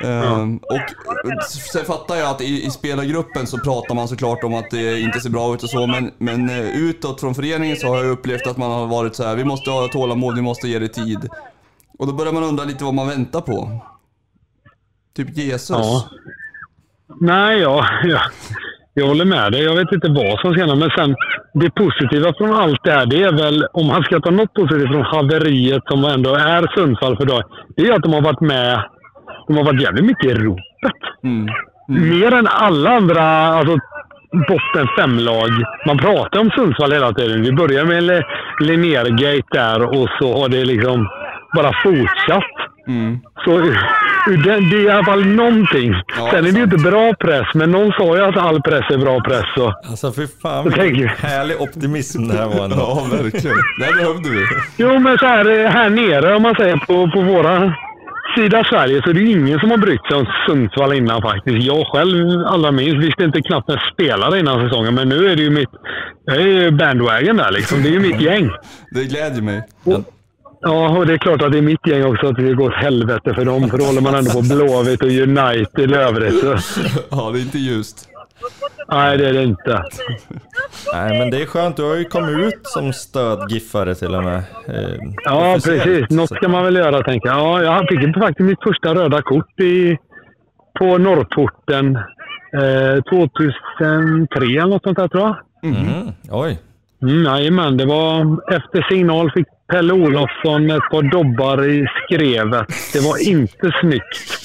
Ehm, 0.04 0.56
och 0.56 1.42
sen 1.72 1.84
fattar 1.84 2.16
jag 2.16 2.30
att 2.30 2.40
i, 2.40 2.66
i 2.66 2.70
spelargruppen 2.70 3.46
så 3.46 3.58
pratar 3.58 3.94
man 3.94 4.08
såklart 4.08 4.44
om 4.44 4.54
att 4.54 4.70
det 4.70 5.00
inte 5.00 5.20
ser 5.20 5.30
bra 5.30 5.54
ut 5.54 5.62
och 5.62 5.70
så, 5.70 5.86
men, 5.86 6.10
men 6.18 6.48
eh, 6.48 6.76
utåt 6.76 7.20
från 7.20 7.34
föreningen 7.34 7.76
så 7.76 7.88
har 7.88 7.96
jag 7.96 8.10
upplevt 8.10 8.46
att 8.46 8.56
man 8.56 8.70
har 8.70 8.86
varit 8.86 9.16
så 9.16 9.24
här: 9.24 9.36
vi 9.36 9.44
måste 9.44 9.70
ha 9.70 9.88
tålamod, 9.88 10.34
vi 10.34 10.42
måste 10.42 10.68
ge 10.68 10.78
det 10.78 10.88
tid. 10.88 11.28
Och 11.98 12.06
då 12.06 12.12
börjar 12.12 12.32
man 12.32 12.42
undra 12.42 12.64
lite 12.64 12.84
vad 12.84 12.94
man 12.94 13.08
väntar 13.08 13.40
på. 13.40 13.80
Typ 15.16 15.36
Jesus. 15.36 15.70
Ja. 15.70 16.08
Nej, 17.20 17.58
ja, 17.58 17.86
ja, 18.04 18.20
jag 18.94 19.06
håller 19.06 19.24
med 19.24 19.52
dig. 19.52 19.62
Jag 19.62 19.76
vet 19.76 19.92
inte 19.92 20.08
vad 20.08 20.40
som 20.40 20.52
ska 20.52 20.60
hända. 20.60 20.74
Men 20.74 20.90
sen, 20.90 21.16
det 21.54 21.70
positiva 21.70 22.34
från 22.38 22.52
allt 22.52 22.84
det 22.84 22.92
här, 22.92 23.06
det 23.06 23.22
är 23.22 23.32
väl, 23.32 23.66
om 23.72 23.86
man 23.86 24.02
ska 24.02 24.20
ta 24.20 24.30
något 24.30 24.54
positivt 24.54 24.88
från 24.88 25.04
haveriet 25.04 25.82
som 25.86 26.04
ändå 26.04 26.34
är 26.34 26.76
Sundsvall 26.76 27.16
för 27.16 27.24
dag, 27.24 27.42
det 27.76 27.82
är 27.82 27.92
att 27.92 28.02
de 28.02 28.12
har 28.12 28.20
varit 28.20 28.40
med. 28.40 28.84
De 29.48 29.56
har 29.56 29.64
varit 29.64 29.82
jävligt 29.82 30.04
mycket 30.04 30.24
i 30.24 30.34
ropet. 30.34 31.00
Mm. 31.24 31.46
Mer 31.88 32.34
än 32.34 32.46
alla 32.46 32.90
andra 32.90 33.22
alltså, 33.22 33.76
botten 34.48 34.86
fem-lag. 34.98 35.48
Man 35.86 35.98
pratar 35.98 36.40
om 36.40 36.50
Sundsvall 36.50 36.92
hela 36.92 37.12
tiden. 37.12 37.42
Vi 37.42 37.52
börjar 37.52 37.84
med 37.84 38.02
Le- 38.02 38.22
Linnér-gate 38.60 39.46
där 39.50 39.82
och 39.82 40.08
så 40.20 40.40
har 40.40 40.48
det 40.48 40.64
liksom 40.64 41.08
bara 41.56 41.72
fortsatt. 41.82 42.54
Mm. 42.88 43.18
Så 43.44 43.58
den, 44.26 44.70
det 44.70 44.76
är 44.76 44.82
i 44.84 44.90
alla 44.90 45.04
fall 45.04 45.24
någonting. 45.26 45.94
Ja, 46.18 46.28
Sen 46.30 46.46
är 46.46 46.52
det 46.52 46.58
ju 46.58 46.64
inte 46.64 46.76
bra 46.76 47.14
press, 47.14 47.46
men 47.54 47.70
någon 47.70 47.92
sa 47.92 48.16
ju 48.16 48.22
att 48.24 48.36
all 48.36 48.62
press 48.62 48.84
är 48.90 48.98
bra 48.98 49.20
press. 49.20 49.44
Så. 49.56 49.74
Alltså 49.88 50.12
fy 50.12 50.26
fan 50.42 50.64
vilken 50.64 51.08
härlig 51.08 51.60
optimism 51.60 52.28
det 52.28 52.34
här 52.38 52.46
var 52.46 52.64
ändå. 52.64 52.76
Ja, 52.76 53.06
verkligen. 53.22 53.56
Det 53.80 53.92
behövde 53.96 54.30
vi. 54.30 54.44
Jo, 54.76 54.98
men 54.98 55.18
så 55.18 55.26
här, 55.26 55.68
här 55.68 55.90
nere 55.90 56.36
om 56.36 56.42
man 56.42 56.54
säger 56.54 56.76
på, 56.76 57.10
på 57.10 57.20
våra 57.20 57.74
sida 58.34 58.64
Sverige 58.64 59.02
så 59.02 59.10
är 59.10 59.14
det 59.14 59.20
ju 59.20 59.30
ingen 59.30 59.60
som 59.60 59.70
har 59.70 59.78
brytt 59.78 60.06
sig 60.06 60.16
om 60.16 60.26
Sundsvall 60.46 60.92
innan 60.92 61.22
faktiskt. 61.22 61.66
Jag 61.66 61.86
själv 61.86 62.44
allra 62.46 62.70
minst 62.72 63.06
visste 63.06 63.24
inte 63.24 63.42
knappt 63.42 63.68
när 63.68 63.74
jag 63.74 63.92
spelade 63.92 64.38
innan 64.38 64.68
säsongen, 64.68 64.94
men 64.94 65.08
nu 65.08 65.30
är 65.30 65.36
det 65.36 65.42
ju 65.42 65.50
mitt... 65.50 65.70
Jag 66.24 66.36
är 66.36 66.46
ju 66.46 66.70
bandwagon 66.70 67.36
där 67.36 67.50
liksom. 67.50 67.82
Det 67.82 67.88
är 67.88 67.92
ju 67.92 68.00
mitt 68.00 68.20
gäng. 68.20 68.50
Det 68.90 69.04
glädjer 69.04 69.42
mig. 69.42 69.62
Ja, 70.60 70.98
och 70.98 71.06
det 71.06 71.12
är 71.12 71.18
klart 71.18 71.42
att 71.42 71.52
det 71.52 71.58
är 71.58 71.62
mitt 71.62 71.86
gäng 71.86 72.04
också 72.04 72.26
att 72.26 72.36
det 72.36 72.54
går 72.54 72.68
åt 72.68 72.74
helvete 72.74 73.34
för 73.34 73.44
dem. 73.44 73.70
För 73.70 73.78
då 73.78 73.84
håller 73.84 74.00
man 74.00 74.14
ändå 74.14 74.30
på 74.30 74.42
Blåvitt 74.42 75.02
och 75.02 75.08
United 75.08 75.90
i 75.90 75.94
övrigt. 75.94 76.44
Ja, 77.10 77.30
det 77.32 77.38
är 77.38 77.42
inte 77.42 77.58
ljust. 77.58 78.08
Nej, 78.90 79.18
det 79.18 79.28
är 79.28 79.32
det 79.32 79.42
inte. 79.42 79.82
Nej 80.94 81.18
men 81.18 81.30
det 81.30 81.42
är 81.42 81.46
skönt, 81.46 81.76
du 81.76 81.82
har 81.82 81.96
ju 81.96 82.04
kommit 82.04 82.38
ut 82.54 82.60
som 82.66 82.92
stödgiffare 82.92 83.94
till 83.94 84.14
och 84.14 84.24
med. 84.24 84.36
Eh, 84.68 84.98
Ja, 85.24 85.56
precis. 85.64 86.10
Något 86.10 86.30
ska 86.36 86.48
man 86.48 86.64
väl 86.64 86.76
göra, 86.76 87.02
tänker 87.02 87.28
jag. 87.28 87.38
Ja, 87.38 87.62
jag 87.62 87.88
fick 87.88 88.14
faktiskt 88.16 88.46
mitt 88.48 88.62
första 88.62 88.94
röda 88.94 89.22
kort 89.22 89.60
i, 89.60 89.98
på 90.78 90.98
Norrporten 90.98 91.96
eh, 91.96 93.02
2003 93.10 94.44
eller 94.44 94.66
något 94.66 94.82
sånt 94.82 94.98
där, 94.98 95.08
tror 95.08 95.22
jag. 95.22 95.36
Mhm, 95.70 96.12
Oj. 96.30 96.58
Mm, 97.02 97.24
jajamän, 97.24 97.76
det 97.76 97.86
var 97.86 98.38
efter 98.54 98.86
signal 98.90 99.30
fick 99.30 99.46
Pelle 99.72 99.92
Olofsson 99.92 100.70
ett 100.70 100.90
par 100.90 101.10
dobbar 101.10 101.64
i 101.64 101.86
skrevet. 102.04 102.66
Det 102.92 103.00
var 103.00 103.28
inte 103.28 103.70
snyggt. 103.80 104.37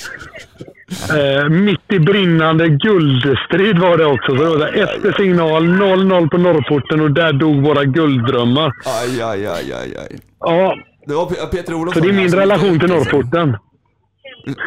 Eh, 1.18 1.49
mitt 1.49 1.91
i 1.94 1.99
brinnande 1.99 2.70
guldstrid 2.70 3.80
var 3.80 3.98
det 3.98 4.06
också. 4.06 4.38
Så 4.38 4.44
det 4.44 4.49
var 4.57 4.68
efter 4.68 5.11
signal, 5.11 5.64
0-0 5.68 6.30
på 6.30 6.38
Norrporten 6.38 7.02
och 7.02 7.11
där 7.11 7.34
dog 7.34 7.61
våra 7.64 7.84
gulddrömmar. 7.86 8.72
Aj, 8.86 9.22
aj, 9.22 9.45
aj, 9.48 9.74
aj, 9.74 9.98
aj. 9.98 10.18
Ja, 10.40 10.76
Det 11.07 11.14
var 11.15 11.26
Pe- 11.26 11.48
Peter 11.52 11.74
Olofsson. 11.74 12.03
så 12.03 12.10
det 12.10 12.14
är 12.15 12.18
min 12.22 12.32
relation 12.34 12.80
till. 12.80 12.90
Norrporten. 12.90 13.57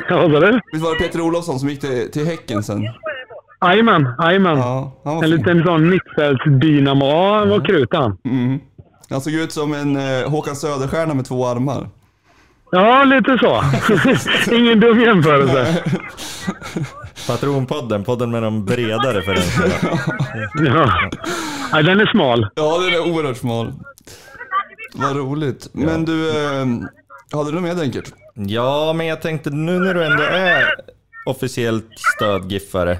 Ja, 0.08 0.28
vad 0.28 0.30
sa 0.32 0.40
du? 0.40 0.60
Visst 0.72 0.84
var 0.84 0.92
det 0.94 0.98
Peter 0.98 1.20
Olofsson 1.20 1.58
som 1.58 1.68
gick 1.68 1.80
till, 1.80 2.10
till 2.12 2.26
Häcken 2.26 2.62
sen? 2.62 2.82
Jajamän, 3.64 4.08
jajamän. 4.22 4.58
Ja, 4.58 4.92
En 5.24 5.30
liten 5.30 5.64
sån 5.64 5.90
mittfältsdynamo. 5.90 7.06
Ja, 7.06 7.38
han 7.38 7.48
var 7.48 7.64
krut 7.64 7.88
han. 7.92 8.16
Mm. 8.24 8.58
Han 9.10 9.20
såg 9.20 9.32
ut 9.32 9.52
som 9.52 9.74
en 9.74 9.96
eh, 9.96 10.30
Håkan 10.30 10.56
Söderstjärna 10.56 11.14
med 11.14 11.24
två 11.24 11.46
armar. 11.46 11.88
Ja, 12.76 13.04
lite 13.04 13.38
så. 13.38 13.62
Ingen 14.54 14.80
dum 14.80 15.00
jämförelse. 15.00 15.84
Patronpodden, 17.26 18.04
podden 18.04 18.30
med 18.30 18.42
de 18.42 18.64
bredare 18.64 19.18
referenserna. 19.18 19.74
Ja. 20.64 21.10
Nej, 21.72 21.82
den 21.84 22.00
är 22.00 22.06
smal. 22.06 22.48
Ja, 22.54 22.78
den 22.78 22.94
är 22.94 23.00
oerhört 23.12 23.36
smal. 23.36 23.72
Vad 24.94 25.16
roligt. 25.16 25.68
Men 25.72 26.04
du, 26.04 26.28
eh, 26.28 26.66
hade 27.32 27.50
du 27.50 27.54
något 27.60 27.62
mer 27.76 27.82
enkelt? 27.82 28.14
Ja, 28.34 28.92
men 28.92 29.06
jag 29.06 29.22
tänkte 29.22 29.50
nu 29.50 29.78
när 29.78 29.94
du 29.94 30.04
ändå 30.04 30.22
är 30.22 30.64
officiellt 31.26 31.88
stödgiffare. 32.16 32.92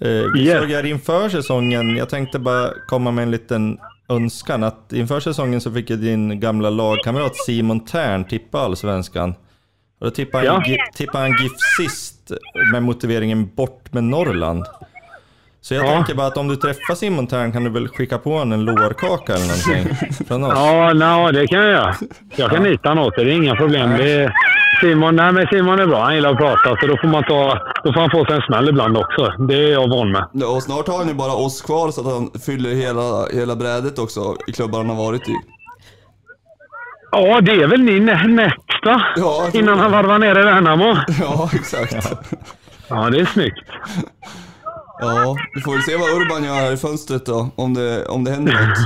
Eh, 0.00 0.08
vi 0.34 0.40
Yes. 0.46 0.60
såg 0.60 0.70
här 0.70 0.86
inför 0.86 1.28
säsongen, 1.28 1.96
jag 1.96 2.08
tänkte 2.08 2.38
bara 2.38 2.70
komma 2.88 3.10
med 3.10 3.22
en 3.22 3.30
liten 3.30 3.78
önskan 4.10 4.62
att 4.64 4.92
inför 4.92 5.20
säsongen 5.20 5.60
så 5.60 5.72
fick 5.72 5.90
ju 5.90 5.96
din 5.96 6.40
gamla 6.40 6.70
lagkamrat 6.70 7.36
Simon 7.36 7.80
Tern 7.80 8.24
tippa 8.24 8.58
allsvenskan. 8.60 9.30
Och 10.00 10.06
då 10.06 10.10
tippade 10.10 10.50
han, 10.50 10.62
Ja. 10.66 10.76
tippade 10.94 11.18
han 11.24 11.42
GIF 11.42 11.52
sist 11.78 12.32
med 12.72 12.82
motiveringen 12.82 13.54
bort 13.54 13.92
med 13.92 14.04
Norrland. 14.04 14.64
Så 15.62 15.74
jag 15.74 15.86
Ja. 15.86 15.90
tänker 15.90 16.14
bara 16.14 16.26
att 16.26 16.36
om 16.36 16.48
du 16.48 16.56
träffar 16.56 16.94
Simon 16.94 17.26
Tern 17.26 17.52
kan 17.52 17.64
du 17.64 17.70
väl 17.70 17.88
skicka 17.88 18.18
på 18.18 18.32
honom 18.38 18.52
en 18.52 18.64
lårkaka 18.64 19.34
eller 19.34 19.46
någonting 19.46 19.96
från 20.28 20.44
oss? 20.44 20.52
Ja, 20.54 20.92
no, 20.92 21.32
det 21.32 21.46
kan 21.46 21.58
jag 21.58 21.68
göra. 21.70 21.94
Jag 22.36 22.50
kan 22.50 22.62
nita 22.62 23.00
åt 23.00 23.16
det. 23.16 23.22
Är 23.22 23.26
inga 23.28 23.56
problem. 23.56 23.90
Det 23.98 24.10
är, 24.12 24.32
Simon, 24.80 25.16
nej, 25.16 25.32
men 25.32 25.46
Simon 25.46 25.80
är 25.80 25.86
bra. 25.86 26.02
Han 26.04 26.14
gillar 26.14 26.30
att 26.30 26.36
prata. 26.36 26.76
Så 26.80 26.86
då 26.86 26.96
får, 26.96 27.08
man 27.08 27.24
ta, 27.24 27.58
då 27.84 27.92
får 27.92 28.00
han 28.00 28.10
få 28.10 28.24
sig 28.24 28.34
en 28.34 28.42
smäll 28.42 28.68
ibland 28.68 28.96
också. 28.96 29.32
Det 29.48 29.54
är 29.54 29.72
jag 29.72 29.88
van 29.88 30.12
med. 30.12 30.24
Ja, 30.32 30.46
Och 30.46 30.62
snart 30.62 30.88
har 30.88 30.98
han 30.98 31.08
ju 31.08 31.14
bara 31.14 31.32
oss 31.32 31.62
kvar 31.62 31.90
så 31.90 32.00
att 32.00 32.06
han 32.06 32.30
fyller 32.46 32.70
hela, 32.74 33.26
hela 33.40 33.56
brädet 33.56 33.98
också 33.98 34.20
i 34.46 34.52
klubbar 34.52 34.78
han 34.78 34.88
har 34.88 34.96
varit 34.96 35.28
i. 35.28 35.34
Ja, 37.12 37.40
det 37.40 37.52
är 37.52 37.66
väl 37.66 37.80
ni 37.80 38.00
nä- 38.00 38.26
nästa. 38.26 39.02
Ja, 39.16 39.48
Innan 39.52 39.78
han 39.78 39.92
varvar 39.92 40.18
ner 40.18 40.38
i 40.38 40.42
Värnamo. 40.42 40.96
Ja, 41.20 41.50
exakt. 41.54 42.12
Ja, 42.88 43.10
det 43.10 43.20
är 43.20 43.24
snyggt. 43.24 43.58
Ja, 45.00 45.36
vi 45.54 45.60
får 45.60 45.72
väl 45.72 45.82
se 45.82 45.96
vad 45.96 46.10
Urban 46.10 46.44
gör 46.44 46.54
här 46.54 46.72
i 46.72 46.76
fönstret 46.76 47.26
då, 47.26 47.50
om 47.56 47.74
det, 47.74 48.04
om 48.06 48.24
det 48.24 48.30
händer 48.30 48.52
något. 48.52 48.78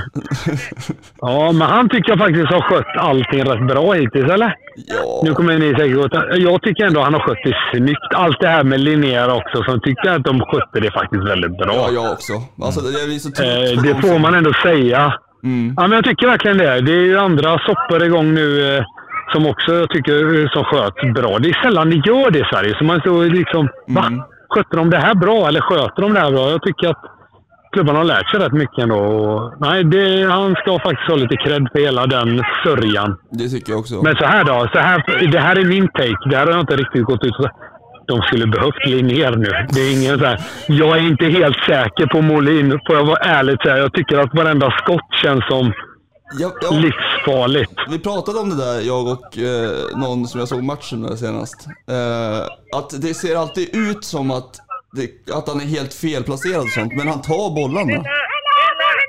Ja, 1.20 1.53
men 1.53 1.69
han 1.69 1.89
tycker 1.89 2.11
jag 2.11 2.19
faktiskt 2.19 2.53
har 2.53 2.61
skött 2.61 2.97
allting 2.99 3.45
rätt 3.45 3.66
bra 3.69 3.93
hittills, 3.93 4.31
eller? 4.31 4.55
Ja, 4.77 5.20
Nu 5.24 5.35
kommer 5.35 5.59
ni 5.59 5.69
säkert 5.74 6.11
till- 6.12 6.43
Jag 6.45 6.62
tycker 6.62 6.85
ändå 6.86 7.01
han 7.01 7.15
har 7.15 7.20
skött 7.20 7.39
det 7.45 7.55
snyggt. 7.73 8.15
Allt 8.15 8.41
det 8.41 8.49
här 8.49 8.65
med 8.65 8.81
Linnér 8.81 9.28
också, 9.35 9.62
som 9.65 9.81
tyckte 9.81 10.12
att 10.12 10.24
de 10.24 10.41
skötte 10.41 10.81
det 10.81 10.91
faktiskt 10.91 11.23
väldigt 11.24 11.59
bra. 11.59 11.74
ja, 11.74 11.89
jag 11.95 12.12
också. 12.12 12.32
Alltså, 12.62 12.81
jag 12.99 13.09
blir 13.09 13.19
så 13.19 13.28
Eh, 13.43 13.82
det 13.82 14.09
får 14.09 14.19
man 14.19 14.35
ändå 14.35 14.53
säga. 14.62 15.15
Mm. 15.45 15.74
Ja, 15.77 15.82
men 15.82 15.93
jag 15.93 16.05
tycker 16.05 16.27
verkligen 16.27 16.59
det. 16.59 16.81
Det 16.81 16.93
är 16.93 17.05
ju 17.05 17.19
andra 17.19 17.59
soppor 17.59 18.05
igång 18.05 18.35
nu 18.35 18.77
eh, 18.77 18.82
som 19.32 19.47
också 19.47 19.74
jag 19.74 19.91
tycker 19.91 20.41
eh, 20.43 20.49
som 20.51 20.65
sköts 20.65 21.15
bra. 21.15 21.39
Det 21.39 21.49
är 21.49 21.62
sällan 21.62 21.91
de 21.91 21.97
gör 21.97 22.31
det 22.31 22.39
i 22.39 22.45
Sverige. 22.53 22.74
Så 22.78 22.85
man 22.85 23.01
står 23.01 23.24
liksom, 23.24 23.69
va? 23.89 24.03
Skötte 24.55 24.76
de 24.76 24.90
det 24.90 24.98
här 24.98 25.14
bra 25.14 25.48
eller 25.48 25.60
sköter 25.60 26.02
de 26.02 26.14
det 26.14 26.20
här 26.20 26.31
bra? 26.31 26.51
Jag 26.51 26.62
tycker 26.62 26.89
att 26.89 27.02
klubbarna 27.72 27.98
har 27.98 28.05
lärt 28.05 28.31
sig 28.31 28.40
rätt 28.40 28.52
mycket 28.52 28.78
ändå. 28.78 28.97
Och, 28.97 29.52
nej, 29.60 29.85
det, 29.85 30.22
han 30.31 30.55
ska 30.55 30.78
faktiskt 30.78 31.09
ha 31.09 31.16
lite 31.16 31.36
cred 31.36 31.68
för 31.72 31.81
hela 31.81 32.06
den 32.06 32.43
sörjan. 32.64 33.16
Det 33.31 33.48
tycker 33.48 33.72
jag 33.72 33.81
också. 33.81 33.94
Men 34.02 34.16
så 34.16 34.24
här 34.24 34.44
då. 34.44 34.68
Så 34.72 34.78
här, 34.78 35.28
det 35.32 35.39
här 35.39 35.56
är 35.56 35.64
min 35.64 35.89
take. 35.89 36.28
Det 36.31 36.36
här 36.36 36.47
har 36.47 36.52
jag 36.52 36.60
inte 36.60 36.76
riktigt 36.76 37.05
gått 37.05 37.24
ut. 37.24 37.35
De 38.06 38.22
skulle 38.22 38.47
behövt 38.47 38.86
Linnér 38.86 39.36
nu. 39.36 39.51
Det 39.74 39.81
är 39.81 39.93
ingen 39.98 40.18
så 40.18 40.24
här, 40.24 40.39
jag 40.66 40.98
är 40.98 41.02
inte 41.02 41.26
helt 41.26 41.56
säker 41.56 42.06
på 42.06 42.22
Molin, 42.22 42.81
får 42.86 42.97
jag 42.97 43.05
vara 43.05 43.16
ärlig 43.16 43.62
säga. 43.62 43.78
Jag 43.78 43.93
tycker 43.93 44.18
att 44.18 44.35
varenda 44.35 44.70
skott 44.70 45.09
känns 45.22 45.44
som 45.48 45.72
Ja, 46.32 46.52
ja, 46.60 46.70
livsfarligt. 46.70 47.72
vi 47.90 47.98
pratade 47.98 48.38
om 48.38 48.48
det 48.51 48.56
där, 48.56 48.80
jag 48.80 49.06
och 49.09 49.38
eh, 49.38 49.96
någon 49.96 50.28
som 50.28 50.40
jag 50.40 50.48
såg 50.48 50.62
matchen 50.62 51.01
med 51.01 51.18
senast. 51.18 51.66
Eh, 51.88 52.78
att 52.78 53.02
det 53.02 53.14
ser 53.14 53.36
alltid 53.36 53.68
ut 53.72 54.05
som 54.05 54.30
att, 54.30 54.56
det, 54.92 55.32
att 55.34 55.48
han 55.48 55.60
är 55.60 55.64
helt 55.64 55.94
felplacerad 55.94 56.62
och 56.62 56.68
sånt, 56.68 56.92
men 56.96 57.09
han 57.09 57.22
tar 57.22 57.55
bollarna. 57.55 58.05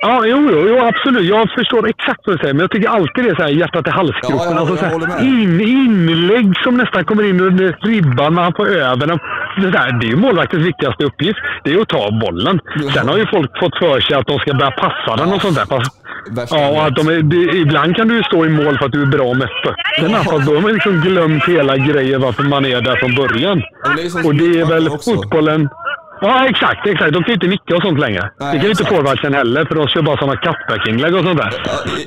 Ja, 0.06 0.26
jo, 0.26 0.50
jo, 0.52 0.60
jo, 0.70 0.76
absolut. 0.90 1.26
Jag 1.36 1.50
förstår 1.58 1.90
exakt 1.90 2.22
vad 2.26 2.36
du 2.36 2.40
säger, 2.40 2.54
men 2.54 2.62
jag 2.62 2.72
tycker 2.72 2.90
alltid 2.90 3.24
det 3.24 3.30
är 3.30 3.36
så 3.36 3.42
här 3.42 3.50
hjärtat 3.50 3.88
i 3.88 3.90
halsgropen. 3.90 4.38
Ja, 4.38 4.52
ja, 4.52 4.60
alltså, 4.60 4.78
så 4.78 4.86
här, 4.86 5.24
in, 5.24 5.62
inlägg 5.62 6.54
som 6.64 6.78
nästan 6.78 7.06
kommer 7.06 7.24
in 7.30 7.42
under 7.42 7.78
ribban 7.82 8.34
när 8.36 8.42
han 8.42 8.54
får 8.54 8.68
över 8.68 9.08
dem. 9.08 9.20
Det, 9.62 9.72
där, 9.72 10.00
det 10.00 10.06
är 10.08 10.10
ju 10.10 10.16
målvaktens 10.16 10.66
viktigaste 10.66 11.04
uppgift. 11.04 11.40
Det 11.64 11.74
är 11.74 11.82
att 11.82 11.88
ta 11.88 12.12
bollen. 12.22 12.60
Sen 12.94 13.08
har 13.10 13.18
ju 13.18 13.26
folk 13.28 13.60
fått 13.60 13.78
för 13.78 14.00
sig 14.02 14.16
att 14.16 14.28
de 14.28 14.40
ska 14.40 14.54
börja 14.54 14.72
passa 14.72 15.16
den 15.16 15.34
och 15.34 15.42
sånt 15.42 15.56
där. 15.56 15.66
Ja, 16.50 16.70
och 16.70 16.86
att 16.86 16.96
de 16.96 17.08
är, 17.08 17.22
det, 17.22 17.58
ibland 17.58 17.96
kan 17.96 18.08
du 18.08 18.16
ju 18.16 18.24
stå 18.24 18.46
i 18.46 18.50
mål 18.50 18.78
för 18.78 18.86
att 18.86 18.92
du 18.92 19.02
är 19.02 19.06
bra 19.18 19.34
med 19.34 19.50
fötterna. 19.64 20.18
Fast 20.18 20.46
då 20.46 20.54
har 20.56 20.62
man 20.62 20.74
liksom 20.74 21.02
glömt 21.02 21.44
hela 21.48 21.78
grejen 21.78 22.22
varför 22.22 22.44
man 22.44 22.66
är 22.66 22.82
där 22.82 22.96
från 22.96 23.16
början. 23.16 23.62
Ja, 23.84 23.90
men 23.90 23.96
det 23.96 24.04
är 24.04 24.28
Och 24.28 24.36
det 24.36 24.60
är 24.60 24.66
väl 24.66 24.88
också. 24.90 25.12
Ja, 26.26 26.50
exakt. 26.50 26.88
exakt. 26.88 27.14
De 27.14 27.24
kan 27.24 27.28
ju 27.28 27.34
inte 27.34 27.48
nicka 27.48 27.76
och 27.76 27.82
sånt 27.82 28.00
längre. 28.00 28.32
Nej, 28.40 28.52
det 28.54 28.58
kan 28.58 28.66
ju 28.66 28.72
inte 28.72 28.86
forwardsen 28.86 29.34
heller, 29.34 29.66
för 29.66 29.76
de 29.76 29.88
kör 29.88 30.02
bara 30.02 30.18
sådana 30.18 30.38
cutback-inlägg 30.38 31.16
och 31.16 31.24
sånt 31.24 31.38
där. 31.38 31.54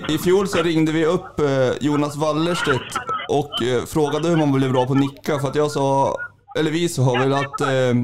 I, 0.09 0.15
I 0.15 0.19
fjol 0.19 0.49
så 0.49 0.63
ringde 0.63 0.93
vi 0.93 1.05
upp 1.07 1.41
eh, 1.41 1.47
Jonas 1.81 2.17
Wallerstedt 2.17 2.99
och 3.29 3.63
eh, 3.63 3.85
frågade 3.87 4.29
hur 4.29 4.37
man 4.37 4.53
blev 4.53 4.73
bra 4.73 4.87
på 4.87 4.93
att 4.93 4.99
nicka 4.99 5.39
för 5.39 5.49
att 5.49 5.55
jag 5.55 5.71
sa, 5.71 6.15
eller 6.59 6.71
vi 6.71 6.89
sa 6.89 7.13
väl 7.13 7.33
att 7.33 7.61
eh, 7.61 7.95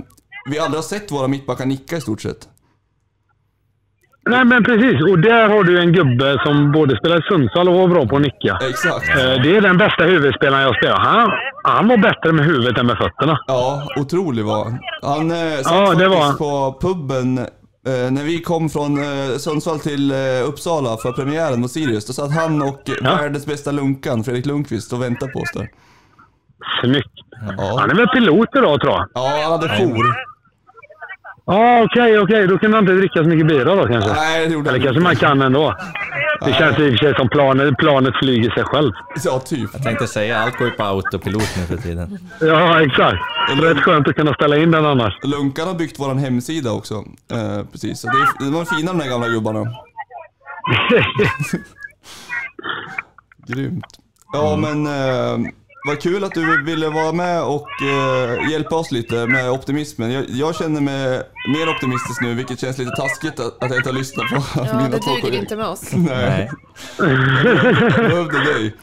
vi 0.51 0.59
aldrig 0.59 0.79
har 0.79 0.83
sett 0.83 1.13
våra 1.13 1.29
mittbackar 1.29 1.67
nicka 1.67 1.97
i 1.97 2.01
stort 2.01 2.21
sett. 2.21 2.49
Nej, 4.27 4.45
men 4.45 4.65
precis. 4.65 5.03
Och 5.11 5.19
där 5.19 5.49
har 5.49 5.65
du 5.65 5.81
en 5.81 5.93
gubbe 5.93 6.39
som 6.45 6.73
både 6.73 6.97
spelar 6.97 7.19
i 7.19 7.23
Sundsvall 7.23 7.69
och 7.69 7.75
var 7.75 7.89
bra 7.89 8.07
på 8.07 8.17
att 8.17 8.23
nicka. 8.23 8.59
Exakt. 8.71 9.09
Eh, 9.09 9.43
Det 9.43 9.57
är 9.57 9.61
den 9.61 9.79
bästa 9.79 10.05
huvudspelaren 10.05 10.63
jag 10.63 10.77
spelar. 10.77 10.99
Han, 10.99 11.31
han 11.65 11.89
var 11.89 11.97
bättre 11.97 12.33
med 12.33 12.45
huvudet 12.45 12.79
än 12.79 12.87
med 12.87 12.97
fötterna. 12.99 13.39
Ja, 13.47 13.89
otrolig 13.97 14.45
var 14.45 14.65
han. 14.65 14.79
Han 15.03 15.31
eh, 15.31 15.37
satt 15.63 15.73
Ja, 15.73 15.95
det 15.95 16.09
var 16.09 16.17
faktiskt 16.17 16.39
på 16.39 16.79
puben 16.81 17.39
eh, 17.39 18.11
när 18.11 18.25
vi 18.25 18.41
kom 18.41 18.69
från 18.69 18.97
Sundsvall 19.39 19.79
till 19.79 20.13
Uppsala 20.49 20.97
för 20.97 21.13
premiären 21.13 21.61
mot 21.61 21.71
Sirius. 21.71 22.07
Då 22.07 22.13
satt 22.13 22.35
han 22.35 22.63
och 22.63 22.83
Ja. 22.85 23.17
världens 23.17 23.47
bästa 23.47 23.71
lunkan, 23.73 24.25
Fredrik 24.25 24.47
Lundqvist, 24.47 24.93
och 24.93 25.03
väntade 25.03 25.33
på 25.33 25.39
oss 25.39 25.53
där. 25.55 25.69
Snyggt. 26.83 27.11
Ja, 27.59 27.77
Han 27.81 27.91
är 27.91 27.95
väl 27.95 28.09
pilot 28.09 28.49
idag, 28.57 28.81
tror 28.81 28.93
jag. 28.93 29.09
ja 29.15 29.41
han 29.43 29.53
hade 29.53 29.69
jour. 29.69 30.07
Ja, 31.47 31.83
okej, 31.85 32.19
okej. 32.19 32.47
Då 32.47 32.59
kan 32.59 32.71
man 32.71 32.81
inte 32.81 32.93
dricka 32.93 33.23
så 33.23 33.29
mycket 33.29 33.47
bira 33.47 33.75
då 33.75 33.87
kanske. 33.87 34.13
Nej, 34.13 34.47
det 34.47 34.53
gjorde 34.53 34.71
Eller 34.71 34.81
kanske 34.81 35.03
man 35.03 35.17
kan 35.17 35.43
ändå. 35.43 35.75
Det 36.45 36.53
känns 36.53 36.79
i 36.79 36.89
och 36.89 36.91
för 36.91 36.97
sig 36.97 37.15
som 37.15 37.29
planet, 37.29 37.79
planet 37.79 38.15
flyger 38.23 38.51
sig 38.51 38.65
själv. 38.65 38.93
Ja, 39.25 39.39
typ. 39.39 39.71
Jag 39.73 39.83
tänkte 39.83 40.07
säga, 40.07 40.39
allt 40.39 40.59
går 40.59 40.67
ju 40.67 40.73
på 40.73 40.83
autopilot 40.83 41.57
nu 41.57 41.63
för 41.63 41.77
tiden. 41.77 42.19
Ja, 42.41 42.83
exakt. 42.83 43.19
Rätt 43.63 43.79
skönt 43.79 44.09
att 44.09 44.15
kunna 44.15 44.35
ställa 44.35 44.57
in 44.57 44.71
den 44.71 44.87
annars. 44.87 45.15
Lunkan 45.23 45.69
har 45.69 45.75
byggt 45.75 46.01
våran 46.01 46.19
hemsida 46.19 46.73
också. 46.73 46.95
Eh, 47.33 47.65
precis, 47.73 48.01
så 48.01 48.07
det, 48.07 48.45
är, 48.45 48.51
det 48.51 48.57
var 48.57 48.65
fina 48.65 48.93
de 48.93 48.99
där 48.99 49.09
gamla 49.09 49.29
gubbarna. 49.29 49.61
Grymt. 53.47 53.87
Ja 54.33 54.57
men 54.57 54.87
eh, 54.87 55.51
vad 55.87 56.01
kul 56.03 56.25
att 56.25 56.33
du 56.35 56.63
ville 56.63 56.89
vara 56.89 57.13
med 57.13 57.43
och 57.43 57.69
eh, 57.83 58.51
hjälpa 58.51 58.77
oss 58.77 58.93
lite 58.93 59.27
med 59.27 59.51
optimismen. 59.51 60.13
Jag, 60.13 60.25
jag 60.29 60.55
känner 60.57 60.81
mig 60.81 61.23
mer 61.57 61.69
optimistisk 61.69 62.21
nu 62.23 62.35
vilket 62.35 62.61
känns 62.61 62.79
lite 62.79 62.91
taskigt 62.91 63.41
att, 63.41 63.65
att 63.65 63.71
jag 63.71 63.77
inte 63.79 63.89
har 63.89 63.95
lyssnat 63.99 64.27
på 64.29 64.43
Ja, 64.57 64.63
mina 64.77 64.89
det 64.89 64.99
två 64.99 65.11
duger 65.11 65.21
kollegor. 65.21 65.41
inte 65.41 65.57
med 65.57 65.67
oss. 65.67 65.93
Nej, 65.95 66.51
jag 66.99 68.11
behövde 68.11 68.39
dig. 68.45 68.75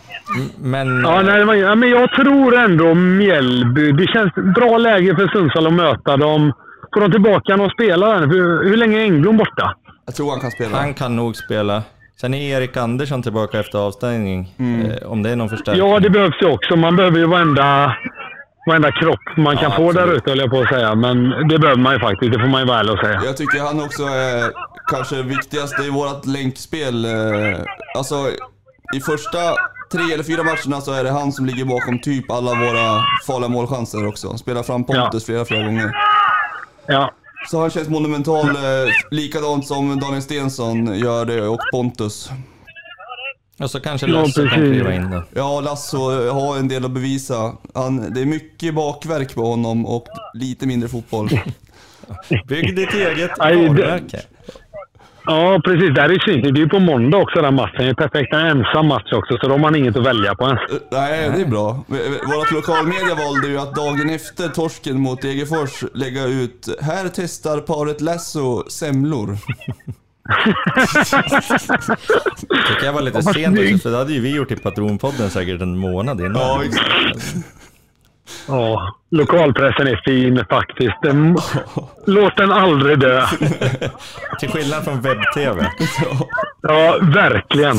Men 0.61 1.02
Ja, 1.02 1.22
nej, 1.22 1.45
det 1.45 1.56
ja, 1.56 1.76
men 1.76 1.90
jag 1.90 2.11
tror 2.11 2.56
ändå 2.56 2.94
Mjällby. 2.94 3.91
Det 3.91 4.07
känns 4.07 4.34
bra 4.56 4.78
läge 4.78 5.15
för 5.15 5.28
Sundsvall 5.28 5.68
att 5.68 5.73
möta 5.73 6.18
dem. 6.18 6.53
Får 6.94 7.02
de 7.02 7.11
tillbaka 7.11 7.56
någon 7.56 7.69
spelare? 7.69 8.26
Hur, 8.26 8.64
hur 8.69 8.78
länge 8.78 8.98
är 8.99 9.03
Englund 9.03 9.38
borta? 9.38 9.76
Jag 10.06 10.15
tror 10.15 10.32
han 10.32 10.40
kan 10.40 10.52
spela. 10.52 10.78
han 10.78 10.94
kan 10.94 11.15
nog 11.15 11.36
spela. 11.36 11.84
Sen 12.22 12.34
är 12.34 12.57
Erik 12.57 12.77
Andersson 12.77 13.23
tillbaka 13.23 13.60
efter 13.60 13.77
avstängning. 13.80 14.53
Eh, 14.60 15.07
om 15.11 15.23
det 15.23 15.30
är 15.30 15.35
någon 15.35 15.49
förstärkning. 15.49 15.89
Ja, 15.89 15.99
det 15.99 16.10
behövs 16.10 16.41
ju 16.41 16.45
också. 16.48 16.76
Man 16.76 16.95
behöver 16.95 17.18
ju 17.18 17.26
varenda, 17.26 17.95
varenda 18.68 18.91
kropp 18.91 19.19
man 19.38 19.57
kan 19.57 19.72
Ja, 19.72 19.77
få 19.77 19.91
där 19.91 20.14
ute, 20.14 20.30
höll 20.30 20.39
jag 20.39 20.49
på 20.49 20.60
att 20.61 20.69
säga. 20.69 20.95
Men 20.95 21.30
det 21.48 21.60
behöver 21.60 21.81
man 21.81 21.93
ju 21.93 21.99
faktiskt. 21.99 22.31
Det 22.31 22.39
får 22.39 22.48
man 22.48 22.61
ju 22.61 22.68
vara 22.68 22.80
ärlig 22.80 22.93
och 22.93 22.99
säga. 22.99 23.22
Jag 23.26 23.38
tycker 23.38 23.60
han 23.60 23.84
också 23.84 24.03
är 24.03 24.52
kanske 24.91 25.22
viktigast 25.23 25.80
i 25.80 25.89
vårt 25.89 26.26
länkspel. 26.26 27.06
eh, 27.06 27.11
Alltså 27.98 28.15
i 28.95 28.99
första 28.99 29.39
tre 29.91 30.14
eller 30.14 30.23
fyra 30.23 30.43
matcherna 30.43 30.81
så 30.81 30.93
är 30.93 31.03
det 31.03 31.11
han 31.11 31.31
som 31.31 31.45
ligger 31.45 31.65
bakom 31.65 31.99
typ 31.99 32.31
alla 32.31 32.52
våra 32.52 32.88
farliga 33.27 33.49
målchanser 33.49 34.07
också. 34.07 34.38
Spelar 34.38 34.64
fram 34.64 34.84
Pontus 34.84 35.26
flera, 35.26 35.45
flera 35.45 35.64
gånger. 35.65 35.91
Ja. 36.88 37.11
Så 37.49 37.59
han 37.61 37.69
känns 37.69 37.89
monumental, 37.89 38.49
eh, 38.49 38.91
likadant 39.11 39.68
som 39.68 39.99
Daniel 39.99 40.22
Stensson 40.22 40.99
gör 40.99 41.26
det 41.26 41.47
och 41.47 41.59
Pontus. 41.72 42.30
Och 43.59 43.72
så 43.72 43.80
kanske 43.80 44.07
Lasse 44.07 44.47
kan 44.47 44.59
kliva 44.59 44.93
in 44.93 45.11
då. 45.11 45.23
Ja, 45.34 45.61
Lasso 45.61 46.30
har 46.30 46.57
en 46.57 46.68
del 46.68 46.85
att 46.85 46.91
bevisa. 46.91 47.53
Han, 47.73 48.13
det 48.13 48.22
är 48.22 48.26
mycket 48.26 48.76
bakverk 48.76 49.35
på 49.35 49.41
honom 49.45 49.85
och 49.85 50.07
lite 50.34 50.68
mindre 50.68 50.89
fotboll. 50.89 51.30
Bygg 52.47 52.76
ditt 52.76 52.93
eget 52.93 53.31
varumärke. 53.39 54.22
Ja, 55.26 55.61
precis. 55.64 55.89
Det 55.95 56.02
här 56.02 56.10
är 56.10 56.19
synd. 56.31 56.43
Det 56.53 56.60
är 56.60 56.64
ju 56.64 56.69
på 56.69 56.80
måndag 56.80 57.18
också 57.18 57.41
den 57.41 57.56
matchen. 57.56 57.76
Det 57.85 57.89
är 57.89 57.93
perfekt. 57.93 58.34
En 58.34 58.39
ensam 58.39 58.88
match 58.88 59.14
också, 59.14 59.38
så 59.41 59.48
de 59.48 59.64
har 59.64 59.77
inget 59.77 59.95
att 59.98 60.06
välja 60.06 60.35
på 60.35 60.45
ens. 60.45 60.61
Eh, 60.72 60.77
Nej, 60.91 61.31
det 61.35 61.41
är 61.41 61.45
bra. 61.45 61.84
Vårt 62.38 62.52
lokalmedia 62.52 63.15
valde 63.15 63.48
ju 63.48 63.57
att 63.57 63.76
dagen 63.76 64.10
efter 64.10 64.48
torsken 64.48 64.99
mot 64.99 65.22
Degerfors 65.22 65.84
lägga 65.93 66.26
ut 66.26 66.69
“Här 66.81 67.10
testar 67.15 67.57
paret 67.60 68.02
Lasso 68.02 68.64
semlor”. 68.69 69.38
Tycker 72.68 72.85
jag 72.85 72.93
var 72.93 73.02
lite 73.02 73.22
sent 73.23 73.60
också, 73.60 73.77
för 73.77 73.91
det 73.91 73.98
hade 73.98 74.14
ju 74.14 74.19
vi 74.22 74.35
gjort 74.35 74.52
i 74.52 74.56
Patronpodden 74.56 75.30
säkert 75.30 75.61
en 75.61 75.77
månad 75.77 76.19
innan. 76.19 76.35
Ja, 76.35 76.64
exakt. 76.65 77.35
Ja, 78.48 78.95
lokalpressen 79.12 79.88
är 79.88 80.02
fin 80.06 80.45
faktiskt. 80.49 81.02
Den, 81.02 81.38
låt 82.06 82.38
den 82.38 82.52
aldrig 82.52 82.99
dö. 82.99 83.26
Till 84.40 84.49
skillnad 84.49 84.84
från 84.84 85.02
webb-tv. 85.02 85.72
Ja, 86.64 86.98
verkligen. 87.02 87.78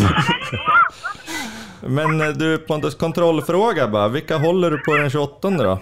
Men 1.81 2.21
eh, 2.21 2.29
du 2.29 2.59
Pontus, 2.59 2.95
kontrollfråga 2.95 3.89
bara. 3.89 4.09
Vilka 4.09 4.37
håller 4.37 4.71
du 4.71 4.79
på 4.79 4.97
den 4.97 5.11
28 5.11 5.51
då? 5.51 5.79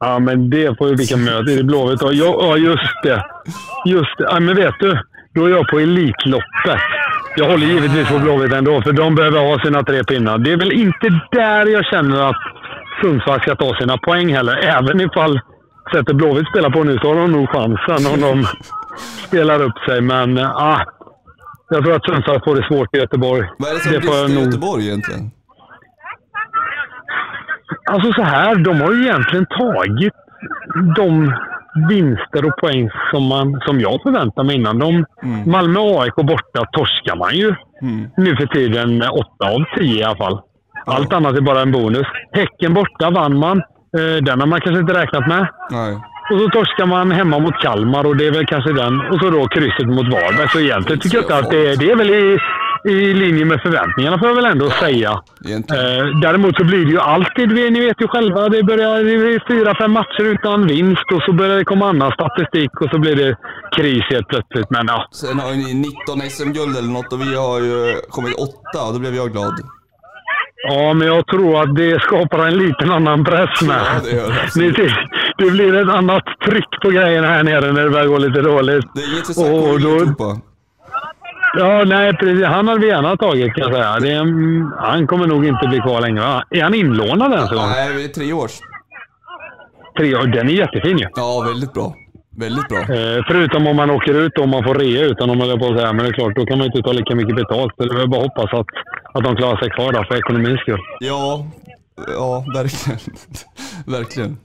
Ja, 0.00 0.18
men 0.18 0.50
det 0.50 0.78
får 0.78 0.88
ju 0.88 0.94
vilka 0.96 1.16
möten 1.16 1.58
i 1.58 1.62
Blåvitt. 1.62 2.02
Ja, 2.02 2.12
ja, 2.12 2.56
just 2.56 3.02
det. 3.02 3.24
Just 3.84 4.18
det. 4.18 4.24
Ja, 4.24 4.40
men 4.40 4.56
vet 4.56 4.74
du, 4.80 4.98
då 5.34 5.44
är 5.44 5.50
jag 5.50 5.68
på 5.68 5.78
Elitloppet. 5.78 6.80
Jag 7.36 7.50
håller 7.50 7.66
givetvis 7.66 8.08
på 8.08 8.18
Blåvitt 8.18 8.52
ändå, 8.52 8.82
för 8.82 8.92
de 8.92 9.14
behöver 9.14 9.38
ha 9.38 9.58
sina 9.64 9.82
tre 9.82 10.04
pinnar. 10.04 10.38
Det 10.38 10.52
är 10.52 10.56
väl 10.56 10.72
inte 10.72 11.20
där 11.32 11.66
jag 11.66 11.84
känner 11.86 12.28
att 12.30 12.36
Sundsvall 13.02 13.40
ska 13.40 13.54
ta 13.54 13.74
sina 13.80 13.98
poäng 13.98 14.34
heller. 14.34 14.56
Även 14.56 15.00
ifall 15.00 15.40
sättet 15.94 16.16
Blåvitt 16.16 16.48
spelar 16.48 16.70
på 16.70 16.82
nu 16.84 16.98
så 16.98 17.08
har 17.08 17.20
de 17.20 17.32
nog 17.32 17.48
chansen 17.50 18.12
om 18.12 18.20
de 18.20 18.46
spelar 19.26 19.62
upp 19.62 19.78
sig. 19.88 20.00
Men 20.00 20.38
ah, 20.38 20.80
jag 21.70 21.84
tror 21.84 21.94
att 21.96 22.04
Sundsvall 22.06 22.40
får 22.44 22.54
det 22.56 22.66
svårt 22.68 22.94
i 22.96 22.98
Göteborg. 22.98 23.48
Vad 23.58 23.70
är 23.70 23.74
det 23.74 23.80
som 23.80 23.92
jag 23.92 24.02
brister 24.02 24.28
i 24.30 24.34
nog- 24.34 24.44
Göteborg 24.44 24.86
egentligen? 24.88 25.30
Alltså 27.90 28.12
så 28.12 28.22
här, 28.22 28.54
de 28.54 28.80
har 28.80 28.92
ju 28.92 29.02
egentligen 29.02 29.46
tagit 29.46 30.14
de 30.96 31.34
vinster 31.88 32.44
och 32.46 32.56
poäng 32.56 32.90
som, 33.12 33.22
man, 33.28 33.60
som 33.66 33.80
jag 33.80 34.02
förväntar 34.02 34.44
mig 34.44 34.56
innan. 34.56 34.78
De, 34.78 35.04
Malmö 35.46 35.80
och 35.80 36.02
AIK 36.02 36.14
borta 36.16 36.64
torskar 36.72 37.16
man 37.16 37.34
ju 37.34 37.54
nu 38.16 38.36
för 38.36 38.46
tiden 38.46 39.02
8 39.02 39.20
av 39.40 39.64
10 39.78 40.00
i 40.00 40.04
alla 40.04 40.16
fall. 40.16 40.40
Allt 40.86 41.12
annat 41.12 41.36
är 41.36 41.40
bara 41.40 41.60
en 41.60 41.72
bonus. 41.72 42.06
Häcken 42.32 42.74
borta 42.74 43.10
vann 43.10 43.36
man. 43.38 43.58
Eh, 43.98 44.22
Den 44.22 44.40
har 44.40 44.46
man 44.46 44.60
kanske 44.60 44.80
inte 44.80 45.00
räknat 45.02 45.26
med. 45.28 45.46
Nej. 45.70 45.94
Och 46.32 46.40
så 46.40 46.48
torskar 46.48 46.86
man 46.86 47.10
hemma 47.10 47.38
mot 47.38 47.62
Kalmar 47.62 48.06
och 48.06 48.16
det 48.16 48.26
är 48.26 48.32
väl 48.32 48.46
kanske 48.46 48.72
den. 48.72 49.00
Och 49.00 49.18
så 49.20 49.30
då 49.30 49.48
krysset 49.48 49.86
mot 49.86 50.12
Varberg. 50.12 50.48
Så 50.48 50.60
egentligen 50.60 51.00
tycker 51.00 51.16
jag 51.16 51.22
inte 51.24 51.38
att 51.38 51.50
det 51.50 51.66
är, 51.70 51.76
det 51.76 51.90
är 51.90 51.96
väl 51.96 52.10
i, 52.10 52.38
i 52.88 53.14
linje 53.14 53.44
med 53.44 53.60
förväntningarna 53.62 54.18
får 54.18 54.28
jag 54.28 54.34
väl 54.34 54.44
ändå 54.44 54.70
säga. 54.70 55.10
Eh, 55.46 56.04
däremot 56.22 56.56
så 56.56 56.64
blir 56.64 56.84
det 56.84 56.90
ju 56.90 56.98
alltid, 57.00 57.48
ni 57.48 57.80
vet 57.80 58.00
ju 58.00 58.08
själva, 58.08 58.48
det 58.48 58.62
börjar 58.62 59.04
det 59.04 59.40
fyra, 59.48 59.74
fem 59.74 59.90
matcher 59.92 60.22
utan 60.24 60.66
vinst 60.66 61.12
och 61.14 61.22
så 61.22 61.32
börjar 61.32 61.56
det 61.56 61.64
komma 61.64 61.88
annan 61.88 62.12
statistik 62.12 62.80
och 62.80 62.90
så 62.90 62.98
blir 62.98 63.16
det 63.16 63.36
kris 63.76 64.04
helt 64.10 64.28
plötsligt. 64.28 64.70
Men 64.70 64.86
ja, 64.86 65.06
Sen 65.12 65.38
har 65.38 65.50
ju 65.50 65.56
ni 65.56 65.74
19 65.74 66.20
SM-guld 66.30 66.76
eller 66.76 66.88
något 66.88 67.12
och 67.12 67.20
vi 67.20 67.34
har 67.36 67.60
ju 67.60 67.94
kommit 68.10 68.34
åtta 68.34 68.86
och 68.86 68.92
då 68.92 68.98
blev 68.98 69.14
jag 69.14 69.32
glad. 69.32 69.54
ja, 70.68 70.94
men 70.94 71.06
jag 71.08 71.26
tror 71.26 71.62
att 71.62 71.76
det 71.76 72.02
skapar 72.02 72.46
en 72.46 72.58
liten 72.58 72.90
annan 72.90 73.24
press 73.24 73.62
med. 73.62 73.80
Ja, 73.80 74.00
det 74.54 74.70
det. 74.70 74.70
det, 74.82 74.92
det 75.38 75.50
blir 75.50 75.74
ett 75.76 75.88
annat 75.88 76.24
tryck 76.46 76.70
på 76.82 76.90
grejerna 76.90 77.28
här 77.28 77.42
nere 77.42 77.72
när 77.72 77.84
det 77.84 77.90
börjar 77.90 78.06
gå 78.06 78.18
lite 78.18 78.40
dåligt. 78.40 78.84
Det 78.94 79.00
är 79.00 79.12
inget 79.12 79.28
Och 79.28 79.34
Sarko 79.34 79.78
då- 79.78 80.14
på. 80.14 80.40
Ja, 81.56 81.84
nej 81.84 82.12
precis. 82.16 82.44
Han 82.44 82.68
hade 82.68 82.80
vi 82.80 82.86
gärna 82.86 83.16
tagit 83.16 83.54
kan 83.54 83.62
jag 83.64 83.72
säga. 83.72 84.00
Det 84.00 84.16
han 84.78 85.06
kommer 85.06 85.26
nog 85.26 85.46
inte 85.46 85.68
bli 85.68 85.78
kvar 85.80 86.00
länge. 86.00 86.20
va? 86.20 86.44
Är 86.50 86.62
han 86.62 86.74
inlånad 86.74 87.32
ens 87.32 87.50
en 87.50 87.56
gång? 87.56 87.66
Nej, 87.68 88.08
tre 88.08 88.32
års. 88.32 88.52
Tre 89.98 90.14
år. 90.14 90.26
Den 90.26 90.48
är 90.48 90.52
jättefin 90.52 90.98
ju. 90.98 91.06
Ja, 91.16 91.44
väldigt 91.48 91.72
bra. 91.72 91.94
Väldigt 92.36 92.68
bra. 92.68 92.78
Eh, 92.78 93.24
förutom 93.28 93.66
om 93.66 93.76
man 93.76 93.90
åker 93.90 94.14
ut 94.14 94.38
och 94.38 94.48
man 94.48 94.64
får 94.64 94.74
rea 94.74 95.04
utan 95.04 95.30
om 95.30 95.38
man 95.38 95.58
på 95.58 95.66
att 95.66 95.78
säga. 95.78 95.92
Men 95.92 96.04
det 96.04 96.10
är 96.10 96.12
klart, 96.12 96.36
då 96.36 96.46
kan 96.46 96.58
man 96.58 96.66
inte 96.66 96.82
ta 96.82 96.92
lika 96.92 97.14
mycket 97.14 97.36
betalt. 97.36 97.72
Så 97.76 97.84
det 97.84 98.02
är 98.02 98.06
bara 98.06 98.22
hoppas 98.22 98.52
att, 98.52 98.66
att 99.14 99.24
de 99.24 99.36
klarar 99.36 99.56
sig 99.56 99.70
kvar 99.70 99.92
där 99.92 100.04
för 100.04 100.16
ekonomins 100.16 100.60
skull. 100.60 100.80
Ja, 101.00 101.46
ja, 102.08 102.44
verkligen. 102.54 102.98
verkligen. 103.86 104.36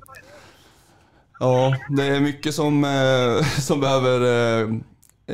Ja, 1.40 1.74
det 1.90 2.08
är 2.08 2.20
mycket 2.20 2.54
som, 2.54 2.84
eh, 2.84 3.46
som 3.60 3.80
behöver 3.80 4.22
eh, 4.22 4.62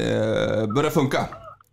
eh, 0.04 0.74
börja 0.76 0.90
funka. 0.90 1.20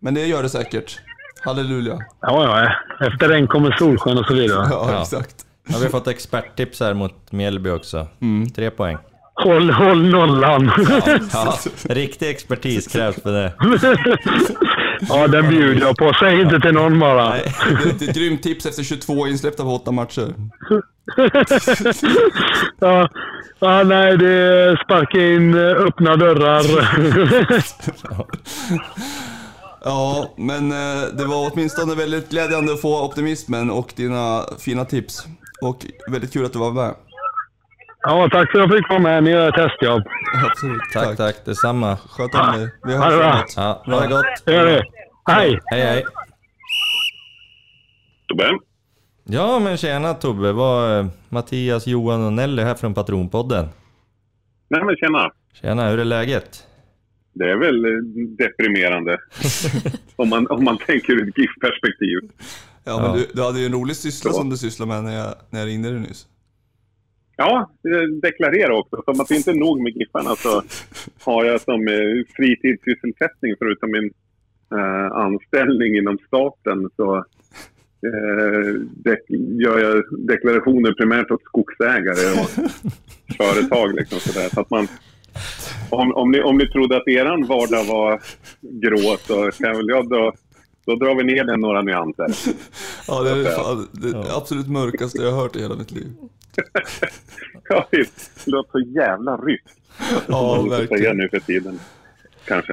Men 0.02 0.14
det 0.14 0.26
gör 0.26 0.42
det 0.42 0.48
säkert. 0.48 1.00
Halleluja. 1.44 1.98
Ja, 2.20 2.60
ja. 3.00 3.06
Efter 3.06 3.28
regn 3.28 3.46
kommer 3.46 3.76
solsken 3.78 4.18
och 4.18 4.26
så 4.26 4.34
vidare. 4.34 4.66
Ja, 4.70 4.88
Ja. 4.92 5.02
exakt. 5.02 5.34
Har 5.72 5.80
vi 5.80 5.88
fått 5.88 6.08
experttips 6.08 6.80
här 6.80 6.94
mot 6.94 7.32
Mjällby 7.32 7.70
också. 7.70 8.06
Tre 8.54 8.70
poäng. 8.70 8.98
Håll, 9.34 9.70
håll 9.70 10.10
nollan. 10.10 10.70
Ja, 11.32 11.54
riktig 11.88 12.30
expertis 12.30 12.86
krävs 12.92 13.22
för 13.22 13.32
det. 13.32 13.52
ja, 15.08 15.26
den 15.28 15.48
bjuder 15.48 15.80
jag 15.80 15.96
på. 15.96 16.12
Säg 16.20 16.40
inte 16.40 16.60
till 16.60 16.72
någon 16.74 16.98
bara. 17.00 17.30
Det 17.30 18.04
är 18.04 18.08
ett, 18.08 18.14
grymt 18.14 18.42
tips 18.42 18.66
efter 18.66 18.82
22 18.82 19.26
insläppta 19.26 19.62
på 19.62 19.68
åtta 19.74 19.90
matcher. 19.92 20.34
Ja, 22.80 23.08
ja, 23.58 23.82
nej, 23.82 24.16
det 24.18 24.28
är 24.30 24.76
sparka 24.84 25.26
in 25.26 25.54
öppna 25.54 26.16
dörrar. 26.16 26.62
Ja, 29.84 30.28
men 30.36 30.72
eh, 30.72 31.02
det 31.12 31.24
var 31.24 31.50
åtminstone 31.52 31.94
väldigt 31.94 32.30
glädjande 32.30 32.72
att 32.72 32.80
få 32.80 33.04
optimismen 33.06 33.70
och 33.70 33.92
dina 33.96 34.44
fina 34.58 34.84
tips. 34.84 35.26
Och 35.62 35.86
väldigt 36.10 36.32
kul 36.32 36.44
att 36.44 36.52
du 36.52 36.58
var 36.58 36.70
med. 36.72 36.94
ja, 38.02 38.28
tack 38.32 38.50
för 38.52 38.60
att 38.60 38.70
jag 38.70 38.78
fick 38.78 38.88
vara 38.88 38.98
med. 39.00 39.24
Ni 39.24 39.30
gör 39.30 39.48
ett 39.48 39.54
testjobb. 39.54 40.02
Absolut. 40.50 40.82
Tack, 40.92 41.16
tack, 41.16 41.44
detsamma. 41.44 41.96
Sköt 41.96 42.34
om 42.34 42.58
dig. 42.58 42.70
Vi 42.84 42.96
Ha 42.96 43.04
det 43.04 43.10
hörs 43.14 43.18
bra. 43.20 43.32
framåt. 43.32 43.52
Ja, 43.56 43.82
ha 43.94 44.00
det 44.00 44.08
gott. 44.08 44.24
Gör 44.54 44.66
det. 44.66 44.82
Hej! 45.30 45.60
Hej, 45.64 45.80
hej. 45.82 46.04
Tobbe? 48.28 48.44
Ja, 49.24 49.58
men 49.58 49.76
tjena 49.76 50.14
Tobbe. 50.14 50.52
Var 50.52 50.98
eh, 50.98 51.06
Mattias, 51.28 51.86
Johan 51.86 52.26
och 52.26 52.32
Nelly 52.32 52.62
här 52.62 52.74
från 52.74 52.94
Patronpodden. 52.94 53.68
Nej 54.68 54.84
men 54.84 54.96
tjena. 54.96 55.30
Tjena, 55.60 55.88
hur 55.88 55.98
är 55.98 56.04
läget? 56.04 56.66
Det 57.34 57.50
är 57.50 57.56
väl 57.56 57.84
eh, 57.84 57.90
deprimerande. 58.38 59.18
om, 60.16 60.28
man, 60.28 60.46
om 60.46 60.64
man 60.64 60.78
tänker 60.78 61.12
ur 61.12 61.28
ett 61.28 61.38
GIF-perspektiv. 61.38 62.18
Ja, 62.84 62.96
men 63.00 63.10
Ja. 63.10 63.16
du, 63.16 63.26
du 63.34 63.42
hade 63.42 63.60
ju 63.60 63.66
en 63.66 63.72
rolig 63.72 63.96
syssla 63.96 64.30
Så. 64.30 64.36
som 64.38 64.50
du 64.50 64.56
sysslade 64.56 64.88
med 64.92 65.04
när 65.04 65.18
jag, 65.18 65.34
när 65.50 65.60
jag 65.60 65.68
ringde 65.68 65.90
dig 65.90 66.00
nyss. 66.00 66.26
Ja, 67.36 67.70
eh, 67.94 68.08
deklarera 68.22 68.74
också. 68.78 69.02
Som 69.04 69.20
att 69.20 69.28
det 69.28 69.36
inte 69.36 69.50
är 69.50 69.54
nog 69.54 69.80
med 69.82 69.92
GIFarna 69.96 70.36
så 70.36 70.62
har 71.24 71.44
jag 71.44 71.60
som 71.60 71.88
eh, 71.88 72.24
fritidssysselsättning 72.36 73.54
förutom 73.58 73.90
min 73.92 74.10
eh, 74.78 75.12
anställning 75.12 75.96
inom 75.96 76.18
staten 76.26 76.90
så 76.96 77.16
eh, 78.06 78.74
dek- 79.04 79.60
gör 79.62 79.78
jag 79.78 80.04
deklarationer 80.26 80.92
primärt 80.92 81.30
åt 81.30 81.42
skogsägare 81.42 82.40
och 82.40 82.50
företag. 83.36 83.94
Liksom, 83.94 84.18
sådär. 84.20 84.48
Så 84.54 84.60
att 84.60 84.70
man, 84.70 84.88
om, 85.92 86.14
om, 86.14 86.30
ni, 86.30 86.40
om 86.42 86.58
ni 86.58 86.66
trodde 86.68 86.96
att 86.96 87.08
eran 87.08 87.46
vardag 87.46 87.84
var 87.84 88.22
grå 88.60 89.16
så 89.26 89.50
kan 89.50 89.76
väl 89.76 89.88
jag 89.88 90.08
dra, 90.08 90.32
då 90.86 90.94
drar 90.96 91.14
vi 91.14 91.24
ner 91.24 91.44
den 91.44 91.60
några 91.60 91.82
nyanser. 91.82 92.26
Ja, 93.08 93.22
det 93.22 93.30
är 93.30 93.36
Ja. 93.44 93.50
fan, 93.50 93.88
det 93.92 94.36
absolut 94.36 94.68
mörkaste 94.68 95.22
jag 95.22 95.30
har 95.32 95.42
hört 95.42 95.56
i 95.56 95.60
hela 95.62 95.74
mitt 95.76 95.90
liv. 95.90 96.06
Ja, 97.68 97.88
visst. 97.90 98.44
Det 98.44 98.50
låter 98.50 98.70
så 98.70 98.78
jävla 98.90 99.36
ryskt. 99.36 99.76
Ja, 100.28 100.56
får 100.56 100.68
säga 100.68 100.78
verkligen. 100.78 101.16
nu 101.16 101.28
för 101.28 101.40
tiden. 101.40 101.80
Kanske. 102.44 102.72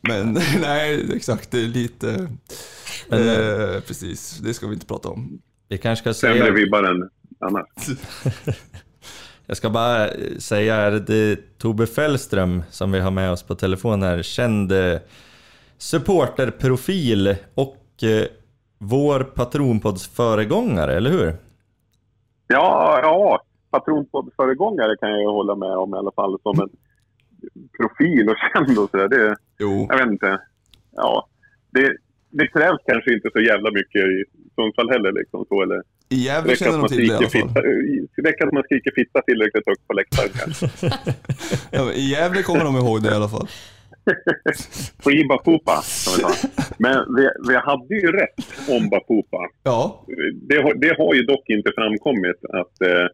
Men 0.00 0.32
nej, 0.60 1.06
exakt. 1.16 1.50
Det 1.50 1.58
är 1.58 1.66
lite... 1.66 2.28
eh, 3.12 3.80
precis, 3.86 4.38
det 4.38 4.54
ska 4.54 4.66
vi 4.66 4.74
inte 4.74 4.86
prata 4.86 5.08
om. 5.08 5.38
Vi 5.68 5.78
kanske 5.78 6.02
ska 6.02 6.14
Sämre 6.14 6.38
säga... 6.38 6.52
vibbar 6.52 6.82
än 6.82 7.10
annars. 7.40 7.66
Jag 9.50 9.56
ska 9.56 9.70
bara 9.70 10.08
eh, 10.08 10.36
säga 10.38 10.74
här, 10.74 10.90
det 10.90 11.14
är 11.14 11.38
Tobbe 11.58 11.86
Fällström 11.86 12.62
som 12.70 12.92
vi 12.92 13.00
har 13.00 13.10
med 13.10 13.32
oss 13.32 13.42
på 13.42 13.54
telefon 13.54 14.02
här, 14.02 14.22
känd 14.22 14.72
eh, 14.72 14.98
supporterprofil 15.78 17.36
och 17.54 18.02
eh, 18.02 18.26
vår 18.78 19.24
Patronpods 19.24 20.08
föregångare, 20.08 20.96
eller 20.96 21.10
hur? 21.10 21.32
Ja, 22.46 23.00
ja. 23.02 23.42
Patronpodd-föregångare 23.70 24.96
kan 25.00 25.10
jag 25.10 25.20
ju 25.20 25.26
hålla 25.26 25.54
med 25.54 25.76
om 25.76 25.94
i 25.94 25.98
alla 25.98 26.12
fall. 26.12 26.38
Som 26.42 26.60
en 26.60 26.68
profil 27.78 28.28
och 28.28 28.36
känd 28.52 28.78
och 28.78 28.90
sådär. 28.90 29.08
Det, 29.08 29.36
Jo. 29.58 29.86
jag 29.90 29.98
vet 29.98 30.06
inte. 30.12 30.40
Ja. 30.96 31.28
Det, 31.70 31.96
det 32.30 32.48
krävs 32.48 32.78
kanske 32.86 33.14
inte 33.14 33.30
så 33.32 33.40
jävla 33.40 33.70
mycket 33.70 34.02
i 34.02 34.24
Sundsvall 34.58 34.88
heller. 34.94 35.12
Liksom, 35.20 35.44
så, 35.48 35.62
eller. 35.64 35.80
I 36.08 36.16
Gävle 36.26 36.56
känner 36.56 36.72
att, 36.72 36.80
man 36.80 36.88
de 36.90 36.96
till 36.96 37.08
det 37.08 37.14
i 37.14 37.16
alla 37.16 37.28
fall. 37.28 37.52
det 38.16 38.22
räcker 38.28 38.46
att 38.46 38.52
man 38.58 38.62
skriker 38.68 38.92
fitta 39.00 39.18
tillräckligt 39.28 39.66
högt 39.70 39.86
på 39.88 39.92
läktaren. 40.00 40.30
Ja, 41.76 41.92
I 41.92 42.04
Gävle 42.12 42.42
kommer 42.42 42.64
de 42.64 42.76
ihåg 42.76 43.02
det 43.02 43.10
i 43.10 43.14
alla 43.14 43.28
fall. 43.28 43.48
Skiba 45.04 45.38
Pupa, 45.44 45.76
som 45.82 46.12
vi 46.16 46.22
sa. 46.34 46.48
Men 46.78 47.14
vi, 47.16 47.28
vi 47.48 47.56
hade 47.56 47.94
ju 47.94 48.12
rätt 48.12 48.44
om 48.68 48.88
Bapupa. 48.90 49.38
Ja, 49.62 50.04
Det, 50.48 50.72
det 50.76 50.94
har 50.98 51.14
ju 51.14 51.22
dock 51.22 51.44
inte 51.50 51.72
framkommit 51.74 52.36
att 52.44 52.80
eh, 52.88 53.06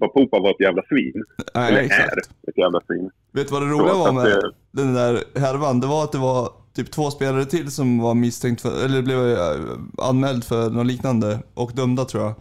Bapupa 0.00 0.38
var 0.38 0.50
ett 0.50 0.60
jävla 0.60 0.82
svin. 0.88 1.24
nej, 1.54 1.68
Eller 1.72 1.80
exakt. 1.80 2.12
är 2.12 2.50
ett 2.50 2.58
jävla 2.58 2.80
svin. 2.86 3.10
Vet 3.32 3.48
du 3.48 3.52
vad 3.54 3.62
det 3.62 3.68
roliga 3.68 3.90
att 3.92 3.98
var 3.98 4.12
med 4.12 4.24
det- 4.24 4.52
den 4.70 4.94
där 4.94 5.40
härvan? 5.40 5.80
Det 5.80 5.86
var 5.86 6.04
att 6.04 6.12
det 6.12 6.18
var 6.18 6.48
typ 6.76 6.90
två 6.90 7.10
spelare 7.10 7.44
till 7.44 7.70
som 7.70 7.98
var 7.98 8.14
misstänkt 8.14 8.60
för, 8.62 8.84
eller 8.84 9.02
blev 9.02 9.30
eh, 9.32 10.06
anmäld 10.08 10.44
för 10.44 10.70
något 10.70 10.86
liknande 10.86 11.38
och 11.54 11.72
dömda 11.74 12.04
tror 12.04 12.22
jag. 12.22 12.34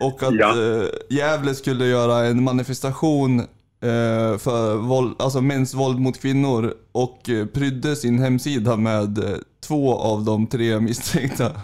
Och 0.00 0.22
att 0.22 0.34
Ja. 0.34 0.50
eh, 0.62 0.84
Gävle 1.10 1.54
skulle 1.54 1.86
göra 1.86 2.26
en 2.26 2.42
manifestation 2.42 3.40
eh, 3.40 4.38
för 4.38 4.76
våld, 4.76 5.14
alltså 5.18 5.40
mäns 5.40 5.74
våld 5.74 5.98
mot 6.00 6.20
kvinnor 6.20 6.74
och 6.92 7.30
eh, 7.30 7.46
prydde 7.46 7.96
sin 7.96 8.18
hemsida 8.18 8.76
med 8.76 9.18
eh, 9.18 9.36
två 9.68 9.94
av 9.98 10.24
de 10.24 10.46
tre 10.46 10.80
misstänkta. 10.80 11.50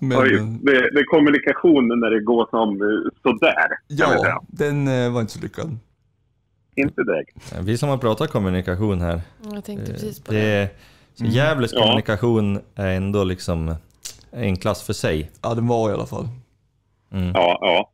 Men, 0.00 0.18
Oj, 0.18 0.34
eh, 0.34 0.44
det, 0.44 0.72
det 0.72 1.00
är 1.00 1.04
kommunikationen 1.10 2.00
när 2.00 2.10
det 2.10 2.20
går 2.20 2.46
som 2.50 2.68
eh, 2.82 3.10
sådär. 3.22 3.66
ja, 3.86 4.42
den 4.48 5.12
var 5.12 5.20
inte 5.20 5.32
så 5.32 5.40
lyckad. 5.40 5.78
Inte 6.76 7.02
direkt. 7.02 7.54
Vi 7.60 7.78
som 7.78 7.88
har 7.88 7.98
pratat 7.98 8.30
kommunikation 8.30 9.00
här. 9.00 9.20
Jag 9.52 9.64
tänkte 9.64 9.92
precis 9.92 10.20
på 10.20 10.32
Det 10.32 10.68
så 11.14 11.24
Gävles 11.24 11.72
Ja. 11.72 11.80
kommunikation 11.82 12.60
är 12.74 12.86
ändå 12.96 13.24
liksom 13.24 13.74
en 14.30 14.56
klass 14.56 14.82
för 14.82 14.92
sig. 14.92 15.30
Ja, 15.42 15.54
den 15.54 15.66
var 15.66 15.90
i 15.90 15.92
alla 15.92 16.06
fall. 16.06 16.28
Ja, 17.10 17.58
ja. 17.60 17.90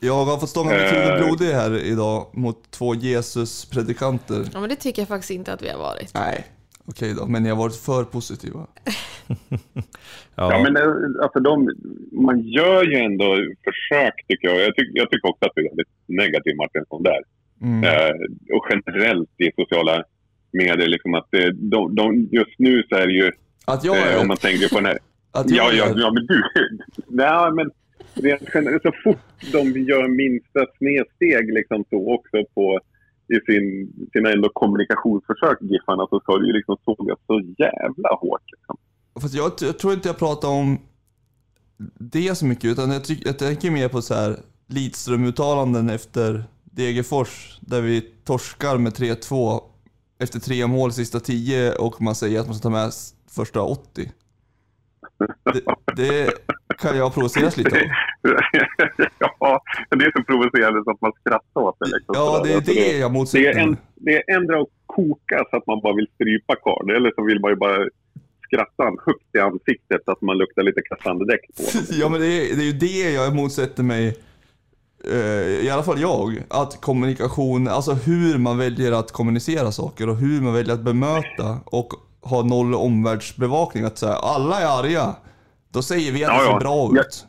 Jag 0.00 0.24
har 0.24 0.38
fått 0.38 0.48
stånga 0.48 0.70
mig 0.70 0.84
Eh. 0.84 0.90
kul 0.90 1.12
och 1.12 1.18
blodig 1.26 1.52
här 1.52 1.78
idag 1.78 2.26
mot 2.32 2.70
två 2.70 2.94
Jesus-predikanter. 2.94 4.44
Ja, 4.52 4.60
men 4.60 4.68
det 4.68 4.76
tycker 4.76 5.02
jag 5.02 5.08
faktiskt 5.08 5.30
inte 5.30 5.52
att 5.52 5.62
vi 5.62 5.68
har 5.70 5.78
varit. 5.78 6.14
Nej, 6.14 6.44
okej 6.84 7.14
då, 7.14 7.26
men 7.26 7.44
jag 7.44 7.54
har 7.54 7.62
varit 7.62 7.76
för 7.76 8.04
positiva. 8.04 8.66
Ja, 10.34 10.60
men 10.62 10.76
eh, 10.76 10.82
alltså 11.22 11.40
de, 11.40 11.68
man 12.12 12.40
gör 12.40 12.84
ju 12.84 12.96
ändå 12.96 13.36
försök 13.64 14.14
tycker 14.28 14.48
jag. 14.48 14.60
Jag, 14.60 14.76
tyck, 14.76 14.88
jag 14.94 15.10
tycker 15.10 15.28
också 15.28 15.44
att 15.46 15.52
det 15.54 15.60
är 15.60 15.68
väldigt 15.68 15.88
negativ 16.06 16.56
Martin 16.56 16.84
som 16.88 17.02
där. 17.02 17.20
Mm. 17.62 17.84
Eh, 17.84 18.14
och 18.56 18.66
generellt 18.70 19.30
i 19.38 19.50
sociala 19.56 20.04
medier. 20.52 20.88
Liksom 20.88 21.14
att 21.14 21.28
det, 21.30 21.52
de, 21.52 21.94
de, 21.94 22.28
just 22.32 22.58
nu 22.58 22.82
så 22.88 22.96
är 22.96 23.06
det 23.06 23.12
ju, 23.12 23.30
Att 23.66 23.84
jag 23.84 23.96
eh, 23.96 24.16
om 24.16 24.22
är... 24.22 24.28
man 24.28 24.36
tänker 24.36 24.68
på 24.68 24.74
den 24.74 24.84
här... 24.84 24.98
Att 25.34 25.50
Ja, 25.50 25.72
jag 25.72 25.74
ja, 25.74 25.84
är... 25.84 26.00
ja, 26.00 26.12
men 26.12 26.26
du... 26.26 26.42
Nej, 27.08 27.52
men 27.52 27.70
rent 28.14 28.42
generellt, 28.54 28.82
så 28.82 28.92
fort 29.04 29.52
de 29.52 29.80
gör 29.80 30.08
minsta 30.08 30.60
snedsteg 30.78 31.54
liksom 31.54 31.84
så 31.90 32.14
också 32.14 32.44
på 32.54 32.80
i 33.28 33.52
sin, 33.52 33.92
sina 34.12 34.32
ändå 34.32 34.48
kommunikationsförsök, 34.48 35.58
Giffarna, 35.60 36.06
så 36.10 36.20
ska 36.20 36.38
det 36.38 36.46
ju 36.46 36.52
liksom 36.52 36.76
sågas 36.84 37.18
så 37.26 37.40
jävla 37.58 38.08
hårt. 38.20 38.42
Liksom. 38.52 38.76
Fast 39.20 39.34
jag, 39.34 39.52
jag 39.60 39.78
tror 39.78 39.92
inte 39.92 40.08
jag 40.08 40.18
pratar 40.18 40.48
om 40.48 40.78
det 41.98 42.34
så 42.34 42.46
mycket, 42.46 42.64
utan 42.64 42.90
jag, 42.90 43.04
tyck, 43.04 43.26
jag 43.26 43.38
tänker 43.38 43.70
mer 43.70 43.88
på 43.88 44.02
så 44.02 44.14
här 44.14 44.36
Lidström-uttalanden 44.66 45.90
efter 45.90 46.44
Degerfors, 46.76 47.58
där 47.60 47.80
vi 47.80 48.00
torskar 48.00 48.78
med 48.78 48.92
3-2 48.92 49.60
efter 50.18 50.40
tre 50.40 50.66
mål 50.66 50.92
sista 50.92 51.20
10 51.20 51.72
och 51.74 52.02
man 52.02 52.14
säger 52.14 52.40
att 52.40 52.46
man 52.46 52.54
ska 52.54 52.62
ta 52.62 52.70
med 52.70 52.90
första 53.30 53.62
80. 53.62 54.10
Det, 55.54 55.62
det 55.96 56.32
kan 56.78 56.96
jag 56.96 57.14
provoceras 57.14 57.56
lite 57.56 57.76
av. 57.76 57.82
ja, 59.40 59.62
det 59.90 60.04
är 60.04 60.12
så 60.18 60.24
provocerande 60.24 60.84
så 60.84 60.90
att 60.90 61.00
man 61.00 61.12
skrattar 61.20 61.60
åt 61.60 61.76
det. 61.80 61.86
Liksom, 61.86 62.14
Ja, 62.14 62.40
det 62.44 62.52
är 62.52 62.56
Alltså, 62.56 62.72
det 62.72 62.98
jag 62.98 63.10
det, 63.10 63.14
motsätter 63.14 63.44
är 63.48 63.58
en, 63.58 63.70
mig. 63.70 63.78
det 63.94 64.16
är 64.16 64.36
ändå 64.36 64.60
att 64.62 64.68
koka 64.86 65.44
så 65.50 65.56
att 65.56 65.66
man 65.66 65.80
bara 65.80 65.94
vill 65.96 66.08
strypa 66.14 66.56
karln. 66.56 66.90
Eller 66.96 67.12
så 67.16 67.24
vill 67.24 67.40
man 67.40 67.50
ju 67.50 67.56
bara 67.56 67.88
skratta 68.46 68.82
han 68.84 68.96
högt 69.06 69.34
i 69.34 69.38
ansiktet 69.38 70.00
så 70.04 70.10
att 70.12 70.22
man 70.22 70.38
luktar 70.38 70.62
lite 70.62 70.80
kassandedäck 70.82 71.40
på. 71.56 71.62
Ja 72.00 72.08
men 72.08 72.20
det 72.20 72.26
är, 72.26 72.56
det 72.56 72.62
är 72.62 72.66
ju 72.72 72.78
det 72.78 73.10
jag 73.12 73.34
motsätter 73.34 73.82
mig, 73.82 74.16
i 75.62 75.70
alla 75.70 75.82
fall 75.82 76.00
jag, 76.00 76.42
att 76.48 76.80
kommunikation, 76.80 77.68
alltså 77.68 77.92
hur 77.92 78.38
man 78.38 78.58
väljer 78.58 78.92
att 78.92 79.12
kommunicera 79.12 79.72
saker 79.72 80.08
och 80.08 80.16
hur 80.16 80.40
man 80.40 80.54
väljer 80.54 80.74
att 80.74 80.84
bemöta 80.84 81.60
och 81.64 81.92
ha 82.22 82.42
noll 82.42 82.74
omvärldsbevakning. 82.74 83.84
Att 83.84 83.98
säga 83.98 84.12
alla 84.12 84.60
är 84.60 84.80
arga, 84.80 85.16
då 85.72 85.82
säger 85.82 86.12
vi 86.12 86.24
att 86.24 86.30
Ja, 86.30 86.38
det 86.38 86.44
ser 86.44 86.52
ja. 86.52 86.58
bra 86.58 87.00
ut. 87.00 87.26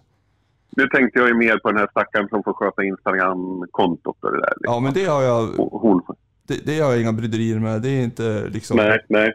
Nu 0.78 0.88
tänkte 0.88 1.20
jag 1.20 1.28
ju 1.28 1.34
mer 1.34 1.58
på 1.58 1.72
den 1.72 1.78
här 1.78 1.88
stackaren 1.92 2.30
som 2.30 2.44
får 2.44 2.54
sköta 2.54 2.84
Instagram-kontot 2.84 4.18
och 4.24 4.32
det 4.32 4.42
där. 4.42 4.54
Liksom. 4.58 4.74
Ja 4.74 4.80
men 4.80 4.94
det 4.94 5.06
har 5.06 5.24
jag, 5.24 5.42
Hon, 5.58 6.02
det, 6.48 6.66
det 6.66 6.80
har 6.80 6.92
jag 6.92 7.02
inga 7.02 7.14
bryderier 7.14 7.60
med. 7.60 7.82
Det 7.82 7.90
är 7.90 8.04
inte 8.04 8.50
liksom... 8.50 8.78
nej, 8.78 9.06
nej. 9.10 9.34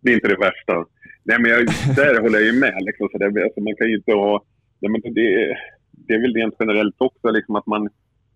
Det 0.00 0.10
är 0.10 0.14
inte 0.14 0.28
det 0.28 0.36
värsta. 0.36 0.74
Nej, 1.22 1.38
men 1.40 1.50
jag, 1.50 1.66
där 1.96 2.20
håller 2.20 2.38
jag 2.38 2.46
ju 2.46 2.60
med. 2.60 2.76
Liksom, 2.80 3.08
så 3.12 3.18
där, 3.18 3.26
alltså, 3.26 3.60
man 3.60 3.76
kan 3.76 3.86
ju 3.86 3.96
inte 3.96 4.12
ha... 4.12 4.44
Nej, 4.80 4.90
men 4.90 5.14
det, 5.14 5.56
det 5.96 6.14
är 6.14 6.20
väl 6.20 6.34
rent 6.34 6.54
generellt 6.60 6.94
också 6.98 7.30
liksom, 7.30 7.56
att, 7.56 7.66
man, 7.66 7.88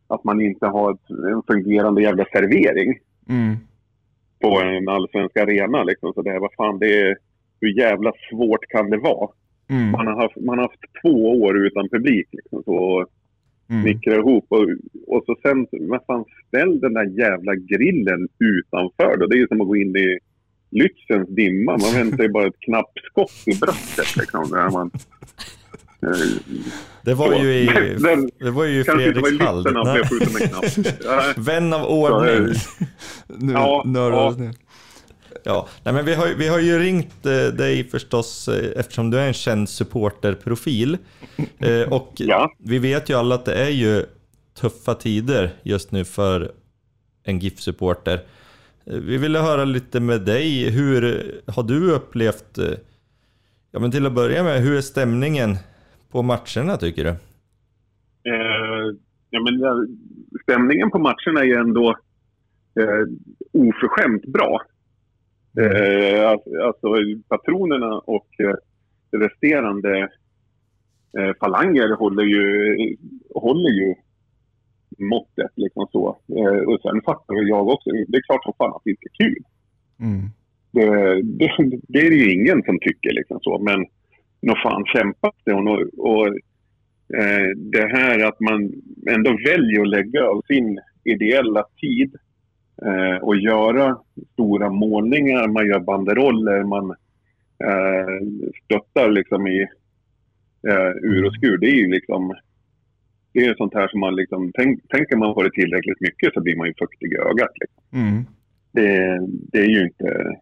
att 0.08 0.24
man 0.24 0.40
inte 0.40 0.66
har 0.66 0.90
en 1.32 1.42
fungerande 1.46 2.02
jävla 2.02 2.24
servering 2.32 2.98
Mm. 3.28 3.56
på 4.40 4.60
en 4.60 4.88
allsvensk 4.88 5.36
arena. 5.36 5.84
Liksom, 5.84 6.12
så 6.12 6.22
där, 6.22 6.38
vad 6.38 6.52
fan, 6.56 6.78
det 6.78 7.00
är, 7.00 7.16
hur 7.60 7.78
jävla 7.78 8.12
svårt 8.30 8.68
kan 8.68 8.90
det 8.90 8.96
vara? 8.98 9.30
Mm. 9.70 9.90
Man 9.90 10.06
har 10.06 10.22
haft, 10.22 10.36
man 10.36 10.58
har 10.58 10.64
haft 10.64 10.80
två 11.02 11.40
år 11.42 11.66
utan 11.66 11.88
publik. 11.88 12.26
Liksom, 12.32 12.62
så, 12.64 12.74
och 12.74 13.06
Mm. 13.70 13.82
snickra 13.82 14.14
ihop. 14.16 14.46
Och, 14.48 14.66
och 15.06 15.22
så 15.26 15.36
sen, 15.42 15.66
vad 15.80 16.04
fan, 16.06 16.24
ställ 16.46 16.80
den 16.80 16.94
där 16.94 17.04
jävla 17.18 17.54
grillen 17.54 18.28
utanför 18.38 19.16
då. 19.16 19.26
Det 19.26 19.36
är 19.36 19.38
ju 19.38 19.46
som 19.48 19.60
att 19.60 19.66
gå 19.66 19.76
in 19.76 19.96
i 19.96 20.18
Lützens 20.70 21.26
dimma. 21.34 21.72
Man 21.78 21.94
väntar 21.94 22.24
ju 22.24 22.28
bara 22.30 22.46
ett 22.46 22.60
knappskott 22.60 23.32
i 23.46 23.58
bröstet 23.60 24.16
liksom. 24.16 24.50
Där 24.50 24.70
man, 24.70 24.90
Det 27.02 27.14
var 27.14 27.34
ju 27.42 27.54
i, 27.54 27.66
det 28.38 28.50
var 28.50 28.64
ju 28.64 28.80
i 28.80 28.84
Fredrikshall. 28.84 29.64
Vän 31.36 31.72
av 31.72 31.84
ordning. 31.86 32.54
Nu 33.26 33.52
Ja, 33.52 33.82
nördar 33.86 34.18
ja. 34.38 34.52
Ja, 35.44 35.68
nej 35.82 35.94
men 35.94 36.04
vi 36.04 36.14
har, 36.14 36.26
vi 36.26 36.48
har 36.48 36.58
ju 36.58 36.78
ringt 36.78 37.26
eh, 37.26 37.46
dig 37.46 37.88
förstås 37.90 38.48
eh, 38.48 38.80
eftersom 38.80 39.10
du 39.10 39.18
är 39.18 39.26
en 39.26 39.32
känd 39.34 39.68
supporterprofil. 39.68 40.98
Eh, 41.58 41.80
och 41.92 42.12
Ja. 42.16 42.52
vi 42.58 42.78
vet 42.78 43.08
ju 43.10 43.14
alla 43.18 43.34
att 43.34 43.44
det 43.44 43.54
är 43.54 43.68
ju 43.68 44.04
tuffa 44.60 44.94
tider 44.94 45.50
just 45.62 45.92
nu 45.92 46.04
för 46.04 46.52
en 47.24 47.38
GIF-supporter. 47.38 48.14
Eh, 48.86 48.94
Vi 48.96 49.16
ville 49.16 49.38
höra 49.38 49.64
lite 49.64 50.00
med 50.00 50.20
dig, 50.22 50.70
hur 50.70 51.32
har 51.46 51.62
du 51.62 51.90
upplevt, 51.92 52.58
eh, 52.58 52.64
ja 53.72 53.78
men 53.80 53.90
till 53.90 54.06
att 54.06 54.12
börja 54.12 54.42
med, 54.42 54.60
hur 54.62 54.76
är 54.76 54.80
stämningen 54.80 55.56
på 56.10 56.22
matcherna 56.22 56.76
tycker 56.76 57.04
du? 57.04 57.10
Eh, 58.30 58.94
ja, 59.30 59.40
men, 59.40 59.54
stämningen 60.42 60.90
på 60.90 60.98
matcherna 60.98 61.40
är 61.40 61.44
ju 61.44 61.54
ändå 61.54 61.88
eh, 62.80 63.04
oförskämt 63.52 64.26
bra. 64.26 64.60
Eh, 65.58 66.30
alltså, 66.30 66.50
alltså 66.66 66.88
patronerna 67.28 67.98
och 67.98 68.28
eh, 68.40 68.54
resterande 69.10 70.08
eh, 71.18 71.32
falanger 71.40 71.96
håller 71.96 72.24
ju, 72.24 72.96
håller 73.34 73.70
ju 73.70 73.94
måttet. 74.98 75.50
Liksom 75.54 75.86
så. 75.92 76.18
Eh, 76.36 76.62
och 76.68 76.80
sen 76.82 77.00
fattar 77.04 77.48
jag 77.48 77.68
också, 77.68 77.90
det 78.08 78.16
är 78.16 78.22
klart 78.22 78.44
som 78.44 78.52
fan 78.58 78.74
att 78.74 78.82
det 78.84 78.90
inte 78.90 79.08
är 79.12 79.24
kul. 79.24 79.42
Mm. 80.00 80.28
Det, 80.70 80.86
det, 81.22 81.80
det 81.88 81.98
är 81.98 82.10
det 82.10 82.16
ju 82.16 82.32
ingen 82.32 82.62
som 82.62 82.78
tycker 82.80 83.12
liksom 83.12 83.40
så. 83.42 83.58
Men 83.58 83.86
nog 84.40 84.58
fan 84.58 84.84
kämpas 84.84 85.34
det. 85.44 85.52
Och, 85.52 85.80
och 85.98 86.26
eh, 87.18 87.48
det 87.56 87.86
här 87.86 88.24
att 88.24 88.40
man 88.40 88.72
ändå 89.10 89.30
väljer 89.44 89.82
att 89.82 89.88
lägga 89.88 90.24
av 90.24 90.42
sin 90.46 90.80
ideella 91.04 91.64
tid 91.80 92.14
eh, 92.82 93.22
och 93.22 93.36
göra 93.36 93.98
stora 94.32 94.70
målningar, 94.70 95.48
man 95.48 95.66
gör 95.66 95.80
banderoller, 95.80 96.64
man 96.64 96.90
eh, 97.64 98.26
stöttar 98.64 99.10
liksom 99.10 99.46
i 99.46 99.60
eh, 100.68 100.90
ur 101.02 101.26
och 101.26 101.34
skur. 101.34 101.58
Det 101.58 101.66
är 101.66 101.74
ju 101.74 101.88
liksom 101.88 102.34
det 103.32 103.44
är 103.44 103.54
sånt 103.54 103.74
här 103.74 103.88
som 103.88 104.00
man 104.00 104.14
liksom, 104.16 104.52
tänk, 104.54 104.88
tänker 104.88 105.16
man 105.16 105.34
på 105.34 105.42
det 105.42 105.50
tillräckligt 105.50 106.00
mycket 106.00 106.34
så 106.34 106.40
blir 106.40 106.56
man 106.56 106.66
ju 106.66 106.74
fuktig 106.78 107.12
i 107.12 107.16
ögat. 107.16 107.50
Liksom 107.60 107.78
Mm. 107.92 108.24
det, 108.72 109.18
det 109.52 109.58
är 109.58 109.68
ju 109.68 109.82
inte 109.82 110.38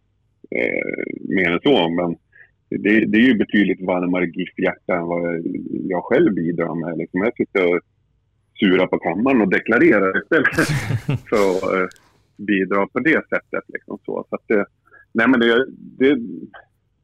eh, 0.51 1.03
mer 1.29 1.51
än 1.51 1.59
så. 1.63 1.89
Men 1.89 2.15
det, 2.69 3.05
det 3.05 3.17
är 3.17 3.27
ju 3.27 3.37
betydligt 3.37 3.81
varmare 3.81 4.25
GIF-hjärta 4.25 4.95
än 4.95 5.05
vad 5.05 5.41
jag 5.93 6.03
själv 6.03 6.33
bidrar 6.33 6.75
med. 6.75 6.97
Liksom 6.97 7.23
jag 7.23 7.35
sitter 7.35 7.75
och 7.75 7.79
surar 8.59 8.87
på 8.87 8.99
kammaren 8.99 9.41
och 9.41 9.49
deklarerar 9.49 10.23
istället 10.23 10.55
för 11.29 11.49
att 11.49 11.73
eh, 11.73 11.87
bidra 12.37 12.87
på 12.87 12.99
det 12.99 13.29
sättet. 13.29 13.63
Liksom 13.67 13.99
så. 14.05 14.25
Så 14.29 14.35
att, 14.35 14.51
eh, 14.51 14.63
nej 15.11 15.27
men 15.27 15.39
det, 15.39 15.65
det, 15.99 16.17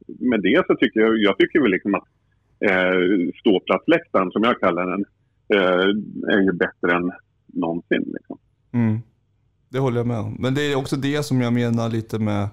med 0.06 0.42
det 0.42 0.64
så 0.66 0.74
tycker 0.74 1.00
jag, 1.00 1.18
jag 1.18 1.38
tycker 1.38 1.60
väl 1.60 1.70
liksom 1.70 1.94
att 1.94 2.08
eh, 2.60 3.30
ståplatsläktaren, 3.40 4.30
som 4.30 4.42
jag 4.42 4.60
kallar 4.60 4.90
den, 4.90 5.04
eh, 5.54 5.88
är 6.34 6.40
ju 6.40 6.52
bättre 6.52 6.96
än 6.96 7.12
någonsin. 7.46 8.04
Liksom. 8.06 8.38
Mm. 8.72 8.98
Det 9.68 9.78
håller 9.78 9.96
jag 9.96 10.06
med 10.06 10.18
om. 10.18 10.36
Men 10.38 10.54
det 10.54 10.72
är 10.72 10.78
också 10.78 10.96
det 10.96 11.22
som 11.22 11.40
jag 11.40 11.52
menar 11.52 11.88
lite 11.88 12.18
med 12.18 12.48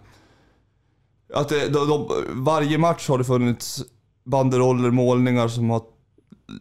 att 1.34 1.50
det, 1.50 1.70
de, 1.70 1.88
de, 1.88 2.08
varje 2.30 2.78
match 2.78 3.10
har 3.10 3.18
det 3.18 3.24
funnits 3.24 3.84
banderoller, 4.24 4.92
målningar 4.92 5.48
som 5.48 5.70
har 5.70 5.82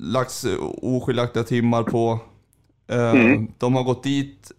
lagts 0.00 0.46
oskiljaktiga 0.82 1.44
timmar 1.44 1.82
på. 1.82 2.18
Eh, 2.90 3.10
Mm. 3.10 3.52
De 3.58 3.74
har 3.74 3.82
gått 3.82 4.02
dit, 4.02 4.52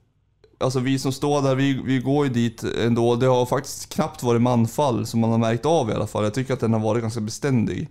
alltså 0.60 0.80
vi 0.80 1.00
som 1.00 1.12
står 1.12 1.42
där, 1.42 1.56
vi, 1.56 1.82
vi 1.86 2.00
går 2.00 2.26
ju 2.26 2.34
dit 2.34 2.64
ändå. 2.64 3.16
Det 3.16 3.26
har 3.26 3.46
faktiskt 3.46 3.94
knappt 3.94 4.24
varit 4.24 4.42
manfall 4.42 5.06
som 5.06 5.20
man 5.20 5.32
har 5.32 5.38
märkt 5.38 5.66
av 5.66 5.90
i 5.90 5.94
alla 5.94 6.08
fall. 6.08 6.24
Jag 6.24 6.34
tycker 6.34 6.54
att 6.54 6.60
den 6.60 6.74
har 6.74 6.80
varit 6.80 7.02
ganska 7.02 7.22
beständig. 7.22 7.90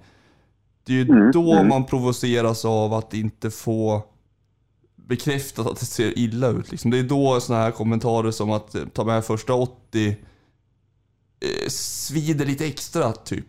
Det 0.87 0.93
är 0.93 0.97
ju 0.97 1.03
Mm, 1.03 1.31
då 1.33 1.53
mm. 1.53 1.69
man 1.69 1.85
provoceras 1.85 2.65
av 2.65 2.95
att 2.95 3.15
inte 3.15 3.51
få 3.51 4.03
bekräftat 4.97 5.67
att 5.67 5.81
det 5.81 5.87
ser 5.87 6.19
illa 6.19 6.49
ut. 6.49 6.71
Liksom. 6.71 6.91
Det 6.91 6.99
är 6.99 7.03
då 7.03 7.41
såna 7.41 7.59
här 7.59 7.71
kommentarer 7.71 8.31
som 8.31 8.51
att 8.51 8.75
eh, 8.75 8.83
ta 8.93 9.05
med 9.05 9.25
första 9.25 9.55
80 9.55 10.09
eh, 10.09 10.15
svider 11.71 12.47
lite 12.47 12.67
extra, 12.67 13.13
typ. 13.13 13.47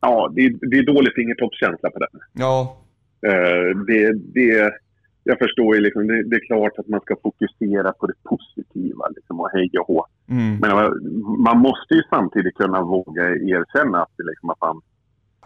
Ja, 0.00 0.32
det, 0.34 0.48
det 0.70 0.76
är 0.78 0.86
dålig 0.94 1.12
fingertoppskänsla 1.14 1.90
på 1.90 1.98
den. 1.98 2.20
Ja, 2.32 2.78
Eh, 3.26 3.76
det, 3.86 4.12
det, 4.34 4.72
jag 5.24 5.38
förstår 5.38 5.74
ju 5.74 5.80
liksom, 5.80 6.06
det, 6.06 6.22
det 6.22 6.36
är 6.36 6.46
klart 6.46 6.78
att 6.78 6.88
man 6.88 7.00
ska 7.00 7.16
fokusera 7.22 7.92
på 7.92 8.06
det 8.06 8.14
positiva 8.22 9.08
liksom, 9.16 9.40
och 9.40 9.50
hej 9.52 9.70
och 9.80 9.86
hå. 9.86 10.06
mm. 10.30 10.56
Men 10.62 10.70
eh, 10.70 10.90
man 11.46 11.58
måste 11.58 11.94
ju 11.94 12.02
samtidigt 12.10 12.54
kunna 12.54 12.82
våga 12.82 13.22
erkänna 13.30 14.02
att, 14.02 14.14
liksom, 14.30 14.50
att 14.50 14.60
man, 14.60 14.76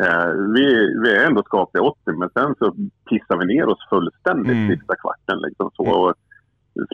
eh, 0.07 0.31
vi, 0.55 0.67
vi 1.03 1.11
är 1.17 1.27
ändå 1.27 1.43
skapliga 1.43 1.83
80 1.83 1.99
men 2.19 2.31
sen 2.31 2.55
så 2.59 2.67
pissar 3.11 3.37
vi 3.41 3.55
ner 3.55 3.67
oss 3.69 3.89
fullständigt 3.91 4.53
Mm. 4.57 4.71
sista 4.77 4.95
kvarten. 4.97 5.39
Liksom, 5.49 5.71
så, 5.75 5.83
och 5.85 6.15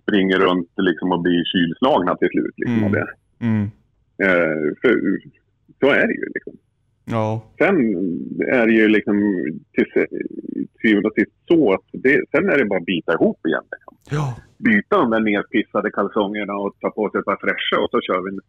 springer 0.03 0.39
runt 0.39 0.71
liksom, 0.77 1.13
och 1.13 1.21
blir 1.23 1.43
kylslagna 1.53 2.17
till 2.17 2.29
slut. 2.29 2.55
Liksom, 2.57 2.79
Mm. 2.79 2.93
det. 2.93 3.07
Mm. 3.47 3.71
Eh, 4.23 4.75
för, 4.81 5.19
så 5.81 5.87
är 5.91 6.07
det 6.07 6.15
ju. 6.15 6.27
Liksom. 6.35 6.53
Ja. 7.05 7.53
Sen 7.59 7.77
är 8.49 8.67
det 8.67 8.73
ju 8.73 8.89
liksom 8.89 9.17
till 9.73 10.07
syvende 10.83 11.09
och 11.09 11.15
sist 11.15 11.33
så 11.49 11.73
att 11.73 11.87
det, 11.93 12.25
sen 12.31 12.49
är 12.49 12.59
det 12.59 12.65
bara 12.65 12.79
att 12.79 12.85
bita 12.85 13.13
ihop 13.13 13.47
igen. 13.47 13.65
Liksom. 13.73 13.97
Ja. 14.11 14.37
Byta 14.59 14.99
de 14.99 15.11
där 15.11 15.21
nerpissade 15.21 15.91
kalsongerna 15.91 16.55
och 16.55 16.77
ta 16.81 16.91
på 16.91 17.11
sig 17.11 17.19
ett 17.19 17.25
par 17.25 17.37
fräscha 17.37 17.83
och 17.83 17.91
så 17.91 18.01
kör 18.01 18.21
vi 18.25 18.31
en 18.31 18.41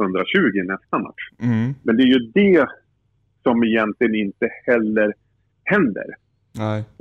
120 0.00 0.58
i 0.58 0.62
nästa 0.62 0.98
match. 0.98 1.24
Mm. 1.42 1.74
Men 1.82 1.96
det 1.96 2.02
är 2.02 2.06
ju 2.06 2.18
det 2.34 2.68
som 3.42 3.64
egentligen 3.64 4.14
inte 4.14 4.48
heller 4.66 5.14
händer. 5.64 6.06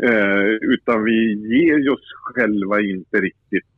Eh, 0.03 0.45
utan 0.61 1.03
vi 1.03 1.33
ger 1.55 1.93
oss 1.93 2.13
själva 2.13 2.81
inte 2.81 3.17
riktigt 3.17 3.69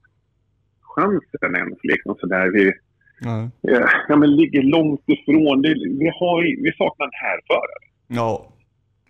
chansen 0.81 1.55
ens. 1.55 1.79
Liksom, 1.83 2.15
så 2.19 2.25
där 2.27 2.51
vi 2.51 2.73
Nej. 3.21 3.49
eh, 3.67 3.85
ja, 4.09 4.15
men 4.15 4.35
ligger 4.35 4.63
långt 4.63 5.03
ifrån. 5.05 5.61
Det, 5.61 5.73
vi, 5.99 6.09
har, 6.19 6.63
vi 6.63 6.71
saknar 6.77 7.05
en 7.05 7.11
härförare. 7.13 7.79
Ja. 8.07 8.51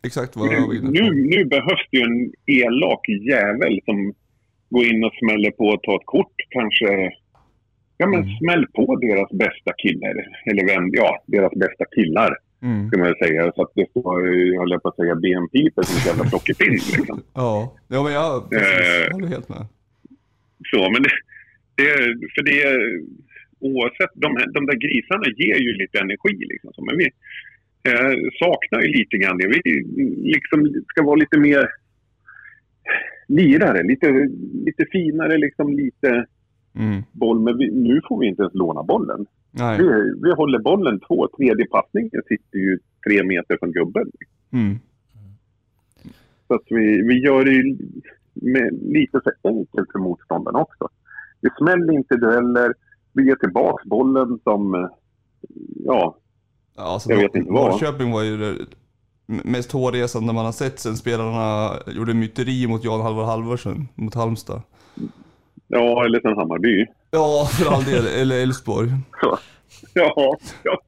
Exakt 0.03 0.35
vad 0.35 0.53
jag 0.53 0.67
var 0.67 0.73
inne 0.73 0.89
Nu, 0.89 0.99
på. 1.07 1.13
nu 1.13 1.45
behövs 1.45 1.85
det 1.91 1.97
ju 1.97 2.03
en 2.03 2.31
elak 2.45 3.03
jävel 3.31 3.79
som 3.85 4.13
går 4.69 4.85
in 4.85 5.03
och 5.03 5.13
smäller 5.13 5.51
på 5.51 5.65
och 5.65 5.83
tar 5.83 5.95
ett 5.95 6.05
kort. 6.05 6.35
Kanske 6.49 7.11
ja, 7.97 8.07
men 8.07 8.19
Mm. 8.23 8.37
smäll 8.37 8.65
på 8.73 8.95
deras 8.95 9.31
bästa 9.31 9.71
killar. 9.77 10.15
Eller 10.51 10.65
vem, 10.67 10.89
ja, 10.93 11.23
deras 11.27 11.51
bästa 11.53 11.85
killar. 11.95 12.37
Mm. 12.61 12.87
Ska 12.87 12.97
man 12.99 13.15
säga. 13.23 13.51
Så 13.55 13.61
att 13.61 13.71
det 13.75 13.89
står, 13.89 14.35
jag 14.53 14.59
höll 14.59 14.79
på 14.79 14.87
att 14.89 14.95
säga, 14.95 15.15
benpiper 15.15 15.81
som 15.83 15.97
ett 15.97 16.05
jävla 16.05 16.23
plockepinn. 16.29 16.71
Liksom. 16.73 17.21
Ja. 17.33 17.73
Ja, 17.87 18.03
men 18.03 18.13
jag, 18.13 18.49
precis. 18.49 18.79
Eh. 18.79 19.03
jag 19.05 19.11
håller 19.13 19.27
helt 19.27 19.49
med. 19.49 19.65
Så, 20.71 20.89
men 20.93 21.01
det, 21.03 21.09
det, 21.75 21.87
för 22.35 22.43
det, 22.43 22.59
oavsett, 23.69 24.13
de, 24.23 24.29
de 24.55 24.65
där 24.65 24.79
grisarna 24.85 25.25
ger 25.37 25.59
ju 25.65 25.71
lite 25.73 25.99
energi. 25.99 26.35
Liksom, 26.51 26.73
så, 26.73 26.81
men 26.87 26.97
vi 26.97 27.07
eh, 27.89 28.15
saknar 28.41 28.81
ju 28.81 28.89
lite 28.99 29.17
grann 29.17 29.37
det. 29.37 29.47
Vi 29.47 29.61
liksom 30.35 30.83
ska 30.87 31.03
vara 31.03 31.15
lite 31.15 31.39
mer 31.39 31.63
lirare, 33.27 33.83
lite, 33.83 34.07
lite 34.67 34.85
finare, 34.91 35.37
liksom 35.37 35.73
lite 35.73 36.25
Mm. 36.77 37.03
boll. 37.11 37.39
Men 37.39 37.57
vi, 37.57 37.71
nu 37.71 38.01
får 38.07 38.19
vi 38.19 38.27
inte 38.27 38.41
ens 38.41 38.53
låna 38.53 38.83
bollen. 38.83 39.25
Vi, 39.77 40.13
vi 40.23 40.31
håller 40.33 40.59
bollen 40.59 40.99
två, 40.99 41.27
tredje 41.37 41.65
passningen 41.65 42.21
sitter 42.27 42.59
ju 42.59 42.79
tre 43.07 43.23
meter 43.23 43.57
från 43.57 43.71
gubben. 43.71 44.11
Mm. 44.53 44.75
Så 46.47 46.53
att 46.53 46.65
vi, 46.69 47.01
vi 47.01 47.19
gör 47.19 47.45
det 47.45 47.51
ju 47.51 47.77
med, 48.33 48.79
lite 48.81 49.21
för 49.23 49.33
enkelt 49.49 49.91
för 49.91 49.99
motståndarna 49.99 50.59
också. 50.59 50.89
Vi 51.41 51.49
smäller 51.57 51.93
inte 51.93 52.15
dueller, 52.15 52.73
vi 53.15 53.25
ger 53.27 53.35
tillbaka 53.35 53.83
bollen 53.85 54.39
som, 54.43 54.75
eh, 54.75 54.87
ja, 55.85 56.17
Ja, 56.77 56.83
alltså, 56.83 57.09
Jag 57.09 57.17
vet 57.17 57.35
inte 57.35 57.51
vad. 57.51 57.71
Norrköping 57.71 58.11
var 58.11 58.23
ju 58.23 58.37
det 58.37 58.65
mest 59.25 59.71
hårresande 59.71 60.33
man 60.33 60.45
har 60.45 60.51
sett 60.51 60.79
sen 60.79 60.97
spelarna 60.97 61.73
gjorde 61.87 62.13
myteri 62.13 62.67
mot 62.67 62.83
Jan 62.83 63.01
Halvor 63.01 63.23
Halvorsen 63.23 63.87
mot 63.95 64.15
Halmstad. 64.15 64.61
ja 65.67 66.05
eller 66.05 66.19
sen 66.19 66.37
Hammarby. 66.37 66.85
Ja, 67.11 67.47
för 67.51 67.73
all 67.73 67.83
del. 67.83 68.07
Eller 68.07 68.41
Elfsborg. 68.43 68.89
Ja, 69.93 70.37
ja, 70.63 70.81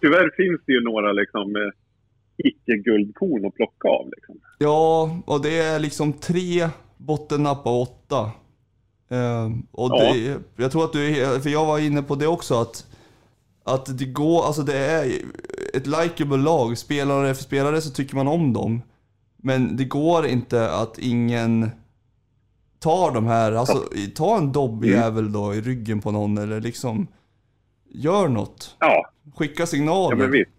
tyvärr 0.00 0.30
finns 0.36 0.60
det 0.66 0.72
ju 0.72 0.80
några 0.80 1.12
liksom 1.12 1.56
eh, 1.56 1.72
icke-guldkorn 2.46 3.46
att 3.46 3.54
plocka 3.54 3.88
av. 3.88 4.10
Liksom. 4.16 4.40
Ja, 4.58 5.10
och 5.26 5.42
det 5.42 5.58
är 5.58 5.78
liksom 5.78 6.12
tre 6.12 6.68
bottennapp 6.96 7.66
av 7.66 7.76
åtta. 7.80 8.30
Eh, 9.08 9.50
och 9.72 9.90
Ja. 9.90 10.12
det, 10.12 10.38
jag 10.56 10.72
tror 10.72 10.84
att 10.84 10.92
du 10.92 11.20
är, 11.20 11.40
för 11.40 11.50
jag 11.50 11.66
var 11.66 11.78
inne 11.78 12.02
på 12.02 12.14
det 12.14 12.26
också 12.26 12.54
att, 12.60 12.86
att 13.64 13.98
det 13.98 14.04
går, 14.04 14.44
alltså 14.46 14.62
det 14.62 14.78
är 14.78 15.12
ett 15.74 15.86
likeable 15.86 16.36
lag. 16.36 16.78
Spelare 16.78 17.34
för 17.34 17.42
spelare 17.42 17.80
så 17.80 17.90
tycker 17.90 18.16
man 18.16 18.28
om 18.28 18.52
dem. 18.52 18.82
Men 19.36 19.76
det 19.76 19.84
går 19.84 20.26
inte 20.26 20.70
att 20.70 20.98
ingen 20.98 21.70
tar 22.78 23.14
de 23.14 23.26
här, 23.26 23.52
alltså 23.52 23.82
ta 24.14 24.36
en 24.36 24.52
dobbig 24.52 24.94
Mm. 24.94 25.32
då 25.32 25.54
i 25.54 25.60
ryggen 25.60 26.00
på 26.00 26.10
någon 26.10 26.38
eller 26.38 26.60
liksom 26.60 27.06
gör 27.90 28.28
något. 28.28 28.76
Ja, 28.80 29.10
Skicka 29.36 29.66
signaler. 29.66 30.16
ja, 30.16 30.22
men 30.22 30.30
visst. 30.30 30.50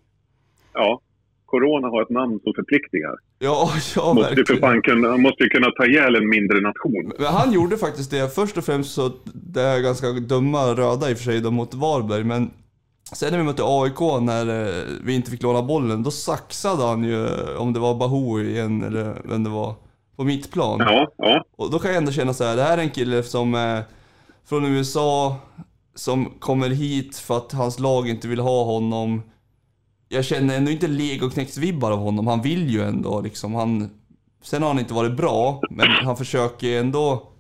Ja, 0.74 1.02
Corona 1.46 1.88
har 1.88 2.02
ett 2.02 2.10
namn 2.10 2.40
som 2.44 2.54
förpliktigar. 2.56 3.16
Ja, 3.40 3.72
ja 3.96 4.14
Måste 4.14 4.30
ju 4.36 4.46
för 4.46 4.54
verkligen. 4.54 4.62
fan 4.62 4.82
kunna, 4.82 5.18
måste 5.18 5.44
ju 5.44 5.50
kunna 5.50 5.72
ta 5.72 5.86
ihjäl 5.86 6.16
en 6.16 6.30
mindre 6.30 6.62
nation. 6.62 7.12
Men 7.20 7.28
han 7.34 7.52
gjorde 7.54 7.78
faktiskt 7.78 8.12
det. 8.12 8.36
Först 8.36 8.58
och 8.58 8.64
främst 8.66 8.94
så, 8.94 9.12
det 9.24 9.62
är 9.62 9.80
ganska 9.80 10.12
dumma 10.12 10.66
röda 10.74 11.10
i 11.10 11.14
och 11.14 11.18
för 11.18 11.24
sig 11.24 11.42
då 11.42 11.52
mot 11.52 11.74
Varberg, 11.74 12.24
men 12.24 12.52
sen 13.14 13.32
när 13.32 13.38
vi 13.38 13.44
mötte 13.44 13.64
AIK 13.66 14.00
när 14.22 14.68
eh, 14.68 14.84
vi 15.04 15.16
inte 15.16 15.32
fick 15.32 15.44
låna 15.44 15.62
bollen, 15.62 16.04
då 16.04 16.12
saxade 16.12 16.84
han 16.84 17.04
ju, 17.04 17.26
eh, 17.26 17.58
om 17.58 17.74
det 17.74 17.80
var 17.80 17.96
Bahou 17.96 18.42
igen 18.44 18.84
eller 18.84 19.22
vem 19.26 19.44
det 19.44 19.50
var, 19.50 19.76
på 20.16 20.24
mittplan. 20.24 20.80
Ja, 20.80 21.08
ja, 21.18 21.46
Och 21.58 21.72
då 21.72 21.80
kan 21.80 21.92
jag 21.92 21.98
ändå 21.98 22.12
känna 22.12 22.34
så 22.34 22.44
här, 22.44 22.56
det 22.56 22.64
här 22.64 22.78
är 22.78 22.82
en 22.82 22.90
kille 22.90 23.24
som 23.24 23.56
är 23.56 23.84
från 24.50 24.66
USA, 24.66 25.36
som 25.96 26.26
kommer 26.40 26.70
hit 26.70 27.18
för 27.18 27.38
att 27.38 27.52
hans 27.52 27.80
lag 27.80 28.10
inte 28.10 28.28
vill 28.28 28.40
ha 28.40 28.64
honom. 28.64 29.22
Jag 30.10 30.26
känner 30.26 30.58
ändå 30.58 30.72
inte 30.72 30.88
legoknektsvibbar 30.88 31.92
av 31.92 32.00
honom, 32.00 32.28
han 32.28 32.42
vill 32.42 32.70
ju 32.70 32.82
ändå 32.82 33.22
liksom. 33.22 33.56
Han, 33.56 33.90
sen 34.42 34.62
har 34.62 34.70
han 34.70 34.80
inte 34.80 34.94
varit 34.94 35.18
bra, 35.18 35.62
men 35.70 35.88
han 35.88 36.18
försöker 36.18 36.80
ändå... 36.80 37.32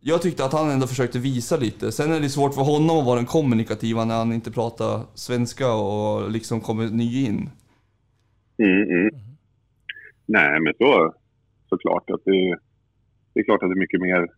Jag 0.00 0.22
tyckte 0.22 0.44
att 0.44 0.52
han 0.52 0.70
ändå 0.70 0.86
försökte 0.86 1.18
visa 1.18 1.56
lite. 1.56 1.92
Sen 1.92 2.12
är 2.12 2.20
det 2.20 2.28
svårt 2.28 2.54
för 2.54 2.62
honom 2.62 2.98
att 2.98 3.06
vara 3.06 3.16
den 3.16 3.26
kommunikativa 3.26 4.04
när 4.04 4.18
han 4.18 4.32
inte 4.32 4.50
pratar 4.50 5.00
svenska 5.14 5.72
och 5.72 6.30
liksom 6.30 6.60
kommer 6.60 6.86
ny 6.86 7.26
in. 7.26 7.50
Mm, 8.58 8.82
mm. 8.82 9.10
Nej, 10.26 10.60
men 10.60 10.72
så 10.78 11.14
såklart 11.68 12.10
att 12.10 12.24
det, 12.24 12.58
det 13.32 13.40
är 13.40 13.44
klart 13.44 13.62
att 13.62 13.68
det 13.70 13.74
är 13.74 13.84
mycket 13.86 14.00
mer 14.00 14.28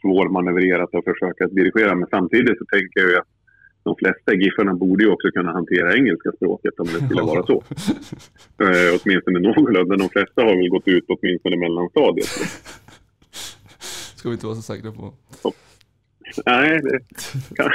svårmanövrerat 0.00 0.94
att 0.94 1.04
försöka 1.04 1.46
dirigera. 1.46 1.94
Men 1.94 2.08
samtidigt 2.10 2.58
så 2.58 2.64
tänker 2.64 3.00
jag 3.00 3.10
ju 3.10 3.18
att 3.18 3.31
de 3.84 3.96
flesta 3.96 4.34
giffarna 4.34 4.74
borde 4.74 5.04
ju 5.04 5.10
också 5.10 5.28
kunna 5.30 5.52
hantera 5.52 5.94
engelska 5.96 6.30
språket 6.36 6.74
om 6.78 6.86
det 6.86 7.06
skulle 7.06 7.22
vara 7.22 7.46
så. 7.46 7.62
Eh, 8.62 9.00
åtminstone 9.04 9.38
någorlunda. 9.40 9.96
De 9.96 10.08
flesta 10.08 10.42
har 10.42 10.56
väl 10.56 10.68
gått 10.68 10.88
ut 10.88 11.04
åtminstone 11.08 11.56
mellanstadiet. 11.56 12.28
Ska 14.16 14.28
vi 14.28 14.32
inte 14.34 14.46
vara 14.46 14.56
så 14.56 14.62
säkra 14.62 14.92
på. 14.92 15.14
Nej, 16.46 16.80
det 16.82 17.00
kan, 17.56 17.70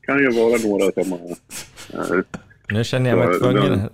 kan 0.00 0.18
ju 0.18 0.30
vara 0.30 0.58
några 0.68 0.92
som 1.02 1.12
har 1.12 2.16
eh, 2.16 2.22
Nu 2.68 2.84
känner 2.84 3.10
jag 3.10 3.18
mig 3.18 3.34
Så, 3.34 3.40
tvungen. 3.40 3.70
den- 3.70 3.88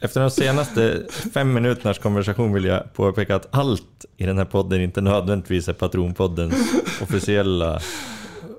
Efter 0.00 0.20
de 0.20 0.30
senaste 0.30 1.06
fem 1.34 1.52
minuternas 1.54 1.98
konversation 1.98 2.52
vill 2.52 2.64
jag 2.64 2.92
påpeka 2.94 3.36
att 3.36 3.48
allt 3.54 4.04
i 4.16 4.26
den 4.26 4.38
här 4.38 4.44
podden 4.44 4.80
inte 4.80 5.00
nödvändigtvis 5.00 5.68
är 5.68 5.72
Patronpoddens 5.72 6.54
officiella 7.02 7.80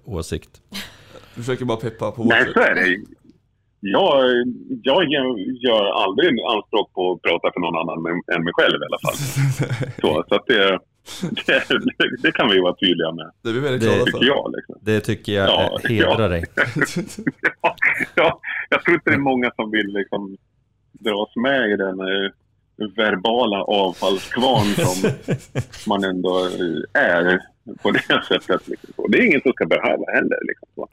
åsikt. 0.06 0.50
Du 1.36 1.42
försöker 1.42 1.66
bara 1.66 1.78
peppa 1.78 2.12
på 2.12 2.24
Nej, 2.24 2.46
så 2.54 2.60
är 2.60 2.76
det. 2.76 2.98
Jag, 3.86 4.24
jag 4.84 5.04
gör 5.64 5.86
aldrig 6.04 6.30
anspråk 6.42 6.94
på 6.94 7.12
att 7.12 7.22
prata 7.22 7.52
för 7.54 7.60
någon 7.60 7.76
annan 7.76 7.98
än- 8.36 8.44
mig 8.44 8.54
själv 8.54 8.74
i 8.82 8.86
alla 8.86 9.00
fall. 9.06 9.16
Så, 10.02 10.24
så 10.30 10.36
att 10.36 10.46
det, 10.48 10.80
det, 11.46 11.64
det 12.24 12.32
kan 12.32 12.50
vi 12.50 12.60
vara 12.60 12.76
tydliga 12.76 13.12
med, 13.12 13.32
Det 13.42 13.50
är 13.50 13.54
vi 13.54 13.60
väldigt 13.60 13.82
glada 13.82 14.06
tycker 14.06 14.18
för. 14.18 14.26
jag. 14.26 14.54
Liksom. 14.56 14.76
Det 14.82 15.00
tycker 15.00 15.32
jag 15.34 15.50
Ja, 15.50 15.80
hedrar 15.90 16.20
ja. 16.22 16.28
dig. 16.28 16.44
Ja, 17.62 17.76
ja, 18.16 18.40
jag 18.70 18.84
tror 18.84 18.96
inte 18.96 19.10
det 19.10 19.16
är 19.16 19.20
många 19.20 19.52
som 19.56 19.72
vill 19.72 19.88
liksom, 19.88 20.38
dras 20.92 21.36
med 21.36 21.70
i 21.72 21.76
den 21.78 22.00
eh, 22.00 22.32
verbala 22.96 23.64
avfallskvarn 23.64 24.66
som 24.66 25.12
man 25.88 26.04
ändå 26.04 26.40
eh, 26.46 27.02
är 27.04 27.40
på 27.82 27.92
det 27.92 28.00
sättet. 28.28 28.68
Liksom. 28.68 28.94
så. 28.96 29.08
Det 29.08 29.18
är 29.18 29.26
ingen 29.26 29.42
som 29.42 29.52
ska 29.54 29.66
behöva 29.66 30.06
heller. 30.16 30.40
Liksom. 30.48 30.88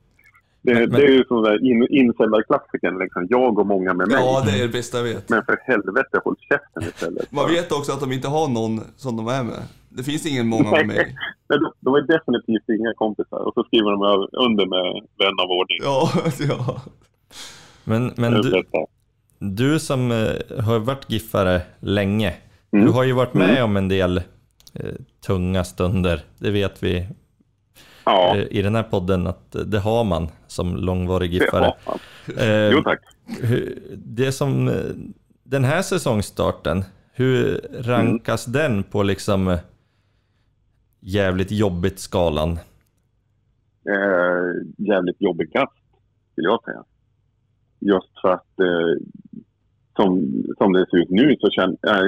Det, 0.62 0.74
Men- 0.74 0.90
det 0.90 1.02
är 1.02 1.10
ju 1.12 1.24
som 1.24 1.42
där 1.42 1.70
in, 1.70 1.86
insändarklassiken. 1.90 2.98
Liksom. 2.98 3.26
Jag 3.30 3.58
och 3.58 3.66
många 3.66 3.94
med 3.94 4.08
mig. 4.08 4.16
Ja, 4.20 4.42
det 4.46 4.58
är 4.58 4.62
det 4.62 4.68
bästa 4.72 4.96
jag 4.98 5.04
vet. 5.04 5.28
Men 5.28 5.44
för 5.44 5.58
helvete, 5.64 6.20
håll 6.24 6.36
käften 6.48 6.82
istället. 6.82 7.32
Man 7.32 7.48
vet 7.48 7.72
också 7.72 7.92
att 7.92 8.00
de 8.00 8.12
inte 8.12 8.28
har 8.28 8.48
någon 8.48 8.80
som 8.96 9.16
de 9.16 9.28
är 9.28 9.42
med. 9.44 9.62
Det 9.88 10.02
finns 10.02 10.26
ingen 10.26 10.46
många 10.48 10.70
med 10.70 10.86
mig. 10.86 11.16
Nej, 11.48 11.58
de, 11.80 11.94
är 11.94 12.02
definitivt 12.18 12.68
inga 12.80 12.94
kompisar. 12.94 13.38
Och 13.38 13.54
så 13.54 13.64
skriver 13.64 13.90
de 13.90 14.28
under 14.46 14.66
med 14.66 15.02
vän 15.18 15.36
av 15.42 15.50
ordning. 15.50 15.78
Ja, 15.82 16.10
ja. 16.48 16.80
Men, 17.84 18.12
men 18.16 18.32
du, 18.42 18.62
du 19.38 19.78
som 19.78 20.10
eh, 20.10 20.62
har 20.64 20.78
varit 20.78 21.10
giffare 21.10 21.60
länge, 21.80 22.34
Mm. 22.72 22.86
du 22.86 22.92
har 22.92 23.04
ju 23.04 23.12
varit 23.12 23.34
med 23.34 23.50
Mm. 23.50 23.64
om 23.64 23.76
en 23.76 23.88
del 23.88 24.16
eh, 24.74 24.84
tunga 25.26 25.64
stunder. 25.64 26.20
Det 26.38 26.50
vet 26.50 26.82
vi 26.82 27.06
Ja, 28.04 28.36
eh, 28.36 28.46
i 28.50 28.62
den 28.62 28.74
här 28.74 28.82
podden 28.82 29.26
att 29.26 29.56
det 29.66 29.78
har 29.78 30.04
man 30.04 30.28
som 30.46 30.76
långvarig 30.76 31.32
giffare. 31.32 31.74
Eh, 32.38 32.68
Jo 32.72 32.82
tack. 32.82 33.00
det 33.96 34.32
som, 34.32 34.68
eh, 34.68 34.74
den 35.44 35.64
här 35.64 35.82
säsongstarten, 35.82 36.84
hur 37.12 37.60
rankas 37.72 38.44
den 38.44 38.82
på 38.82 39.02
liksom 39.02 39.48
eh, 39.48 39.58
jävligt 41.00 41.50
jobbigt 41.50 41.98
skalan? 41.98 42.58
eh, 43.88 44.86
jävligt 44.86 45.20
jobbig 45.22 45.52
kast, 45.52 45.72
skulle 46.32 46.48
jag 46.48 46.64
säga. 46.64 46.84
Just 47.80 48.20
för 48.22 48.28
att 48.28 48.60
eh, 48.60 49.02
som, 49.96 50.32
som 50.58 50.72
det 50.72 50.86
ser 50.90 50.96
ut 50.96 51.10
nu 51.10 51.36
så 51.40 51.50
känn, 51.50 51.76
är, 51.82 52.04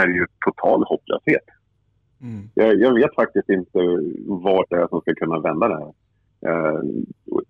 är 0.00 0.06
det 0.06 0.12
ju 0.12 0.26
total 0.46 0.84
hopplöshet. 0.84 1.44
Mm. 2.22 2.48
Jag, 2.54 2.80
jag 2.80 2.94
vet 2.94 3.14
faktiskt 3.14 3.48
inte 3.48 3.78
vart 4.26 4.70
det 4.70 4.76
är 4.76 4.88
som 4.88 5.00
ska 5.00 5.14
kunna 5.14 5.38
vända 5.38 5.68
det 5.68 5.78
här. 5.78 5.92
Eh, 6.46 6.80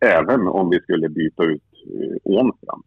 även 0.01 0.49
om 0.49 0.71
vi 0.71 0.81
skulle 0.81 1.09
byta 1.09 1.45
ut 1.45 1.63
eh, 1.87 2.17
Ånstrand. 2.23 2.83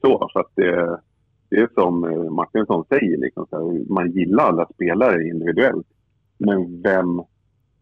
Så, 0.00 0.28
för 0.32 0.40
att 0.40 0.52
det, 0.54 1.00
det 1.48 1.56
är 1.56 1.68
som 1.74 2.04
eh, 2.04 2.30
Martinsson 2.30 2.84
säger, 2.88 3.18
liksom, 3.18 3.46
så 3.50 3.56
här, 3.56 3.92
man 3.92 4.10
gillar 4.10 4.44
alla 4.44 4.66
spelare 4.74 5.28
individuellt. 5.28 5.86
Men 6.38 6.82
vem 6.82 7.18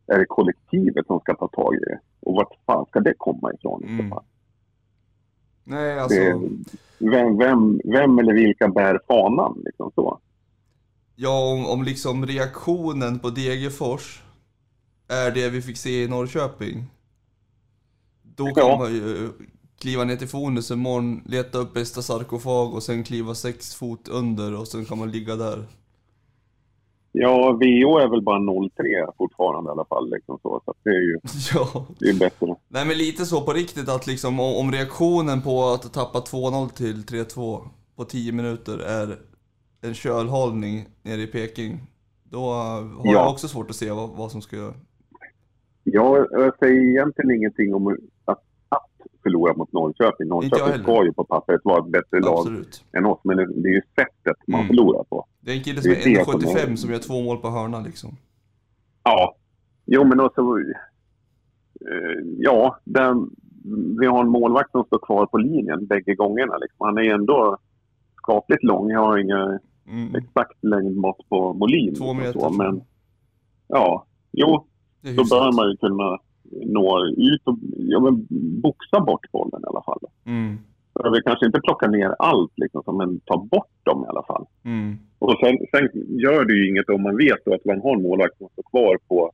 är 0.07 0.19
det 0.19 0.27
kollektivet 0.27 1.07
som 1.07 1.21
ska 1.21 1.35
ta 1.35 1.49
tag 1.49 1.75
i 1.75 1.79
det? 1.79 1.99
Och 2.21 2.35
vart 2.35 2.59
fan 2.67 2.87
ska 2.87 3.01
det 3.01 3.15
komma 3.17 3.53
ifrån 3.53 3.85
Mm. 3.85 4.13
Nej, 5.65 5.99
alltså. 5.99 6.21
Det, 6.21 6.51
vem, 6.99 7.39
vem, 7.39 7.81
vem 7.85 8.19
eller 8.19 8.33
vilka 8.35 8.69
bär 8.69 9.01
fanan? 9.09 9.63
Liksom 9.65 9.91
så. 9.95 10.19
Ja, 11.17 11.53
om, 11.53 11.67
om 11.67 11.83
liksom 11.85 12.27
reaktionen 12.27 13.19
på 13.19 13.31
Degerfors 13.31 14.23
är 15.09 15.31
det 15.31 15.49
vi 15.49 15.63
fick 15.63 15.77
se 15.77 16.03
i 16.03 16.09
Norrköping. 16.09 16.85
Då 18.23 18.45
kan 18.45 18.55
Ja. 18.69 18.79
man 18.79 18.93
ju 18.93 19.29
kliva 19.81 20.05
ner 20.05 20.17
till 20.17 20.29
Fonus 20.29 20.71
imorgon, 20.71 21.23
leta 21.27 21.59
upp 21.59 21.75
bästa 21.75 22.03
sarkofag 22.03 22.75
och 22.75 22.83
sen 22.83 23.05
kliva 23.05 23.35
sex 23.35 23.75
fot 23.75 24.09
under 24.09 24.55
och 24.61 24.69
sen 24.69 24.85
kan 24.85 24.99
man 24.99 25.11
ligga 25.11 25.37
där. 25.37 25.65
Ja, 27.13 27.53
VO 27.53 27.99
är 27.99 28.09
väl 28.09 28.23
bara 28.23 28.39
0-3 28.39 28.71
fortfarande 29.19 29.71
i 29.71 29.73
alla 29.73 29.85
fall. 29.85 30.11
Liksom 30.11 30.39
så. 30.43 30.63
så 30.65 30.75
det 30.85 30.91
är 30.91 31.01
ju 31.01 31.19
Ja. 31.55 31.87
det 31.99 32.09
är 32.09 32.15
bättre. 32.15 32.55
Nej 32.69 32.87
men 32.87 32.99
lite 32.99 33.27
så 33.27 33.41
på 33.43 33.53
riktigt 33.53 33.89
att 33.89 34.07
liksom 34.07 34.41
om 34.41 34.57
om 34.57 34.73
reaktionen 34.73 35.43
på 35.43 35.65
att 35.69 35.93
tappa 35.93 36.19
2-0 36.21 36.69
till 36.69 37.05
3-2 37.05 37.69
på 37.97 38.05
10 38.05 38.33
minuter 38.33 38.79
är 38.79 39.19
en 39.81 39.95
kölhållning 39.95 40.87
nere 41.03 41.21
i 41.21 41.27
Peking. 41.27 41.81
Då 42.25 42.39
har 42.51 42.77
jag 43.05 43.15
Ja. 43.15 43.31
också 43.33 43.49
svårt 43.49 43.71
att 43.71 43.77
se 43.77 43.91
vad, 43.91 44.11
vad 44.11 44.31
som 44.31 44.43
ska... 44.43 44.73
Jag, 45.85 46.27
jag 46.31 46.59
säger 46.59 46.83
egentligen 46.91 47.31
ingenting 47.31 47.75
om 47.75 47.97
att, 48.25 48.43
att 48.69 48.91
förlora 49.23 49.55
mot 49.55 49.73
Norrköping. 49.73 50.27
Jag 50.29 50.29
Norrköping 50.29 50.83
ska 50.83 51.05
ju 51.05 51.13
på 51.13 51.25
pappret 51.25 51.61
vara 51.65 51.79
ett 51.85 51.91
bättre 51.93 52.21
lag 52.21 52.39
Absolut. 52.39 52.85
än 52.93 53.07
oss. 53.07 53.21
Men 53.25 53.37
det, 53.37 53.69
är 53.69 53.73
ju 53.73 53.83
sättet 53.95 54.37
man 54.47 54.61
Mm. 54.61 54.69
förlorar 54.69 55.05
på. 55.05 55.27
Det 55.41 55.51
är 55.51 55.57
en 55.57 55.63
kille 55.63 55.83
som 55.83 55.91
är 55.91 55.95
det 55.95 56.15
är 56.15 56.25
som 56.25 56.41
1,75 56.41 56.73
är- 56.73 56.77
som 56.77 56.91
gör 56.91 56.99
två 56.99 57.23
mål 57.23 57.37
på 57.39 57.49
hörna 57.49 57.81
liksom. 57.81 58.17
Ja, 59.03 59.35
jo 59.87 60.05
men 60.05 60.21
också... 60.21 60.41
Eh, 61.81 62.23
ja, 62.39 62.79
den, 62.85 63.31
vi 64.01 64.07
har 64.07 64.21
en 64.25 64.29
målvakt 64.31 64.71
som 64.71 64.85
står 64.85 64.99
kvar 64.99 65.27
på 65.27 65.39
linjen 65.39 65.87
bägge 65.87 66.15
gångerna. 66.15 66.57
Liksom. 66.57 66.87
Han 66.87 66.99
är 66.99 67.15
ändå 67.15 67.59
skapligt 68.27 68.63
lång. 68.65 68.91
Jag 68.91 69.01
har 69.01 69.19
inga 69.19 69.59
Mm. 69.89 70.15
exakt 70.15 70.65
längdmått 70.65 71.29
på 71.29 71.53
Molin. 71.53 71.95
Två 71.95 72.05
och 72.05 72.17
meter. 72.17 72.41
Så, 72.41 72.51
men 72.51 72.83
ja, 73.69 74.07
jo, 74.33 74.67
då 75.17 75.23
bör 75.31 75.57
man 75.57 75.71
ju 75.71 75.77
kunna 75.77 76.19
nå 76.77 77.07
ut 77.07 77.43
och 77.45 77.59
ja, 77.77 78.01
men 78.01 78.27
boxa 78.63 79.01
bort 79.01 79.31
bollen 79.33 79.61
i 79.63 79.67
alla 79.71 79.83
fall. 79.83 80.01
Mm. 80.27 80.59
Vill 81.13 81.23
kanske 81.23 81.47
inte 81.47 81.61
plocka 81.61 81.87
ner 81.87 82.15
allt, 82.19 82.53
liksom, 82.57 82.97
men 82.97 83.21
ta 83.21 83.37
bort 83.51 83.75
dem 83.83 84.05
i 84.05 84.09
alla 84.09 84.23
fall. 84.23 84.45
Mm. 84.65 84.97
Och 85.19 85.35
sen, 85.41 85.59
sen 85.71 85.89
gör 86.19 86.45
det 86.45 86.55
ju 86.55 86.69
inget 86.71 86.89
om 86.89 87.03
man 87.03 87.17
vet 87.17 87.49
att 87.49 87.65
man 87.65 87.81
har 87.81 87.97
en 87.97 88.03
målvakt 88.03 88.39
som 88.39 88.49
står 88.53 88.63
kvar 88.71 88.99
på 89.09 89.31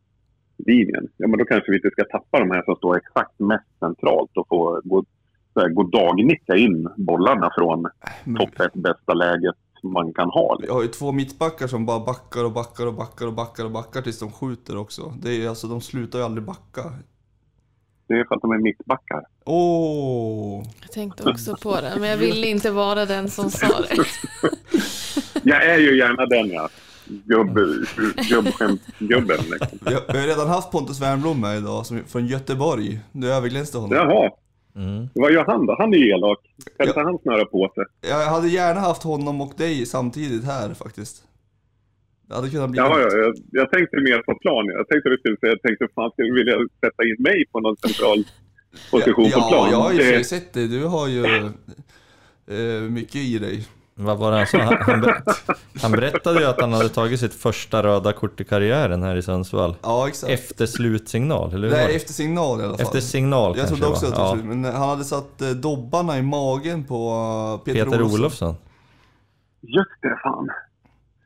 linjen. 0.66 1.08
Ja, 1.16 1.28
men 1.28 1.38
då 1.38 1.44
kanske 1.44 1.70
vi 1.70 1.76
inte 1.76 1.90
ska 1.90 2.04
tappa 2.04 2.38
de 2.40 2.50
här 2.50 2.62
som 2.62 2.74
står 2.76 2.96
exakt 2.96 3.40
mest 3.40 3.78
centralt 3.78 4.30
och 4.36 4.48
få 4.48 4.80
gå, 4.84 5.04
så 5.54 5.60
här, 5.60 5.68
gå 5.68 5.82
dagnicka 5.82 6.56
in 6.56 6.88
bollarna 6.96 7.50
från 7.58 7.86
Men 8.24 8.36
topp 8.36 8.60
ett 8.60 8.74
bästa 8.74 9.14
läget 9.14 9.54
man 9.82 10.12
kan 10.12 10.30
ha. 10.30 10.56
Vi 10.56 10.62
Liksom. 10.62 10.76
har 10.76 10.82
ju 10.82 10.88
två 10.88 11.12
mittbackar 11.12 11.66
som 11.66 11.86
bara 11.86 12.00
backar 12.00 12.44
och 12.44 12.52
backar 12.52 12.86
och 12.86 12.94
backar 12.94 13.26
och 13.26 13.32
backar 13.32 13.64
och 13.64 13.70
backar 13.70 14.02
tills 14.02 14.18
de 14.18 14.32
skjuter 14.32 14.76
också. 14.76 15.14
Det 15.22 15.44
är 15.44 15.48
alltså, 15.48 15.66
de 15.66 15.80
slutar 15.80 16.18
ju 16.18 16.24
aldrig 16.24 16.44
backa. 16.44 16.92
Det 18.08 18.14
är 18.14 18.24
för 18.24 18.34
att 18.34 18.42
de 18.42 18.50
är 18.50 18.58
mittbackar. 18.58 19.24
Åh! 19.44 20.62
Jag 20.80 20.92
tänkte 20.92 21.30
också 21.30 21.56
på 21.62 21.80
det, 21.80 21.92
men 22.00 22.08
jag 22.10 22.16
ville 22.16 22.46
inte 22.46 22.70
vara 22.70 23.06
den 23.06 23.30
som 23.30 23.50
sa 23.50 23.66
det. 23.66 24.04
Jag 25.44 25.64
är 25.66 25.78
ju 25.78 25.98
gärna 25.98 26.26
den 26.26 26.50
ja. 26.50 26.68
Gubb, 27.06 27.58
gubbskämtgubben 28.28 29.38
liksom. 29.50 29.78
Vi 29.86 29.94
har, 29.94 30.12
vi 30.12 30.18
har 30.20 30.26
redan 30.26 30.48
haft 30.48 30.70
Pontus 30.70 31.00
Wernbloom 31.00 31.40
med 31.40 31.56
idag, 31.58 31.86
som, 31.86 32.04
från 32.06 32.26
Göteborg. 32.26 33.00
Du 33.12 33.32
överglänste 33.32 33.78
honom. 33.78 33.96
Jaha, 33.96 34.30
Mm. 34.76 35.08
vad 35.14 35.32
gör 35.32 35.44
han 35.44 35.66
då? 35.66 35.76
Han 35.78 35.94
är 35.94 35.98
ju 35.98 36.08
elak. 36.08 36.38
Inte 36.80 36.92
Ja. 36.96 37.02
han 37.04 37.18
snöra 37.18 37.44
på 37.44 37.72
sig? 37.74 37.84
Jag 38.10 38.26
hade 38.26 38.48
gärna 38.48 38.80
haft 38.80 39.02
honom 39.02 39.40
och 39.40 39.52
dig 39.56 39.86
samtidigt 39.86 40.44
här 40.44 40.74
faktiskt. 40.74 41.24
Det 42.28 42.34
hade 42.34 42.50
kunnat 42.50 42.70
bli... 42.70 42.78
Ja, 42.78 43.00
ja, 43.00 43.16
jag, 43.16 43.34
jag 43.50 43.70
tänkte 43.70 43.96
mer 43.96 44.18
på 44.22 44.34
plan. 44.34 44.66
Jag 44.66 44.88
tänkte 44.88 45.08
du 45.08 45.16
skulle 45.18 45.36
säga, 45.36 45.52
jag 45.52 45.62
tänkte 45.62 45.88
fan 45.94 46.10
skulle 46.10 46.28
du 46.28 46.34
vilja 46.34 46.56
sätta 46.80 47.02
in 47.04 47.16
mig 47.18 47.44
på 47.52 47.60
någon 47.60 47.76
central 47.76 48.24
position 48.90 49.24
ja, 49.24 49.40
på 49.40 49.48
plan? 49.48 49.66
Ja, 49.66 49.70
jag 49.70 49.78
har 49.78 49.92
ju 49.92 49.98
det, 49.98 50.24
sett 50.24 50.52
det. 50.52 50.66
Du 50.66 50.84
har 50.84 51.08
ju 51.08 51.24
eh, 52.46 52.82
mycket 52.90 53.16
i 53.16 53.38
dig. 53.38 53.66
Vad 53.94 54.18
var 54.18 54.30
det 54.30 54.36
han 54.36 54.46
sa? 54.46 54.58
Han, 54.58 55.00
ber- 55.00 55.22
han 55.82 55.92
berättade 55.92 56.40
ju 56.40 56.46
att 56.46 56.60
han 56.60 56.72
hade 56.72 56.88
tagit 56.88 57.20
sitt 57.20 57.34
första 57.34 57.82
röda 57.82 58.12
kort 58.12 58.40
i 58.40 58.44
karriären 58.44 59.02
här 59.02 59.16
i 59.16 59.22
Sundsvall. 59.22 59.76
Ja, 59.82 60.08
exakt. 60.08 60.32
Efter 60.32 60.66
slutsignal, 60.66 61.54
eller 61.54 61.68
hur? 61.68 61.74
Nej, 61.76 61.86
det? 61.86 61.92
efter 61.94 62.12
signal 62.12 62.60
i 62.60 62.64
alla 62.64 62.76
fall. 62.76 62.86
Efter 62.86 63.00
signal 63.00 63.56
Jag 63.56 63.56
kanske 63.56 63.76
trodde 63.76 63.92
också 63.92 64.06
det 64.06 64.12
att 64.12 64.16
det 64.16 64.20
var 64.22 64.28
ja. 64.28 64.32
slut, 64.34 64.44
men 64.44 64.64
han 64.64 64.88
hade 64.88 65.04
satt 65.04 65.42
eh, 65.42 65.50
dobbarna 65.50 66.18
i 66.18 66.22
magen 66.22 66.84
på 66.84 67.10
eh, 67.60 67.64
Peter, 67.64 67.84
Peter 67.84 67.96
Olofsson. 68.02 68.20
Olofsson. 68.20 68.54
just 69.60 69.90
det, 70.02 70.18
fan. 70.22 70.48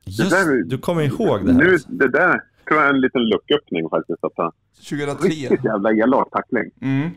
Just, 0.05 0.31
där- 0.31 0.65
du 0.65 0.79
kommer 0.79 1.03
ihåg 1.03 1.47
det 1.47 1.53
här? 1.53 1.59
Nu, 1.61 1.79
det 1.89 2.09
där 2.09 2.41
tror 2.69 2.81
jag 2.81 2.85
är 2.85 2.95
en 2.95 3.01
liten 3.01 3.23
lucköppning 3.23 3.89
faktiskt. 3.91 4.25
Att 4.25 4.33
han, 4.37 4.53
2003. 4.89 5.29
riktigt 5.29 5.65
jävla 5.65 5.93
elak 5.93 6.31
tackling. 6.31 6.71
Mm. 6.83 7.11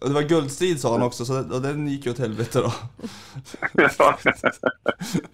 Och 0.00 0.08
det 0.08 0.14
var 0.14 0.22
guldstrid 0.22 0.80
sa 0.80 0.92
han 0.92 1.02
också, 1.02 1.24
så 1.24 1.42
det, 1.42 1.54
och 1.54 1.62
den 1.62 1.88
gick 1.88 2.06
ju 2.06 2.12
åt 2.12 2.18
helvete 2.18 2.58
då. 2.60 2.72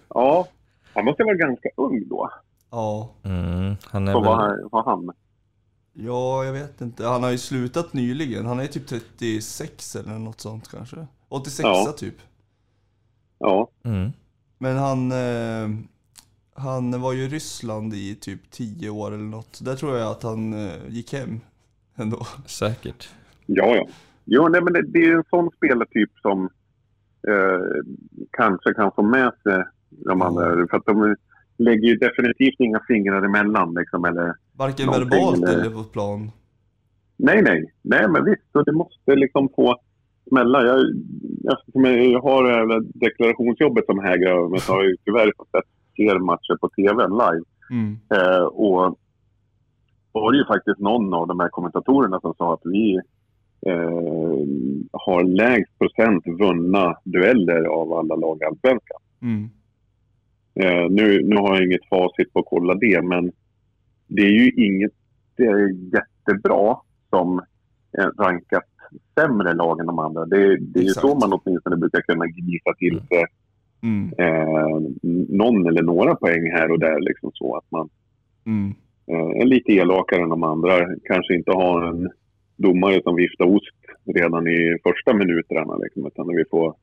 ja, 0.09 0.47
han 0.93 1.05
måste 1.05 1.23
vara 1.23 1.35
ganska 1.35 1.69
ung 1.77 2.07
då. 2.09 2.29
Ja. 2.71 3.09
Mm, 3.23 3.75
han 3.85 4.07
är 4.07 4.13
Så 4.13 4.21
var, 4.21 4.37
väl... 4.37 4.59
han- 4.61 4.69
var 4.71 4.83
han. 4.83 5.11
Ja, 5.93 6.43
jag 6.45 6.53
vet 6.53 6.81
inte. 6.81 7.05
Han 7.07 7.23
har 7.23 7.31
ju 7.31 7.37
slutat 7.37 7.93
nyligen. 7.93 8.45
Han 8.45 8.59
är 8.59 8.67
typ 8.67 8.87
36 8.87 9.95
eller 9.95 10.17
något 10.19 10.41
sånt 10.41 10.67
kanske. 10.71 11.07
86 11.29 11.63
Ja. 11.63 11.93
typ. 11.97 12.15
Ja, 13.39 13.69
Mm. 13.83 14.11
Men 14.57 14.77
han, 14.77 15.11
eh, 15.11 15.69
han 16.53 17.01
var 17.01 17.13
ju 17.13 17.23
i 17.23 17.27
Ryssland 17.27 17.93
i 17.93 18.15
typ 18.15 18.51
10 18.51 18.89
år 18.89 19.11
eller 19.11 19.23
något. 19.23 19.59
Där 19.61 19.75
tror 19.75 19.97
jag 19.97 20.11
att 20.11 20.23
han 20.23 20.53
eh, 20.67 20.75
gick 20.89 21.13
hem 21.13 21.39
ändå. 21.95 22.27
Säkert. 22.45 23.09
ja. 23.45 23.75
ja. 23.75 23.85
Jo, 24.31 24.47
nej, 24.47 24.61
men 24.61 24.73
det, 24.73 24.81
det 24.81 24.99
är 25.05 25.15
en 25.15 25.23
sån 25.29 25.49
spelartyp 25.57 26.09
som 26.21 26.43
eh, 27.27 27.81
kanske 28.31 28.73
kan 28.73 28.91
få 28.91 29.01
med 29.01 29.31
sig 29.43 29.63
de 29.89 30.21
andra. 30.21 30.67
För 30.67 30.77
att 30.77 30.85
de 30.85 31.15
lägger 31.57 31.87
ju 31.87 31.95
definitivt 31.95 32.59
inga 32.59 32.79
fingrar 32.87 33.21
emellan. 33.21 33.73
Liksom, 33.79 34.05
eller, 34.05 34.33
Varken 34.57 34.87
verbalt 34.87 35.37
eller- 35.43 35.59
eller 35.61 35.69
på 35.75 35.83
plan. 35.83 36.31
nej, 37.17 37.41
nej. 37.41 37.73
Nej, 37.81 38.07
men 38.09 38.25
visst. 38.25 38.51
Så 38.51 38.61
det 38.63 38.71
måste 38.71 39.15
liksom 39.15 39.49
få 39.55 39.75
smälla. 40.29 40.65
Jag, 40.65 40.79
eftersom 41.53 41.85
jag 41.85 42.21
har 42.21 42.43
det 42.43 42.53
här 42.53 42.81
deklarationsjobbet 43.05 43.85
som 43.85 43.99
hägrar 43.99 44.31
över 44.37 44.49
mig 44.49 44.59
så 44.59 44.71
har 44.73 44.83
jag 44.83 44.95
tyvärr 45.05 45.31
fått 45.37 45.51
sett 45.51 45.69
fler 45.95 46.19
matcher 46.19 46.57
på 46.61 46.69
tv 46.69 47.03
än 47.03 47.11
live. 47.11 47.45
Mm. 47.71 47.97
Eh, 48.13 48.43
och 48.43 48.99
var 50.11 50.31
det 50.31 50.37
ju 50.37 50.45
faktiskt 50.45 50.79
någon 50.79 51.13
av 51.13 51.27
de 51.27 51.39
här 51.39 51.49
kommentatorerna 51.49 52.19
som 52.19 52.33
sa 52.37 52.53
att 52.53 52.61
vi 52.63 52.99
eh, 53.65 54.39
har 54.91 55.23
lägst 55.23 55.77
procent 55.79 56.23
vunna 56.27 56.97
dueller 57.03 57.63
av 57.63 57.93
alla 57.93 58.15
lag 58.15 58.41
i 58.41 58.45
Allsvenskan. 58.45 59.01
Mm. 59.21 59.49
Eh, 60.55 60.89
nu, 60.89 61.23
nu 61.23 61.35
har 61.35 61.55
jag 61.55 61.65
inget 61.65 61.89
facit 61.89 62.33
på 62.33 62.39
att 62.39 62.45
kolla 62.45 62.73
det, 62.75 63.01
men 63.01 63.31
det 64.07 64.21
är 64.21 64.29
ju 64.31 64.51
inget 64.51 64.91
det 65.35 65.43
är 65.45 65.69
jättebra 65.93 66.77
som 67.09 67.41
rankat 68.19 68.63
sämre 69.19 69.53
lag 69.53 69.79
än 69.79 69.85
de 69.85 69.99
andra. 69.99 70.25
Det, 70.25 70.57
det 70.57 70.79
är 70.79 70.83
ju 70.83 70.89
så 70.89 71.15
man 71.15 71.33
åtminstone 71.33 71.75
brukar 71.75 72.01
kunna 72.01 72.25
gnisa 72.25 72.73
till 72.77 73.01
sig 73.07 73.25
Mm. 73.83 74.13
eh, 74.17 74.79
någon 75.29 75.67
eller 75.67 75.83
några 75.83 76.15
poäng 76.15 76.51
här 76.51 76.71
och 76.71 76.79
där. 76.79 76.99
Liksom 76.99 77.31
så 77.33 77.55
att 77.57 77.71
man 77.71 77.89
Mm. 78.45 78.73
eh, 79.07 79.41
är 79.41 79.45
lite 79.45 79.71
elakare 79.71 80.23
än 80.23 80.29
de 80.29 80.43
andra. 80.43 80.71
Kanske 81.03 81.35
inte 81.35 81.51
har 81.51 81.81
en 81.87 82.09
domare 82.63 83.01
som 83.03 83.15
viftar 83.15 83.45
ost 83.45 83.75
redan 84.15 84.47
i 84.47 84.77
första 84.83 85.13
minuterna. 85.13 85.75
Liksom, 85.83 86.05
utan 86.07 86.27
vi 86.35 86.43
får, 86.51 86.75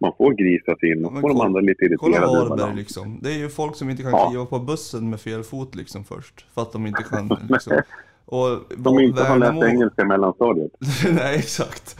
man 0.00 0.12
får 0.18 0.32
grisa 0.32 0.76
sig 0.80 0.92
in 0.92 1.04
och 1.04 1.12
får 1.12 1.20
de 1.20 1.22
kolla- 1.28 1.44
andra 1.44 1.60
lite 1.60 1.96
Kolla 1.96 2.16
irriterade. 2.16 2.38
över 2.40 2.48
Varberg 2.56 2.76
liksom. 2.76 3.18
Det 3.22 3.28
är 3.32 3.38
ju 3.38 3.48
folk 3.48 3.76
som 3.76 3.90
inte 3.90 4.02
kan 4.02 4.10
Ja. 4.12 4.28
kliva 4.30 4.46
på 4.46 4.58
bussen 4.58 5.10
med 5.10 5.20
fel 5.20 5.42
fot 5.42 5.74
liksom 5.74 6.04
först. 6.04 6.46
För 6.54 6.62
att 6.62 6.72
de 6.72 6.86
inte 6.86 7.02
kan 7.02 7.28
liksom. 7.48 7.80
Och 8.26 8.48
De 8.76 8.98
inte 9.00 9.22
har 9.24 9.38
läst 9.38 9.52
Värnamo- 9.52 9.68
engelska 9.68 10.02
i 10.02 10.04
mellanstadiet. 10.04 10.72
Nej, 11.14 11.38
exakt. 11.38 11.96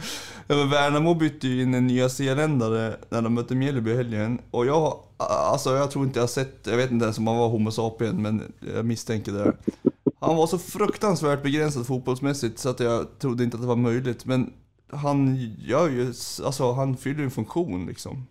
Värnamo 0.47 1.13
bytte 1.15 1.47
ju 1.47 1.61
in 1.63 1.73
en 1.73 1.87
nya 1.87 2.09
zeeländare 2.09 2.93
när 3.09 3.21
de 3.21 3.33
mötte 3.33 3.55
Mjällby 3.55 3.91
i 3.91 3.95
helgen. 3.95 4.39
Och 4.51 4.65
jag, 4.65 4.93
alltså 5.51 5.69
jag 5.75 5.91
tror 5.91 6.05
inte 6.05 6.19
jag 6.19 6.23
har 6.23 6.27
sett, 6.27 6.59
jag 6.67 6.77
vet 6.77 6.91
inte 6.91 7.03
ens 7.05 7.17
om 7.17 7.27
han 7.27 7.37
var 7.37 7.47
Homo 7.49 7.71
sapien, 7.71 8.21
men 8.21 8.41
jag 8.75 8.85
misstänker 8.85 9.31
det. 9.31 9.53
Han 10.25 10.35
var 10.35 10.47
så 10.47 10.57
fruktansvärt 10.57 11.43
begränsad 11.43 11.87
fotbollsmässigt 11.87 12.59
så 12.59 12.69
att 12.69 12.79
jag 12.79 13.19
trodde 13.19 13.43
inte 13.43 13.55
att 13.57 13.61
det 13.61 13.67
var 13.67 13.75
möjligt. 13.75 14.25
Men 14.25 14.53
han 14.91 15.35
gör 15.59 15.89
ju, 15.89 16.07
alltså 16.45 16.71
han 16.71 16.97
fyller 16.97 17.19
ju 17.19 17.25
en 17.25 17.31
funktion 17.31 17.85
liksom. 17.85 18.27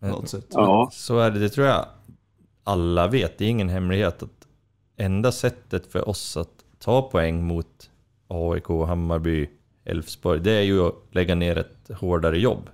På 0.00 0.06
något 0.06 0.28
sätt. 0.28 0.46
Ja, 0.50 0.88
Så 0.92 1.18
är 1.18 1.30
det, 1.30 1.38
det 1.38 1.48
tror 1.48 1.66
jag 1.66 1.86
alla 2.64 3.08
vet. 3.08 3.38
Det 3.38 3.44
är 3.44 3.48
ingen 3.48 3.68
hemlighet 3.68 4.22
att 4.22 4.46
enda 4.96 5.32
sättet 5.32 5.92
för 5.92 6.08
oss 6.08 6.36
att 6.36 6.50
ta 6.78 7.02
poäng 7.02 7.44
mot 7.44 7.90
AIK, 8.28 8.68
Hammarby, 8.68 9.50
Elfsborg, 9.84 10.40
det 10.40 10.52
är 10.52 10.62
ju 10.62 10.86
att 10.86 10.94
lägga 11.10 11.34
ner 11.34 11.58
ett 11.58 11.90
hårdare 12.00 12.38
jobb 12.38 12.70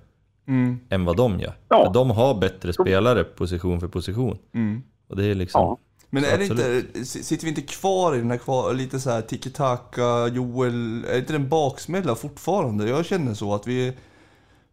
Mm, 0.47 0.79
än 0.89 1.05
vad 1.05 1.17
de 1.17 1.39
gör. 1.39 1.53
Ja. 1.69 1.85
För 1.85 1.93
de 1.93 2.09
har 2.11 2.35
bättre 2.35 2.73
spelare 2.73 3.23
position 3.23 3.79
för 3.79 3.87
position. 3.87 4.37
mm. 4.53 4.83
Och 5.07 5.15
det 5.15 5.25
är 5.25 5.35
liksom... 5.35 5.61
Ja. 5.61 5.77
Men 6.09 6.23
Så 6.23 6.29
är 6.29 6.37
det 6.37 6.43
absolut. 6.45 6.95
inte, 6.95 7.05
sitter 7.05 7.43
vi 7.45 7.49
inte 7.49 7.61
kvar 7.61 8.15
i 8.15 8.17
den 8.17 8.31
här 8.31 8.37
kvar, 8.37 8.73
lite 8.73 8.99
så 8.99 9.09
här 9.09 9.21
tiki-taka, 9.21 10.27
Joel, 10.27 11.05
är 11.05 11.19
inte 11.19 11.33
den 11.33 11.49
baksmälla 11.49 12.15
fortfarande? 12.15 12.89
Jag 12.89 13.05
känner 13.05 13.33
så 13.33 13.55
att 13.55 13.67
vi, 13.67 13.93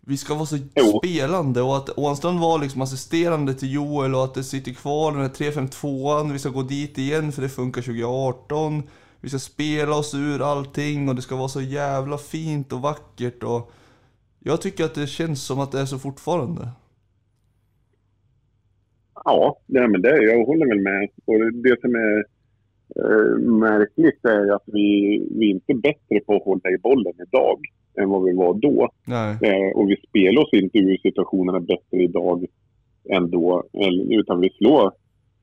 vi 0.00 0.16
ska 0.16 0.34
vara 0.34 0.46
så 0.46 0.58
Jo. 0.74 0.98
spelande 0.98 1.62
och 1.62 1.76
att 1.76 1.90
Ånstrand 1.98 2.40
var 2.40 2.58
liksom 2.58 2.82
assisterande 2.82 3.54
till 3.54 3.72
Joel 3.72 4.14
och 4.14 4.24
att 4.24 4.34
det 4.34 4.44
sitter 4.44 4.72
kvar 4.72 5.12
den 5.12 5.20
här 5.22 5.28
3-5-2an, 5.28 6.32
vi 6.32 6.38
ska 6.38 6.48
gå 6.48 6.62
dit 6.62 6.98
igen 6.98 7.32
för 7.32 7.42
det 7.42 7.48
funkar 7.48 7.82
2018. 7.82 8.82
Vi 9.20 9.28
ska 9.28 9.38
spela 9.38 9.96
oss 9.96 10.14
ur 10.14 10.42
allting 10.52 11.08
och 11.08 11.14
det 11.14 11.22
ska 11.22 11.36
vara 11.36 11.48
så 11.48 11.60
jävla 11.60 12.18
fint 12.18 12.72
och 12.72 12.80
vackert 12.82 13.42
och 13.42 13.72
jag 14.40 14.60
tycker 14.60 14.84
att 14.84 14.94
det 14.94 15.06
känns 15.06 15.42
som 15.44 15.60
att 15.60 15.72
det 15.72 15.80
är 15.80 15.86
så 15.86 15.98
fortfarande. 15.98 16.68
Ja 19.24 19.58
nej, 19.66 19.88
men 19.88 20.02
det, 20.02 20.22
jag 20.22 20.44
håller 20.44 20.66
väl 20.66 20.80
med. 20.80 21.08
Och 21.24 21.52
det- 21.52 21.80
som 21.80 21.94
är 21.94 22.24
eh, 22.96 23.38
märkligt 23.38 24.24
är 24.24 24.54
att 24.54 24.62
vi, 24.66 25.18
vi 25.38 25.46
är 25.46 25.50
inte 25.50 25.74
bättre 25.74 26.20
på 26.26 26.34
att 26.36 26.44
hålla 26.44 26.70
i 26.70 26.78
bollen 26.82 27.12
idag 27.28 27.58
än 28.00 28.08
vad 28.08 28.24
vi 28.24 28.32
var 28.32 28.54
då. 28.54 28.88
Eh, 29.42 29.76
och 29.76 29.90
vi 29.90 29.96
spelar 30.08 30.42
oss 30.42 30.52
inte 30.52 30.78
ur 30.78 30.96
situationerna 31.02 31.60
bättre 31.60 32.02
idag 32.02 32.44
än 33.10 33.30
då. 33.30 33.64
Utan 34.10 34.40
vi 34.40 34.50
slår 34.50 34.92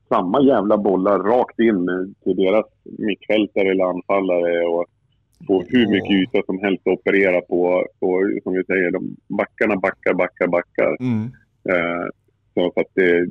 samma 0.08 0.42
jävla 0.42 0.76
bollar 0.78 1.18
rakt 1.18 1.58
in 1.58 1.86
till 2.24 2.36
deras 2.36 2.66
mittfältare 2.98 3.70
eller 3.70 3.84
anfallare 3.84 4.66
och 4.66 4.84
får 5.46 5.64
hur 5.68 5.90
mycket 5.90 6.10
yta 6.10 6.42
som 6.46 6.58
helst 6.58 6.86
att 6.86 6.92
operera 6.98 7.40
på. 7.40 7.62
Och 7.98 8.20
som 8.42 8.52
vi 8.52 8.64
säger, 8.64 8.90
de 8.90 9.16
backarna 9.28 9.76
backar, 9.76 10.14
backar, 10.14 10.46
backar. 10.46 10.96
Mm. 11.00 11.24
Eh, 11.68 12.06
så 12.54 12.80
att 12.80 12.86
det, 12.94 13.26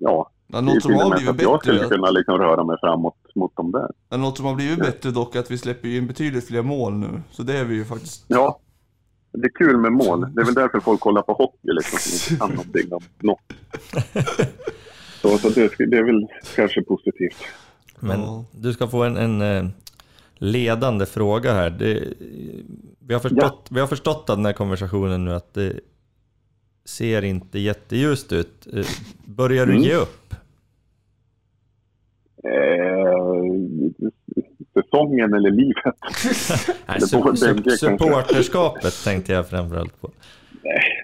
ja, 0.00 0.30
Ja, 0.52 0.60
det 0.60 0.64
något 0.66 0.82
som 0.82 0.94
har 0.94 1.10
blivit 1.10 1.30
att 1.30 1.42
jag 1.42 1.52
bättre. 1.58 1.74
skulle 1.78 1.88
kunna 1.88 2.10
liksom 2.10 2.38
röra 2.38 2.64
mig 2.64 2.76
framåt 2.80 3.16
mot 3.34 3.56
dem 3.56 3.72
där. 3.72 3.90
Ja, 4.08 4.16
Något 4.16 4.36
som 4.36 4.46
har 4.46 4.54
blivit 4.54 4.78
bättre 4.78 5.10
dock 5.10 5.34
är 5.34 5.40
att 5.40 5.50
vi 5.50 5.58
släpper 5.58 5.88
in 5.88 6.06
betydligt 6.06 6.46
fler 6.48 6.62
mål 6.62 6.92
nu. 6.92 7.22
Så 7.30 7.42
det 7.42 7.58
är 7.58 7.64
vi 7.64 7.74
ju 7.74 7.84
faktiskt. 7.84 8.24
Ja, 8.28 8.58
det 9.32 9.46
är 9.46 9.50
kul 9.58 9.76
med 9.76 9.92
mål. 9.92 10.34
Det 10.34 10.40
är 10.40 10.44
väl 10.44 10.54
därför 10.54 10.80
folk 10.80 11.00
kollar 11.00 11.22
på 11.22 11.32
hockey 11.32 11.72
liksom, 11.72 11.98
som 11.98 12.32
inte 12.34 12.46
kan 12.46 12.50
någonting 12.56 12.92
om 12.92 13.00
något. 13.18 13.52
Så, 15.22 15.38
så 15.38 15.48
det, 15.48 15.72
det 15.86 15.96
är 15.98 16.04
väl 16.04 16.26
kanske 16.56 16.82
positivt. 16.82 17.36
Men 18.00 18.20
Ja. 18.20 18.44
du 18.52 18.72
ska 18.72 18.86
få 18.88 19.02
en, 19.04 19.16
en 19.16 19.42
eh, 19.42 19.64
ledande 20.34 21.06
fråga 21.06 21.52
här. 21.52 21.70
Det, 21.70 22.04
vi, 22.98 23.14
har 23.14 23.20
förstått, 23.20 23.66
vi 23.70 23.80
har 23.80 23.86
förstått 23.86 24.30
av 24.30 24.36
den 24.36 24.46
här 24.46 24.52
konversationen 24.52 25.24
nu 25.24 25.34
att 25.34 25.54
det 25.54 25.72
ser 26.88 27.24
inte 27.24 27.58
jätteljust 27.58 28.32
ut. 28.32 28.66
Eh, 28.72 28.84
Börjar 29.24 29.66
du 29.66 29.72
Mm. 29.72 29.84
ge 29.84 29.94
upp? 29.94 30.34
Eh, 32.44 33.24
säsongen 34.74 35.34
eller 35.34 35.50
livet? 35.50 35.94
Nej, 36.88 37.00
supporterskapet 37.78 39.04
tänkte 39.04 39.32
jag 39.32 39.48
framförallt 39.48 40.00
på. 40.00 40.10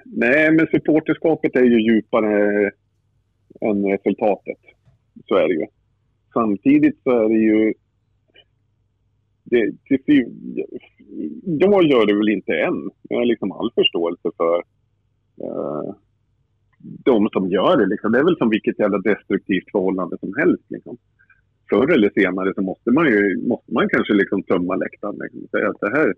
Nej, 0.05 0.51
men 0.52 0.66
supporterskapet 0.66 1.56
är 1.56 1.62
ju 1.65 1.93
djupare 1.93 2.70
än 3.61 3.85
resultatet. 3.86 4.59
Så 5.28 5.36
är 5.36 5.48
det 5.48 5.55
ju. 5.55 5.66
Samtidigt 6.32 7.01
så 7.02 7.11
är 7.24 7.28
det 7.28 7.35
ju... 7.39 7.74
Det, 9.44 9.73
till, 10.05 10.24
jag 11.44 11.85
gör 11.85 12.06
det 12.06 12.15
väl 12.16 12.28
inte 12.28 12.52
än. 12.52 12.90
Jag 13.02 13.19
har 13.19 13.24
liksom 13.24 13.52
all 13.52 13.70
förståelse 13.74 14.28
för 14.36 14.62
eh, 15.43 15.94
de 17.05 17.28
som 17.32 17.51
gör 17.51 17.77
det. 17.77 17.86
Liksom. 17.86 18.12
Det 18.12 18.19
är 18.19 18.24
väl 18.24 18.39
som 18.39 18.51
vilket 18.51 18.78
jävla 18.78 18.98
destruktivt 18.98 19.70
förhållande 19.73 20.19
som 20.20 20.35
helst. 20.39 20.65
Liksom. 20.69 20.97
Förr 21.70 21.93
eller 21.93 22.11
senare 22.11 22.55
så 22.55 22.62
måste 22.62 22.90
man 22.90 23.06
ju 23.06 23.47
måste 23.48 23.74
man 23.74 23.89
kanske 23.89 24.15
liksom 24.15 24.43
tömma 24.43 24.77
läktaren. 24.77 25.16
Liksom. 25.19 25.43
och 25.43 25.51
Säga 25.51 25.69
att 25.70 25.81
det 25.81 25.90
här, 25.90 26.15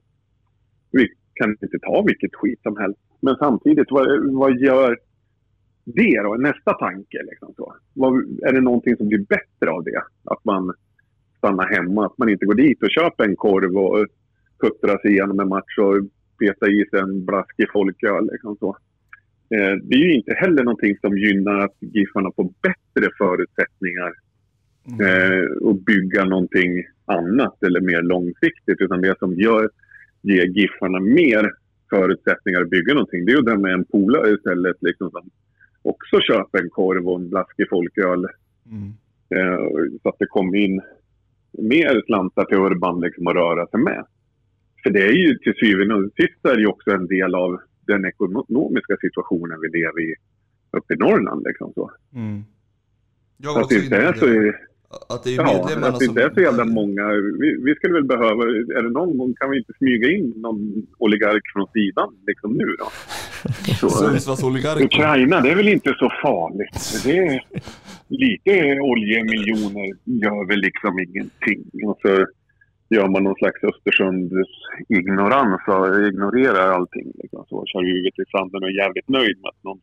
vi 0.91 1.09
kan 1.35 1.51
inte 1.51 1.79
ta 1.79 2.03
vilket 2.07 2.35
skit 2.35 2.63
som 2.63 2.77
helst. 2.77 3.01
Men 3.21 3.37
samtidigt, 3.37 3.91
vad, 3.91 4.35
vad 4.35 4.59
gör 4.59 4.99
det 5.85 6.23
då? 6.23 6.35
Nästa 6.35 6.73
tanke. 6.73 7.19
Liksom 7.31 7.55
så. 7.57 7.75
Vad, 7.95 8.13
är 8.43 8.53
det 8.53 8.61
någonting 8.61 8.97
som 8.97 9.09
blir 9.09 9.19
bättre 9.19 9.71
av 9.71 9.85
det? 9.85 10.03
Att 10.25 10.45
man 10.45 10.75
stannar 11.39 11.67
hemma, 11.67 12.07
att 12.07 12.19
man 12.19 12.29
inte 12.29 12.47
går 12.47 12.55
dit 12.55 12.83
och 12.83 12.91
köper 12.91 13.25
en 13.25 13.37
korv 13.37 13.77
och 13.77 14.07
puttrar 14.61 14.99
sig 14.99 15.11
igenom 15.11 15.41
en 15.41 15.49
match 15.49 15.79
och 15.79 15.95
petar 16.39 16.81
i 16.81 16.85
sig 16.91 17.01
en 17.01 17.25
blaskig 17.25 17.67
folköl. 17.73 18.29
Liksom 18.33 18.57
så. 18.57 18.77
Eh, 19.51 19.77
det 19.83 19.95
är 19.97 19.99
ju 19.99 20.15
inte 20.15 20.35
heller 20.35 20.65
någonting 20.65 20.99
som 21.01 21.19
gynnar 21.19 21.59
att 21.59 21.77
Giffarna 21.81 22.31
får 22.37 22.45
bättre 22.63 23.11
förutsättningar 23.19 24.13
eh, 25.01 25.71
att 25.71 25.85
bygga 25.85 26.25
någonting 26.25 26.85
annat 27.05 27.63
eller 27.63 27.81
mer 27.81 28.03
långsiktigt. 28.03 28.81
Utan 28.81 29.01
det 29.01 29.19
som 29.19 29.35
gör, 29.35 29.71
ger 30.23 30.47
Giffarna 30.47 31.01
mer 31.01 31.53
förutsättningar 31.91 32.61
att 32.61 32.71
bygga 32.71 32.95
någonting, 32.95 33.25
det 33.25 33.33
är 33.33 33.39
att 33.39 33.47
dra 33.47 33.59
med 33.59 33.73
en 33.73 33.85
polare 33.85 34.35
istället 34.35 34.77
liksom, 34.81 35.11
som 35.11 35.31
också 35.83 36.21
köper 36.21 36.63
en 36.63 36.71
korv 36.71 37.09
och 37.09 37.21
en 37.21 37.29
blaskig 37.29 37.69
folköl. 37.71 38.27
Mm. 38.71 38.93
Eh, 39.35 39.59
så 40.03 40.09
att 40.09 40.19
det 40.19 40.27
kommer 40.27 40.59
in 40.59 40.83
mer 41.59 42.03
slantar 42.07 42.45
till 42.45 42.59
Urban 42.59 43.01
liksom, 43.01 43.27
att 43.27 43.35
röra 43.35 43.67
sig 43.67 43.81
med. 43.81 44.05
För 44.83 44.91
det 44.91 45.03
är 45.03 45.13
ju 45.13 45.39
till 45.39 45.55
syvende 45.55 45.95
och 45.95 46.13
sist 46.17 46.45
är 46.45 46.55
det 46.55 46.61
ju 46.61 46.67
också 46.67 46.91
en 46.91 47.07
del 47.07 47.35
av 47.35 47.61
den 47.87 48.05
ekonomiska 48.05 48.97
situationen 49.01 49.61
vi 49.61 49.69
lever 49.79 50.01
i 50.01 50.15
uppe 50.77 50.95
i 50.95 50.97
Norrland. 50.97 51.47
Liksom, 51.47 51.73
så. 51.75 51.91
Mm. 52.15 52.45
Jag 53.37 53.55
var 53.55 53.63
att 53.63 53.69
det 53.69 53.77
också 53.77 53.85
inte 53.85 53.97
är 53.97 54.13
så, 54.13 54.27
det. 54.27 54.55
Att 55.09 55.25
det 55.25 55.31
är 55.31 55.37
ja, 55.37 55.63
att 55.63 55.99
det 55.99 56.05
inte 56.05 56.05
som... 56.05 56.19
är 56.19 56.35
så 56.35 56.41
jävla 56.41 56.65
många. 56.65 57.09
Vi, 57.41 57.49
vi 57.65 57.75
skulle 57.75 57.95
väl 57.95 58.05
behöva, 58.05 58.43
är 58.79 58.83
det 58.83 58.91
någon 58.91 59.19
gång 59.19 59.35
kan 59.35 59.51
vi 59.51 59.59
inte 59.59 59.73
smyga 59.79 60.11
in 60.11 60.33
någon 60.37 60.87
oligark 60.99 61.43
från 61.53 61.67
sidan 61.73 62.09
liksom 62.27 62.53
nu 62.53 62.65
då? 62.79 62.89
Så, 63.81 63.91
Sundsvallsoligarker. 63.91 64.85
Ukraina, 64.85 65.41
det 65.41 65.51
är 65.51 65.57
väl 65.57 65.69
inte 65.69 65.95
så 65.99 66.13
farligt. 66.23 67.05
Det 67.05 67.19
är, 67.19 67.43
lite 68.09 68.81
oljemiljoner 68.81 69.97
gör 70.05 70.47
väl 70.47 70.61
liksom 70.61 70.99
ingenting. 70.99 71.65
Och 71.85 71.99
så 72.03 72.27
gör 72.89 73.09
man 73.09 73.25
någon 73.25 73.35
slags 73.35 73.65
Östersunds 73.65 74.33
ignorans 74.89 75.61
och 75.69 76.09
ignorerar 76.09 76.73
allting. 76.73 77.13
Liksom. 77.15 77.45
Så 77.49 77.65
kör 77.67 77.83
huvudet 77.85 78.19
i 78.19 78.25
sanden 78.31 78.63
och 78.63 78.69
är 78.69 78.79
jävligt 78.85 79.09
nöjd 79.09 79.37
med 79.43 79.49
att 79.49 79.65
någon 79.65 79.81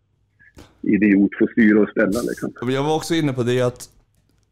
idiot 0.82 1.32
får 1.40 1.48
styra 1.52 1.80
och 1.82 1.90
ställa. 1.90 2.22
Liksom. 2.22 2.72
Jag 2.72 2.84
var 2.84 2.96
också 2.96 3.14
inne 3.16 3.34
på 3.34 3.44
det 3.44 3.62
att, 3.62 3.90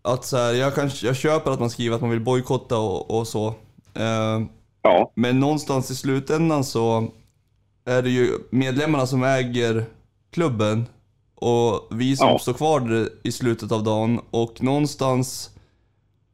att 0.02 0.26
så 0.26 0.38
här, 0.38 0.54
jag, 0.54 0.76
kan, 0.76 0.90
jag 1.04 1.16
köper 1.16 1.52
att 1.52 1.60
man 1.60 1.70
skriver 1.70 1.96
att 1.96 2.02
man 2.02 2.10
vill 2.12 2.20
bojkotta 2.22 2.78
och, 2.78 3.20
och 3.20 3.28
så. 3.28 3.48
Eh, 3.94 4.42
Ja, 4.84 5.12
men 5.16 5.40
någonstans 5.40 5.92
i 5.92 5.96
slutändan 5.96 6.64
så 6.64 7.12
är 7.86 8.02
det 8.02 8.10
ju 8.10 8.28
medlemmarna 8.50 9.06
som 9.08 9.24
äger 9.24 9.84
klubben 10.32 10.86
och 11.36 11.88
vi 11.92 12.16
som 12.16 12.28
Ja. 12.28 12.40
står 12.40 12.54
kvar 12.54 13.08
i 13.24 13.32
slutet 13.32 13.72
av 13.72 13.84
dagen 13.84 14.20
och 14.32 14.64
någonstans 14.64 15.50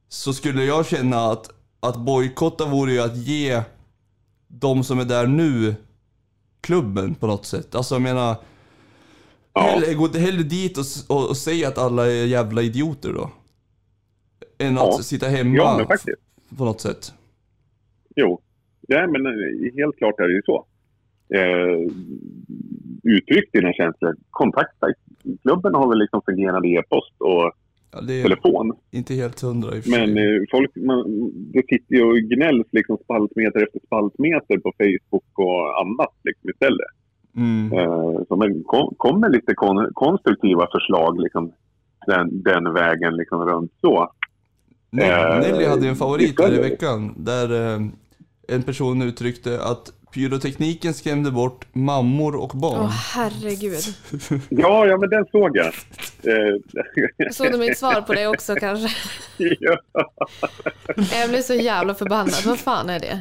så 0.10 0.34
skulle 0.34 0.64
jag 0.64 0.86
känna 0.86 1.18
att, 1.32 1.50
att 1.88 1.98
bojkotta 2.06 2.66
vore 2.66 2.92
ju 2.92 3.00
att 3.00 3.18
ge 3.18 3.62
de 4.48 4.84
som 4.84 5.00
är 5.00 5.06
där 5.06 5.28
nu 5.28 5.76
klubben 6.62 7.16
på 7.16 7.28
något 7.28 7.46
sätt. 7.46 7.76
Alltså 7.76 7.96
jag 7.96 8.02
menar, 8.02 8.36
Ja. 9.54 9.62
hellre, 9.62 9.94
gå 9.94 10.08
hellre 10.08 10.44
dit 10.44 10.78
och, 10.78 10.86
och, 11.18 11.30
och 11.30 11.38
säga 11.38 11.68
att 11.68 11.78
alla 11.78 12.06
är 12.12 12.26
jävla 12.26 12.62
idioter 12.62 13.14
då. 13.14 13.30
Än 14.58 14.76
Ja. 14.76 14.90
att 14.90 15.04
sitta 15.06 15.28
hemma 15.28 15.56
ja 15.56 15.76
men 15.78 15.88
faktiskt. 15.88 16.18
på 16.58 16.66
något 16.66 16.82
sätt. 16.82 17.14
Jo, 18.16 18.42
ja, 18.88 19.08
men 19.08 19.26
eh, 19.26 19.74
helt 19.76 19.98
klart 19.98 20.20
är 20.20 20.28
det 20.28 20.34
ju 20.34 20.42
så. 20.46 20.66
Eh, 21.34 21.92
uttryck 23.04 23.52
dina 23.54 23.74
känslor. 23.74 24.16
Kontakta. 24.30 24.88
Klubben 25.42 25.76
har 25.76 25.90
väl 25.90 26.00
liksom 26.00 26.22
fungerande 26.26 26.68
e-post 26.68 27.14
och 27.18 27.52
Ja, 27.92 28.00
telefon. 28.00 28.74
inte 28.92 29.14
helt 29.14 29.42
hundra 29.42 29.76
i. 29.76 29.82
Men 29.86 30.18
eh, 30.18 30.42
folk, 30.52 30.72
man, 30.76 31.32
det 31.54 31.64
sitter 31.68 31.96
ju 31.96 32.04
och 32.04 32.18
gnälls 32.18 32.68
liksom 32.72 32.98
spaltmeter 33.04 33.64
efter 33.64 33.80
spaltmeter 33.86 34.58
på 34.58 34.72
Facebook 34.78 35.40
och 35.40 35.82
annat 35.82 36.14
liksom 36.24 36.50
istället. 36.50 36.92
Mm. 37.36 37.74
Eh, 37.80 38.20
så 38.28 38.36
men 38.36 38.64
kom, 38.64 38.94
kom 38.98 39.20
med 39.20 39.32
lite 39.32 39.54
kon, 39.54 39.90
konstruktiva 39.94 40.68
förslag 40.72 41.20
liksom, 41.22 41.52
den, 42.08 42.44
den 42.44 42.74
vägen 42.74 43.16
liksom 43.16 43.46
runt 43.46 43.72
så. 43.82 44.12
Ne- 44.92 45.04
Eh, 45.04 45.40
Nelly 45.40 45.66
hade 45.66 45.88
en 45.88 45.96
favorit 45.96 46.36
vi 46.40 46.44
här 46.44 46.54
i 46.54 46.62
veckan 46.70 47.14
där 47.18 47.74
eh, 47.76 47.82
en 48.48 48.64
person 48.64 49.02
uttryckte 49.02 49.64
att 49.64 49.94
pyrotekniken 50.14 50.94
skrämde 50.94 51.32
bort 51.32 51.66
mammor 51.74 52.36
och 52.36 52.50
barn. 52.54 52.80
Åh 52.82 52.90
herregud. 53.14 53.80
Ja, 54.50 54.86
ja 54.86 54.98
men 54.98 55.10
den 55.10 55.26
såg 55.32 55.58
jag. 55.58 55.74
Såg 57.34 57.52
du 57.52 57.58
mitt 57.58 57.78
svar 57.78 58.02
på 58.02 58.14
det 58.14 58.28
också 58.28 58.56
kanske? 58.56 58.96
ja, 59.60 59.78
Jag 61.20 61.30
blev 61.30 61.42
så 61.42 61.54
jävla 61.54 61.96
förbannad. 61.96 62.46
Vad 62.46 62.60
fan 62.60 62.90
är 62.90 63.00
det? 63.00 63.20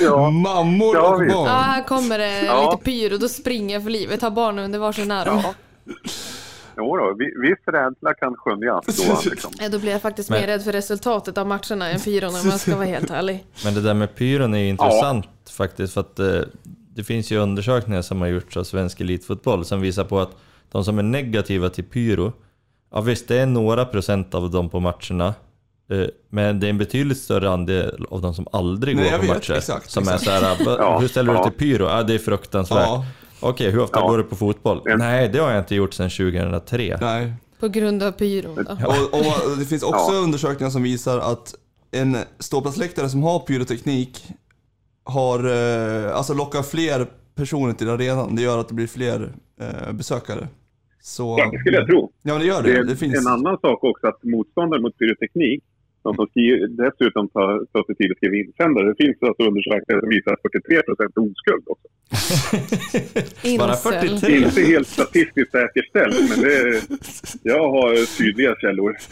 ja. 0.00 0.30
Mammor 0.30 0.96
Ja, 0.96 1.08
och 1.12 1.18
barn! 1.18 1.28
Ja, 1.30 1.46
här 1.46 1.82
kommer 1.82 2.18
det 2.18 2.42
Ja. 2.44 2.70
lite 2.70 2.84
pyr 2.84 3.12
och 3.12 3.20
då 3.20 3.28
springer 3.28 3.74
jag 3.74 3.82
för 3.82 3.90
livet. 3.90 4.22
Har 4.22 4.30
barnen 4.30 4.64
under 4.64 4.78
varsin 4.78 5.10
arm. 5.10 5.40
Ja. 5.44 5.54
Jo 6.78 6.96
då, 6.96 7.14
vi- 7.18 7.48
viss 7.48 7.58
rädsla 7.66 8.14
kan 8.14 8.34
skönjas 8.36 8.84
då. 9.06 9.30
Liksom. 9.30 9.50
Ja, 9.60 9.68
Då 9.68 9.78
blir 9.78 9.92
jag 9.92 10.02
faktiskt 10.02 10.30
Men- 10.30 10.40
mer 10.40 10.46
rädd 10.46 10.64
för 10.64 10.72
resultatet 10.72 11.38
av 11.38 11.46
matcherna 11.46 11.90
än 11.90 12.00
pyron 12.00 12.34
om 12.34 12.50
jag 12.50 12.60
ska 12.60 12.74
vara 12.76 12.86
helt 12.86 13.10
ärlig. 13.10 13.44
Men 13.64 13.74
det 13.74 13.80
där 13.80 13.94
med 13.94 14.14
pyron 14.14 14.54
är 14.54 14.58
ju 14.58 14.68
intressant 14.68 15.26
faktiskt 15.56 15.92
för 15.94 16.00
att 16.00 16.18
eh, 16.18 16.40
det 16.94 17.04
finns 17.04 17.30
ju 17.32 17.38
undersökningar 17.38 18.02
som 18.02 18.20
har 18.20 18.28
gjorts 18.28 18.56
av 18.56 18.64
svensk 18.64 19.00
elitfotboll 19.00 19.64
som 19.64 19.80
visar 19.80 20.04
på 20.04 20.20
att 20.20 20.30
de 20.72 20.84
som 20.84 20.98
är 20.98 21.02
negativa 21.02 21.68
till 21.70 21.84
pyro, 21.84 22.32
ja 22.92 23.00
visst 23.00 23.28
det 23.28 23.38
är 23.38 23.46
några 23.46 23.84
procent 23.84 24.34
av 24.34 24.50
dem 24.50 24.70
på 24.70 24.80
matcherna, 24.80 25.34
eh, 25.90 26.06
men 26.30 26.60
det 26.60 26.66
är 26.66 26.70
en 26.70 26.78
betydligt 26.78 27.18
större 27.18 27.50
andel 27.50 28.06
av 28.10 28.20
de 28.20 28.34
som 28.34 28.46
aldrig 28.52 28.96
Nej, 28.96 29.10
går 29.10 29.16
på 29.18 29.22
vet, 29.22 29.34
matcher. 29.34 29.52
exakt, 29.54 29.90
som 29.90 30.02
exakt. 30.02 30.22
är 30.26 30.40
såhär, 30.40 30.64
"Va- 30.64 30.76
Ja, 30.78 30.98
hur 30.98 31.08
ställer 31.08 31.32
du 31.32 31.38
ja. 31.38 31.44
till 31.44 31.52
pyro? 31.58 31.84
Ja 31.84 32.02
det 32.02 32.14
är 32.14 32.18
fruktansvärt. 32.18 32.86
Ja, 32.86 33.04
Okej, 33.40 33.70
hur 33.70 33.78
ofta 33.80 33.98
Ja. 33.98 34.08
går 34.08 34.18
du 34.18 34.24
på 34.24 34.36
fotboll? 34.36 34.80
Nej, 34.98 35.28
det 35.28 35.38
har 35.38 35.50
jag 35.50 35.58
inte 35.58 35.74
gjort 35.74 35.94
sedan 35.94 36.10
2003. 36.10 36.98
nej. 37.00 37.32
På 37.60 37.68
grund 37.68 38.02
av 38.02 38.12
pyron 38.12 38.54
då. 38.54 38.86
Och, 38.86 39.14
och 39.50 39.56
det 39.58 39.64
finns 39.64 39.82
också 39.82 40.12
undersökningar 40.12 40.70
som 40.70 40.82
visar 40.82 41.18
att 41.18 41.54
en 41.90 42.16
ståplatsläktare 42.38 43.08
som 43.08 43.22
har 43.22 43.38
pyroteknik 43.38 44.24
har, 45.06 45.38
eh, 45.44 46.16
alltså 46.16 46.34
lockar 46.34 46.62
fler 46.62 47.06
personer 47.34 47.72
till 47.72 47.88
arenan. 47.88 48.36
Det 48.36 48.42
gör 48.42 48.58
att 48.58 48.68
det 48.68 48.74
blir 48.74 48.86
fler 48.86 49.32
eh, 49.60 49.92
besökare. 49.92 50.48
Så, 51.00 51.36
Ja, 51.38 51.50
det 51.52 51.58
skulle 51.58 51.76
jag 51.76 51.86
tro. 51.86 52.12
Ja, 52.22 52.38
det 52.38 52.44
gör 52.44 52.62
Det 52.62 52.72
det. 52.72 52.84
Det 52.84 52.96
finns... 52.96 53.26
en 53.26 53.32
annan 53.32 53.58
sak 53.58 53.84
också 53.84 54.06
att 54.06 54.22
motståndare 54.22 54.80
mot 54.80 54.98
pyroteknik, 54.98 55.64
de 56.02 56.14
som 56.14 56.26
skriver, 56.26 56.66
dessutom 56.84 57.28
tar, 57.28 57.64
tar 57.72 57.84
sig 57.86 57.94
tid 57.96 58.10
att 58.10 58.16
skriva 58.16 58.36
insändare, 58.36 58.88
det 58.88 58.94
finns 59.04 59.16
alltså 59.22 59.42
undersökningar 59.50 60.00
som 60.00 60.08
visar 60.08 60.32
att 60.32 60.42
43 60.42 60.82
procent 60.88 61.12
oskuld 61.26 61.64
också. 61.74 61.88
Bara 63.58 63.72
Incel. 63.72 63.92
43? 63.92 64.36
Inte 64.36 64.60
helt 64.60 64.88
statistiskt 64.88 65.50
säkerställt, 65.50 66.16
men 66.30 66.40
det 66.44 66.54
är, 66.56 66.82
jag 67.42 67.68
har 67.76 68.18
tydliga 68.18 68.54
källor. 68.60 68.96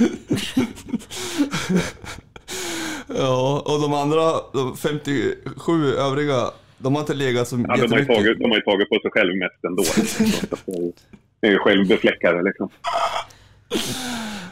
Ja, 3.18 3.62
och 3.66 3.80
de 3.80 3.92
andra, 3.94 4.20
de 4.52 4.76
57 4.76 5.94
övriga, 5.98 6.50
de 6.78 6.94
har 6.94 7.00
inte 7.00 7.14
legat 7.14 7.48
så 7.48 7.56
Ja, 7.56 7.76
men 7.76 7.80
de, 7.80 7.92
har 7.92 7.98
ju 7.98 8.04
tagit, 8.06 8.38
de 8.38 8.50
har 8.50 8.56
ju 8.56 8.62
tagit 8.62 8.88
på 8.88 8.98
sig 9.02 9.10
själv 9.10 9.36
mest 9.36 9.64
ändå. 9.64 9.82
Liksom. 9.96 10.92
Det 11.40 11.46
är- 11.46 11.52
ju 11.52 11.58
självbefläckare 11.58 12.42
liksom. 12.42 12.68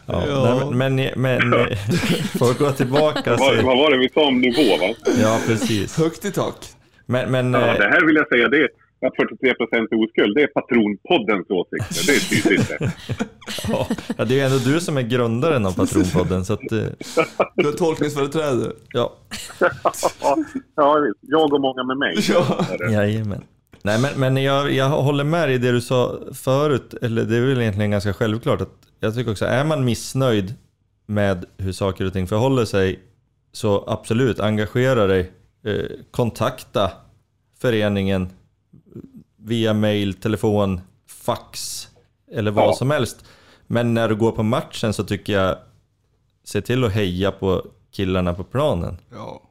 Ja, 0.07 0.25
Ja. 0.29 0.65
Nej, 0.71 0.71
men, 0.91 0.95
men, 0.95 1.51
men 1.51 1.51
får 2.39 2.53
vi 2.59 2.65
gå 2.65 2.71
tillbaka 2.73 3.37
Vad, 3.37 3.57
så, 3.59 3.67
vad 3.67 3.79
var 3.79 3.91
det 3.91 3.99
vi 3.99 4.09
sa 4.09 4.27
om 4.27 4.41
nivå 4.41 4.77
va? 4.77 4.95
Ja, 5.23 5.41
precis. 5.47 5.99
Högt 5.99 6.25
i 6.25 6.33
tak. 6.33 6.57
Men, 7.07 7.31
men 7.31 7.55
Ja, 7.55 7.67
eh, 7.67 7.79
det 7.79 7.89
här 7.89 8.07
vill 8.07 8.17
jag 8.17 8.29
säga, 8.29 8.49
det 8.49 8.57
är 8.57 8.69
att 9.07 9.17
43 9.17 9.55
procent 9.55 9.89
oskuld, 9.93 10.35
det 10.37 10.43
är 10.43 10.47
patronpoddens 10.47 11.47
åsikter. 11.51 12.07
Det 12.07 12.13
är 12.17 12.43
tydligt 12.43 12.69
det. 12.69 12.79
ja, 13.69 14.25
det 14.25 14.35
är 14.35 14.39
ju 14.39 14.41
ändå 14.41 14.59
du 14.59 14.81
som 14.81 14.97
är 14.97 15.03
grundaren 15.03 15.67
av 15.67 15.73
Patronpodden, 15.77 16.45
så 16.45 16.53
att, 16.53 16.73
eh, 16.73 16.85
Du 17.57 17.65
har 17.67 17.73
tolkningsföreträde. 17.73 18.73
ja, 18.93 19.13
Ja, 20.77 20.99
jag 21.21 21.53
och 21.53 21.61
många 21.61 21.85
med 21.85 21.97
mig. 21.97 22.15
Ja. 22.29 22.67
jajamän. 22.91 23.43
Nej, 23.83 24.01
men, 24.01 24.11
men 24.21 24.37
jag, 24.43 24.73
jag 24.73 24.89
håller 24.89 25.25
med 25.25 25.51
i 25.51 25.59
det 25.59 25.73
du 25.73 25.81
sa 25.81 26.19
förut, 26.35 26.95
eller 27.03 27.25
det 27.25 27.37
är 27.37 27.41
väl 27.41 27.61
egentligen 27.61 27.91
ganska 27.91 28.13
självklart 28.15 28.61
att 28.61 28.69
jag 29.01 29.15
tycker 29.15 29.31
också, 29.31 29.45
är 29.45 29.65
man 29.65 29.85
missnöjd 29.85 30.55
med 31.07 31.45
hur 31.59 31.73
saker 31.73 32.05
och 32.05 32.13
ting 32.13 32.27
förhåller 32.27 32.65
sig, 32.65 33.01
så 33.53 33.85
absolut, 33.87 34.41
engagera 34.41 35.07
dig, 35.07 35.33
eh, 35.67 35.75
kontakta 36.11 36.91
föreningen 37.61 38.29
via 39.37 39.75
mail, 39.75 40.15
telefon, 40.15 40.81
fax 41.09 41.89
eller 42.33 42.51
vad 42.51 42.65
Ja. 42.69 42.73
som 42.73 42.91
helst. 42.91 43.25
Men 43.67 43.95
när 43.95 44.09
du 44.09 44.17
går 44.17 44.33
på 44.33 44.43
matchen 44.43 44.93
så 44.93 45.05
tycker 45.05 45.33
jag, 45.33 45.57
se 46.45 46.61
till 46.61 46.85
att 46.85 46.93
heja 46.93 47.31
på 47.31 47.63
killarna 47.91 48.35
på 48.35 48.45
planen. 48.45 48.95
Ja. 49.11 49.43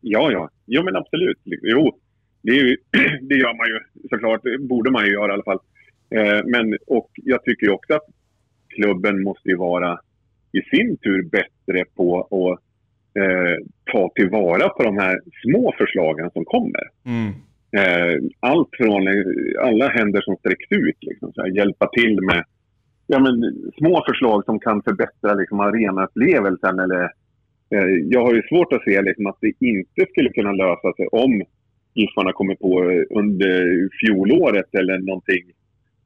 Ja, 0.00 0.32
ja. 0.32 0.50
Jo, 0.66 0.82
men 0.82 0.96
absolut. 0.96 1.38
Jo, 1.44 1.98
det, 2.42 2.50
är 2.50 2.54
ju, 2.54 2.76
det 3.28 3.34
gör 3.34 3.56
man 3.56 3.66
ju 3.66 4.08
såklart. 4.08 4.40
Det 4.42 4.58
borde 4.58 4.90
man 4.90 5.04
ju 5.04 5.12
göra 5.12 5.30
i 5.30 5.34
alla 5.34 5.42
fall. 5.42 5.60
Eh, 6.10 6.44
men, 6.44 6.76
och 6.86 7.10
jag 7.14 7.44
tycker 7.44 7.66
ju 7.66 7.72
också 7.72 7.94
att 7.94 8.06
klubben 8.68 9.22
måste 9.22 9.48
ju 9.48 9.56
vara 9.56 10.00
i 10.52 10.76
sin 10.76 10.96
tur 10.96 11.22
bättre 11.22 11.84
på 11.96 12.20
att 12.20 12.60
eh, 13.22 13.56
ta 13.92 14.12
tillvara 14.14 14.68
på 14.68 14.82
de 14.82 14.98
här 14.98 15.20
små 15.42 15.74
förslagen 15.78 16.30
som 16.30 16.44
kommer. 16.44 16.82
Mm. 17.04 17.32
Eh, 17.76 18.22
allt 18.40 18.68
från 18.72 19.02
alla 19.60 19.88
händer 19.88 20.20
som 20.20 20.36
sträcks 20.36 20.66
ut, 20.70 20.96
liksom, 21.00 21.32
så 21.32 21.42
här, 21.42 21.48
hjälpa 21.48 21.88
till 21.92 22.20
med 22.20 22.44
ja, 23.14 23.20
men, 23.20 23.34
små 23.78 24.04
förslag 24.08 24.44
som 24.44 24.60
kan 24.60 24.82
förbättra 24.82 25.34
liksom, 25.34 25.60
arenaupplevelsen. 25.60 26.78
Eller, 26.78 27.02
eh, 27.74 27.88
jag 28.14 28.22
har 28.26 28.34
ju 28.34 28.42
svårt 28.42 28.72
att 28.72 28.84
se 28.84 29.02
liksom, 29.02 29.26
att 29.26 29.38
det 29.40 29.52
inte 29.60 30.06
skulle 30.10 30.30
kunna 30.30 30.52
lösa 30.52 30.92
sig 30.96 31.06
om 31.06 31.42
Giffarna 31.94 32.32
kommer 32.32 32.54
på 32.54 32.90
eh, 32.90 33.18
under 33.20 33.88
fjolåret 34.00 34.74
eller 34.74 34.98
någonting 34.98 35.44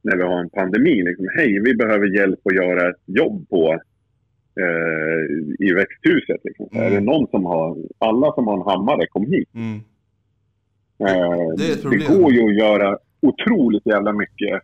när 0.01 0.17
vi 0.17 0.23
har 0.23 0.39
en 0.39 0.49
pandemi. 0.49 1.03
Liksom, 1.03 1.27
Hej, 1.37 1.61
vi 1.65 1.75
behöver 1.75 2.17
hjälp 2.17 2.39
att 2.43 2.55
göra 2.55 2.89
ett 2.89 3.03
jobb 3.05 3.49
på 3.49 3.79
eh, 4.63 5.21
i 5.67 5.73
växthuset. 5.73 6.41
Liksom. 6.43 6.69
Så 6.71 6.77
Är 6.81 6.89
det 6.89 6.99
någon 6.99 7.27
som 7.27 7.45
har, 7.45 7.77
alla 7.97 8.33
som 8.33 8.47
har 8.47 8.57
en 8.57 8.71
hammare, 8.71 9.07
kom 9.07 9.25
hit. 9.25 9.49
Mm. 9.55 9.79
Eh, 11.07 11.49
Det 11.57 11.81
problem. 11.81 12.01
går 12.07 12.33
ju 12.33 12.43
att 12.49 12.55
göra 12.55 12.97
otroligt 13.21 13.85
jävla 13.85 14.13
mycket 14.13 14.61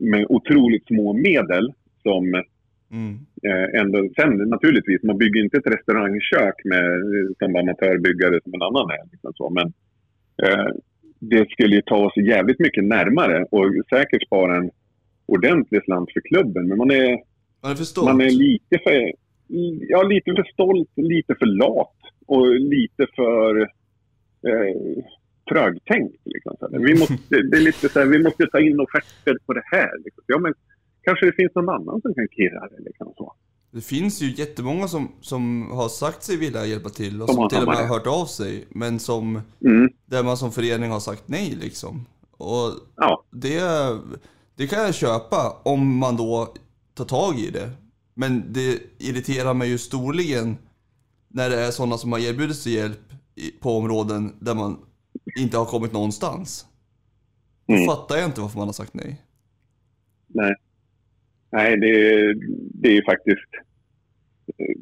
med 0.00 0.26
otroligt 0.28 0.86
små 0.86 1.12
medel 1.12 1.72
som 2.02 2.42
Mm. 2.90 3.14
eh, 3.42 3.80
ändå, 3.80 4.08
sen 4.16 4.36
naturligtvis, 4.36 5.02
man 5.02 5.18
bygger 5.18 5.44
inte 5.44 5.56
ett 5.56 5.66
restaurangkök 5.66 6.54
med, 6.64 6.84
eh, 6.84 7.28
som 7.38 7.56
amatörbyggare 7.56 8.40
som 8.44 8.54
en 8.54 8.62
annan 8.62 8.90
är. 8.90 9.10
Liksom 9.12 9.32
så, 9.34 9.50
men 9.50 9.72
eh, 10.42 10.66
det 11.18 11.50
skulle 11.50 11.76
ju 11.76 11.82
ta 11.82 12.06
oss 12.06 12.16
jävligt 12.16 12.58
mycket 12.58 12.84
närmare 12.84 13.44
och 13.50 13.64
säkert 13.90 14.26
spara 14.26 14.56
en 14.56 14.70
ordentlig 15.26 15.84
slant 15.84 16.12
för 16.12 16.20
klubben. 16.20 16.68
Men 16.68 16.78
man 16.78 16.90
är, 16.90 17.10
Man 17.62 17.70
är 17.72 17.74
för 17.74 17.84
stolt. 17.84 18.06
man 18.08 18.20
är 18.20 18.30
lite 18.30 18.78
för, 18.84 19.12
ja, 19.88 20.02
lite 20.02 20.34
för 20.34 20.44
stolt, 20.52 20.90
lite 20.96 21.34
för 21.38 21.46
lat 21.46 21.96
och 22.26 22.46
lite 22.60 23.06
för 23.16 23.60
eh, 24.48 25.02
trögtänkt. 25.50 26.22
Liksom. 26.24 26.56
Vi, 26.70 26.94
måste, 27.00 27.42
det 27.50 27.56
är 27.56 27.60
lite 27.60 27.88
så 27.88 27.98
här, 27.98 28.06
vi 28.06 28.22
måste 28.22 28.46
ta 28.46 28.60
in 28.60 28.80
offerter 28.80 29.38
på 29.46 29.52
det 29.52 29.62
här. 29.64 29.90
Liksom. 30.04 30.24
Ja, 30.26 30.38
men 30.38 30.54
kanske 31.02 31.26
det 31.26 31.32
finns 31.32 31.54
någon 31.54 31.68
annan 31.68 32.00
som 32.00 32.14
kan 32.14 32.28
kirra 32.36 32.68
det. 32.68 32.82
Liksom, 32.84 33.12
så. 33.16 33.32
Det 33.70 33.80
finns 33.80 34.22
ju 34.22 34.30
jättemånga 34.30 34.88
som, 34.88 35.12
som 35.20 35.70
har 35.70 35.88
sagt 35.88 36.22
sig 36.22 36.36
vilja 36.36 36.66
hjälpa 36.66 36.88
till 36.88 37.22
och 37.22 37.28
Som 37.28 37.36
som, 37.36 37.48
till 37.48 37.58
och 37.58 37.68
med 37.68 37.76
har 37.76 37.86
hört 37.86 38.06
av 38.06 38.26
sig. 38.26 38.64
Men 38.68 38.98
som, 38.98 39.40
Mm. 39.64 39.88
där 40.06 40.22
man 40.22 40.36
som 40.36 40.52
förening 40.52 40.90
har 40.90 41.00
sagt 41.00 41.22
nej 41.26 41.56
liksom. 41.60 42.06
Och 42.30 42.72
Ja, 42.96 43.24
det, 43.30 43.60
det 44.56 44.66
kan 44.66 44.82
jag 44.82 44.94
köpa 44.94 45.56
om 45.62 45.96
man 45.98 46.16
då 46.16 46.54
tar 46.94 47.04
tag 47.04 47.38
i 47.38 47.50
det. 47.50 47.70
Men 48.14 48.52
det 48.52 48.78
irriterar 48.98 49.54
mig 49.54 49.68
ju 49.68 49.78
storligen 49.78 50.56
när 51.28 51.50
det 51.50 51.60
är 51.60 51.70
sådana 51.70 51.98
som 51.98 52.12
har 52.12 52.18
erbjudit 52.18 52.56
sig 52.56 52.72
hjälp 52.72 52.98
på 53.60 53.70
områden 53.76 54.32
där 54.40 54.54
man 54.54 54.78
inte 55.36 55.56
har 55.58 55.64
kommit 55.64 55.92
någonstans. 55.92 56.66
Då 57.66 57.74
Mm. 57.74 57.86
fattar 57.86 58.16
jag 58.16 58.24
inte 58.24 58.40
varför 58.40 58.58
man 58.58 58.68
har 58.68 58.72
sagt 58.72 58.94
nej. 58.94 59.22
nej. 60.26 60.54
Nej, 61.50 61.76
det, 61.76 61.90
det 62.74 62.88
är 62.88 62.92
ju 62.92 63.02
faktiskt 63.04 63.50
eh, 64.58 64.76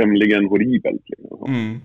tämligen 0.00 0.44
horribelt. 0.48 1.02
Liksom. 1.06 1.54
Mm. 1.54 1.78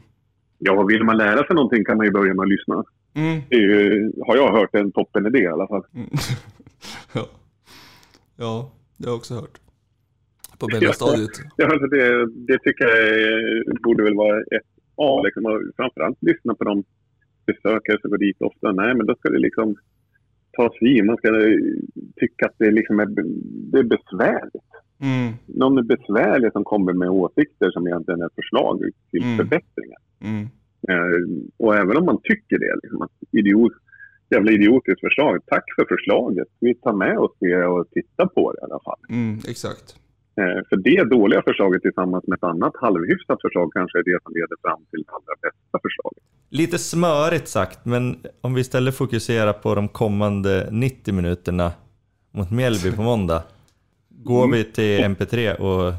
Ja, 0.58 0.84
vill 0.84 1.04
man 1.04 1.18
lära 1.18 1.46
sig 1.48 1.56
någonting 1.56 1.86
kan 1.86 1.98
man 1.98 2.06
ju 2.06 2.12
börja 2.12 2.34
med 2.34 2.44
att 2.44 2.50
lyssna. 2.50 2.84
Mm. 3.14 3.41
Det 3.50 3.56
är 3.56 3.60
ju, 3.60 4.12
har 4.28 4.36
jag 4.36 4.52
hört 4.52 4.76
en 4.76 4.91
toppenidé 4.91 5.40
i 5.40 5.48
alla 5.48 5.68
fall. 5.68 5.84
Mm. 5.96 6.10
ja. 7.14 7.28
ja, 8.38 8.72
det 8.98 9.06
har 9.06 9.12
jag 9.14 9.18
också 9.18 9.34
hört. 9.34 9.60
På 10.60 10.68
mellanstadiet. 10.74 11.30
Ja, 11.58 11.66
alltså 11.72 11.88
det, 11.88 12.26
det 12.32 12.60
tycker 12.60 12.86
jag 12.86 12.98
är- 12.98 13.82
borde 13.84 14.04
väl 14.04 14.16
vara 14.16 14.40
ett 14.41 14.68
A. 14.96 15.22
Liksom, 15.26 15.46
och 15.46 15.62
framförallt 15.76 16.18
lyssna 16.22 16.56
på 16.56 16.64
de 16.64 16.84
besökare 17.52 17.98
som 18.02 18.10
går 18.12 18.18
dit 18.18 18.42
ofta. 18.50 18.72
Nej, 18.72 18.92
men 18.96 19.06
då 19.06 19.16
ska 19.16 19.30
det 19.30 19.40
liksom 19.48 19.76
tas 20.58 20.76
i. 20.82 21.02
Man 21.02 21.18
ska 21.18 21.28
eh, 21.28 21.58
tycka 22.22 22.46
att 22.46 22.56
det, 22.58 22.72
liksom 22.72 23.00
är, 23.00 23.08
det 23.72 23.80
är 23.80 23.84
besvärligt. 23.98 24.72
Mm. 25.02 25.34
Någon 25.46 25.78
är 25.78 25.84
besvärlig 25.96 26.52
som 26.52 26.64
kommer 26.64 26.94
med 26.94 27.10
åsikter 27.10 27.72
som 27.72 27.88
egentligen 27.88 28.22
är 28.22 28.30
förslag 28.36 28.76
till 29.12 29.24
Mm. 29.24 29.38
förbättringar. 29.38 30.02
Mm. 30.30 30.44
Eh, 30.90 31.22
och 31.58 31.76
även 31.76 31.98
om 31.98 32.06
man 32.06 32.20
tycker 32.24 32.60
det, 32.60 32.74
liksom, 32.84 33.02
att 33.02 33.12
idiot, 33.32 33.74
jävla 34.30 34.52
idiotiskt 34.52 35.00
förslag. 35.00 35.40
Tack 35.46 35.64
för 35.76 35.86
förslaget. 35.94 36.48
Vi 36.60 36.76
tar 36.76 36.94
med 36.94 37.18
oss 37.18 37.32
det 37.40 37.66
och 37.66 37.90
tittar 37.92 38.26
på 38.26 38.52
det 38.54 38.60
i 38.62 38.64
alla 38.64 38.80
fall. 38.88 39.00
Mm, 39.10 39.36
exakt. 39.54 39.96
Eh, 40.40 40.60
För 40.70 40.76
det 40.78 41.03
dåliga 41.10 41.41
förslaget 41.41 41.82
tillsammans 41.82 42.28
med 42.28 42.38
ett 42.38 42.44
annat 42.44 42.74
halvhyfsat 42.82 43.41
förslag 43.41 43.72
kanske 43.74 43.99
är 43.99 44.03
det 44.03 44.20
som 44.24 44.34
leder 44.34 44.57
fram 44.61 44.86
till 44.91 45.03
det 45.03 45.11
allra 45.11 45.36
bästa 45.41 45.80
förslaget. 45.86 46.24
Lite 46.49 46.78
smörigt 46.78 47.48
sagt, 47.48 47.86
men 47.86 48.16
om 48.41 48.53
vi 48.53 48.61
istället 48.61 48.95
fokuserar 48.95 49.53
på 49.53 49.76
de 49.76 49.88
kommande 49.88 50.68
90 50.72 51.14
minuterna 51.14 51.72
mot 52.32 52.52
Mjällby 52.52 52.91
på 52.95 53.02
måndag. 53.02 53.44
Går 54.10 54.52
vi 54.52 54.64
till 54.64 54.99
MP3 55.03 55.56
och 55.56 55.94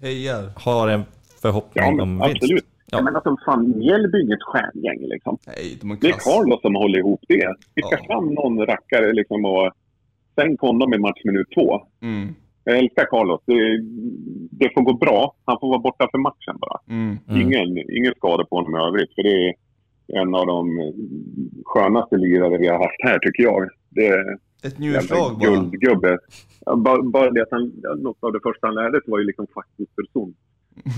Hejar. 0.00 0.50
har 0.56 0.88
en 0.88 1.02
förhoppning 1.42 1.84
Ja, 1.96 2.02
om 2.02 2.16
men 2.16 2.28
vinst? 2.28 2.42
absolut. 2.42 2.64
Ja. 2.90 2.98
Ja. 2.98 3.04
Men 3.04 3.14
alltså, 3.16 3.36
fan, 3.44 3.78
Mjällby 3.78 4.18
är 4.18 4.22
inget 4.22 4.42
stjärngäng 4.42 5.00
liksom. 5.08 5.38
Nej, 5.46 5.78
de 5.80 5.90
är 5.90 5.96
Det 6.00 6.08
är. 6.08 6.12
Carlos 6.12 6.60
som 6.60 6.74
håller 6.74 6.98
ihop 6.98 7.20
det. 7.28 7.54
Skicka 7.74 7.98
Ja. 8.00 8.06
fram 8.06 8.34
någon 8.34 8.66
rackare 8.66 9.12
liksom 9.12 9.44
och 9.44 9.72
sänk 10.34 10.60
honom 10.60 10.94
i 10.94 10.98
matchminut 10.98 11.46
två. 11.54 11.82
Mm, 12.02 12.34
Jag 12.64 12.78
älskar 12.78 13.04
Carlos. 13.04 13.40
Det, 13.46 13.78
det 14.50 14.70
får 14.74 14.82
gå 14.82 14.92
bra. 14.92 15.34
Han 15.44 15.56
får 15.60 15.68
vara 15.68 15.78
borta 15.78 16.08
för 16.10 16.18
matchen 16.18 16.56
bara. 16.60 16.78
mm, 16.88 17.18
Mm. 17.28 17.40
Ingen, 17.40 17.78
ingen 17.96 18.12
skada 18.16 18.44
på 18.44 18.56
honom 18.56 18.76
i 18.76 18.78
övrigt. 18.88 19.14
För 19.14 19.22
det 19.22 19.48
är 19.48 19.54
en 20.20 20.34
av 20.34 20.46
de 20.46 20.78
skönaste 21.64 22.16
lirare 22.16 22.58
vi 22.58 22.66
har 22.68 22.78
haft 22.78 23.02
här 23.04 23.18
tycker 23.18 23.42
jag. 23.42 23.68
Det 23.90 24.08
Ett 24.68 24.78
njurslag 24.78 25.38
bara. 25.38 25.46
guldgubbe. 25.50 26.18
Bara, 26.76 27.02
bara 27.02 27.30
det 27.30 27.42
att 27.42 27.48
han, 27.50 27.72
något 28.02 28.16
av 28.24 28.32
det 28.32 28.40
första 28.42 28.66
han 28.66 28.74
lärde 28.74 29.00
sig 29.00 29.10
var 29.10 29.18
ju 29.18 29.24
liksom 29.24 29.46
faktisk 29.54 29.96
person. 29.96 30.34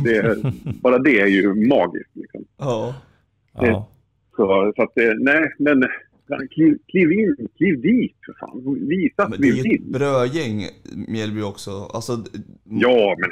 Det, 0.05 0.36
bara 0.82 0.98
det 0.98 1.20
är 1.20 1.26
ju 1.26 1.55
magiskt. 1.68 2.10
Liksom. 2.16 2.44
Ja. 2.59 2.94
Ja. 3.55 3.89
Så, 4.36 4.72
så 4.76 4.82
att, 4.82 4.93
nej, 5.18 5.52
men 5.59 5.84
fan, 6.28 6.49
kliv, 6.49 6.78
kliv 6.89 7.12
in, 7.12 7.49
kliv 7.57 7.81
dit 7.82 8.16
för 8.27 8.32
fan. 8.40 8.86
Visa 8.89 9.23
att 9.23 9.31
Men 9.31 9.40
det 9.40 9.47
vi 9.47 9.53
är 9.53 9.57
ju 9.57 9.62
vill. 9.62 9.74
ett 9.82 9.93
brödgäng, 9.93 10.66
Mjällby 11.09 11.43
också. 11.43 11.70
Alltså, 11.94 12.12
Ja, 12.65 13.16
men 13.19 13.31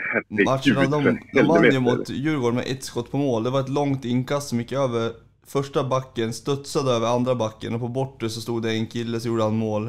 herregud. 0.49 0.81
matcherna, 0.91 1.11
de, 1.11 1.19
de 1.41 1.47
vann 1.47 1.65
ju 1.73 1.81
mot 1.81 2.11
Djurgården 2.11 2.57
med 2.57 2.65
ett 2.69 2.85
skott 2.85 3.11
på 3.11 3.17
mål. 3.19 3.43
Det 3.43 3.51
var 3.51 3.61
ett 3.61 3.69
långt 3.69 4.05
inkast 4.05 4.49
som 4.49 4.59
gick 4.61 4.73
över 4.73 5.12
första 5.47 5.85
backen, 5.89 6.33
studsade 6.33 6.91
över 6.93 7.07
andra 7.07 7.35
backen 7.35 7.75
och 7.75 7.81
på 7.81 7.89
bortre 7.89 8.31
så 8.31 8.41
stod 8.41 8.62
det 8.62 8.73
en 8.73 8.87
kille 8.87 9.21
så 9.21 9.29
gjorde 9.29 9.43
han 9.43 9.57
mål. 9.57 9.87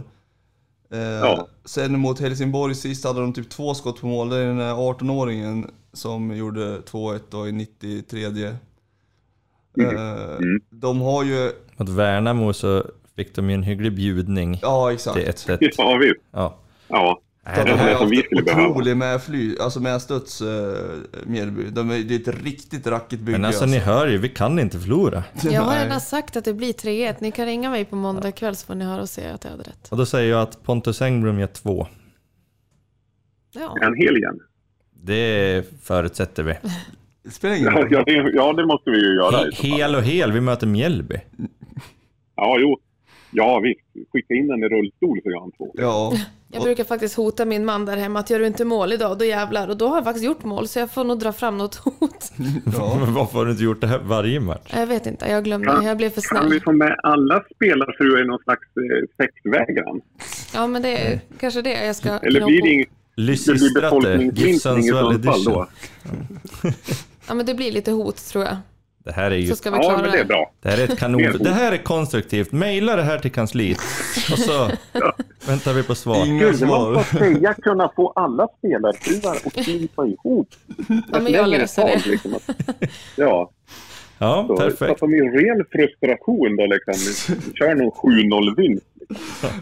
Eh, 0.91 0.99
Ja. 0.99 1.47
Sen 1.65 1.99
mot 1.99 2.19
Helsingborg 2.19 2.75
sist 2.75 3.05
hade 3.05 3.21
de 3.21 3.33
typ 3.33 3.49
två 3.49 3.73
skott 3.73 4.01
på 4.01 4.07
mål. 4.07 4.29
Det 4.29 4.37
är 4.37 4.47
den 4.47 4.57
här 4.59 4.73
18-åringen 4.73 5.65
som 5.93 6.35
gjorde 6.35 6.79
2-1 6.79 7.19
då 7.29 7.47
i 7.47 7.51
93. 7.51 8.27
Eh, 9.79 10.35
Mm. 10.39 10.61
De 10.69 11.01
har 11.01 11.23
ju, 11.23 11.51
Mot 11.77 11.89
Värnamo 11.89 12.53
så 12.53 12.83
fick 13.15 13.35
de 13.35 13.49
ju 13.49 13.53
en 13.53 13.63
hygglig 13.63 13.95
bjudning 13.95 14.59
ja 14.61 14.93
exakt. 14.93 15.17
till 15.17 15.27
1-1. 15.27 15.69
Ja, 15.77 15.97
visst. 15.97 16.19
Ja. 16.31 16.57
Ja. 16.87 17.21
Nej, 17.45 17.55
De 17.55 17.63
det 17.63 17.71
är 17.71 17.95
har 17.95 18.05
ju 18.05 18.09
vi 18.09 18.17
haft 18.17 18.49
otrolig 18.49 18.97
medfly, 18.97 19.57
alltså 19.59 19.79
medstuds 19.79 20.41
äh, 20.41 20.47
Mjällby. 21.25 21.63
De 21.69 21.89
är, 21.91 21.99
det 21.99 22.15
är 22.15 22.19
ett 22.19 22.43
riktigt 22.43 22.87
rackigt 22.87 23.21
bygge 23.21 23.37
men 23.37 23.45
alltså 23.45 23.65
ni 23.65 23.77
hör 23.77 24.07
ju, 24.07 24.17
vi 24.17 24.29
kan 24.29 24.59
inte 24.59 24.79
förlora. 24.79 25.23
Jag 25.43 25.61
har 25.61 25.83
redan 25.83 26.01
sagt 26.01 26.35
att 26.35 26.45
det 26.45 26.53
blir 26.53 26.73
3-1. 26.73 27.15
Ni 27.19 27.31
kan 27.31 27.45
ringa 27.45 27.69
mig 27.69 27.85
på 27.85 27.95
måndag 27.95 28.31
kväll 28.31 28.55
så 28.55 28.65
får 28.65 28.75
ni 28.75 28.85
höra 28.85 29.01
och 29.01 29.09
se 29.09 29.27
att 29.27 29.43
jag 29.43 29.51
hade 29.51 29.63
rätt. 29.63 29.87
Och 29.91 29.97
då 29.97 30.05
säger 30.05 30.31
jag 30.31 30.41
att 30.41 30.63
Pontus 30.63 31.01
Engblom 31.01 31.39
gör 31.39 31.47
två. 31.47 31.87
Ja. 33.53 33.77
En 33.81 33.95
hel 33.95 34.17
igen. 34.17 34.39
Det 35.03 35.65
förutsätter 35.83 36.43
vi. 36.43 36.55
Det 37.23 37.31
spelar 37.31 37.55
ingen 37.55 37.73
Ja, 37.73 37.79
roll. 37.81 37.87
ja, 37.91 38.03
det, 38.05 38.31
ja, 38.33 38.53
det 38.53 38.65
måste 38.65 38.91
vi 38.91 38.97
ju 38.97 39.15
göra. 39.15 39.37
He- 39.37 39.51
hel 39.77 39.95
och 39.95 40.03
hel, 40.03 40.31
vi 40.31 40.41
möter 40.41 40.67
Mjällby. 40.67 41.15
Ja, 42.35 42.57
jo. 42.59 42.79
Ja, 43.31 43.59
visst. 43.59 44.09
Skicka 44.11 44.33
in 44.33 44.47
den 44.47 44.63
i 44.63 44.67
rullstol 44.67 45.19
så 45.23 45.29
gör 45.29 45.39
han 45.39 45.51
två. 45.51 45.71
Ja, 45.73 46.13
Jag 46.51 46.63
brukar 46.63 46.83
faktiskt 46.83 47.15
hota 47.15 47.45
min 47.45 47.65
man 47.65 47.85
där 47.85 47.97
hemma 47.97 48.19
att 48.19 48.29
gör 48.29 48.39
du 48.39 48.47
inte 48.47 48.65
mål 48.65 48.93
idag, 48.93 49.17
då 49.17 49.25
jävlar. 49.25 49.67
Och 49.67 49.77
då 49.77 49.87
har 49.87 49.95
jag 49.95 50.03
faktiskt 50.03 50.25
gjort 50.25 50.43
mål, 50.43 50.67
så 50.67 50.79
jag 50.79 50.91
får 50.91 51.03
nog 51.03 51.19
dra 51.19 51.33
fram 51.33 51.57
något 51.57 51.75
hot. 51.75 52.31
ja. 52.77 52.97
Men 53.05 53.13
varför 53.13 53.37
har 53.37 53.45
du 53.45 53.51
inte 53.51 53.63
gjort 53.63 53.81
det 53.81 53.87
här 53.87 53.99
varje 53.99 54.39
match? 54.39 54.71
Jag 54.73 54.87
vet 54.87 55.05
inte, 55.05 55.25
jag 55.29 55.43
glömde. 55.43 55.79
Jag 55.83 55.97
blev 55.97 56.09
för 56.09 56.21
Kan 56.21 56.43
vi 56.43 56.49
snäll. 56.49 56.61
få 56.61 56.71
med 56.71 56.95
alla 57.03 57.43
spelarfruar 57.55 58.21
i 58.23 58.27
någon 58.27 58.39
slags 58.43 58.61
eh, 58.77 59.07
sektvägran? 59.25 60.01
Ja, 60.53 60.67
men 60.67 60.81
det 60.81 60.97
är 60.97 61.19
kanske 61.39 61.61
det 61.61 61.85
jag 61.85 61.95
ska 61.95 62.09
Eller 62.09 62.45
blir 62.45 62.61
det, 62.61 62.67
ihop. 62.69 62.87
ing- 62.87 62.91
det 63.15 63.21
blir 63.21 63.25
Lysistrate, 63.25 63.89
fall 63.89 65.11
edition. 65.11 65.43
då? 65.53 65.67
Ja, 67.27 67.33
men 67.33 67.45
det 67.45 67.53
blir 67.53 67.71
lite 67.71 67.91
hot 67.91 68.17
tror 68.27 68.43
jag. 68.43 68.57
Det 69.05 69.11
här 69.11 69.31
är 69.31 69.35
ju 69.35 69.47
Så 69.47 69.55
ska 69.55 69.71
vi 69.71 69.77
Ja, 69.77 69.83
klara 69.83 70.01
men 70.01 70.11
det 70.11 70.19
är 70.19 70.25
bra. 70.25 70.51
det 70.61 70.69
här 70.69 70.77
är 70.77 70.83
ett 70.83 70.99
kanon. 70.99 71.37
Det 71.39 71.49
här 71.49 71.71
är 71.71 71.77
konstruktivt. 71.77 72.51
Maila 72.51 72.95
det 72.95 73.03
här 73.03 73.19
till 73.19 73.31
kansliet. 73.31 73.77
Och 74.31 74.39
så 74.39 74.69
väntar 75.47 75.73
vi 75.73 75.83
på 75.83 75.95
svar. 75.95 76.25
Inga 76.25 76.45
man 76.45 76.57
svar. 76.57 76.93
så 76.93 76.99
att 76.99 77.07
säga 77.07 77.53
kunna 77.53 77.91
få 77.95 78.13
alla 78.15 78.47
spelarfruar 78.57 79.35
att 79.45 79.53
knipa 79.65 80.07
ihop? 80.07 80.49
Ja, 80.87 81.19
men 81.19 81.33
jag 81.33 81.49
löser 81.49 81.85
det. 81.85 82.05
Liksom 82.09 82.35
att, 82.35 82.49
ja, 83.15 83.51
Ja, 84.17 84.45
så, 84.47 84.57
så 84.57 84.63
att 84.63 84.79
perfekt. 84.79 84.99
de 84.99 85.13
i 85.15 85.19
ren 85.21 85.65
frustration 85.71 86.55
då 86.57 86.65
liksom 86.65 86.93
kör 87.55 87.75
någon 87.75 87.91
7-0-vinst. 87.91 88.85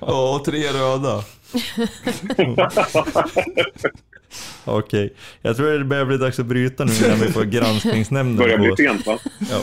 Ja, 0.01 0.35
och 0.35 0.45
tre 0.45 0.59
röda. 0.67 1.23
Okej. 4.65 5.13
Jag 5.41 5.55
tror 5.57 5.71
det 5.71 5.85
börjar 5.85 6.05
bli 6.05 6.17
dags 6.17 6.39
att 6.39 6.45
bryta 6.45 6.85
nu 6.85 6.91
innan 7.05 7.19
vi 7.19 7.27
får 7.27 7.43
granskningsnämnden 7.55 8.37
Börjar 8.37 8.57
bli 8.57 8.75
sent 8.85 9.05
va? 9.07 9.17
Ja, 9.51 9.61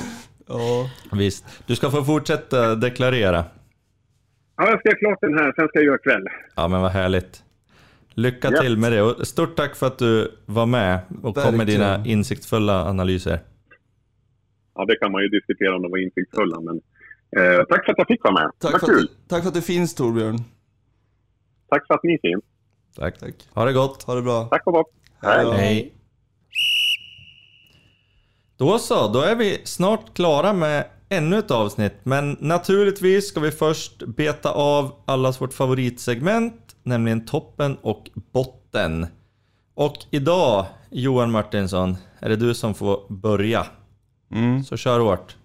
Ja, 0.49 0.91
visst. 1.13 1.45
Du 1.67 1.77
ska 1.77 1.91
få 1.91 2.05
fortsätta 2.05 2.75
deklarera. 2.75 3.45
Ja, 4.57 4.71
jag 4.71 4.79
ska 4.81 4.89
göra 4.89 4.99
klart 4.99 5.19
den 5.21 5.35
här, 5.39 5.53
sen 5.57 5.69
ska 5.69 5.79
jag 5.79 5.85
göra 5.85 5.99
kväll. 5.99 6.23
Ja, 6.57 6.69
men 6.69 6.81
vad 6.81 6.91
härligt. 6.91 7.43
Lycka 8.15 8.49
Ja. 8.53 8.61
till 8.63 8.77
med 8.77 8.93
det 8.93 9.03
och 9.03 9.27
stort 9.27 9.57
tack 9.57 9.77
för 9.77 9.87
att 9.87 9.99
du 9.99 10.33
var 10.47 10.67
med 10.67 10.99
och 11.23 11.35
kom 11.37 11.57
med 11.57 11.67
dina 11.67 11.89
Verkligen. 11.89 12.19
insiktsfulla 12.19 12.85
analyser. 12.85 13.41
Ja, 14.75 14.85
det 14.85 14.97
kan 14.97 15.13
man 15.13 15.23
ju 15.23 15.29
diskutera 15.29 15.77
om 15.77 15.83
de 15.83 15.91
var 15.91 15.99
insiktsfulla, 15.99 16.61
men 16.61 16.81
Eh, 17.37 17.65
tack 17.69 17.85
för 17.85 17.93
att 17.93 17.99
jag 17.99 18.07
fick 18.07 18.25
vara 18.25 18.35
med. 18.35 18.51
Tack 18.59 18.73
Vad 18.73 18.81
för, 18.81 18.87
kul. 18.87 19.05
att, 19.05 19.29
tack 19.29 19.43
för 19.43 19.49
att 19.49 19.55
du 19.55 19.63
finns 19.63 19.95
Torbjörn. 19.95 20.37
Tack 21.69 21.87
för 21.87 21.95
att 21.95 22.03
ni 22.03 22.19
finns. 22.23 22.45
Tack. 22.97 23.19
Tack. 23.19 23.35
Ha 23.55 23.65
det 23.65 23.73
gott. 23.73 24.03
Ha 24.03 24.15
det 24.15 24.23
bra. 24.23 24.45
Tack 24.45 24.67
och 24.67 24.73
bock. 24.73 24.91
Hej 25.23 25.45
då. 25.45 25.53
Hej. 25.53 25.93
Då 28.57 28.79
så, 28.79 29.09
då 29.09 29.21
är 29.21 29.37
vi 29.37 29.61
snart 29.65 30.15
klara 30.15 30.53
med 30.53 30.87
ännu 31.09 31.39
ett 31.39 31.51
avsnitt. 31.51 31.95
Men 32.03 32.37
naturligtvis 32.41 33.29
ska 33.29 33.41
vi 33.41 33.51
först 33.51 34.03
beta 34.03 34.51
av 34.53 34.93
allas 35.05 35.41
vårt 35.41 35.53
favoritsegment, 35.53 36.77
nämligen 36.83 37.27
toppen 37.27 37.77
och 37.83 38.11
botten. 38.15 39.07
Och 39.75 39.97
idag, 40.11 40.67
Johan 40.91 41.31
Martinsson, 41.31 41.97
är 42.19 42.29
det 42.29 42.37
du 42.37 42.55
som 42.55 42.75
får 42.75 43.07
börja. 43.09 43.67
Mm. 44.31 44.65
Så 44.65 44.77
kör 44.77 45.01
hårt. 45.01 45.37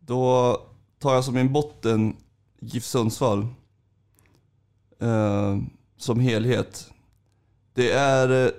Då 0.00 0.56
tar 0.98 1.14
jag 1.14 1.24
som 1.24 1.34
min 1.34 1.52
botten 1.52 2.16
GIF 2.60 2.84
Sundsvall. 2.84 3.46
Eh, 5.00 5.56
som 5.98 6.20
helhet. 6.20 6.90
Det 7.74 7.90
är 7.92 8.46
eh, 8.46 8.52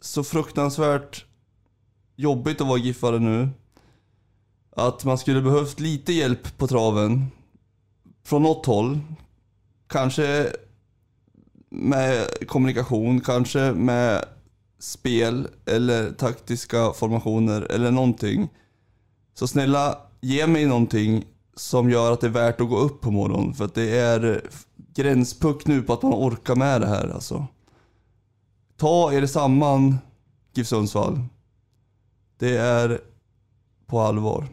så 0.00 0.24
fruktansvärt 0.24 1.24
jobbigt 2.16 2.60
att 2.60 2.66
vara 2.66 2.78
giffare 2.78 3.18
nu. 3.18 3.48
Att 4.76 5.04
man 5.04 5.18
skulle 5.18 5.40
behövt 5.40 5.80
lite 5.80 6.12
hjälp 6.12 6.58
på 6.58 6.66
traven. 6.66 7.26
Från 8.24 8.42
något 8.42 8.66
håll. 8.66 8.98
Kanske 9.86 10.52
med 11.70 12.26
kommunikation, 12.46 13.20
kanske 13.20 13.72
med 13.72 14.24
spel 14.78 15.48
eller 15.66 16.10
taktiska 16.10 16.92
formationer 16.92 17.62
eller 17.62 17.90
någonting. 17.90 18.48
Så 19.34 19.48
snälla, 19.48 19.98
ge 20.20 20.46
mig 20.46 20.66
någonting 20.66 21.24
som 21.54 21.90
gör 21.90 22.12
att 22.12 22.20
det 22.20 22.26
är 22.26 22.30
värt 22.30 22.60
att 22.60 22.68
gå 22.68 22.78
upp 22.78 23.00
på 23.00 23.10
morgonen. 23.10 23.54
För 23.54 23.64
att 23.64 23.74
det 23.74 23.98
är 23.98 24.42
gränspuck 24.96 25.66
nu 25.66 25.82
på 25.82 25.92
att 25.92 26.02
man 26.02 26.12
orkar 26.12 26.56
med 26.56 26.80
det 26.80 26.86
här 26.86 27.08
alltså. 27.08 27.46
Ta 28.76 29.12
er 29.12 29.26
samman, 29.26 29.98
GIF 30.54 30.66
Sundsvall. 30.66 31.20
Det 32.38 32.56
är 32.56 33.00
på 33.86 34.00
allvar. 34.00 34.48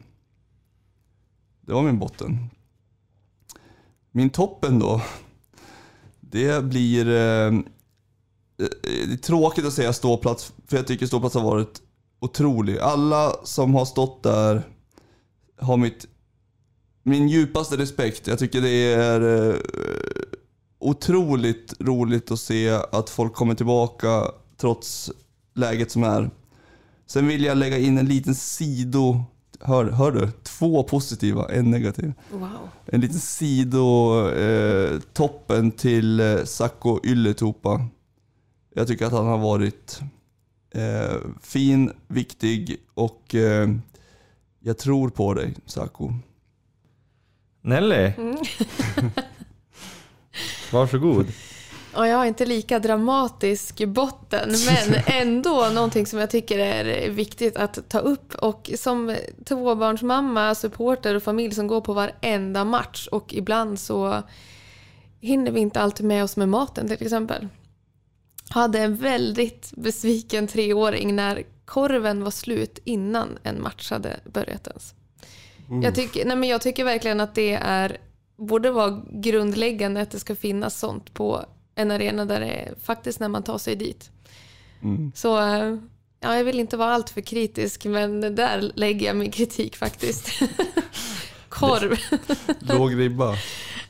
Det 1.61 1.73
var 1.73 1.81
min 1.81 1.99
botten. 1.99 2.49
Min 4.11 4.29
toppen 4.29 4.79
då. 4.79 5.01
Det 6.19 6.63
blir... 6.63 7.07
Eh, 7.07 7.59
det 8.57 9.13
är 9.13 9.17
tråkigt 9.17 9.65
att 9.65 9.73
säga 9.73 9.93
ståplats, 9.93 10.53
för 10.67 10.77
jag 10.77 10.87
tycker 10.87 11.05
ståplats 11.05 11.35
har 11.35 11.43
varit 11.43 11.81
otrolig. 12.19 12.77
Alla 12.77 13.35
som 13.43 13.75
har 13.75 13.85
stått 13.85 14.23
där 14.23 14.63
har 15.57 15.77
mitt, 15.77 16.07
min 17.03 17.29
djupaste 17.29 17.77
respekt. 17.77 18.27
Jag 18.27 18.39
tycker 18.39 18.61
det 18.61 18.93
är 18.93 19.21
eh, 19.21 19.55
otroligt 20.83 21.73
roligt 21.79 22.31
att 22.31 22.39
se 22.39 22.69
att 22.69 23.09
folk 23.09 23.33
kommer 23.33 23.55
tillbaka 23.55 24.31
trots 24.57 25.11
läget 25.53 25.91
som 25.91 26.03
är. 26.03 26.29
Sen 27.05 27.27
vill 27.27 27.43
jag 27.43 27.57
lägga 27.57 27.77
in 27.77 27.97
en 27.97 28.05
liten 28.05 28.35
sido... 28.35 29.23
Hör, 29.59 29.85
hör 29.85 30.11
du? 30.11 30.31
Två 30.43 30.83
positiva, 30.83 31.49
en 31.49 31.71
negativ. 31.71 32.13
Wow. 32.31 32.49
En 32.85 33.01
liten 33.01 33.19
sido 33.19 34.29
eh, 34.29 34.99
toppen 35.13 35.71
till 35.71 36.19
eh, 36.19 36.43
Sacco 36.43 36.99
Ylletupa. 37.03 37.87
Jag 38.75 38.87
tycker 38.87 39.05
att 39.05 39.11
han 39.11 39.25
har 39.25 39.37
varit 39.37 40.01
eh, 40.71 41.17
fin, 41.41 41.91
viktig 42.07 42.77
och 42.93 43.35
eh, 43.35 43.69
jag 44.59 44.77
tror 44.77 45.09
på 45.09 45.33
dig 45.33 45.55
Sacco. 45.65 46.13
Nelly, 47.61 48.11
varsågod. 50.73 51.27
Och 51.95 52.07
jag 52.07 52.17
har 52.17 52.25
inte 52.25 52.45
lika 52.45 52.79
dramatisk 52.79 53.85
botten, 53.85 54.49
men 54.49 55.01
ändå 55.05 55.69
någonting 55.73 56.05
som 56.05 56.19
jag 56.19 56.29
tycker 56.29 56.59
är 56.59 57.09
viktigt 57.09 57.57
att 57.57 57.89
ta 57.89 57.99
upp. 57.99 58.35
Och 58.35 58.71
som 58.77 59.15
tvåbarnsmamma, 59.45 60.55
supporter 60.55 61.15
och 61.15 61.23
familj 61.23 61.55
som 61.55 61.67
går 61.67 61.81
på 61.81 61.93
varenda 61.93 62.65
match 62.65 63.07
och 63.11 63.33
ibland 63.33 63.79
så 63.79 64.23
hinner 65.21 65.51
vi 65.51 65.59
inte 65.59 65.81
alltid 65.81 66.05
med 66.05 66.23
oss 66.23 66.37
med 66.37 66.49
maten 66.49 66.87
till 66.87 67.03
exempel. 67.03 67.47
Hade 68.49 68.79
en 68.79 68.95
väldigt 68.95 69.71
besviken 69.77 70.47
treåring 70.47 71.15
när 71.15 71.43
korven 71.65 72.23
var 72.23 72.31
slut 72.31 72.79
innan 72.83 73.37
en 73.43 73.61
match 73.61 73.91
hade 73.91 74.19
börjat 74.33 74.67
ens. 74.67 74.93
Jag, 75.83 75.95
tycker, 75.95 76.25
nej 76.25 76.37
men 76.37 76.49
jag 76.49 76.61
tycker 76.61 76.83
verkligen 76.83 77.19
att 77.19 77.35
det 77.35 77.53
är, 77.53 77.97
borde 78.35 78.71
vara 78.71 79.01
grundläggande 79.11 80.01
att 80.01 80.11
det 80.11 80.19
ska 80.19 80.35
finnas 80.35 80.79
sånt 80.79 81.13
på 81.13 81.45
en 81.75 81.91
arena 81.91 82.25
där 82.25 82.39
det 82.39 82.45
är 82.45 82.75
faktiskt 82.83 83.19
när 83.19 83.27
man 83.29 83.43
tar 83.43 83.57
sig 83.57 83.75
dit. 83.75 84.11
Så 85.15 85.39
eh, 85.39 85.77
ja, 86.19 86.37
jag 86.37 86.43
vill 86.43 86.59
inte 86.59 86.77
vara 86.77 86.93
alltför 86.93 87.21
kritisk 87.21 87.85
men 87.85 88.35
där 88.35 88.71
lägger 88.75 89.07
jag 89.07 89.15
min 89.15 89.31
kritik 89.31 89.75
faktiskt. 89.75 90.29
Korv. 91.49 91.99
Låg 92.59 92.99
ribba. 92.99 93.35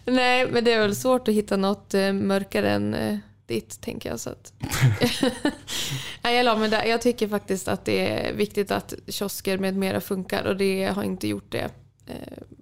Nej, 0.06 0.48
men 0.52 0.64
det 0.64 0.72
är 0.74 0.80
väl 0.80 0.96
svårt 0.96 1.28
att 1.28 1.34
hitta 1.34 1.58
något 1.58 1.94
eh, 1.94 2.14
mörkare 2.14 2.72
än 2.72 2.94
eh, 2.94 3.18
ditt, 3.46 3.82
tänker 3.82 4.10
jag. 4.10 4.20
Så 4.20 4.30
att... 4.30 4.54
Nej, 6.22 6.36
jag 6.36 6.60
mig 6.60 6.70
där. 6.70 6.84
Jag 6.84 7.02
tycker 7.02 7.28
faktiskt 7.28 7.68
att 7.68 7.86
det 7.86 8.08
är 8.10 8.34
viktigt 8.34 8.72
att 8.72 8.94
kiosker 9.08 9.58
med 9.58 9.76
mera 9.76 10.02
funkar 10.02 10.44
och 10.44 10.58
det 10.58 10.86
har 10.86 11.04
inte 11.04 11.28
gjort 11.28 11.52
det. 11.52 11.70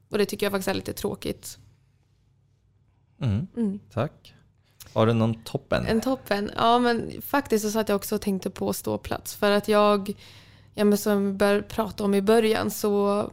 Och 0.10 0.18
det 0.18 0.26
tycker 0.26 0.46
jag 0.46 0.52
faktiskt 0.52 0.68
är 0.68 0.74
lite 0.74 0.94
tråkigt. 0.94 1.58
Mm. 3.22 3.80
Tack. 3.94 4.34
Har 4.94 5.08
du 5.08 5.14
någon 5.14 5.44
toppen? 5.44 5.86
En 5.86 6.02
toppen? 6.02 6.52
Ja, 6.56 6.80
men 6.80 7.22
faktiskt 7.22 7.66
så 7.66 7.72
satt 7.72 7.90
jag 7.90 7.96
också 7.96 8.16
och 8.16 8.22
tänkte 8.22 8.50
på 8.50 8.74
ståplats. 8.74 9.36
För 9.36 9.52
att 9.52 9.68
jag, 9.68 10.14
ja, 10.74 10.86
men 10.86 10.98
som 10.98 11.38
vi 11.38 11.62
prata 11.62 12.04
om 12.04 12.14
i 12.14 12.22
början, 12.22 12.72
så 12.72 13.30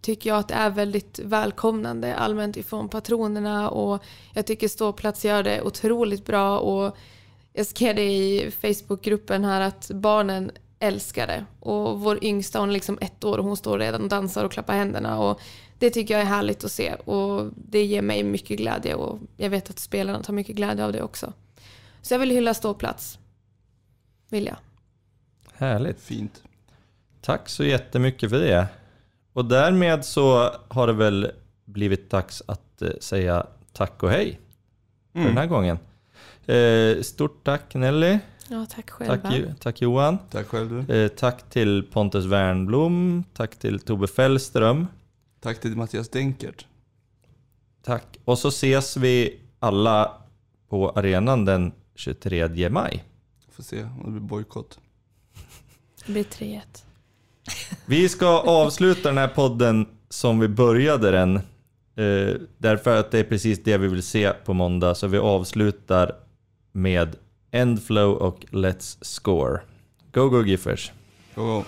tycker 0.00 0.30
jag 0.30 0.38
att 0.38 0.48
det 0.48 0.54
är 0.54 0.70
väldigt 0.70 1.18
välkomnande 1.18 2.14
allmänt 2.14 2.56
ifrån 2.56 2.88
patronerna 2.88 3.70
och 3.70 4.02
jag 4.34 4.46
tycker 4.46 4.68
ståplats 4.68 5.24
gör 5.24 5.42
det 5.42 5.62
otroligt 5.62 6.26
bra 6.26 6.58
och 6.58 6.96
jag 7.52 7.66
skrev 7.66 7.96
det 7.96 8.02
i 8.02 8.50
Facebookgruppen 8.50 9.44
här 9.44 9.60
att 9.60 9.90
barnen 9.94 10.50
älskar 10.78 11.26
det 11.26 11.44
och 11.60 12.00
vår 12.00 12.24
yngsta 12.24 12.58
hon 12.58 12.68
är 12.68 12.72
liksom 12.72 12.98
ett 13.00 13.24
år 13.24 13.38
och 13.38 13.44
hon 13.44 13.56
står 13.56 13.78
redan 13.78 14.02
och 14.02 14.08
dansar 14.08 14.44
och 14.44 14.52
klappar 14.52 14.74
händerna 14.74 15.18
och 15.20 15.40
det 15.78 15.90
tycker 15.90 16.14
jag 16.14 16.20
är 16.20 16.26
härligt 16.26 16.64
att 16.64 16.72
se 16.72 16.94
och 16.94 17.50
det 17.56 17.84
ger 17.84 18.02
mig 18.02 18.22
mycket 18.22 18.58
glädje 18.58 18.94
och 18.94 19.18
jag 19.36 19.50
vet 19.50 19.70
att 19.70 19.78
spelarna 19.78 20.22
tar 20.22 20.32
mycket 20.32 20.56
glädje 20.56 20.84
av 20.84 20.92
det 20.92 21.02
också. 21.02 21.32
Så 22.02 22.14
jag 22.14 22.18
vill 22.18 22.30
hylla 22.30 22.54
ståplats. 22.54 23.18
Vill 24.28 24.46
jag. 24.46 24.56
Härligt. 25.54 26.00
Fint. 26.00 26.42
Tack 27.20 27.48
så 27.48 27.64
jättemycket 27.64 28.30
för 28.30 28.38
det. 28.40 28.66
Och 29.32 29.44
därmed 29.44 30.04
så 30.04 30.50
har 30.68 30.86
det 30.86 30.92
väl 30.92 31.30
blivit 31.64 32.10
dags 32.10 32.42
att 32.46 32.82
eh, 32.82 32.88
säga 33.00 33.46
tack 33.72 34.02
och 34.02 34.10
hej 34.10 34.40
för 35.12 35.18
Mm. 35.20 35.28
den 35.34 35.38
här 35.38 35.46
gången. 35.46 35.78
Eh, 36.46 37.02
stort 37.02 37.44
tack 37.44 37.74
Nelly. 37.74 38.18
Ja, 38.48 38.66
tack 38.70 38.90
själva. 38.90 39.16
Tack, 39.16 39.60
tack 39.60 39.80
Johan. 39.82 40.18
Tack 40.30 40.46
själv 40.46 40.84
du. 40.86 40.94
Eh, 41.04 41.08
tack 41.08 41.50
till 41.50 41.82
Pontus 41.92 42.24
Wernblom. 42.24 43.24
Tack 43.34 43.56
till 43.58 43.80
Tobbe 43.80 44.06
Fällström. 44.06 44.86
Tack 45.46 45.60
till 45.60 45.76
Mattias 45.76 46.08
Denkert. 46.08 46.66
Tack. 47.82 48.18
Och 48.24 48.38
så 48.38 48.48
ses 48.48 48.96
vi 48.96 49.40
alla 49.58 50.12
på 50.68 50.90
arenan 50.90 51.44
den 51.44 51.72
23 51.94 52.70
maj. 52.70 53.04
Får 53.50 53.62
se 53.62 53.82
om 53.82 54.02
det 54.04 54.10
blir 54.10 54.20
bojkott. 54.20 54.78
Det 56.06 56.12
blir 56.12 56.24
3-1. 56.24 56.60
Vi 57.86 58.08
ska 58.08 58.26
avsluta 58.40 59.08
den 59.08 59.18
här 59.18 59.28
podden 59.28 59.86
som 60.08 60.40
vi 60.40 60.48
började 60.48 61.10
den. 61.10 61.36
Eh, 61.36 62.40
därför 62.58 62.96
att 62.96 63.10
det 63.10 63.18
är 63.18 63.24
precis 63.24 63.64
det 63.64 63.78
vi 63.78 63.88
vill 63.88 64.02
se 64.02 64.32
på 64.32 64.54
måndag. 64.54 64.94
Så 64.94 65.06
vi 65.06 65.18
avslutar 65.18 66.16
med 66.72 67.16
Endflow 67.50 68.14
och 68.14 68.44
Let's 68.50 68.98
Score. 69.00 69.60
Go, 70.12 70.28
go 70.28 70.42
Giffers! 70.42 70.92
Go, 71.34 71.42
go. 71.42 71.64